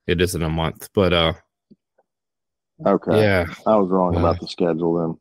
It 0.07 0.19
isn't 0.21 0.41
a 0.41 0.49
month, 0.49 0.89
but 0.93 1.13
uh, 1.13 1.33
Okay, 2.85 3.21
yeah, 3.21 3.45
I 3.67 3.75
was 3.75 3.89
wrong 3.89 4.15
Uh, 4.15 4.19
about 4.19 4.39
the 4.39 4.47
schedule 4.47 4.95
then. 4.99 5.19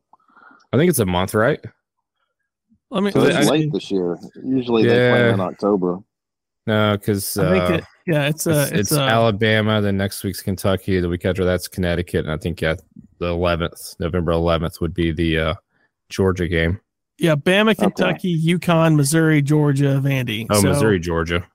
I 0.72 0.76
think 0.78 0.88
it's 0.88 0.98
a 0.98 1.06
month, 1.06 1.34
right? 1.34 1.60
Let 2.90 3.02
me, 3.02 3.10
So 3.10 3.22
it's 3.22 3.38
me 3.46 3.50
late 3.50 3.62
see. 3.64 3.70
this 3.70 3.90
year. 3.90 4.18
Usually 4.42 4.82
they 4.84 5.10
play 5.10 5.30
in 5.30 5.40
October. 5.40 5.98
No, 6.66 6.96
because 6.96 7.36
uh, 7.36 7.78
it, 7.78 7.84
yeah, 8.06 8.26
it's 8.28 8.46
uh, 8.46 8.50
it's, 8.50 8.70
it's, 8.72 8.80
it's 8.80 8.92
uh, 8.92 9.02
Alabama. 9.02 9.80
Then 9.82 9.96
next 9.96 10.24
week's 10.24 10.40
Kentucky. 10.42 11.00
The 11.00 11.08
week 11.08 11.24
after 11.24 11.44
that's 11.44 11.68
Connecticut, 11.68 12.24
and 12.24 12.32
I 12.32 12.36
think 12.38 12.60
yeah, 12.60 12.76
the 13.18 13.26
11th, 13.26 13.98
November 14.00 14.32
11th 14.32 14.80
would 14.80 14.94
be 14.94 15.12
the 15.12 15.38
uh, 15.38 15.54
Georgia 16.08 16.48
game. 16.48 16.80
yeah, 17.18 17.34
Bama, 17.36 17.76
Kentucky, 17.76 18.40
UConn, 18.42 18.96
Missouri, 18.96 19.42
Georgia, 19.42 20.00
Vandy. 20.02 20.46
Oh, 20.50 20.60
So- 20.60 20.68
Missouri, 20.68 20.98
Georgia. 21.00 21.46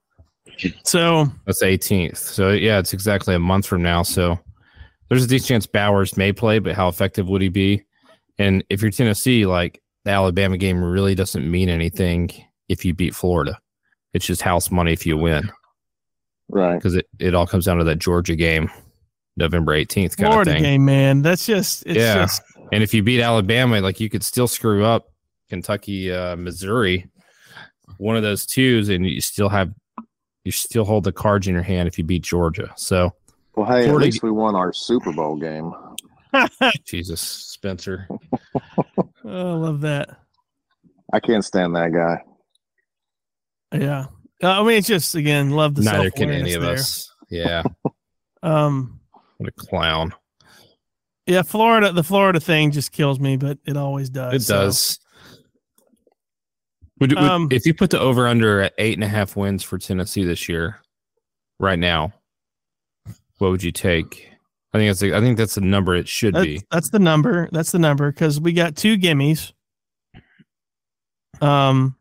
So 0.83 1.25
That's 1.45 1.63
18th. 1.63 2.17
So 2.17 2.51
yeah, 2.51 2.79
it's 2.79 2.93
exactly 2.93 3.35
a 3.35 3.39
month 3.39 3.65
from 3.65 3.81
now. 3.81 4.03
So 4.03 4.39
there's 5.09 5.23
a 5.23 5.27
decent 5.27 5.47
chance 5.47 5.65
Bowers 5.67 6.17
may 6.17 6.31
play, 6.33 6.59
but 6.59 6.75
how 6.75 6.87
effective 6.87 7.27
would 7.29 7.41
he 7.41 7.49
be? 7.49 7.83
And 8.37 8.63
if 8.69 8.81
you're 8.81 8.91
Tennessee, 8.91 9.45
like 9.45 9.81
the 10.03 10.11
Alabama 10.11 10.57
game 10.57 10.83
really 10.83 11.15
doesn't 11.15 11.49
mean 11.49 11.69
anything 11.69 12.29
if 12.69 12.83
you 12.85 12.93
beat 12.93 13.15
Florida. 13.15 13.57
It's 14.13 14.25
just 14.25 14.41
house 14.41 14.71
money 14.71 14.93
if 14.93 15.05
you 15.05 15.17
win 15.17 15.51
Right. 16.49 16.75
because 16.75 16.95
it, 16.95 17.07
it 17.19 17.33
all 17.35 17.47
comes 17.47 17.65
down 17.65 17.77
to 17.77 17.83
that 17.85 17.99
Georgia 17.99 18.35
game, 18.35 18.69
November 19.37 19.73
18th 19.73 20.15
kind 20.17 20.31
Florida 20.31 20.51
of 20.51 20.55
thing. 20.55 20.63
game, 20.63 20.85
man. 20.85 21.21
That's 21.21 21.45
just 21.45 21.83
it's 21.85 21.97
Yeah. 21.97 22.15
just 22.15 22.41
And 22.71 22.81
if 22.83 22.93
you 22.93 23.03
beat 23.03 23.21
Alabama, 23.21 23.79
like 23.81 23.99
you 23.99 24.09
could 24.09 24.23
still 24.23 24.47
screw 24.47 24.83
up 24.85 25.11
Kentucky, 25.49 26.11
uh, 26.11 26.35
Missouri, 26.35 27.07
one 27.97 28.15
of 28.17 28.23
those 28.23 28.45
twos, 28.45 28.89
and 28.89 29.05
you 29.05 29.21
still 29.21 29.49
have 29.49 29.71
you 30.45 30.51
still 30.51 30.85
hold 30.85 31.03
the 31.03 31.11
cards 31.11 31.47
in 31.47 31.53
your 31.53 31.63
hand 31.63 31.87
if 31.87 31.97
you 31.97 32.03
beat 32.05 32.21
Georgia. 32.23 32.71
So 32.77 33.11
Well, 33.55 33.65
hey, 33.65 33.83
Florida- 33.87 34.05
at 34.05 34.11
least 34.13 34.23
we 34.23 34.31
won 34.31 34.55
our 34.55 34.71
Super 34.71 35.11
Bowl 35.11 35.35
game. 35.35 35.73
Jesus, 36.85 37.19
Spencer. 37.21 38.07
oh, 38.63 39.03
I 39.25 39.53
love 39.53 39.81
that. 39.81 40.17
I 41.11 41.19
can't 41.19 41.43
stand 41.43 41.75
that 41.75 41.91
guy. 41.91 42.23
Yeah. 43.77 44.05
Uh, 44.43 44.61
I 44.61 44.63
mean, 44.63 44.77
it's 44.77 44.87
just 44.87 45.15
again, 45.15 45.51
love 45.51 45.75
the 45.75 45.81
Neither 45.83 46.11
can 46.11 46.29
any 46.29 46.53
of 46.53 46.61
there. 46.61 46.73
us. 46.73 47.11
Yeah. 47.29 47.63
Um, 48.43 48.99
What 49.37 49.49
a 49.49 49.51
clown. 49.53 50.13
Yeah, 51.25 51.41
Florida. 51.41 51.91
The 51.91 52.03
Florida 52.03 52.39
thing 52.39 52.69
just 52.69 52.91
kills 52.91 53.19
me, 53.19 53.37
but 53.37 53.57
it 53.65 53.75
always 53.75 54.07
does. 54.11 54.33
It 54.35 54.41
so. 54.43 54.53
does. 54.65 54.99
Would, 56.99 57.11
would- 57.13 57.17
Um, 57.17 57.47
if 57.51 57.65
you 57.65 57.73
put 57.73 57.89
the 57.89 57.99
over 57.99 58.27
under 58.27 58.61
at 58.61 58.73
eight 58.77 58.93
and 58.95 59.03
a 59.03 59.07
half 59.07 59.35
wins 59.35 59.63
for 59.63 59.77
Tennessee 59.77 60.23
this 60.23 60.47
year, 60.47 60.79
right 61.59 61.79
now, 61.79 62.13
what 63.37 63.51
would 63.51 63.63
you 63.63 63.71
take? 63.71 64.29
I 64.73 64.77
think 64.77 64.89
that's 64.89 65.03
a, 65.03 65.15
I 65.15 65.19
think 65.21 65.37
that's 65.37 65.55
the 65.55 65.61
number 65.61 65.95
it 65.95 66.07
should 66.07 66.33
That's, 66.33 66.45
be. 66.45 66.61
that's 66.71 66.89
the 66.89 66.99
number. 66.99 67.47
That's 67.51 67.71
the 67.71 67.79
number 67.79 68.11
because 68.11 68.39
we 68.41 68.51
got 68.53 68.75
two 68.75 68.97
gimmies. 68.97 69.53
Um, 71.41 71.95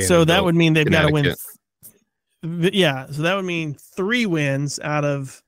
so 0.00 0.24
that 0.24 0.44
would 0.44 0.54
mean 0.54 0.72
they've 0.74 0.90
got 0.90 1.06
to 1.06 1.12
win. 1.12 1.24
Th- 2.44 2.74
Yeah, 2.74 3.06
so 3.10 3.22
that 3.22 3.34
would 3.36 3.44
mean 3.44 3.74
three 3.96 4.26
wins 4.26 4.78
out 4.80 5.04
of 5.04 5.42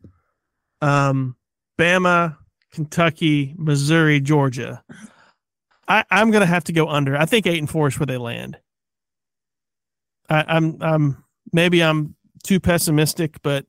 um 0.83 1.37
Bama, 1.79 2.37
Kentucky, 2.73 3.55
Missouri, 3.59 4.21
Georgia. 4.21 4.83
I, 5.89 6.05
I'm 6.11 6.31
gonna 6.31 6.47
have 6.47 6.65
to 6.65 6.73
go 6.73 6.89
under. 6.89 7.17
I 7.17 7.27
think 7.27 7.47
eight 7.47 7.59
and 7.59 7.71
four 7.71 7.89
is 7.89 7.99
where 7.99 8.07
they 8.07 8.17
land. 8.19 8.59
I, 10.29 10.45
I'm 10.49 10.79
I'm 10.83 11.25
maybe 11.53 11.83
I'm 11.83 12.17
too 12.43 12.59
pessimistic, 12.61 13.41
but 13.43 13.67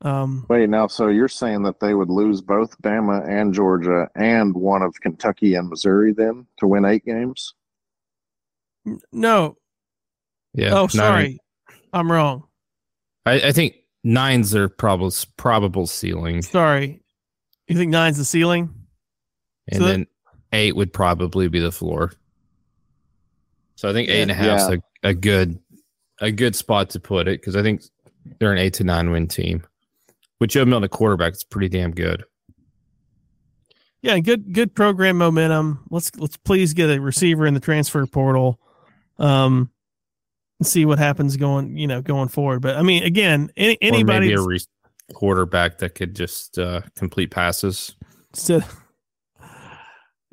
um 0.00 0.46
Wait, 0.48 0.68
now, 0.68 0.86
so 0.86 1.08
you're 1.08 1.28
saying 1.28 1.62
that 1.64 1.78
they 1.80 1.94
would 1.94 2.08
lose 2.10 2.40
both 2.40 2.80
Bama 2.82 3.28
and 3.28 3.52
Georgia 3.54 4.08
and 4.14 4.54
one 4.54 4.82
of 4.82 4.94
Kentucky 5.00 5.54
and 5.54 5.68
Missouri 5.68 6.12
then 6.12 6.46
to 6.58 6.66
win 6.66 6.84
eight 6.84 7.04
games? 7.04 7.54
no. 9.12 9.56
Yeah. 10.54 10.72
oh, 10.74 10.80
nine- 10.82 10.88
sorry, 10.90 11.38
I'm 11.92 12.10
wrong. 12.12 12.44
I, 13.24 13.34
I 13.34 13.52
think 13.52 13.76
nines 14.04 14.54
are 14.54 14.68
probable 14.68 15.12
probable 15.36 15.86
ceiling, 15.86 16.42
Sorry. 16.42 17.00
You 17.68 17.76
think 17.76 17.90
nine's 17.90 18.18
the 18.18 18.24
ceiling? 18.24 18.74
and 19.68 19.78
So 19.80 19.86
that- 19.86 19.92
then 19.92 20.06
eight 20.52 20.76
would 20.76 20.92
probably 20.92 21.48
be 21.48 21.60
the 21.60 21.72
floor. 21.72 22.12
So 23.76 23.88
I 23.88 23.92
think 23.92 24.08
eight 24.08 24.22
and 24.22 24.30
a 24.30 24.34
half 24.34 24.60
is 24.60 24.68
Yeah. 24.68 24.76
a, 25.04 25.08
a 25.10 25.14
good 25.14 25.58
a 26.20 26.30
good 26.30 26.54
spot 26.54 26.90
to 26.90 27.00
put 27.00 27.26
it 27.26 27.40
because 27.40 27.56
I 27.56 27.62
think 27.62 27.82
they're 28.38 28.52
an 28.52 28.58
eight 28.58 28.74
to 28.74 28.84
nine 28.84 29.10
win 29.10 29.26
team. 29.28 29.64
With 30.40 30.50
Joe 30.50 30.64
Milton, 30.64 30.84
at 30.84 30.90
quarterback, 30.90 31.32
it's 31.32 31.44
pretty 31.44 31.68
damn 31.68 31.92
good. 31.92 32.24
Yeah, 34.02 34.18
good 34.18 34.52
good 34.52 34.74
program 34.74 35.16
momentum. 35.18 35.84
Let's 35.90 36.14
let's 36.16 36.36
please 36.36 36.74
get 36.74 36.90
a 36.90 37.00
receiver 37.00 37.46
in 37.46 37.54
the 37.54 37.60
transfer 37.60 38.04
portal. 38.06 38.58
Um 39.18 39.70
and 40.58 40.66
see 40.66 40.84
what 40.84 40.98
happens 40.98 41.36
going, 41.36 41.76
you 41.76 41.86
know, 41.86 42.02
going 42.02 42.28
forward. 42.28 42.62
But 42.62 42.76
I 42.76 42.82
mean, 42.82 43.02
again, 43.04 43.50
any, 43.56 43.74
Or 43.74 43.78
anybody 43.82 44.28
maybe 44.28 44.40
a 44.40 44.44
re- 44.44 44.60
quarterback 45.14 45.78
that 45.78 45.94
could 45.96 46.14
just 46.14 46.56
uh, 46.58 46.82
complete 46.96 47.30
passes. 47.32 47.96
said 48.32 48.64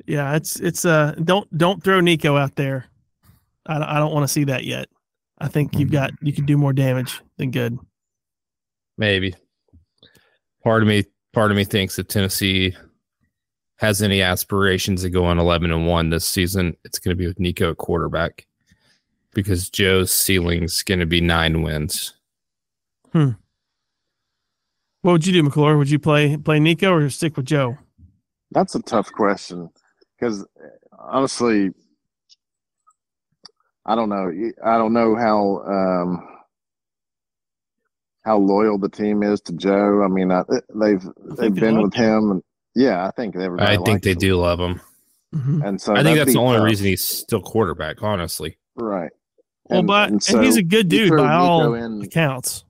Yeah, 0.06 0.34
it's 0.36 0.58
it's 0.60 0.84
uh 0.84 1.14
don't 1.22 1.56
don't 1.56 1.82
throw 1.82 2.00
Nico 2.00 2.36
out 2.36 2.56
there. 2.56 2.86
I 3.66 3.74
don't- 3.74 3.88
I 3.88 3.98
don't 3.98 4.12
want 4.12 4.24
to 4.24 4.32
see 4.32 4.44
that 4.44 4.64
yet. 4.64 4.88
I 5.38 5.48
think 5.48 5.78
you've 5.78 5.90
got 5.90 6.12
you 6.22 6.32
can 6.32 6.44
do 6.46 6.56
more 6.58 6.72
damage 6.72 7.20
than 7.36 7.50
good. 7.50 7.78
Maybe. 8.98 9.34
Part 10.62 10.82
of 10.82 10.88
me, 10.88 11.04
part 11.32 11.50
of 11.50 11.56
me 11.56 11.64
thinks 11.64 11.98
if 11.98 12.08
Tennessee 12.08 12.76
has 13.78 14.02
any 14.02 14.20
aspirations 14.20 15.02
to 15.02 15.10
go 15.10 15.24
on 15.24 15.38
eleven 15.38 15.70
and 15.72 15.86
one 15.86 16.10
this 16.10 16.26
season, 16.26 16.76
it's 16.84 16.98
going 16.98 17.16
to 17.16 17.18
be 17.18 17.26
with 17.26 17.40
Nico 17.40 17.70
at 17.70 17.78
quarterback 17.78 18.46
because 19.32 19.70
Joe's 19.70 20.12
ceiling's 20.12 20.82
going 20.82 21.00
to 21.00 21.06
be 21.06 21.20
nine 21.20 21.62
wins. 21.62 22.14
Hmm. 23.12 23.30
What 25.02 25.12
would 25.12 25.26
you 25.26 25.32
do, 25.32 25.42
McClure? 25.42 25.78
Would 25.78 25.90
you 25.90 25.98
play 25.98 26.36
play 26.36 26.60
Nico 26.60 26.92
or 26.92 27.08
stick 27.08 27.36
with 27.36 27.46
Joe? 27.46 27.78
That's 28.50 28.74
a 28.74 28.82
tough 28.82 29.10
question 29.12 29.70
because 30.20 30.46
honestly, 30.98 31.70
I 33.86 33.94
don't 33.94 34.08
know. 34.10 34.30
I 34.64 34.76
don't 34.76 34.92
know 34.92 35.16
how 35.16 35.62
um, 35.66 36.28
how 38.24 38.38
loyal 38.38 38.78
the 38.78 38.88
team 38.90 39.22
is 39.22 39.40
to 39.42 39.52
Joe. 39.54 40.02
I 40.04 40.08
mean, 40.08 40.30
I, 40.30 40.42
they've 40.74 41.00
think 41.02 41.36
they've 41.38 41.54
been 41.54 41.76
love 41.76 41.84
with 41.84 41.94
him, 41.94 42.30
and 42.32 42.42
yeah, 42.74 43.06
I 43.06 43.10
think 43.12 43.34
everybody. 43.36 43.76
I 43.76 43.82
think 43.82 44.02
they 44.02 44.12
him. 44.12 44.18
do 44.18 44.36
love 44.36 44.60
him. 44.60 44.80
Mhm. 45.34 45.64
and 45.64 45.80
so 45.80 45.94
I 45.94 46.02
think 46.02 46.18
that's 46.18 46.32
the 46.32 46.40
only 46.40 46.56
tough. 46.56 46.64
reason 46.64 46.86
he's 46.88 47.06
still 47.06 47.40
quarterback. 47.40 48.02
Honestly, 48.02 48.58
right? 48.74 49.12
Well, 49.68 49.78
And- 49.78 49.86
but 49.88 50.10
and 50.10 50.28
and 50.28 50.44
he's 50.44 50.56
a 50.56 50.62
good 50.62 50.88
dude 50.88 51.16
by 51.16 51.32
all 51.34 51.74
in- 51.74 52.02
accounts. 52.02 52.64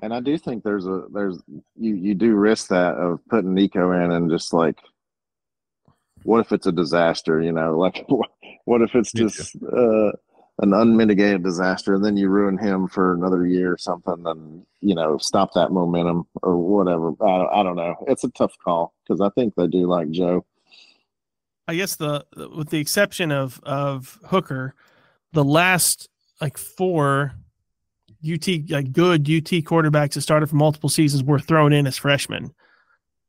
And 0.00 0.14
I 0.14 0.20
do 0.20 0.38
think 0.38 0.62
there's 0.62 0.86
a 0.86 1.06
there's 1.12 1.42
you 1.76 1.94
you 1.96 2.14
do 2.14 2.36
risk 2.36 2.68
that 2.68 2.94
of 2.94 3.18
putting 3.28 3.52
Nico 3.52 3.90
in 3.90 4.12
and 4.12 4.30
just 4.30 4.52
like 4.52 4.78
what 6.22 6.40
if 6.40 6.52
it's 6.52 6.66
a 6.66 6.72
disaster, 6.72 7.40
you 7.40 7.52
know, 7.52 7.78
like 7.78 8.06
what 8.64 8.82
if 8.82 8.94
it's 8.94 9.12
just 9.12 9.56
uh, 9.62 10.12
an 10.60 10.74
unmitigated 10.74 11.42
disaster 11.42 11.94
and 11.94 12.04
then 12.04 12.16
you 12.16 12.28
ruin 12.28 12.58
him 12.58 12.88
for 12.88 13.14
another 13.14 13.46
year 13.46 13.72
or 13.72 13.78
something 13.78 14.24
and 14.26 14.66
you 14.80 14.94
know 14.94 15.16
stop 15.18 15.52
that 15.54 15.70
momentum 15.70 16.26
or 16.42 16.56
whatever. 16.56 17.12
I, 17.20 17.60
I 17.60 17.62
don't 17.62 17.76
know. 17.76 17.94
It's 18.06 18.24
a 18.24 18.30
tough 18.30 18.56
call 18.62 18.94
because 19.02 19.20
I 19.20 19.30
think 19.30 19.54
they 19.54 19.66
do 19.66 19.86
like 19.86 20.10
Joe. 20.10 20.44
I 21.66 21.74
guess 21.74 21.96
the 21.96 22.24
with 22.56 22.70
the 22.70 22.78
exception 22.78 23.30
of 23.30 23.60
of 23.62 24.18
Hooker, 24.26 24.74
the 25.32 25.44
last 25.44 26.08
like 26.40 26.58
four 26.58 27.34
UT 28.24 28.48
like 28.68 28.92
good 28.92 29.22
UT 29.22 29.50
quarterbacks 29.64 30.14
that 30.14 30.22
started 30.22 30.48
for 30.48 30.56
multiple 30.56 30.88
seasons 30.88 31.22
were 31.22 31.38
thrown 31.38 31.72
in 31.72 31.86
as 31.86 31.96
freshmen. 31.96 32.52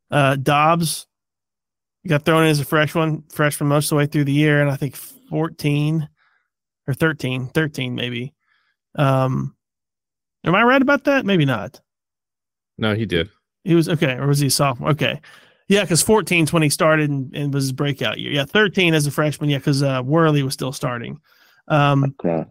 Uh, 0.09 0.35
Dobbs 0.35 1.05
got 2.07 2.25
thrown 2.25 2.43
in 2.43 2.49
as 2.49 2.59
a 2.59 2.65
freshman, 2.65 3.23
freshman 3.31 3.67
most 3.69 3.85
of 3.85 3.89
the 3.89 3.95
way 3.97 4.05
through 4.05 4.25
the 4.25 4.31
year, 4.33 4.61
and 4.61 4.69
I 4.71 4.75
think 4.75 4.95
fourteen 4.95 6.07
or 6.87 6.93
13, 6.95 7.47
13 7.49 7.93
maybe. 7.93 8.33
Um, 8.95 9.55
am 10.43 10.55
I 10.55 10.63
right 10.63 10.81
about 10.81 11.03
that? 11.03 11.23
Maybe 11.25 11.45
not. 11.45 11.79
no, 12.79 12.95
he 12.95 13.05
did. 13.05 13.29
He 13.63 13.75
was 13.75 13.87
okay, 13.89 14.13
or 14.13 14.25
was 14.27 14.39
he 14.39 14.47
a 14.47 14.51
sophomore? 14.51 14.89
Okay. 14.91 15.21
Yeah, 15.67 15.81
because 15.83 16.01
14 16.01 16.45
is 16.45 16.53
when 16.53 16.63
he 16.63 16.69
started 16.69 17.11
and, 17.11 17.31
and 17.35 17.53
was 17.53 17.65
his 17.65 17.73
breakout 17.73 18.17
year. 18.17 18.31
Yeah, 18.31 18.45
13 18.45 18.95
as 18.95 19.05
a 19.05 19.11
freshman. 19.11 19.51
Yeah, 19.51 19.59
because 19.59 19.83
uh, 19.83 20.01
Worley 20.03 20.41
was 20.41 20.55
still 20.55 20.71
starting. 20.71 21.19
Um, 21.67 22.15
Okay. 22.19 22.45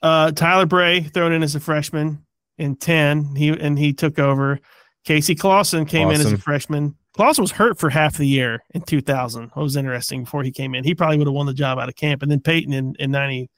uh, 0.00 0.30
Tyler 0.32 0.64
Bray 0.64 1.00
thrown 1.02 1.32
in 1.32 1.42
as 1.42 1.54
a 1.54 1.60
freshman 1.60 2.24
in 2.56 2.76
10. 2.76 3.34
He 3.36 3.48
and 3.50 3.78
he 3.78 3.92
took 3.92 4.18
over. 4.18 4.60
Casey 5.04 5.34
Clausen 5.34 5.84
came 5.84 6.08
in 6.10 6.20
as 6.22 6.32
a 6.32 6.38
freshman. 6.38 6.96
Clausen 7.16 7.42
was 7.42 7.50
hurt 7.52 7.78
for 7.78 7.88
half 7.90 8.16
the 8.18 8.26
year 8.26 8.62
in 8.74 8.82
2000. 8.82 9.50
What 9.54 9.62
was 9.62 9.76
interesting 9.76 10.24
before 10.24 10.42
he 10.42 10.50
came 10.52 10.74
in. 10.74 10.84
He 10.84 10.94
probably 10.94 11.16
would 11.18 11.26
have 11.26 11.34
won 11.34 11.46
the 11.46 11.54
job 11.54 11.78
out 11.78 11.88
of 11.88 11.96
camp. 11.96 12.22
And 12.22 12.30
then 12.30 12.40
Peyton 12.40 12.72
in, 12.74 12.94
in 12.98 13.10
90, 13.10 13.48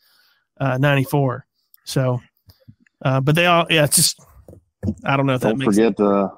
uh, 0.61 0.79
94. 0.79 1.45
So, 1.85 2.21
uh, 3.05 3.21
but 3.21 3.35
they 3.35 3.47
all, 3.47 3.67
yeah, 3.69 3.85
it's 3.85 3.97
just, 3.97 4.21
I 5.05 5.17
don't 5.17 5.27
know 5.27 5.35
if 5.35 5.41
that 5.41 5.49
Don't 5.49 5.59
makes 5.59 5.75
forget 5.77 5.99
uh 6.01 6.29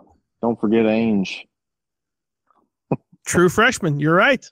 don't 0.41 0.59
forget 0.59 0.87
Ainge. 0.87 1.41
true 3.27 3.51
freshman. 3.51 4.01
You're 4.01 4.15
right. 4.15 4.45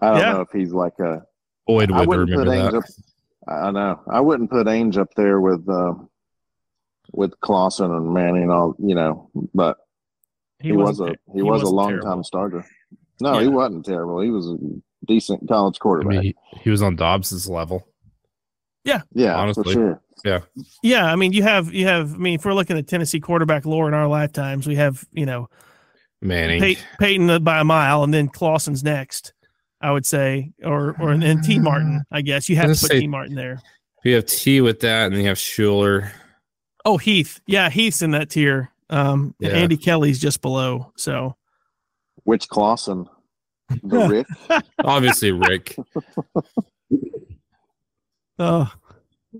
I 0.00 0.10
don't 0.10 0.18
Yeah. 0.18 0.32
know 0.34 0.40
if 0.42 0.50
he's 0.52 0.72
like 0.72 0.98
a 1.00 1.22
Boyd 1.66 1.90
I 1.90 2.00
would 2.00 2.08
wouldn't 2.08 2.30
put 2.30 2.46
remember 2.46 2.78
Ainge 2.78 2.86
that. 3.46 3.48
up. 3.48 3.64
I 3.64 3.70
know. 3.72 4.00
I 4.08 4.20
wouldn't 4.20 4.50
put 4.50 4.66
Ainge 4.68 4.96
up 4.96 5.08
there 5.16 5.40
with 5.40 5.68
uh, 5.68 5.94
with 7.12 7.38
Clausen 7.40 7.90
and 7.92 8.12
Manning. 8.14 8.50
All 8.50 8.74
you 8.78 8.94
know, 8.94 9.30
but 9.54 9.78
he, 10.62 10.72
was 10.72 10.98
wasn't- 10.98 11.10
a 11.10 11.32
he, 11.34 11.42
was 11.42 11.62
a 11.62 11.66
long 11.68 11.88
terrible. 11.88 12.08
time 12.08 12.24
starter. 12.24 12.64
No, 13.20 13.38
he 13.38 13.48
wasn't 13.48 13.84
terrible. 13.84 14.20
He 14.20 14.30
was 14.30 14.48
a 14.48 14.56
decent 15.06 15.46
college 15.48 15.76
I 15.76 15.82
quarterback. 15.82 16.10
mean, 16.10 16.22
he, 16.22 16.34
he 16.62 16.70
was 16.70 16.82
on 16.82 16.96
Dobbs's 16.96 17.48
level. 17.48 17.86
yeah, 18.84 19.02
Yeah. 19.14 19.36
honestly. 19.36 19.64
for 19.64 19.70
sure. 19.72 20.02
Yeah, 20.82 21.06
I 21.06 21.16
mean, 21.16 21.32
you 21.32 21.42
have 21.42 21.72
you 21.74 21.86
have. 21.86 22.14
I 22.14 22.16
mean, 22.16 22.34
if 22.34 22.44
we're 22.44 22.54
looking 22.54 22.78
at 22.78 22.86
Tennessee 22.86 23.18
quarterback 23.20 23.64
lore 23.66 23.88
in 23.88 23.94
our 23.94 24.06
lifetimes, 24.06 24.66
we 24.68 24.76
have 24.76 25.04
you 25.12 25.26
know 25.26 25.48
Manning. 26.20 26.60
Pey- 26.60 26.78
Peyton 27.00 27.42
by 27.42 27.58
a 27.60 27.64
mile, 27.64 28.04
and 28.04 28.14
then 28.14 28.28
Clausen's 28.28 28.84
next. 28.84 29.32
I 29.80 29.90
would 29.90 30.06
say, 30.06 30.52
or 30.62 30.94
or 31.00 31.10
and 31.10 31.22
then 31.22 31.42
Tee 31.42 31.58
Martin. 31.58 32.04
I 32.12 32.22
guess 32.22 32.48
you 32.48 32.54
have 32.56 32.66
to 32.66 32.70
put 32.70 32.78
say- 32.90 33.00
Tee 33.00 33.06
Martin 33.08 33.34
there. 33.34 33.60
You 34.04 34.14
have 34.16 34.26
Tee 34.26 34.60
with 34.60 34.78
that, 34.80 35.06
and 35.06 35.14
then 35.14 35.22
you 35.22 35.28
have 35.28 35.38
Shuler. 35.38 36.10
Oh, 36.84 36.98
Heath. 36.98 37.40
Yeah, 37.46 37.68
Heath's 37.70 38.02
in 38.02 38.10
that 38.12 38.30
tier. 38.30 38.71
Um, 38.92 39.34
and 39.40 39.52
Yeah. 39.52 39.58
Andy 39.58 39.76
Kelly's 39.76 40.20
just 40.20 40.42
below. 40.42 40.92
So 40.96 41.36
Which 42.24 42.48
Clausen? 42.48 43.08
The 43.82 44.08
Rick? 44.50 44.62
Obviously, 44.84 45.32
Rick. 45.32 45.76
Oh, 48.38 48.72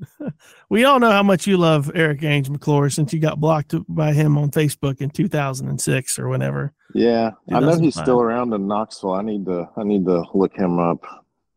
we 0.71 0.85
all 0.85 1.01
know 1.01 1.11
how 1.11 1.23
much 1.23 1.47
you 1.47 1.57
love 1.57 1.91
Erik 1.95 2.21
Ainge 2.21 2.49
McClure 2.49 2.89
since 2.91 3.13
you 3.13 3.19
got 3.19 3.41
blocked 3.41 3.75
by 3.89 4.13
him 4.13 4.39
on 4.39 4.51
Facebook 4.51 5.01
in 5.01 5.11
2006 5.11 6.19
or 6.19 6.29
whenever. 6.29 6.73
Yeah, 6.95 7.33
I 7.51 7.61
know 7.61 7.79
he's 7.79 7.99
still 7.99 8.21
around 8.21 8.53
in 8.53 8.69
Knoxville. 8.69 9.15
I 9.15 9.23
need 9.23 9.47
to 9.47 9.69
I 9.77 9.83
need 9.83 10.05
to 10.07 10.23
look 10.35 10.55
him 10.55 10.79
up. 10.79 11.05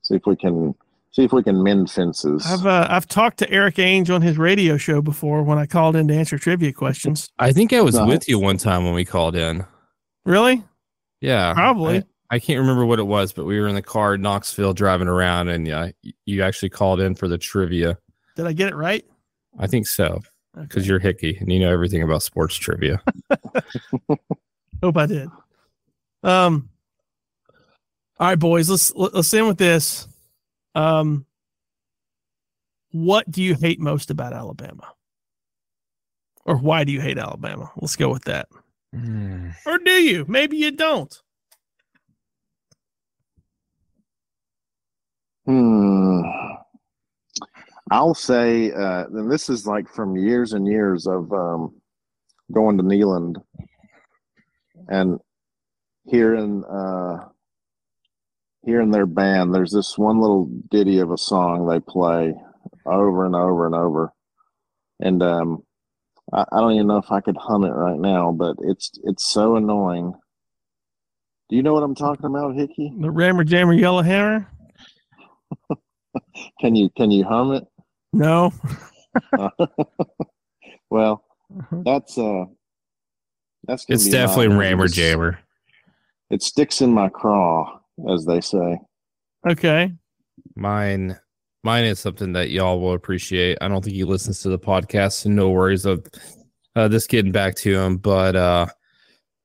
See 0.01 0.15
if 0.15 0.23
we 0.25 0.35
can 0.35 0.73
see 1.15 1.23
if 1.23 1.31
we 1.31 1.41
can 1.43 1.63
mend 1.63 1.89
fences. 1.89 2.45
I've 2.45 2.65
uh, 2.65 2.87
I've 2.89 3.07
talked 3.07 3.37
to 3.39 3.49
Erik 3.49 3.75
Ainge 3.75 4.13
on 4.13 4.21
his 4.21 4.37
radio 4.37 4.75
show 4.77 5.01
before 5.01 5.43
when 5.43 5.57
I 5.57 5.65
called 5.65 5.95
in 5.95 6.07
to 6.09 6.13
answer 6.15 6.37
trivia 6.37 6.73
questions. 6.73 7.29
I 7.39 7.53
think 7.53 7.71
I 7.71 7.81
was 7.81 7.95
Nice. 7.95 8.07
with 8.07 8.27
you 8.29 8.37
one 8.39 8.57
time 8.57 8.83
when 8.83 8.93
we 8.93 9.05
called 9.05 9.35
in. 9.35 9.65
Really? 10.25 10.63
Yeah, 11.21 11.53
Probably. 11.53 11.99
I, 11.99 12.03
I 12.31 12.39
can't 12.39 12.59
remember 12.59 12.85
what 12.85 12.99
it 12.99 13.03
was, 13.07 13.31
but 13.31 13.45
we 13.45 13.59
were 13.59 13.67
in 13.67 13.75
the 13.75 13.81
car 13.81 14.15
in 14.15 14.21
Knoxville 14.21 14.73
driving 14.73 15.07
around, 15.07 15.47
and 15.49 15.65
yeah, 15.67 15.89
y- 16.03 16.11
you 16.25 16.41
actually 16.43 16.69
called 16.69 16.99
in 16.99 17.15
for 17.15 17.27
the 17.27 17.37
trivia. 17.37 17.97
Did 18.35 18.45
I 18.47 18.53
get 18.53 18.69
it 18.69 18.75
right? 18.75 19.05
I 19.57 19.67
think 19.67 19.87
so 19.87 20.21
because 20.53 20.83
Okay. 20.83 20.87
you're 20.89 20.99
Hickey 20.99 21.37
and 21.39 21.51
you 21.51 21.59
know 21.59 21.71
everything 21.71 22.01
about 22.03 22.23
sports 22.23 22.55
trivia. 22.55 23.01
Hope 24.83 24.97
I 24.97 25.05
did. 25.05 25.29
Um. 26.23 26.69
All 28.19 28.27
right, 28.27 28.39
boys. 28.39 28.69
Let's 28.69 28.93
let's 28.95 29.33
end 29.33 29.47
with 29.47 29.57
this. 29.57 30.07
Um. 30.75 31.25
What 32.91 33.29
do 33.29 33.43
you 33.43 33.55
hate 33.55 33.79
most 33.79 34.09
about 34.09 34.31
Alabama? 34.31 34.93
Or 36.45 36.57
why 36.57 36.83
do 36.83 36.93
you 36.93 37.01
hate 37.01 37.17
Alabama? 37.17 37.71
Let's 37.75 37.95
go 37.97 38.09
with 38.09 38.23
that. 38.25 38.47
Or 39.65 39.77
do 39.79 39.91
you? 39.91 40.25
Maybe 40.29 40.55
you 40.57 40.71
don't. 40.71 41.13
Hmm. 45.45 46.21
I'll 47.91 48.15
say, 48.15 48.71
uh, 48.71 49.05
and 49.07 49.29
this 49.29 49.49
is 49.49 49.67
like 49.67 49.87
from 49.89 50.15
years 50.15 50.53
and 50.53 50.65
years 50.67 51.05
of 51.05 51.31
um, 51.33 51.75
going 52.51 52.77
to 52.77 52.83
Neyland 52.83 53.35
and 54.87 55.19
hearing 56.05 56.63
uh, 56.63 57.25
hearing 58.65 58.91
their 58.91 59.05
band. 59.05 59.53
There's 59.53 59.71
this 59.71 59.97
one 59.97 60.19
little 60.19 60.45
ditty 60.69 60.99
of 60.99 61.11
a 61.11 61.17
song 61.17 61.67
they 61.67 61.79
play 61.79 62.33
over 62.85 63.25
and 63.25 63.35
over 63.35 63.65
and 63.65 63.75
over, 63.75 64.13
and 64.99 65.21
um, 65.23 65.63
I, 66.33 66.45
I 66.51 66.59
don't 66.59 66.73
even 66.73 66.87
know 66.87 66.97
if 66.97 67.11
I 67.11 67.21
could 67.21 67.37
hum 67.37 67.63
it 67.63 67.71
right 67.71 67.99
now, 67.99 68.31
but 68.31 68.57
it's 68.61 68.91
it's 69.03 69.27
so 69.27 69.55
annoying. 69.55 70.13
Do 71.49 71.55
you 71.55 71.63
know 71.63 71.73
what 71.73 71.83
I'm 71.83 71.95
talking 71.95 72.25
about, 72.25 72.55
Hickey? 72.55 72.91
The 72.99 73.11
Rammer 73.11 73.43
Jammer 73.43 73.73
Yellow 73.73 74.01
Hammer? 74.01 74.47
Can 76.59 76.75
you 76.75 76.89
can 76.97 77.11
you 77.11 77.23
hum 77.23 77.53
it? 77.53 77.65
No. 78.13 78.53
well, 80.89 81.23
that's 81.71 82.17
uh, 82.17 82.45
that's 83.65 83.85
gonna 83.85 83.95
It's 83.95 84.07
definitely. 84.07 84.55
Rammer 84.55 84.87
Jammer. 84.87 85.39
It 86.29 86.41
sticks 86.41 86.81
in 86.81 86.93
my 86.93 87.09
craw, 87.09 87.79
as 88.09 88.25
they 88.25 88.41
say. 88.41 88.79
Okay. 89.47 89.91
Mine, 90.55 91.17
mine 91.63 91.85
is 91.85 91.99
something 91.99 92.33
that 92.33 92.49
y'all 92.49 92.79
will 92.79 92.93
appreciate. 92.93 93.57
I 93.61 93.67
don't 93.67 93.83
think 93.83 93.95
he 93.95 94.03
listens 94.03 94.41
to 94.41 94.49
the 94.49 94.59
podcast, 94.59 95.13
so 95.13 95.29
no 95.29 95.49
worries 95.49 95.85
of 95.85 96.05
uh, 96.75 96.87
this 96.87 97.07
getting 97.07 97.31
back 97.31 97.55
to 97.55 97.79
him. 97.79 97.97
But 97.97 98.35
uh, 98.35 98.67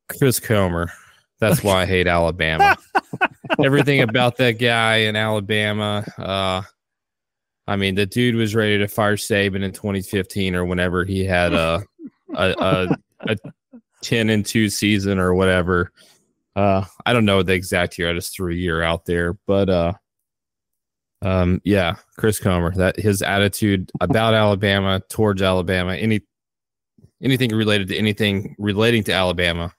Chris 0.08 0.40
Comer, 0.40 0.90
that's 1.38 1.62
why 1.62 1.82
I 1.82 1.86
hate 1.86 2.06
Alabama. 2.06 2.76
Everything 3.64 4.00
about 4.00 4.36
that 4.36 4.52
guy 4.52 4.96
in 4.96 5.16
Alabama. 5.16 6.04
Uh, 6.18 6.62
I 7.66 7.76
mean, 7.76 7.94
the 7.94 8.06
dude 8.06 8.34
was 8.34 8.54
ready 8.54 8.78
to 8.78 8.88
fire 8.88 9.16
Saban 9.16 9.62
in 9.62 9.72
2015 9.72 10.54
or 10.54 10.64
whenever 10.64 11.04
he 11.04 11.24
had 11.24 11.52
a 11.52 11.84
a, 12.34 12.54
a, 12.58 12.96
a 13.20 13.36
10 14.02 14.30
and 14.30 14.44
2 14.44 14.68
season 14.68 15.18
or 15.18 15.34
whatever. 15.34 15.92
Uh, 16.60 16.84
I 17.06 17.14
don't 17.14 17.24
know 17.24 17.42
the 17.42 17.54
exact 17.54 17.96
year. 17.98 18.10
I 18.10 18.12
just 18.12 18.34
threw 18.34 18.52
a 18.52 18.56
year 18.56 18.82
out 18.82 19.06
there, 19.06 19.32
but 19.46 19.70
uh, 19.70 19.92
um, 21.22 21.62
yeah, 21.64 21.96
Chris 22.18 22.38
Comer. 22.38 22.72
That 22.74 22.96
his 22.98 23.22
attitude 23.22 23.90
about 24.02 24.34
Alabama 24.34 25.00
towards 25.08 25.40
Alabama, 25.40 25.94
any 25.94 26.20
anything 27.22 27.50
related 27.50 27.88
to 27.88 27.96
anything 27.96 28.54
relating 28.58 29.02
to 29.04 29.12
Alabama, 29.12 29.72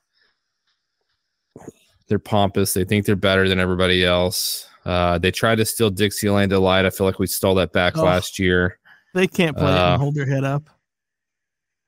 they're 2.08 2.18
pompous. 2.18 2.74
They 2.74 2.84
think 2.84 3.06
they're 3.06 3.16
better 3.16 3.48
than 3.48 3.60
everybody 3.60 4.04
else. 4.04 4.68
Uh, 4.84 5.20
they 5.20 5.30
tried 5.30 5.58
to 5.58 5.66
steal 5.66 5.92
Dixieland 5.92 6.50
Delight. 6.50 6.86
I 6.86 6.90
feel 6.90 7.06
like 7.06 7.20
we 7.20 7.28
stole 7.28 7.54
that 7.56 7.74
back 7.74 7.96
Oh. 7.96 8.04
last 8.04 8.40
year. 8.40 8.80
They 9.14 9.28
can't 9.28 9.56
play 9.56 9.72
it 9.72 9.78
Uh, 9.78 9.94
and 9.94 10.02
hold 10.02 10.16
their 10.16 10.26
head 10.26 10.44
up. 10.44 10.64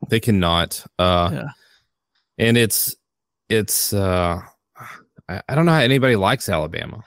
They 0.09 0.19
cannot. 0.19 0.85
Uh, 0.99 1.29
Yeah. 1.33 1.47
And 2.37 2.57
it's 2.57 2.95
it's 3.49 3.91
uh, 3.93 4.41
I, 5.29 5.41
I 5.47 5.55
don't 5.55 5.65
know 5.65 5.71
how 5.71 5.79
anybody 5.79 6.15
likes 6.15 6.49
Alabama. 6.49 7.03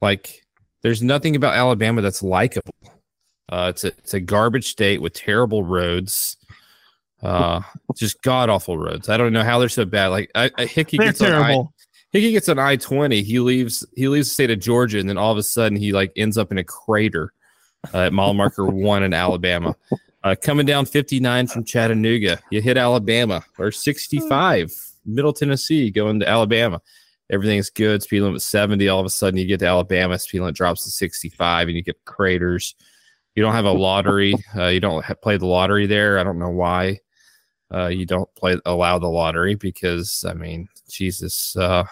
Like, 0.00 0.44
there's 0.82 1.02
nothing 1.02 1.36
about 1.36 1.54
Alabama 1.54 2.02
that's 2.02 2.22
likable. 2.22 2.74
Uh, 3.50 3.68
it's 3.70 3.84
a 3.84 3.88
it's 3.88 4.14
a 4.14 4.20
garbage 4.20 4.68
state 4.68 5.00
with 5.00 5.14
terrible 5.14 5.64
roads. 5.64 6.36
Uh, 7.22 7.60
just 7.96 8.20
god 8.22 8.48
awful 8.48 8.78
roads. 8.78 9.08
I 9.08 9.16
don't 9.16 9.32
know 9.32 9.42
how 9.42 9.58
they're 9.58 9.68
so 9.68 9.84
bad. 9.84 10.08
Like 10.08 10.30
I, 10.34 10.50
I 10.56 10.66
Hickey 10.66 10.98
They're 10.98 11.08
gets 11.08 11.20
on 11.22 11.32
I, 11.32 11.42
terrible. 11.46 11.74
Hickey 12.12 12.32
gets 12.32 12.48
on 12.48 12.58
I 12.58 12.76
twenty. 12.76 13.22
He 13.22 13.40
leaves 13.40 13.86
he 13.96 14.08
leaves 14.08 14.28
the 14.28 14.34
state 14.34 14.50
of 14.50 14.60
Georgia, 14.60 14.98
and 14.98 15.08
then 15.08 15.18
all 15.18 15.32
of 15.32 15.38
a 15.38 15.42
sudden 15.42 15.78
he 15.78 15.92
like 15.92 16.12
ends 16.14 16.36
up 16.36 16.52
in 16.52 16.58
a 16.58 16.64
crater 16.64 17.32
uh, 17.94 17.98
at 18.04 18.12
mile 18.12 18.34
marker 18.34 18.66
one 18.66 19.02
in 19.02 19.14
Alabama. 19.14 19.74
Uh, 20.24 20.34
coming 20.40 20.66
down 20.66 20.84
59 20.84 21.46
from 21.46 21.64
Chattanooga, 21.64 22.40
you 22.50 22.60
hit 22.60 22.76
Alabama 22.76 23.44
or 23.56 23.70
65, 23.70 24.74
Middle 25.06 25.32
Tennessee, 25.32 25.90
going 25.90 26.18
to 26.20 26.28
Alabama. 26.28 26.82
Everything's 27.30 27.70
good. 27.70 28.02
Speed 28.02 28.20
limit 28.22 28.40
70. 28.42 28.88
All 28.88 29.00
of 29.00 29.06
a 29.06 29.10
sudden, 29.10 29.38
you 29.38 29.46
get 29.46 29.60
to 29.60 29.66
Alabama, 29.66 30.18
speed 30.18 30.40
limit 30.40 30.54
drops 30.54 30.84
to 30.84 30.90
65, 30.90 31.68
and 31.68 31.76
you 31.76 31.82
get 31.82 32.02
craters. 32.04 32.74
You 33.34 33.42
don't 33.42 33.52
have 33.52 33.66
a 33.66 33.72
lottery. 33.72 34.34
Uh, 34.56 34.66
you 34.68 34.80
don't 34.80 35.04
ha- 35.04 35.14
play 35.14 35.36
the 35.36 35.46
lottery 35.46 35.86
there. 35.86 36.18
I 36.18 36.24
don't 36.24 36.38
know 36.38 36.48
why 36.50 37.00
uh, 37.72 37.86
you 37.88 38.06
don't 38.06 38.28
play 38.34 38.58
allow 38.64 38.98
the 38.98 39.08
lottery 39.08 39.54
because 39.54 40.24
I 40.26 40.32
mean, 40.34 40.68
Jesus, 40.90 41.54
uh, 41.56 41.84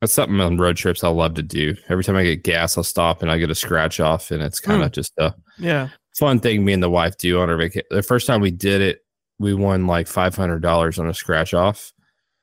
that's 0.00 0.12
something 0.12 0.40
on 0.40 0.56
road 0.58 0.76
trips 0.76 1.02
I 1.04 1.08
love 1.08 1.34
to 1.34 1.42
do. 1.42 1.74
Every 1.88 2.04
time 2.04 2.16
I 2.16 2.24
get 2.24 2.42
gas, 2.42 2.76
I'll 2.76 2.84
stop 2.84 3.22
and 3.22 3.30
I 3.30 3.38
get 3.38 3.50
a 3.50 3.54
scratch 3.54 4.00
off, 4.00 4.30
and 4.30 4.42
it's 4.42 4.60
kind 4.60 4.82
of 4.82 4.90
just 4.92 5.12
a 5.18 5.34
Yeah. 5.58 5.88
fun 6.18 6.40
thing 6.40 6.64
me 6.64 6.72
and 6.72 6.82
the 6.82 6.90
wife 6.90 7.16
do 7.16 7.40
on 7.40 7.48
our 7.48 7.56
vacation. 7.56 7.86
The 7.90 8.02
first 8.02 8.26
time 8.26 8.40
we 8.40 8.50
did 8.50 8.80
it, 8.80 9.04
we 9.38 9.54
won 9.54 9.86
like 9.86 10.06
five 10.08 10.34
hundred 10.36 10.60
dollars 10.60 10.98
on 10.98 11.08
a 11.08 11.14
scratch 11.14 11.54
off. 11.54 11.92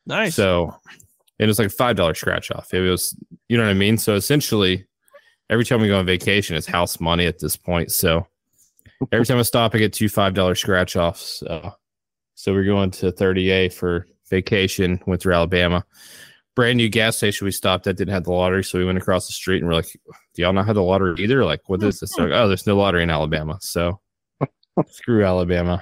Nice. 0.06 0.36
So 0.36 0.74
it 1.40 1.48
was 1.48 1.58
like 1.58 1.68
a 1.68 1.72
five 1.72 1.96
dollar 1.96 2.14
scratch 2.14 2.52
off. 2.52 2.74
It 2.74 2.82
was, 2.82 3.18
you 3.48 3.58
know 3.58 3.64
what 3.64 3.70
I 3.70 3.76
mean. 3.76 3.98
So 3.98 4.16
essentially, 4.16 4.86
every 5.50 5.66
time 5.66 5.82
we 5.82 5.88
go 5.88 5.98
on 5.98 6.06
vacation, 6.06 6.56
it's 6.56 6.68
house 6.68 7.00
money 7.00 7.26
at 7.26 7.40
this 7.40 7.56
point. 7.56 7.92
So 7.92 8.28
every 9.12 9.26
time 9.26 9.40
I 9.40 9.44
stop, 9.44 9.74
I 9.74 9.78
get 9.78 9.94
two 9.94 10.10
five 10.10 10.34
dollar 10.34 10.56
scratch 10.56 10.96
offs. 10.96 11.40
So, 11.40 11.72
so 12.36 12.54
we're 12.54 12.66
going 12.66 12.92
to 12.92 13.12
30A 13.12 13.74
for 13.74 14.06
vacation. 14.30 15.02
Went 15.08 15.22
through 15.22 15.34
Alabama. 15.34 15.86
Brand 16.56 16.78
new 16.78 16.90
gas 16.90 17.16
station 17.16 17.46
we 17.46 17.52
stopped 17.52 17.88
at 17.88 17.96
didn't 17.96 18.14
have 18.14 18.26
the 18.26 18.34
lottery, 18.34 18.64
so 18.64 18.78
we 18.78 18.86
went 18.86 18.98
across 18.98 19.28
the 19.28 19.34
street 19.34 19.60
and 19.60 19.68
we're 19.68 19.76
like, 19.76 19.88
"Do 20.34 20.42
y'all 20.42 20.52
not 20.52 20.66
have 20.66 20.76
the 20.76 20.84
lottery 20.84 21.16
either?" 21.20 21.46
Like, 21.46 21.62
what 21.68 21.82
is 21.84 22.02
this? 22.02 22.18
Like, 22.18 22.32
oh, 22.32 22.50
there's 22.50 22.68
no 22.68 22.76
lottery 22.76 23.04
in 23.04 23.10
Alabama. 23.10 23.58
So 23.62 24.02
screw 24.90 25.24
Alabama. 25.24 25.82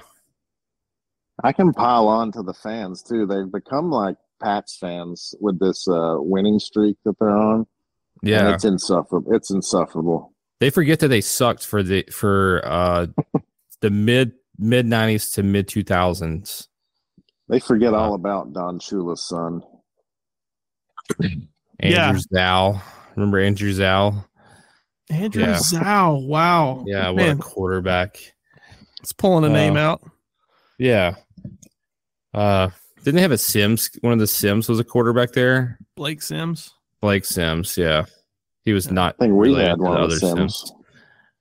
I 1.42 1.52
can 1.52 1.72
pile 1.72 2.06
on 2.06 2.30
to 2.32 2.42
the 2.42 2.54
fans 2.54 3.02
too. 3.02 3.26
They've 3.26 3.50
become 3.50 3.90
like 3.90 4.16
Pats 4.42 4.76
fans 4.78 5.34
with 5.40 5.58
this 5.58 5.86
uh, 5.88 6.16
winning 6.18 6.58
streak 6.58 6.96
that 7.04 7.18
they're 7.18 7.30
on. 7.30 7.66
And 8.22 8.30
Yeah, 8.30 8.54
it's 8.54 8.64
insufferable. 8.64 9.32
It's 9.34 9.50
insufferable. 9.50 10.32
they 10.60 10.70
forget 10.70 10.98
that 11.00 11.08
they 11.08 11.20
sucked 11.20 11.64
for 11.64 11.82
the 11.82 12.04
for 12.12 12.60
uh 12.64 13.06
the 13.80 13.90
mid 13.90 14.32
mid 14.58 14.86
nineties 14.86 15.30
to 15.32 15.42
mid 15.42 15.68
two 15.68 15.84
thousands. 15.84 16.68
They 17.48 17.60
forget 17.60 17.94
Uh, 17.94 17.98
all 17.98 18.14
about 18.14 18.52
Don 18.52 18.78
Shula's 18.80 19.26
son. 19.26 19.62
Yeah. 21.80 22.08
Andrew 22.08 22.20
Zow, 22.34 22.80
remember 23.14 23.38
Andrew 23.38 23.72
Zow? 23.72 24.24
Andrew 25.10 25.44
yeah. 25.44 25.58
Zow. 25.60 26.18
Wow. 26.26 26.82
Yeah, 26.88 27.10
what 27.10 27.16
Man, 27.18 27.36
a 27.36 27.40
quarterback. 27.40 28.18
it's 29.00 29.12
pulling 29.12 29.44
a 29.44 29.48
name 29.48 29.76
Uh, 29.76 29.80
out. 29.80 30.02
Yeah. 30.76 31.14
Uh, 32.34 32.70
didn't 33.04 33.16
they 33.16 33.22
have 33.22 33.32
a 33.32 33.38
Sims? 33.38 33.90
One 34.00 34.12
of 34.12 34.18
the 34.18 34.26
Sims 34.26 34.68
was 34.68 34.78
a 34.80 34.84
quarterback 34.84 35.32
there. 35.32 35.78
Blake 35.96 36.22
Sims. 36.22 36.74
Blake 37.00 37.24
Sims. 37.24 37.76
Yeah, 37.76 38.04
he 38.64 38.72
was 38.72 38.90
not. 38.90 39.14
I 39.20 39.24
think 39.24 39.34
we 39.34 39.48
related 39.48 39.68
had 39.68 39.78
one 39.78 39.92
of 40.00 40.10
the 40.10 40.16
other 40.16 40.36
Sims. 40.36 40.72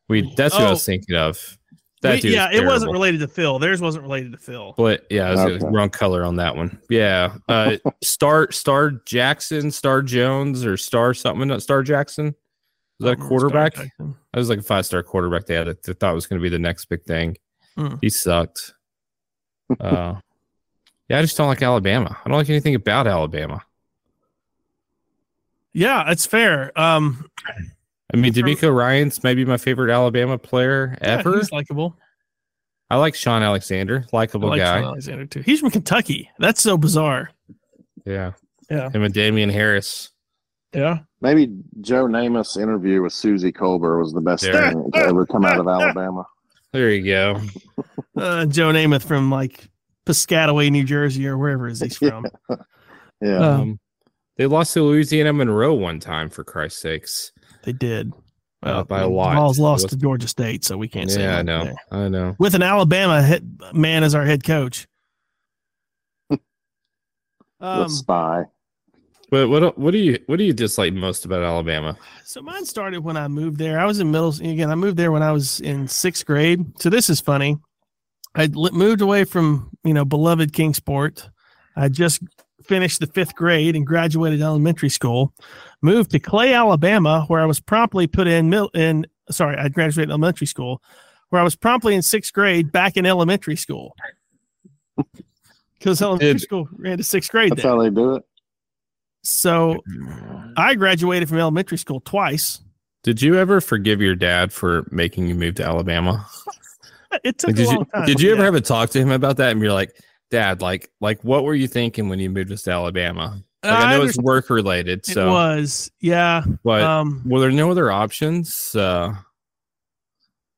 We 0.10 0.34
that's 0.36 0.54
what 0.56 0.64
I 0.64 0.70
was 0.70 0.84
Oh. 0.84 0.86
thinking 0.86 1.16
of. 1.16 1.58
That 2.04 2.16
We- 2.16 2.22
dude. 2.22 2.34
yeah, 2.34 2.50
it 2.52 2.64
wasn't 2.64 2.92
related 2.92 3.22
to 3.22 3.28
Phil. 3.28 3.58
Theirs 3.58 3.82
wasn't 3.82 4.04
related 4.04 4.32
to 4.34 4.38
Phil. 4.38 4.76
But 4.78 5.06
yeah, 5.10 5.32
was 5.32 5.40
Okay. 5.40 5.58
the 5.58 5.66
wrong 5.68 5.90
color 5.90 6.24
on 6.24 6.36
that 6.36 6.56
one. 6.56 6.80
Yeah. 6.90 7.36
Uh 7.50 7.78
Star 8.04 8.52
Star 8.52 8.92
Jackson, 9.06 9.72
Star 9.72 10.04
Jones, 10.04 10.64
or 10.64 10.78
Star 10.78 11.14
something, 11.16 11.48
not 11.48 11.64
Star 11.64 11.82
Jackson. 11.82 12.36
Was 13.00 13.06
that 13.18 13.24
a 13.24 13.28
quarterback? 13.28 13.74
Jackson. 13.76 14.16
That 14.32 14.40
was 14.40 14.50
like 14.50 14.60
a 14.60 14.64
five 14.64 14.86
star 14.86 15.02
quarterback 15.04 15.48
they 15.48 15.56
had 15.56 15.68
that 15.68 15.82
they 15.84 15.94
thought 15.94 16.14
was 16.14 16.28
going 16.28 16.40
to 16.40 16.44
be 16.44 16.50
the 16.50 16.60
next 16.60 16.86
big 16.86 17.04
thing. 17.04 17.36
Hmm. 17.76 17.96
He 18.02 18.10
sucked. 18.10 18.74
Uh, 19.80 20.16
yeah, 21.10 21.20
I 21.20 21.22
just 21.22 21.38
don't 21.38 21.48
like 21.48 21.62
Alabama. 21.62 22.18
I 22.24 22.30
don't 22.30 22.38
like 22.38 22.50
anything 22.50 22.76
about 22.76 23.08
Alabama. 23.08 23.64
Yeah, 25.74 26.10
it's 26.12 26.26
fair. 26.26 26.78
Um, 26.80 27.30
I 28.14 28.18
mean, 28.18 28.34
DeMeco 28.34 28.74
Ryans 28.76 29.24
maybe 29.24 29.46
my 29.46 29.58
favorite 29.58 29.92
Alabama 29.92 30.38
player 30.38 30.98
yeah, 31.02 31.20
ever. 31.20 31.38
he's 31.38 31.52
likable. 31.52 31.96
I 32.90 32.96
like 32.98 33.16
Shaun 33.16 33.44
Alexander, 33.44 34.06
I 34.12 34.16
likable 34.16 34.50
like 34.50 34.60
guy. 34.60 34.78
Shaun 34.78 34.86
Alexander 34.86 35.26
too. 35.26 35.42
He's 35.42 35.60
from 35.60 35.72
Kentucky. 35.72 36.30
That's 36.40 36.62
so 36.62 36.78
bizarre. 36.78 37.32
Yeah, 38.06 38.32
Yeah. 38.70 38.90
Him 38.90 39.04
and 39.04 39.14
Damien 39.14 39.50
Harris. 39.50 40.12
Yeah. 40.74 41.00
Maybe 41.20 41.52
Joe 41.82 42.06
Namath's 42.06 42.56
interview 42.58 43.02
with 43.02 43.12
Suzy 43.12 43.52
Kolber 43.52 44.00
was 44.00 44.14
the 44.14 44.22
best 44.22 44.44
There. 44.44 44.72
thing 44.72 44.90
to 44.94 45.00
ever 45.00 45.26
come 45.26 45.44
out 45.46 45.60
of 45.60 45.68
Alabama. 45.68 46.26
There 46.72 46.90
you 46.92 47.06
go. 47.06 47.42
Uh, 48.16 48.48
Joe 48.48 48.72
Namath 48.72 49.04
from 49.04 49.30
like 49.30 49.70
Piscataway, 50.08 50.72
New 50.72 50.84
Jersey, 50.84 51.28
or 51.28 51.38
wherever 51.38 51.68
is 51.68 51.80
he's 51.82 51.98
from. 51.98 52.26
Yeah. 53.20 53.40
Uh, 53.40 53.58
Um, 53.62 53.80
they 54.38 54.46
lost 54.46 54.76
to 54.76 54.84
Louisiana 54.84 55.34
Monroe 55.34 55.74
one 55.74 56.00
time, 56.00 56.30
for 56.30 56.44
Christ's 56.44 56.82
sakes. 56.82 57.32
They 57.64 57.74
did. 57.74 58.14
Uh, 58.62 58.84
by 58.84 59.02
a 59.02 59.08
lot. 59.08 59.34
Vols 59.36 59.58
lost 59.58 59.86
was- 59.86 59.92
to 59.94 59.98
Georgia 59.98 60.28
State, 60.28 60.64
so 60.64 60.78
we 60.78 60.88
can't 60.88 61.10
say. 61.10 61.24
Yeah, 61.24 61.40
I 61.40 61.42
know. 61.42 61.64
there. 61.64 61.76
I 61.92 62.08
know. 62.10 62.36
With 62.38 62.54
an 62.54 62.62
Alabama 62.62 63.22
head, 63.24 63.60
man 63.74 64.04
as 64.04 64.14
our 64.14 64.24
head 64.24 64.44
coach. 64.44 64.88
the 66.30 66.40
um, 67.60 67.90
spy. 67.90 68.44
But 69.30 69.50
what 69.50 69.78
what 69.78 69.92
do 69.92 69.98
you 69.98 70.20
what 70.28 70.38
do 70.38 70.44
you 70.46 70.54
dislike 70.54 70.94
most 70.94 71.26
about 71.26 71.42
Alabama? 71.44 71.98
so 72.24 72.42
mine 72.42 72.66
started 72.66 73.04
when 73.04 73.18
I 73.18 73.28
moved 73.28 73.58
there. 73.58 73.80
I 73.80 73.86
was 73.86 74.00
in 74.00 74.12
middle. 74.12 74.30
Again, 74.30 74.70
I 74.70 74.76
moved 74.76 74.98
there 74.98 75.12
when 75.12 75.24
I 75.24 75.32
was 75.32 75.60
in 75.60 75.88
sixth 75.88 76.26
grade. 76.26 76.80
So 76.80 76.90
this 76.90 77.10
is 77.10 77.20
funny. 77.20 77.58
I 78.38 78.45
li- 78.45 78.72
moved 78.72 79.01
away 79.01 79.23
from 79.26 79.69
you 79.84 79.93
know 79.93 80.05
beloved 80.05 80.53
Kingsport. 80.53 81.30
I 81.76 81.89
just 81.89 82.22
finished 82.64 82.99
the 82.99 83.07
fifth 83.07 83.35
grade 83.35 83.76
and 83.76 83.85
graduated 83.85 84.41
elementary 84.41 84.89
school. 84.89 85.34
Moved 85.81 86.11
to 86.11 86.19
Clay, 86.19 86.53
Alabama, 86.53 87.26
where 87.27 87.39
I 87.41 87.45
was 87.45 87.59
promptly 87.59 88.07
put 88.07 88.27
in 88.27 88.49
mil- 88.49 88.69
in. 88.73 89.05
Sorry, 89.30 89.57
I 89.57 89.68
graduated 89.69 90.09
elementary 90.09 90.47
school, 90.47 90.81
where 91.30 91.41
I 91.41 91.43
was 91.43 91.55
promptly 91.55 91.95
in 91.95 92.01
sixth 92.01 92.31
grade 92.34 92.72
back 92.72 92.95
in 92.95 93.05
elementary 93.05 93.55
school. 93.57 93.95
Because 95.80 96.01
elementary 96.01 96.34
Did- 96.34 96.41
school 96.41 96.68
ran 96.76 96.97
to 96.97 97.03
sixth 97.03 97.30
grade 97.30 97.51
That's 97.51 97.61
there. 97.61 97.72
how 97.72 97.80
they 97.80 97.91
do 97.91 98.15
it. 98.15 98.23
So 99.23 99.77
I 100.57 100.73
graduated 100.73 101.30
from 101.30 101.38
elementary 101.38 101.77
school 101.77 101.99
twice. 101.99 102.61
Did 103.03 103.22
you 103.22 103.35
ever 103.38 103.61
forgive 103.61 104.01
your 104.01 104.15
dad 104.15 104.51
for 104.51 104.88
making 104.89 105.27
you 105.27 105.35
move 105.35 105.53
to 105.55 105.64
Alabama? 105.64 106.26
It 107.24 107.38
took 107.38 107.50
Like, 107.50 107.56
a 107.56 107.58
did 107.60 107.68
long 107.68 107.78
you 107.80 107.86
time. 107.94 108.06
did 108.06 108.22
you 108.22 108.32
ever 108.32 108.40
Yeah. 108.40 108.46
have 108.46 108.56
a 108.56 108.62
talk 108.62 108.90
to 108.92 109.00
him 109.00 109.12
about 109.12 109.38
that 109.38 109.52
and 109.52 109.62
you're 109.62 109.74
like, 109.74 109.96
Dad, 110.30 110.62
like 110.62 110.90
like 111.02 111.24
what 111.24 111.44
were 111.44 111.54
you 111.56 111.68
thinking 111.68 112.10
when 112.10 112.20
you 112.20 112.30
moved 112.30 112.52
us 112.52 112.64
to 112.64 112.72
Alabama? 112.72 113.42
Like, 113.64 113.74
I 113.80 113.98
know 113.98 114.04
it's 114.04 114.18
work 114.20 114.50
related, 114.50 115.06
So 115.06 115.28
It 115.28 115.32
was, 115.32 115.92
yeah. 116.00 116.44
but 116.64 116.82
um, 116.84 117.22
were 117.26 117.40
there 117.40 117.52
no 117.52 117.72
other 117.72 117.92
options? 117.92 118.76
Uh, 118.76 119.14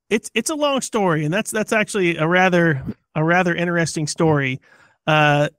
it's 0.10 0.30
it's 0.34 0.50
a 0.50 0.56
long 0.56 0.82
story, 0.82 1.24
and 1.26 1.34
that's 1.34 1.52
that's 1.52 1.72
actually 1.72 2.18
a 2.18 2.28
rather 2.28 2.84
a 3.16 3.24
rather 3.24 3.54
interesting 3.56 4.08
story. 4.08 4.60
Uh, 5.08 5.50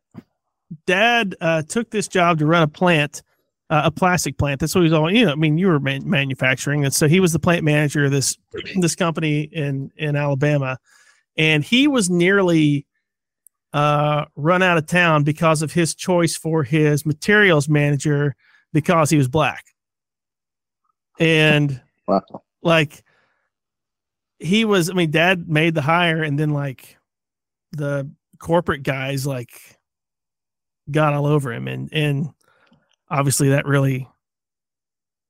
Dad 0.86 1.34
uh, 1.40 1.62
took 1.62 1.90
this 1.90 2.08
job 2.08 2.38
to 2.38 2.46
run 2.46 2.62
a 2.62 2.68
plant, 2.68 3.22
uh, 3.70 3.82
a 3.84 3.90
plastic 3.90 4.36
plant. 4.36 4.60
That's 4.60 4.74
what 4.74 4.84
he's 4.84 4.92
all. 4.92 5.10
You 5.10 5.26
know, 5.26 5.32
I 5.32 5.36
mean, 5.36 5.56
you 5.56 5.68
were 5.68 5.80
man- 5.80 6.08
manufacturing, 6.08 6.84
and 6.84 6.92
so 6.92 7.08
he 7.08 7.20
was 7.20 7.32
the 7.32 7.38
plant 7.38 7.64
manager 7.64 8.04
of 8.04 8.10
this 8.10 8.36
this 8.76 8.94
company 8.94 9.42
in 9.52 9.90
in 9.96 10.16
Alabama, 10.16 10.76
and 11.36 11.64
he 11.64 11.88
was 11.88 12.10
nearly 12.10 12.86
uh, 13.72 14.24
run 14.36 14.62
out 14.62 14.76
of 14.76 14.86
town 14.86 15.22
because 15.24 15.62
of 15.62 15.72
his 15.72 15.94
choice 15.94 16.36
for 16.36 16.64
his 16.64 17.06
materials 17.06 17.68
manager 17.68 18.34
because 18.72 19.08
he 19.08 19.16
was 19.16 19.28
black, 19.28 19.64
and 21.18 21.80
Wow. 22.08 22.22
like 22.62 23.04
he 24.40 24.64
was 24.64 24.90
i 24.90 24.94
mean 24.94 25.10
dad 25.12 25.48
made 25.48 25.74
the 25.76 25.82
hire 25.82 26.24
and 26.24 26.36
then 26.36 26.50
like 26.50 26.96
the 27.72 28.10
corporate 28.40 28.82
guys 28.82 29.24
like 29.26 29.50
got 30.90 31.12
all 31.12 31.26
over 31.26 31.52
him 31.52 31.68
and 31.68 31.88
and 31.92 32.30
obviously 33.10 33.48
that 33.50 33.66
really 33.66 34.08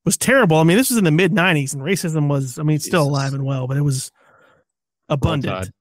was 0.05 0.16
terrible 0.16 0.57
i 0.59 0.65
mean 0.65 0.77
this 0.77 0.90
was 0.90 0.98
in 0.98 1.05
the 1.05 1.11
mid 1.11 1.32
90s 1.32 1.74
and 1.74 1.82
racism 1.82 2.28
was 2.28 2.59
i 2.59 2.62
mean 2.62 2.77
it's 2.77 2.86
still 2.86 3.05
Jesus. 3.05 3.19
alive 3.19 3.35
and 3.35 3.44
well 3.44 3.66
but 3.66 3.77
it 3.77 3.82
was 3.82 4.11
abundant 5.09 5.65
Tide. 5.65 5.73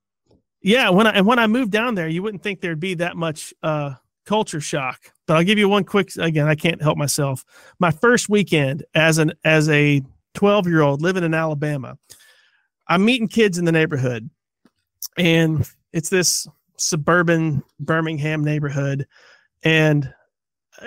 yeah 0.62 0.90
when 0.90 1.06
i 1.06 1.10
and 1.10 1.26
when 1.26 1.38
i 1.38 1.46
moved 1.46 1.70
down 1.70 1.94
there 1.94 2.08
you 2.08 2.22
wouldn't 2.22 2.42
think 2.42 2.60
there'd 2.60 2.80
be 2.80 2.94
that 2.94 3.16
much 3.16 3.54
uh 3.62 3.94
culture 4.26 4.60
shock 4.60 5.00
but 5.26 5.36
i'll 5.36 5.44
give 5.44 5.58
you 5.58 5.68
one 5.68 5.84
quick 5.84 6.10
again 6.18 6.46
i 6.46 6.54
can't 6.54 6.82
help 6.82 6.98
myself 6.98 7.44
my 7.78 7.90
first 7.90 8.28
weekend 8.28 8.84
as 8.94 9.18
an 9.18 9.32
as 9.44 9.68
a 9.68 10.02
12 10.34 10.66
year 10.68 10.82
old 10.82 11.02
living 11.02 11.24
in 11.24 11.34
alabama 11.34 11.96
i'm 12.88 13.04
meeting 13.04 13.28
kids 13.28 13.58
in 13.58 13.64
the 13.64 13.72
neighborhood 13.72 14.28
and 15.16 15.68
it's 15.92 16.08
this 16.08 16.46
suburban 16.76 17.62
birmingham 17.80 18.44
neighborhood 18.44 19.06
and 19.62 20.12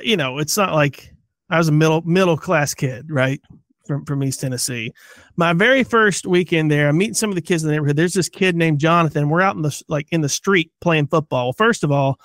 you 0.02 0.18
know 0.18 0.38
it's 0.38 0.58
not 0.58 0.74
like 0.74 1.14
i 1.50 1.58
was 1.58 1.68
a 1.68 1.72
middle 1.72 2.02
middle 2.02 2.38
class 2.38 2.74
kid 2.74 3.06
right 3.10 3.42
from 3.86 4.06
from 4.06 4.24
east 4.24 4.42
tennessee 4.42 4.92
my 5.36 5.54
very 5.54 5.84
first 5.84 6.26
weekend 6.26 6.72
there 6.72 6.90
i'm 6.90 6.98
meeting 6.98 7.14
some 7.14 7.30
of 7.30 7.36
the 7.36 7.42
kids 7.42 7.64
in 7.64 7.68
the 7.68 7.74
neighborhood 7.74 7.96
there's 7.96 8.14
this 8.14 8.30
kid 8.30 8.56
named 8.56 8.80
jonathan 8.80 9.30
we're 9.30 9.42
out 9.42 9.56
in 9.56 9.62
the 9.62 9.84
like 9.88 10.08
in 10.12 10.22
the 10.22 10.30
street 10.30 10.72
playing 10.82 11.08
football 11.08 11.48
well, 11.48 11.54
first 11.54 11.84
of 11.84 11.92
all 11.92 12.20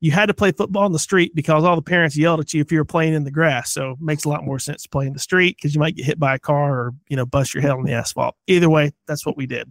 you 0.00 0.10
had 0.10 0.26
to 0.26 0.34
play 0.34 0.50
football 0.50 0.86
in 0.86 0.92
the 0.92 0.98
street 0.98 1.34
because 1.34 1.62
all 1.62 1.76
the 1.76 1.82
parents 1.82 2.16
yelled 2.16 2.40
at 2.40 2.54
you 2.54 2.62
if 2.62 2.72
you 2.72 2.78
were 2.78 2.86
playing 2.86 3.12
in 3.12 3.24
the 3.24 3.30
grass. 3.30 3.72
So 3.72 3.92
it 3.92 3.98
makes 4.00 4.24
a 4.24 4.30
lot 4.30 4.44
more 4.44 4.58
sense 4.58 4.82
to 4.82 4.88
play 4.88 5.06
in 5.06 5.12
the 5.12 5.18
street 5.18 5.56
because 5.58 5.74
you 5.74 5.80
might 5.80 5.94
get 5.94 6.06
hit 6.06 6.18
by 6.18 6.34
a 6.34 6.38
car 6.38 6.72
or, 6.72 6.94
you 7.08 7.16
know, 7.16 7.26
bust 7.26 7.52
your 7.52 7.60
head 7.62 7.72
on 7.72 7.84
the 7.84 7.92
asphalt. 7.92 8.34
Either 8.46 8.70
way, 8.70 8.92
that's 9.06 9.26
what 9.26 9.36
we 9.36 9.46
did. 9.46 9.70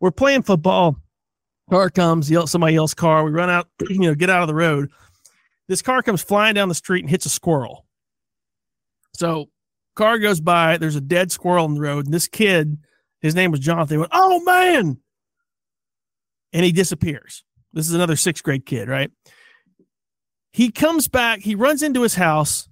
We're 0.00 0.10
playing 0.10 0.42
football. 0.42 0.96
Car 1.70 1.88
comes, 1.88 2.30
yell, 2.30 2.46
somebody 2.46 2.74
yells 2.74 2.94
car. 2.94 3.24
We 3.24 3.30
run 3.30 3.48
out, 3.48 3.68
you 3.88 4.00
know, 4.00 4.14
get 4.14 4.28
out 4.28 4.42
of 4.42 4.48
the 4.48 4.54
road. 4.54 4.90
This 5.68 5.82
car 5.82 6.02
comes 6.02 6.22
flying 6.22 6.54
down 6.54 6.68
the 6.68 6.74
street 6.74 7.00
and 7.00 7.10
hits 7.10 7.26
a 7.26 7.30
squirrel. 7.30 7.86
So 9.14 9.48
car 9.94 10.18
goes 10.18 10.40
by, 10.40 10.76
there's 10.76 10.96
a 10.96 11.00
dead 11.00 11.32
squirrel 11.32 11.66
in 11.66 11.74
the 11.74 11.80
road, 11.80 12.06
and 12.06 12.14
this 12.14 12.28
kid, 12.28 12.78
his 13.20 13.34
name 13.34 13.50
was 13.50 13.60
Jonathan, 13.60 14.00
went, 14.00 14.10
Oh 14.12 14.42
man. 14.44 14.98
And 16.52 16.64
he 16.64 16.72
disappears. 16.72 17.42
This 17.72 17.88
is 17.88 17.94
another 17.94 18.16
sixth 18.16 18.44
grade 18.44 18.66
kid, 18.66 18.88
right? 18.88 19.10
He 20.52 20.70
comes 20.70 21.08
back, 21.08 21.40
he 21.40 21.56
runs 21.56 21.82
into 21.82 22.02
his 22.02 22.14
house, 22.14 22.68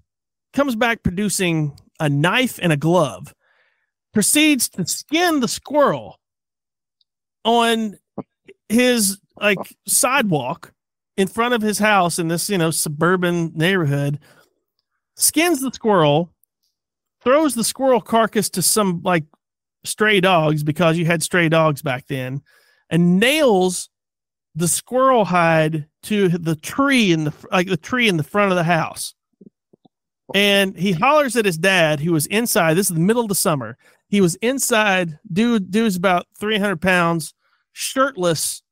comes 0.52 0.76
back 0.76 1.02
producing 1.02 1.76
a 1.98 2.08
knife 2.08 2.60
and 2.62 2.72
a 2.72 2.76
glove, 2.76 3.34
proceeds 4.12 4.68
to 4.68 4.86
skin 4.86 5.40
the 5.40 5.48
squirrel 5.48 6.20
on 7.44 7.96
his 8.68 9.18
like 9.36 9.58
sidewalk 9.86 10.72
in 11.16 11.28
front 11.28 11.54
of 11.54 11.62
his 11.62 11.78
house 11.78 12.18
in 12.18 12.28
this, 12.28 12.48
you 12.48 12.58
know, 12.58 12.70
suburban 12.70 13.52
neighborhood, 13.54 14.18
skins 15.16 15.60
the 15.60 15.70
squirrel, 15.72 16.32
throws 17.22 17.54
the 17.54 17.64
squirrel 17.64 18.00
carcass 18.00 18.50
to 18.50 18.62
some 18.62 19.00
like 19.04 19.24
stray 19.84 20.20
dogs 20.20 20.62
because 20.62 20.96
you 20.96 21.04
had 21.04 21.22
stray 21.22 21.48
dogs 21.48 21.82
back 21.82 22.06
then, 22.06 22.42
and 22.90 23.18
nails 23.18 23.88
the 24.54 24.68
squirrel 24.68 25.24
hide 25.24 25.86
to 26.04 26.28
the 26.28 26.56
tree 26.56 27.12
in 27.12 27.24
the 27.24 27.32
like 27.50 27.68
the 27.68 27.76
tree 27.76 28.08
in 28.08 28.16
the 28.16 28.22
front 28.22 28.50
of 28.50 28.56
the 28.56 28.64
house. 28.64 29.14
And 30.34 30.76
he 30.76 30.92
hollers 30.92 31.36
at 31.36 31.44
his 31.44 31.58
dad, 31.58 32.00
who 32.00 32.12
was 32.12 32.26
inside. 32.26 32.74
This 32.74 32.88
is 32.88 32.94
the 32.94 33.00
middle 33.00 33.22
of 33.22 33.28
the 33.28 33.34
summer. 33.34 33.76
He 34.08 34.20
was 34.20 34.34
inside. 34.36 35.18
Dude, 35.30 35.70
dude's 35.70 35.96
about 35.96 36.26
300 36.38 36.80
pounds, 36.80 37.34
shirtless, 37.72 38.62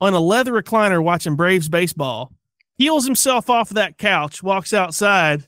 on 0.00 0.14
a 0.14 0.20
leather 0.20 0.52
recliner 0.52 1.02
watching 1.02 1.36
Braves 1.36 1.68
baseball. 1.68 2.32
Heels 2.76 3.04
himself 3.04 3.50
off 3.50 3.70
of 3.70 3.74
that 3.74 3.98
couch, 3.98 4.42
walks 4.42 4.72
outside, 4.72 5.46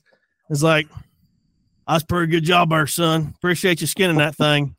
is 0.51 0.62
like, 0.62 0.89
That's 1.86 2.02
a 2.02 2.06
pretty 2.06 2.31
good 2.31 2.44
job 2.44 2.70
there, 2.70 2.86
son. 2.86 3.35
Appreciate 3.36 3.81
you 3.81 3.86
skinning 3.86 4.18
that 4.18 4.35
thing. 4.35 4.74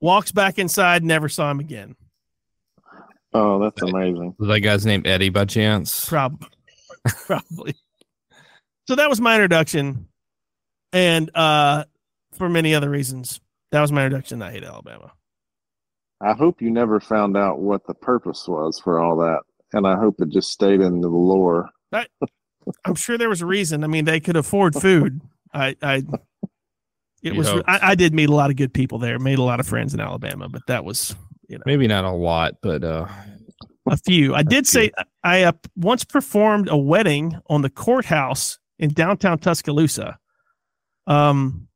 Walks 0.00 0.30
back 0.30 0.58
inside, 0.58 1.02
never 1.02 1.28
saw 1.28 1.50
him 1.50 1.58
again. 1.60 1.96
Oh, 3.32 3.58
that's 3.58 3.82
amazing. 3.82 4.34
Was 4.38 4.48
that 4.48 4.60
guy's 4.60 4.86
name 4.86 5.02
Eddie 5.04 5.28
by 5.28 5.44
chance? 5.44 6.08
Probably. 6.08 6.48
Probably. 7.26 7.74
So 8.86 8.96
that 8.96 9.08
was 9.08 9.20
my 9.20 9.34
introduction. 9.34 10.08
And 10.92 11.30
uh 11.36 11.84
for 12.32 12.48
many 12.48 12.74
other 12.74 12.90
reasons. 12.90 13.40
That 13.70 13.80
was 13.80 13.92
my 13.92 14.04
introduction. 14.04 14.42
I 14.42 14.50
hate 14.50 14.64
Alabama. 14.64 15.12
I 16.20 16.34
hope 16.34 16.60
you 16.60 16.70
never 16.70 17.00
found 17.00 17.36
out 17.36 17.60
what 17.60 17.86
the 17.86 17.94
purpose 17.94 18.46
was 18.46 18.78
for 18.78 19.00
all 19.00 19.16
that, 19.18 19.40
and 19.72 19.86
I 19.86 19.96
hope 19.96 20.20
it 20.20 20.28
just 20.28 20.50
stayed 20.50 20.80
in 20.80 21.00
the 21.00 21.08
lore. 21.08 21.68
I'm 22.84 22.94
sure 22.94 23.16
there 23.16 23.28
was 23.28 23.40
a 23.40 23.46
reason. 23.46 23.84
I 23.84 23.86
mean, 23.86 24.04
they 24.04 24.20
could 24.20 24.36
afford 24.36 24.74
food. 24.74 25.20
I 25.54 25.76
I 25.82 26.02
it 27.22 27.34
You 27.34 27.38
was. 27.38 27.48
I, 27.66 27.80
I 27.82 27.94
did 27.94 28.14
meet 28.14 28.28
a 28.28 28.34
lot 28.34 28.50
of 28.50 28.56
good 28.56 28.72
people 28.72 28.98
there, 28.98 29.18
made 29.18 29.38
a 29.38 29.42
lot 29.42 29.60
of 29.60 29.66
friends 29.66 29.94
in 29.94 30.00
Alabama, 30.00 30.48
but 30.48 30.62
that 30.68 30.84
was 30.84 31.14
you 31.48 31.56
know 31.56 31.62
Maybe 31.66 31.86
not 31.86 32.04
a 32.04 32.10
lot, 32.10 32.54
but 32.62 32.84
uh 32.84 33.06
a 33.88 33.96
few. 33.96 34.34
I 34.34 34.42
did 34.42 34.66
say 34.66 34.90
I 35.24 35.44
uh, 35.44 35.52
once 35.76 36.04
performed 36.04 36.68
a 36.68 36.76
wedding 36.76 37.38
on 37.48 37.62
the 37.62 37.70
courthouse 37.70 38.58
in 38.78 38.90
downtown 38.90 39.38
Tuscaloosa. 39.38 40.18
Um, 41.06 41.66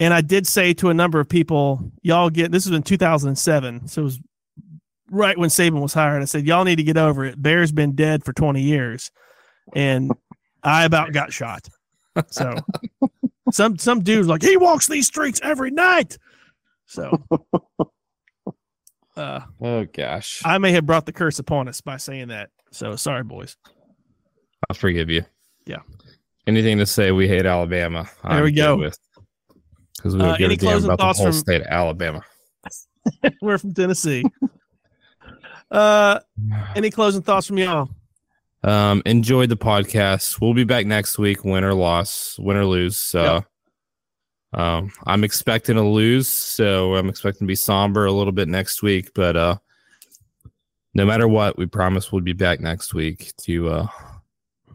and 0.00 0.14
I 0.14 0.22
did 0.22 0.46
say 0.46 0.72
to 0.74 0.88
a 0.88 0.94
number 0.94 1.20
of 1.20 1.28
people, 1.28 1.92
y'all 2.02 2.30
get 2.30 2.50
this 2.50 2.66
was 2.66 2.74
in 2.74 2.82
2007, 2.82 3.86
so 3.86 4.00
it 4.00 4.04
was 4.04 4.18
right 5.10 5.36
when 5.36 5.50
Saban 5.50 5.82
was 5.82 5.92
hired. 5.92 6.22
I 6.22 6.24
said, 6.24 6.46
y'all 6.46 6.64
need 6.64 6.76
to 6.76 6.82
get 6.82 6.96
over 6.96 7.26
it. 7.26 7.40
Bear's 7.40 7.70
been 7.70 7.94
dead 7.94 8.24
for 8.24 8.32
20 8.32 8.62
years, 8.62 9.10
and 9.74 10.10
I 10.62 10.84
about 10.84 11.12
got 11.12 11.32
shot. 11.32 11.68
So 12.28 12.56
some 13.52 13.78
some 13.78 14.00
dude's 14.00 14.26
like 14.26 14.42
he 14.42 14.56
walks 14.56 14.86
these 14.86 15.06
streets 15.06 15.40
every 15.42 15.70
night. 15.70 16.16
So 16.86 17.22
uh, 19.16 19.40
Oh 19.60 19.84
gosh, 19.84 20.40
I 20.46 20.56
may 20.58 20.72
have 20.72 20.86
brought 20.86 21.04
the 21.04 21.12
curse 21.12 21.38
upon 21.38 21.68
us 21.68 21.82
by 21.82 21.98
saying 21.98 22.28
that. 22.28 22.50
So 22.72 22.96
sorry, 22.96 23.22
boys. 23.22 23.56
I'll 24.68 24.76
forgive 24.76 25.10
you. 25.10 25.24
Yeah. 25.66 25.80
Anything 26.46 26.78
to 26.78 26.86
say 26.86 27.12
we 27.12 27.28
hate 27.28 27.46
Alabama? 27.46 28.08
There 28.28 28.42
we 28.42 28.52
go. 28.52 28.90
Because 30.00 30.16
we 30.16 30.22
Uh, 30.22 30.28
don't 30.28 30.38
give 30.38 30.44
any 30.46 30.54
a 30.54 30.56
damn 30.56 30.70
closing 30.70 30.84
about 30.90 30.98
the 30.98 31.02
thoughts 31.04 31.18
whole 31.18 31.26
from- 31.28 31.32
state 31.34 31.60
of 31.60 31.66
Alabama. 31.66 32.22
We're 33.42 33.58
from 33.58 33.74
Tennessee. 33.74 34.24
uh, 35.70 36.20
any 36.74 36.90
closing 36.90 37.22
thoughts 37.22 37.46
from 37.46 37.58
y'all? 37.58 37.88
Um, 38.62 39.02
enjoyed 39.06 39.48
the 39.48 39.56
podcast. 39.56 40.40
We'll 40.40 40.54
be 40.54 40.64
back 40.64 40.86
next 40.86 41.18
week, 41.18 41.44
win 41.44 41.64
or 41.64 41.74
loss, 41.74 42.36
win 42.38 42.56
or 42.56 42.64
lose. 42.66 43.14
Uh, 43.14 43.40
um, 44.52 44.90
I'm 45.06 45.24
expecting 45.24 45.76
to 45.76 45.82
lose, 45.82 46.28
so 46.28 46.94
I'm 46.96 47.08
expecting 47.08 47.46
to 47.46 47.50
be 47.50 47.54
somber 47.54 48.04
a 48.06 48.12
little 48.12 48.32
bit 48.32 48.48
next 48.48 48.82
week. 48.82 49.12
But 49.14 49.36
uh, 49.36 49.56
no 50.94 51.06
matter 51.06 51.26
what, 51.28 51.56
we 51.56 51.66
promise 51.66 52.10
we'll 52.12 52.22
be 52.22 52.32
back 52.34 52.60
next 52.60 52.92
week 52.92 53.32
to 53.42 53.68
uh, 53.68 53.86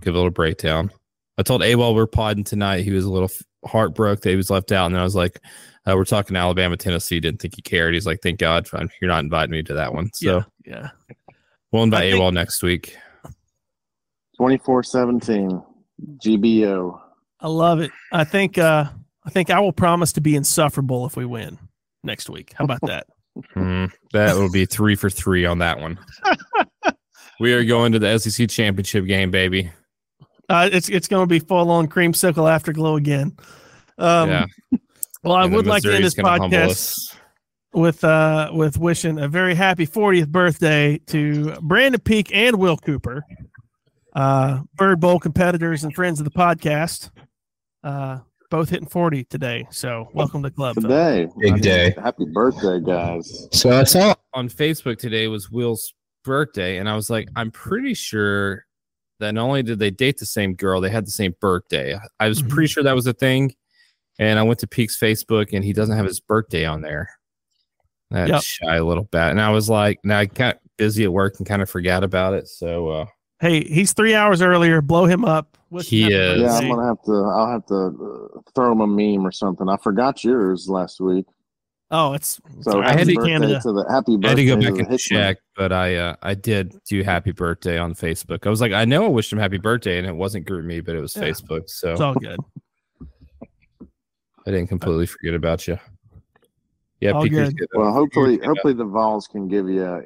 give 0.01 0.13
a 0.15 0.17
little 0.17 0.31
breakdown. 0.31 0.91
I 1.37 1.43
told 1.43 1.61
A 1.61 1.75
while 1.75 1.93
we're 1.93 2.07
podding 2.07 2.45
tonight, 2.45 2.83
he 2.85 2.91
was 2.91 3.03
a 3.05 3.11
little 3.11 3.29
f- 3.65 3.71
heartbroken 3.71 4.21
that 4.23 4.29
he 4.29 4.35
was 4.35 4.49
left 4.49 4.71
out, 4.71 4.85
and 4.87 4.95
then 4.95 5.01
I 5.01 5.03
was 5.05 5.15
like, 5.15 5.39
uh, 5.87 5.93
"We're 5.95 6.05
talking 6.05 6.35
Alabama, 6.35 6.77
Tennessee." 6.77 7.19
Didn't 7.19 7.41
think 7.41 7.55
he 7.55 7.61
cared. 7.61 7.93
He's 7.93 8.05
like, 8.05 8.19
"Thank 8.21 8.39
God, 8.39 8.67
fine, 8.67 8.89
you're 9.01 9.09
not 9.09 9.23
inviting 9.23 9.51
me 9.51 9.63
to 9.63 9.73
that 9.73 9.93
one." 9.93 10.09
So 10.13 10.43
yeah, 10.65 10.89
yeah. 11.09 11.15
we'll 11.71 11.83
invite 11.83 12.03
I 12.03 12.05
A 12.07 12.11
think- 12.11 12.23
AWOL 12.23 12.33
next 12.33 12.63
week. 12.63 12.97
24 14.37 14.83
17. 14.83 15.61
GBO. 16.17 16.99
I 17.39 17.47
love 17.47 17.79
it. 17.79 17.91
I 18.11 18.23
think 18.25 18.57
uh 18.57 18.85
I 19.25 19.29
think 19.29 19.49
I 19.49 19.59
will 19.59 19.71
promise 19.71 20.11
to 20.13 20.21
be 20.21 20.35
insufferable 20.35 21.05
if 21.05 21.15
we 21.15 21.25
win 21.25 21.57
next 22.03 22.29
week. 22.29 22.53
How 22.55 22.65
about 22.65 22.81
that? 22.83 23.07
Hmm, 23.53 23.87
that 24.13 24.35
will 24.37 24.49
be 24.49 24.65
three 24.65 24.95
for 24.95 25.09
three 25.09 25.45
on 25.45 25.57
that 25.57 25.81
one. 25.81 25.99
we 27.41 27.51
are 27.53 27.65
going 27.65 27.91
to 27.91 27.99
the 27.99 28.17
SEC 28.17 28.47
championship 28.49 29.05
game, 29.07 29.29
baby. 29.29 29.71
Uh, 30.49 30.69
it's 30.71 30.89
it's 30.89 31.07
going 31.07 31.23
to 31.23 31.27
be 31.27 31.39
full 31.39 31.71
on 31.71 31.87
creamsicle 31.87 32.49
afterglow 32.49 32.95
again. 32.95 33.35
Um, 33.97 34.29
yeah. 34.29 34.45
Well, 35.23 35.33
I 35.33 35.43
And 35.43 35.51
then 35.51 35.57
would 35.57 35.67
like 35.67 35.83
to 35.83 35.93
end 35.93 36.03
this 36.03 36.13
podcast 36.15 37.15
with 37.73 38.03
uh 38.03 38.51
with 38.53 38.77
wishing 38.77 39.19
a 39.19 39.27
very 39.27 39.55
happy 39.55 39.87
40th 39.87 40.29
birthday 40.29 40.99
to 41.07 41.55
Brandon 41.61 41.99
Peak 41.99 42.29
and 42.33 42.57
Will 42.57 42.77
Cooper, 42.77 43.23
uh, 44.15 44.61
Bird 44.75 44.99
Bowl 44.99 45.19
competitors 45.19 45.83
and 45.83 45.93
friends 45.93 46.19
of 46.19 46.25
the 46.25 46.31
podcast. 46.31 47.09
Uh, 47.83 48.19
both 48.51 48.69
hitting 48.69 48.87
40 48.87 49.23
today. 49.25 49.67
So 49.71 50.09
welcome 50.13 50.43
to 50.43 50.49
the 50.49 50.55
club. 50.55 50.75
fellas. 50.75 50.87
Today. 50.87 51.27
Big 51.39 51.53
I 51.53 51.59
day. 51.59 51.95
Happy 52.01 52.25
birthday, 52.25 52.79
guys. 52.79 53.47
So 53.51 53.71
I 53.71 53.83
saw 53.83 54.15
on 54.33 54.49
Facebook 54.49 54.97
today 54.97 55.27
was 55.27 55.49
Will's 55.49 55.93
birthday, 56.23 56.77
and 56.77 56.87
I 56.87 56.95
was 56.95 57.09
like, 57.09 57.27
I'm 57.35 57.51
pretty 57.51 57.93
sure 57.93 58.64
that 59.19 59.33
not 59.33 59.43
only 59.43 59.63
did 59.63 59.79
they 59.79 59.91
date 59.91 60.17
the 60.17 60.25
same 60.25 60.53
girl, 60.55 60.81
they 60.81 60.89
had 60.89 61.05
the 61.07 61.11
same 61.11 61.35
birthday. 61.39 61.97
I 62.19 62.27
was 62.27 62.41
Mhm. 62.43 62.49
pretty 62.49 62.67
sure 62.67 62.83
that 62.83 62.95
was 62.95 63.07
a 63.07 63.13
thing. 63.13 63.55
And 64.19 64.39
I 64.39 64.43
went 64.43 64.59
to 64.59 64.67
Peak's 64.67 64.97
Facebook, 64.97 65.53
and 65.53 65.63
he 65.63 65.73
doesn't 65.73 65.95
have 65.95 66.05
his 66.05 66.19
birthday 66.19 66.65
on 66.65 66.81
there. 66.81 67.09
That 68.11 68.29
Yep. 68.29 68.41
shy 68.43 68.79
little 68.79 69.05
bat. 69.05 69.31
And 69.31 69.41
I 69.41 69.49
was 69.51 69.69
like, 69.69 69.99
now 70.03 70.19
I 70.19 70.25
got 70.25 70.59
busy 70.77 71.03
at 71.03 71.11
work 71.11 71.35
and 71.37 71.47
kind 71.47 71.61
of 71.61 71.69
forgot 71.69 72.03
about 72.03 72.33
it. 72.33 72.47
So 72.47 72.89
uh, 72.89 73.05
Hey, 73.41 73.65
he's 73.65 73.91
three 73.93 74.15
hours 74.15 74.41
earlier. 74.41 74.81
Blow 74.81 75.05
him 75.05 75.25
up. 75.25 75.57
Wish 75.69 75.89
He 75.89 76.03
happy 76.03 76.13
is. 76.15 76.41
Yeah. 76.41 76.53
I'm 76.57 76.69
gonna 76.69 76.85
have 76.87 77.01
to. 77.03 77.11
I'll 77.11 77.51
have 77.51 77.65
to 77.65 77.75
uh, 78.37 78.39
throw 78.55 78.71
him 78.71 78.79
a 78.81 78.87
meme 78.87 79.25
or 79.27 79.31
something. 79.31 79.67
I 79.67 79.75
forgot 79.77 80.23
yours 80.23 80.69
last 80.69 81.01
week, 81.01 81.25
Oh, 81.91 82.13
it's, 82.13 82.39
it's 82.57 82.65
so 82.65 82.71
all 82.73 82.79
right. 82.81 82.87
I 82.87 82.91
had 82.91 82.99
happy 83.01 83.13
to- 83.13 83.15
birthday 83.19 83.31
Canada. 83.33 83.59
to 83.61 83.71
the 83.71 83.85
happy 83.89 84.17
I 84.23 84.27
had 84.29 84.35
to 84.37 84.45
go 84.45 84.55
back 84.55 84.63
the 84.63 84.67
and 84.69 84.77
Hickman. 84.79 84.97
check, 84.97 85.37
but 85.55 85.71
I 85.71 85.95
uh, 85.95 86.15
I 86.23 86.33
did 86.33 86.75
do 86.85 87.03
happy 87.03 87.31
birthday 87.31 87.77
on 87.77 87.93
Facebook. 87.93 88.47
I 88.47 88.49
was 88.49 88.59
like, 88.59 88.71
I 88.71 88.85
know 88.85 89.05
I 89.05 89.09
wished 89.09 89.31
him 89.31 89.37
happy 89.39 89.57
birthday, 89.59 89.97
and 89.99 90.07
it 90.07 90.15
wasn't 90.15 90.47
GroupMe, 90.47 90.83
but 90.83 90.95
it 90.95 90.99
was 91.01 91.15
Yeah. 91.15 91.23
Facebook. 91.23 91.69
So 91.69 91.91
It's 91.91 92.01
all 92.01 92.15
good. 92.15 92.39
I 94.47 94.51
didn't 94.51 94.67
completely 94.67 95.05
forget 95.05 95.33
about 95.33 95.67
you. 95.67 95.77
Yeah, 97.01 97.11
All 97.11 97.27
good. 97.27 97.57
good. 97.57 97.67
Well, 97.73 97.91
hopefully, 97.91 98.39
hopefully 98.43 98.73
the 98.73 98.85
Vols 98.85 99.27
can 99.27 99.47
give 99.47 99.67
you 99.69 99.83
a, 99.83 100.01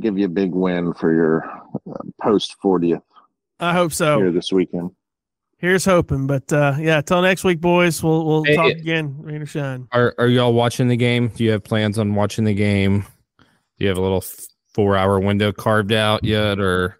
give 0.00 0.18
you 0.18 0.26
a 0.26 0.28
big 0.28 0.52
win 0.52 0.94
for 0.94 1.12
your 1.14 1.44
uh, 1.90 1.94
post 2.20 2.56
40th 2.64 3.02
I 3.60 3.72
hope 3.72 3.92
so. 3.92 4.18
here 4.18 4.32
this 4.32 4.52
weekend. 4.52 4.90
Here's 5.62 5.84
hoping. 5.84 6.26
But 6.26 6.52
uh, 6.52 6.74
yeah, 6.78 7.00
till 7.00 7.22
next 7.22 7.44
week, 7.44 7.60
boys. 7.60 8.02
We'll 8.02 8.26
we'll 8.26 8.44
Hey, 8.44 8.56
talk 8.56 8.72
hey. 8.72 8.80
again. 8.80 9.14
Rain 9.18 9.40
or 9.42 9.46
shine. 9.46 9.86
Are 9.92 10.12
are 10.18 10.26
y'all 10.26 10.52
watching 10.52 10.88
the 10.88 10.96
game? 10.96 11.28
Do 11.28 11.44
you 11.44 11.52
have 11.52 11.62
plans 11.62 11.98
on 12.00 12.14
watching 12.16 12.44
the 12.44 12.52
game? 12.52 13.06
Do 13.38 13.44
you 13.78 13.88
have 13.88 13.96
a 13.96 14.00
little 14.02 14.24
four 14.74 14.96
hour 14.96 15.20
window 15.20 15.52
carved 15.52 15.92
out 15.92 16.24
yet, 16.24 16.58
or 16.58 16.98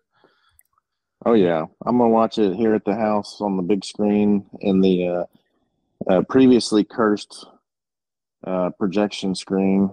Oh 1.27 1.35
yeah, 1.35 1.67
I'm 1.85 1.99
gonna 1.99 2.11
watch 2.11 2.39
it 2.39 2.55
here 2.55 2.75
at 2.75 2.85
the 2.85 2.95
house 2.95 3.41
on 3.41 3.57
the 3.57 3.63
big 3.65 3.85
screen 3.85 4.47
in 4.61 4.81
the 4.81 5.09
uh, 5.09 5.25
uh, 6.09 6.23
previously 6.29 6.85
cursed 6.85 7.47
uh, 8.47 8.71
projection 8.79 9.35
screen. 9.35 9.91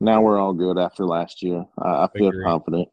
Now 0.00 0.20
we're 0.20 0.38
all 0.38 0.52
good 0.52 0.78
after 0.78 1.04
last 1.04 1.42
year. 1.44 1.64
I, 1.78 2.04
I 2.04 2.08
feel 2.16 2.28
Agree. 2.28 2.44
confident. 2.44 2.88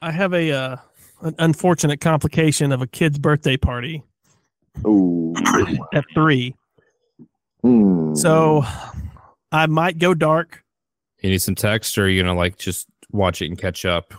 I 0.00 0.10
have 0.10 0.32
a 0.32 0.52
uh, 0.52 0.76
an 1.22 1.34
unfortunate 1.38 2.00
complication 2.00 2.72
of 2.72 2.82
a 2.82 2.86
kid's 2.86 3.18
birthday 3.18 3.56
party 3.56 4.02
Ooh. 4.86 5.34
at 5.94 6.04
three. 6.14 6.54
Hmm. 7.62 8.14
So 8.14 8.64
I 9.52 9.66
might 9.66 9.98
go 9.98 10.14
dark. 10.14 10.62
you 11.22 11.30
need 11.30 11.42
some 11.42 11.54
text, 11.54 11.96
or 11.98 12.04
are 12.04 12.08
you 12.08 12.22
gonna 12.22 12.36
like 12.36 12.58
just 12.58 12.86
watch 13.10 13.42
it 13.42 13.46
and 13.46 13.58
catch 13.58 13.84
up? 13.84 14.12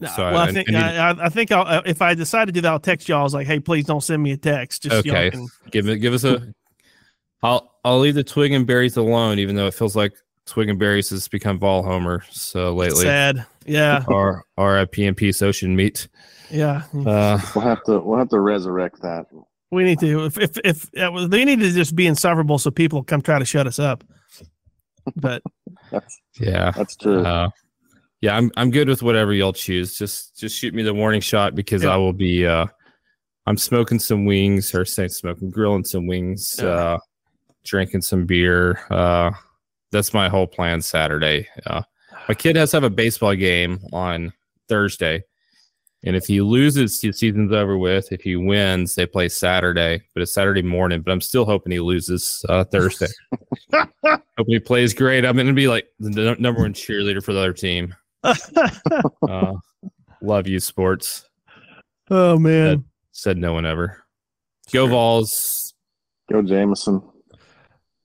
No, 0.00 0.08
So 0.08 0.22
well, 0.24 0.38
I, 0.38 0.44
I- 0.46 0.52
think 0.52 0.68
I 0.68 0.72
need- 0.72 0.78
I, 0.78 1.10
I, 1.10 1.24
I 1.26 1.28
think 1.28 1.52
I'll, 1.52 1.66
uh, 1.78 1.82
if 1.86 2.02
I 2.02 2.14
decide 2.14 2.46
to 2.46 2.52
do 2.52 2.60
that, 2.60 2.70
I'll 2.70 2.80
text 2.80 3.08
y'all. 3.08 3.20
I 3.20 3.22
was 3.22 3.34
like, 3.34 3.46
hey, 3.46 3.60
please 3.60 3.84
don't 3.86 4.00
send 4.02 4.22
me 4.22 4.32
a 4.32 4.36
text. 4.36 4.82
Just 4.82 5.06
Okay. 5.06 5.30
can- 5.30 5.48
Give 5.70 5.88
it, 5.88 5.98
give 5.98 6.12
us 6.12 6.24
a. 6.24 6.52
I'll 7.42 7.72
I'll 7.84 7.98
leave 7.98 8.14
the 8.14 8.22
twig 8.24 8.52
and 8.52 8.66
berries 8.66 8.96
alone, 8.96 9.38
even 9.40 9.56
though 9.56 9.66
it 9.66 9.74
feels 9.74 9.96
like 9.96 10.12
twig 10.46 10.68
and 10.68 10.78
berries 10.78 11.10
has 11.10 11.26
become 11.28 11.58
Vol 11.58 11.82
Homer 11.82 12.22
so 12.30 12.72
lately. 12.74 13.02
sad. 13.02 13.46
Yeah, 13.64 14.04
Or 14.08 14.44
or 14.56 14.78
a 14.78 14.86
PMP 14.86 15.40
Ocean 15.42 15.74
meat. 15.74 16.08
Yeah. 16.52 16.82
Uh, 16.94 17.40
we'll 17.54 17.64
have 17.64 17.82
to 17.84 17.98
we'll 18.00 18.18
have 18.18 18.28
to 18.28 18.40
resurrect 18.40 19.00
that. 19.02 19.26
We 19.70 19.84
need 19.84 19.98
to. 20.00 20.26
If 20.26 20.38
if 20.38 20.58
if 20.64 20.90
well, 20.94 21.28
they 21.28 21.44
need 21.44 21.60
to 21.60 21.70
just 21.70 21.96
be 21.96 22.06
insufferable, 22.06 22.58
so 22.58 22.70
people 22.70 23.02
come 23.02 23.22
try 23.22 23.38
to 23.38 23.44
shut 23.44 23.66
us 23.66 23.78
up. 23.78 24.04
But 25.16 25.42
That's 25.90 26.20
yeah. 26.40 26.70
that's 26.70 26.96
true. 26.96 27.24
Uh, 27.24 27.50
yeah, 28.20 28.36
I'm 28.36 28.50
I'm 28.56 28.70
good 28.70 28.88
with 28.88 29.02
whatever 29.02 29.32
y'all 29.32 29.52
choose. 29.52 29.98
Just 29.98 30.38
just 30.38 30.56
shoot 30.58 30.74
me 30.74 30.82
the 30.82 30.94
warning 30.94 31.20
shot 31.20 31.54
because 31.54 31.82
Yeah. 31.82 31.90
I 31.94 31.96
will 31.96 32.12
be 32.12 32.46
uh 32.46 32.66
I'm 33.46 33.56
smoking 33.56 33.98
some 33.98 34.24
wings 34.24 34.74
or 34.74 34.84
say 34.84 35.08
smoking 35.08 35.50
grilling 35.50 35.84
some 35.84 36.06
wings, 36.06 36.54
Yeah. 36.58 36.68
uh 36.68 36.98
drinking 37.64 38.02
some 38.02 38.26
beer. 38.26 38.80
Uh 38.90 39.32
that's 39.90 40.14
my 40.14 40.28
whole 40.28 40.46
plan 40.46 40.80
Saturday. 40.82 41.48
Uh 41.66 41.82
my 42.28 42.34
kid 42.34 42.56
has 42.56 42.70
to 42.70 42.76
have 42.76 42.84
a 42.84 42.90
baseball 42.90 43.34
game 43.34 43.80
on 43.92 44.32
Thursday. 44.68 45.24
And 46.04 46.16
if 46.16 46.26
he 46.26 46.40
loses, 46.40 47.00
the 47.00 47.12
season's 47.12 47.52
over 47.52 47.78
with. 47.78 48.10
If 48.12 48.22
he 48.22 48.34
wins, 48.34 48.96
they 48.96 49.06
play 49.06 49.28
Saturday, 49.28 50.02
but 50.14 50.22
it's 50.22 50.34
Saturday 50.34 50.62
morning. 50.62 51.00
But 51.00 51.12
I'm 51.12 51.20
still 51.20 51.44
hoping 51.44 51.70
he 51.72 51.78
loses 51.80 52.44
uh, 52.48 52.64
Thursday. 52.64 53.06
hoping 53.72 54.24
he 54.46 54.58
plays 54.58 54.94
great. 54.94 55.24
I'm 55.24 55.36
going 55.36 55.46
to 55.46 55.52
be 55.52 55.68
like 55.68 55.86
the 56.00 56.30
n- 56.32 56.42
number 56.42 56.62
one 56.62 56.72
cheerleader 56.74 57.22
for 57.24 57.32
the 57.32 57.38
other 57.40 57.52
team. 57.52 57.94
Uh, 59.28 59.54
love 60.20 60.46
you, 60.46 60.60
sports. 60.60 61.28
oh 62.10 62.38
man, 62.38 62.84
Said 63.12 63.36
no 63.38 63.52
one 63.52 63.64
ever. 63.66 64.04
Go 64.72 64.86
Vols. 64.86 65.74
Go 66.30 66.42
Jameson. 66.42 66.94
all 66.96 67.10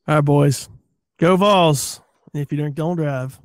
right, 0.08 0.22
boys, 0.22 0.70
go 1.20 1.36
Vols. 1.36 2.02
If 2.34 2.52
you 2.52 2.58
drink, 2.60 2.76
don't 2.76 2.96
drive. 2.98 3.40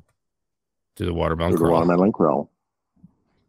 Do 0.95 1.05
the 1.05 1.13
watermelon 1.13 1.51
Do 1.53 1.57
the 1.57 1.63
crawl. 1.63 1.79
watermelon 1.81 2.11
crawl. 2.11 2.51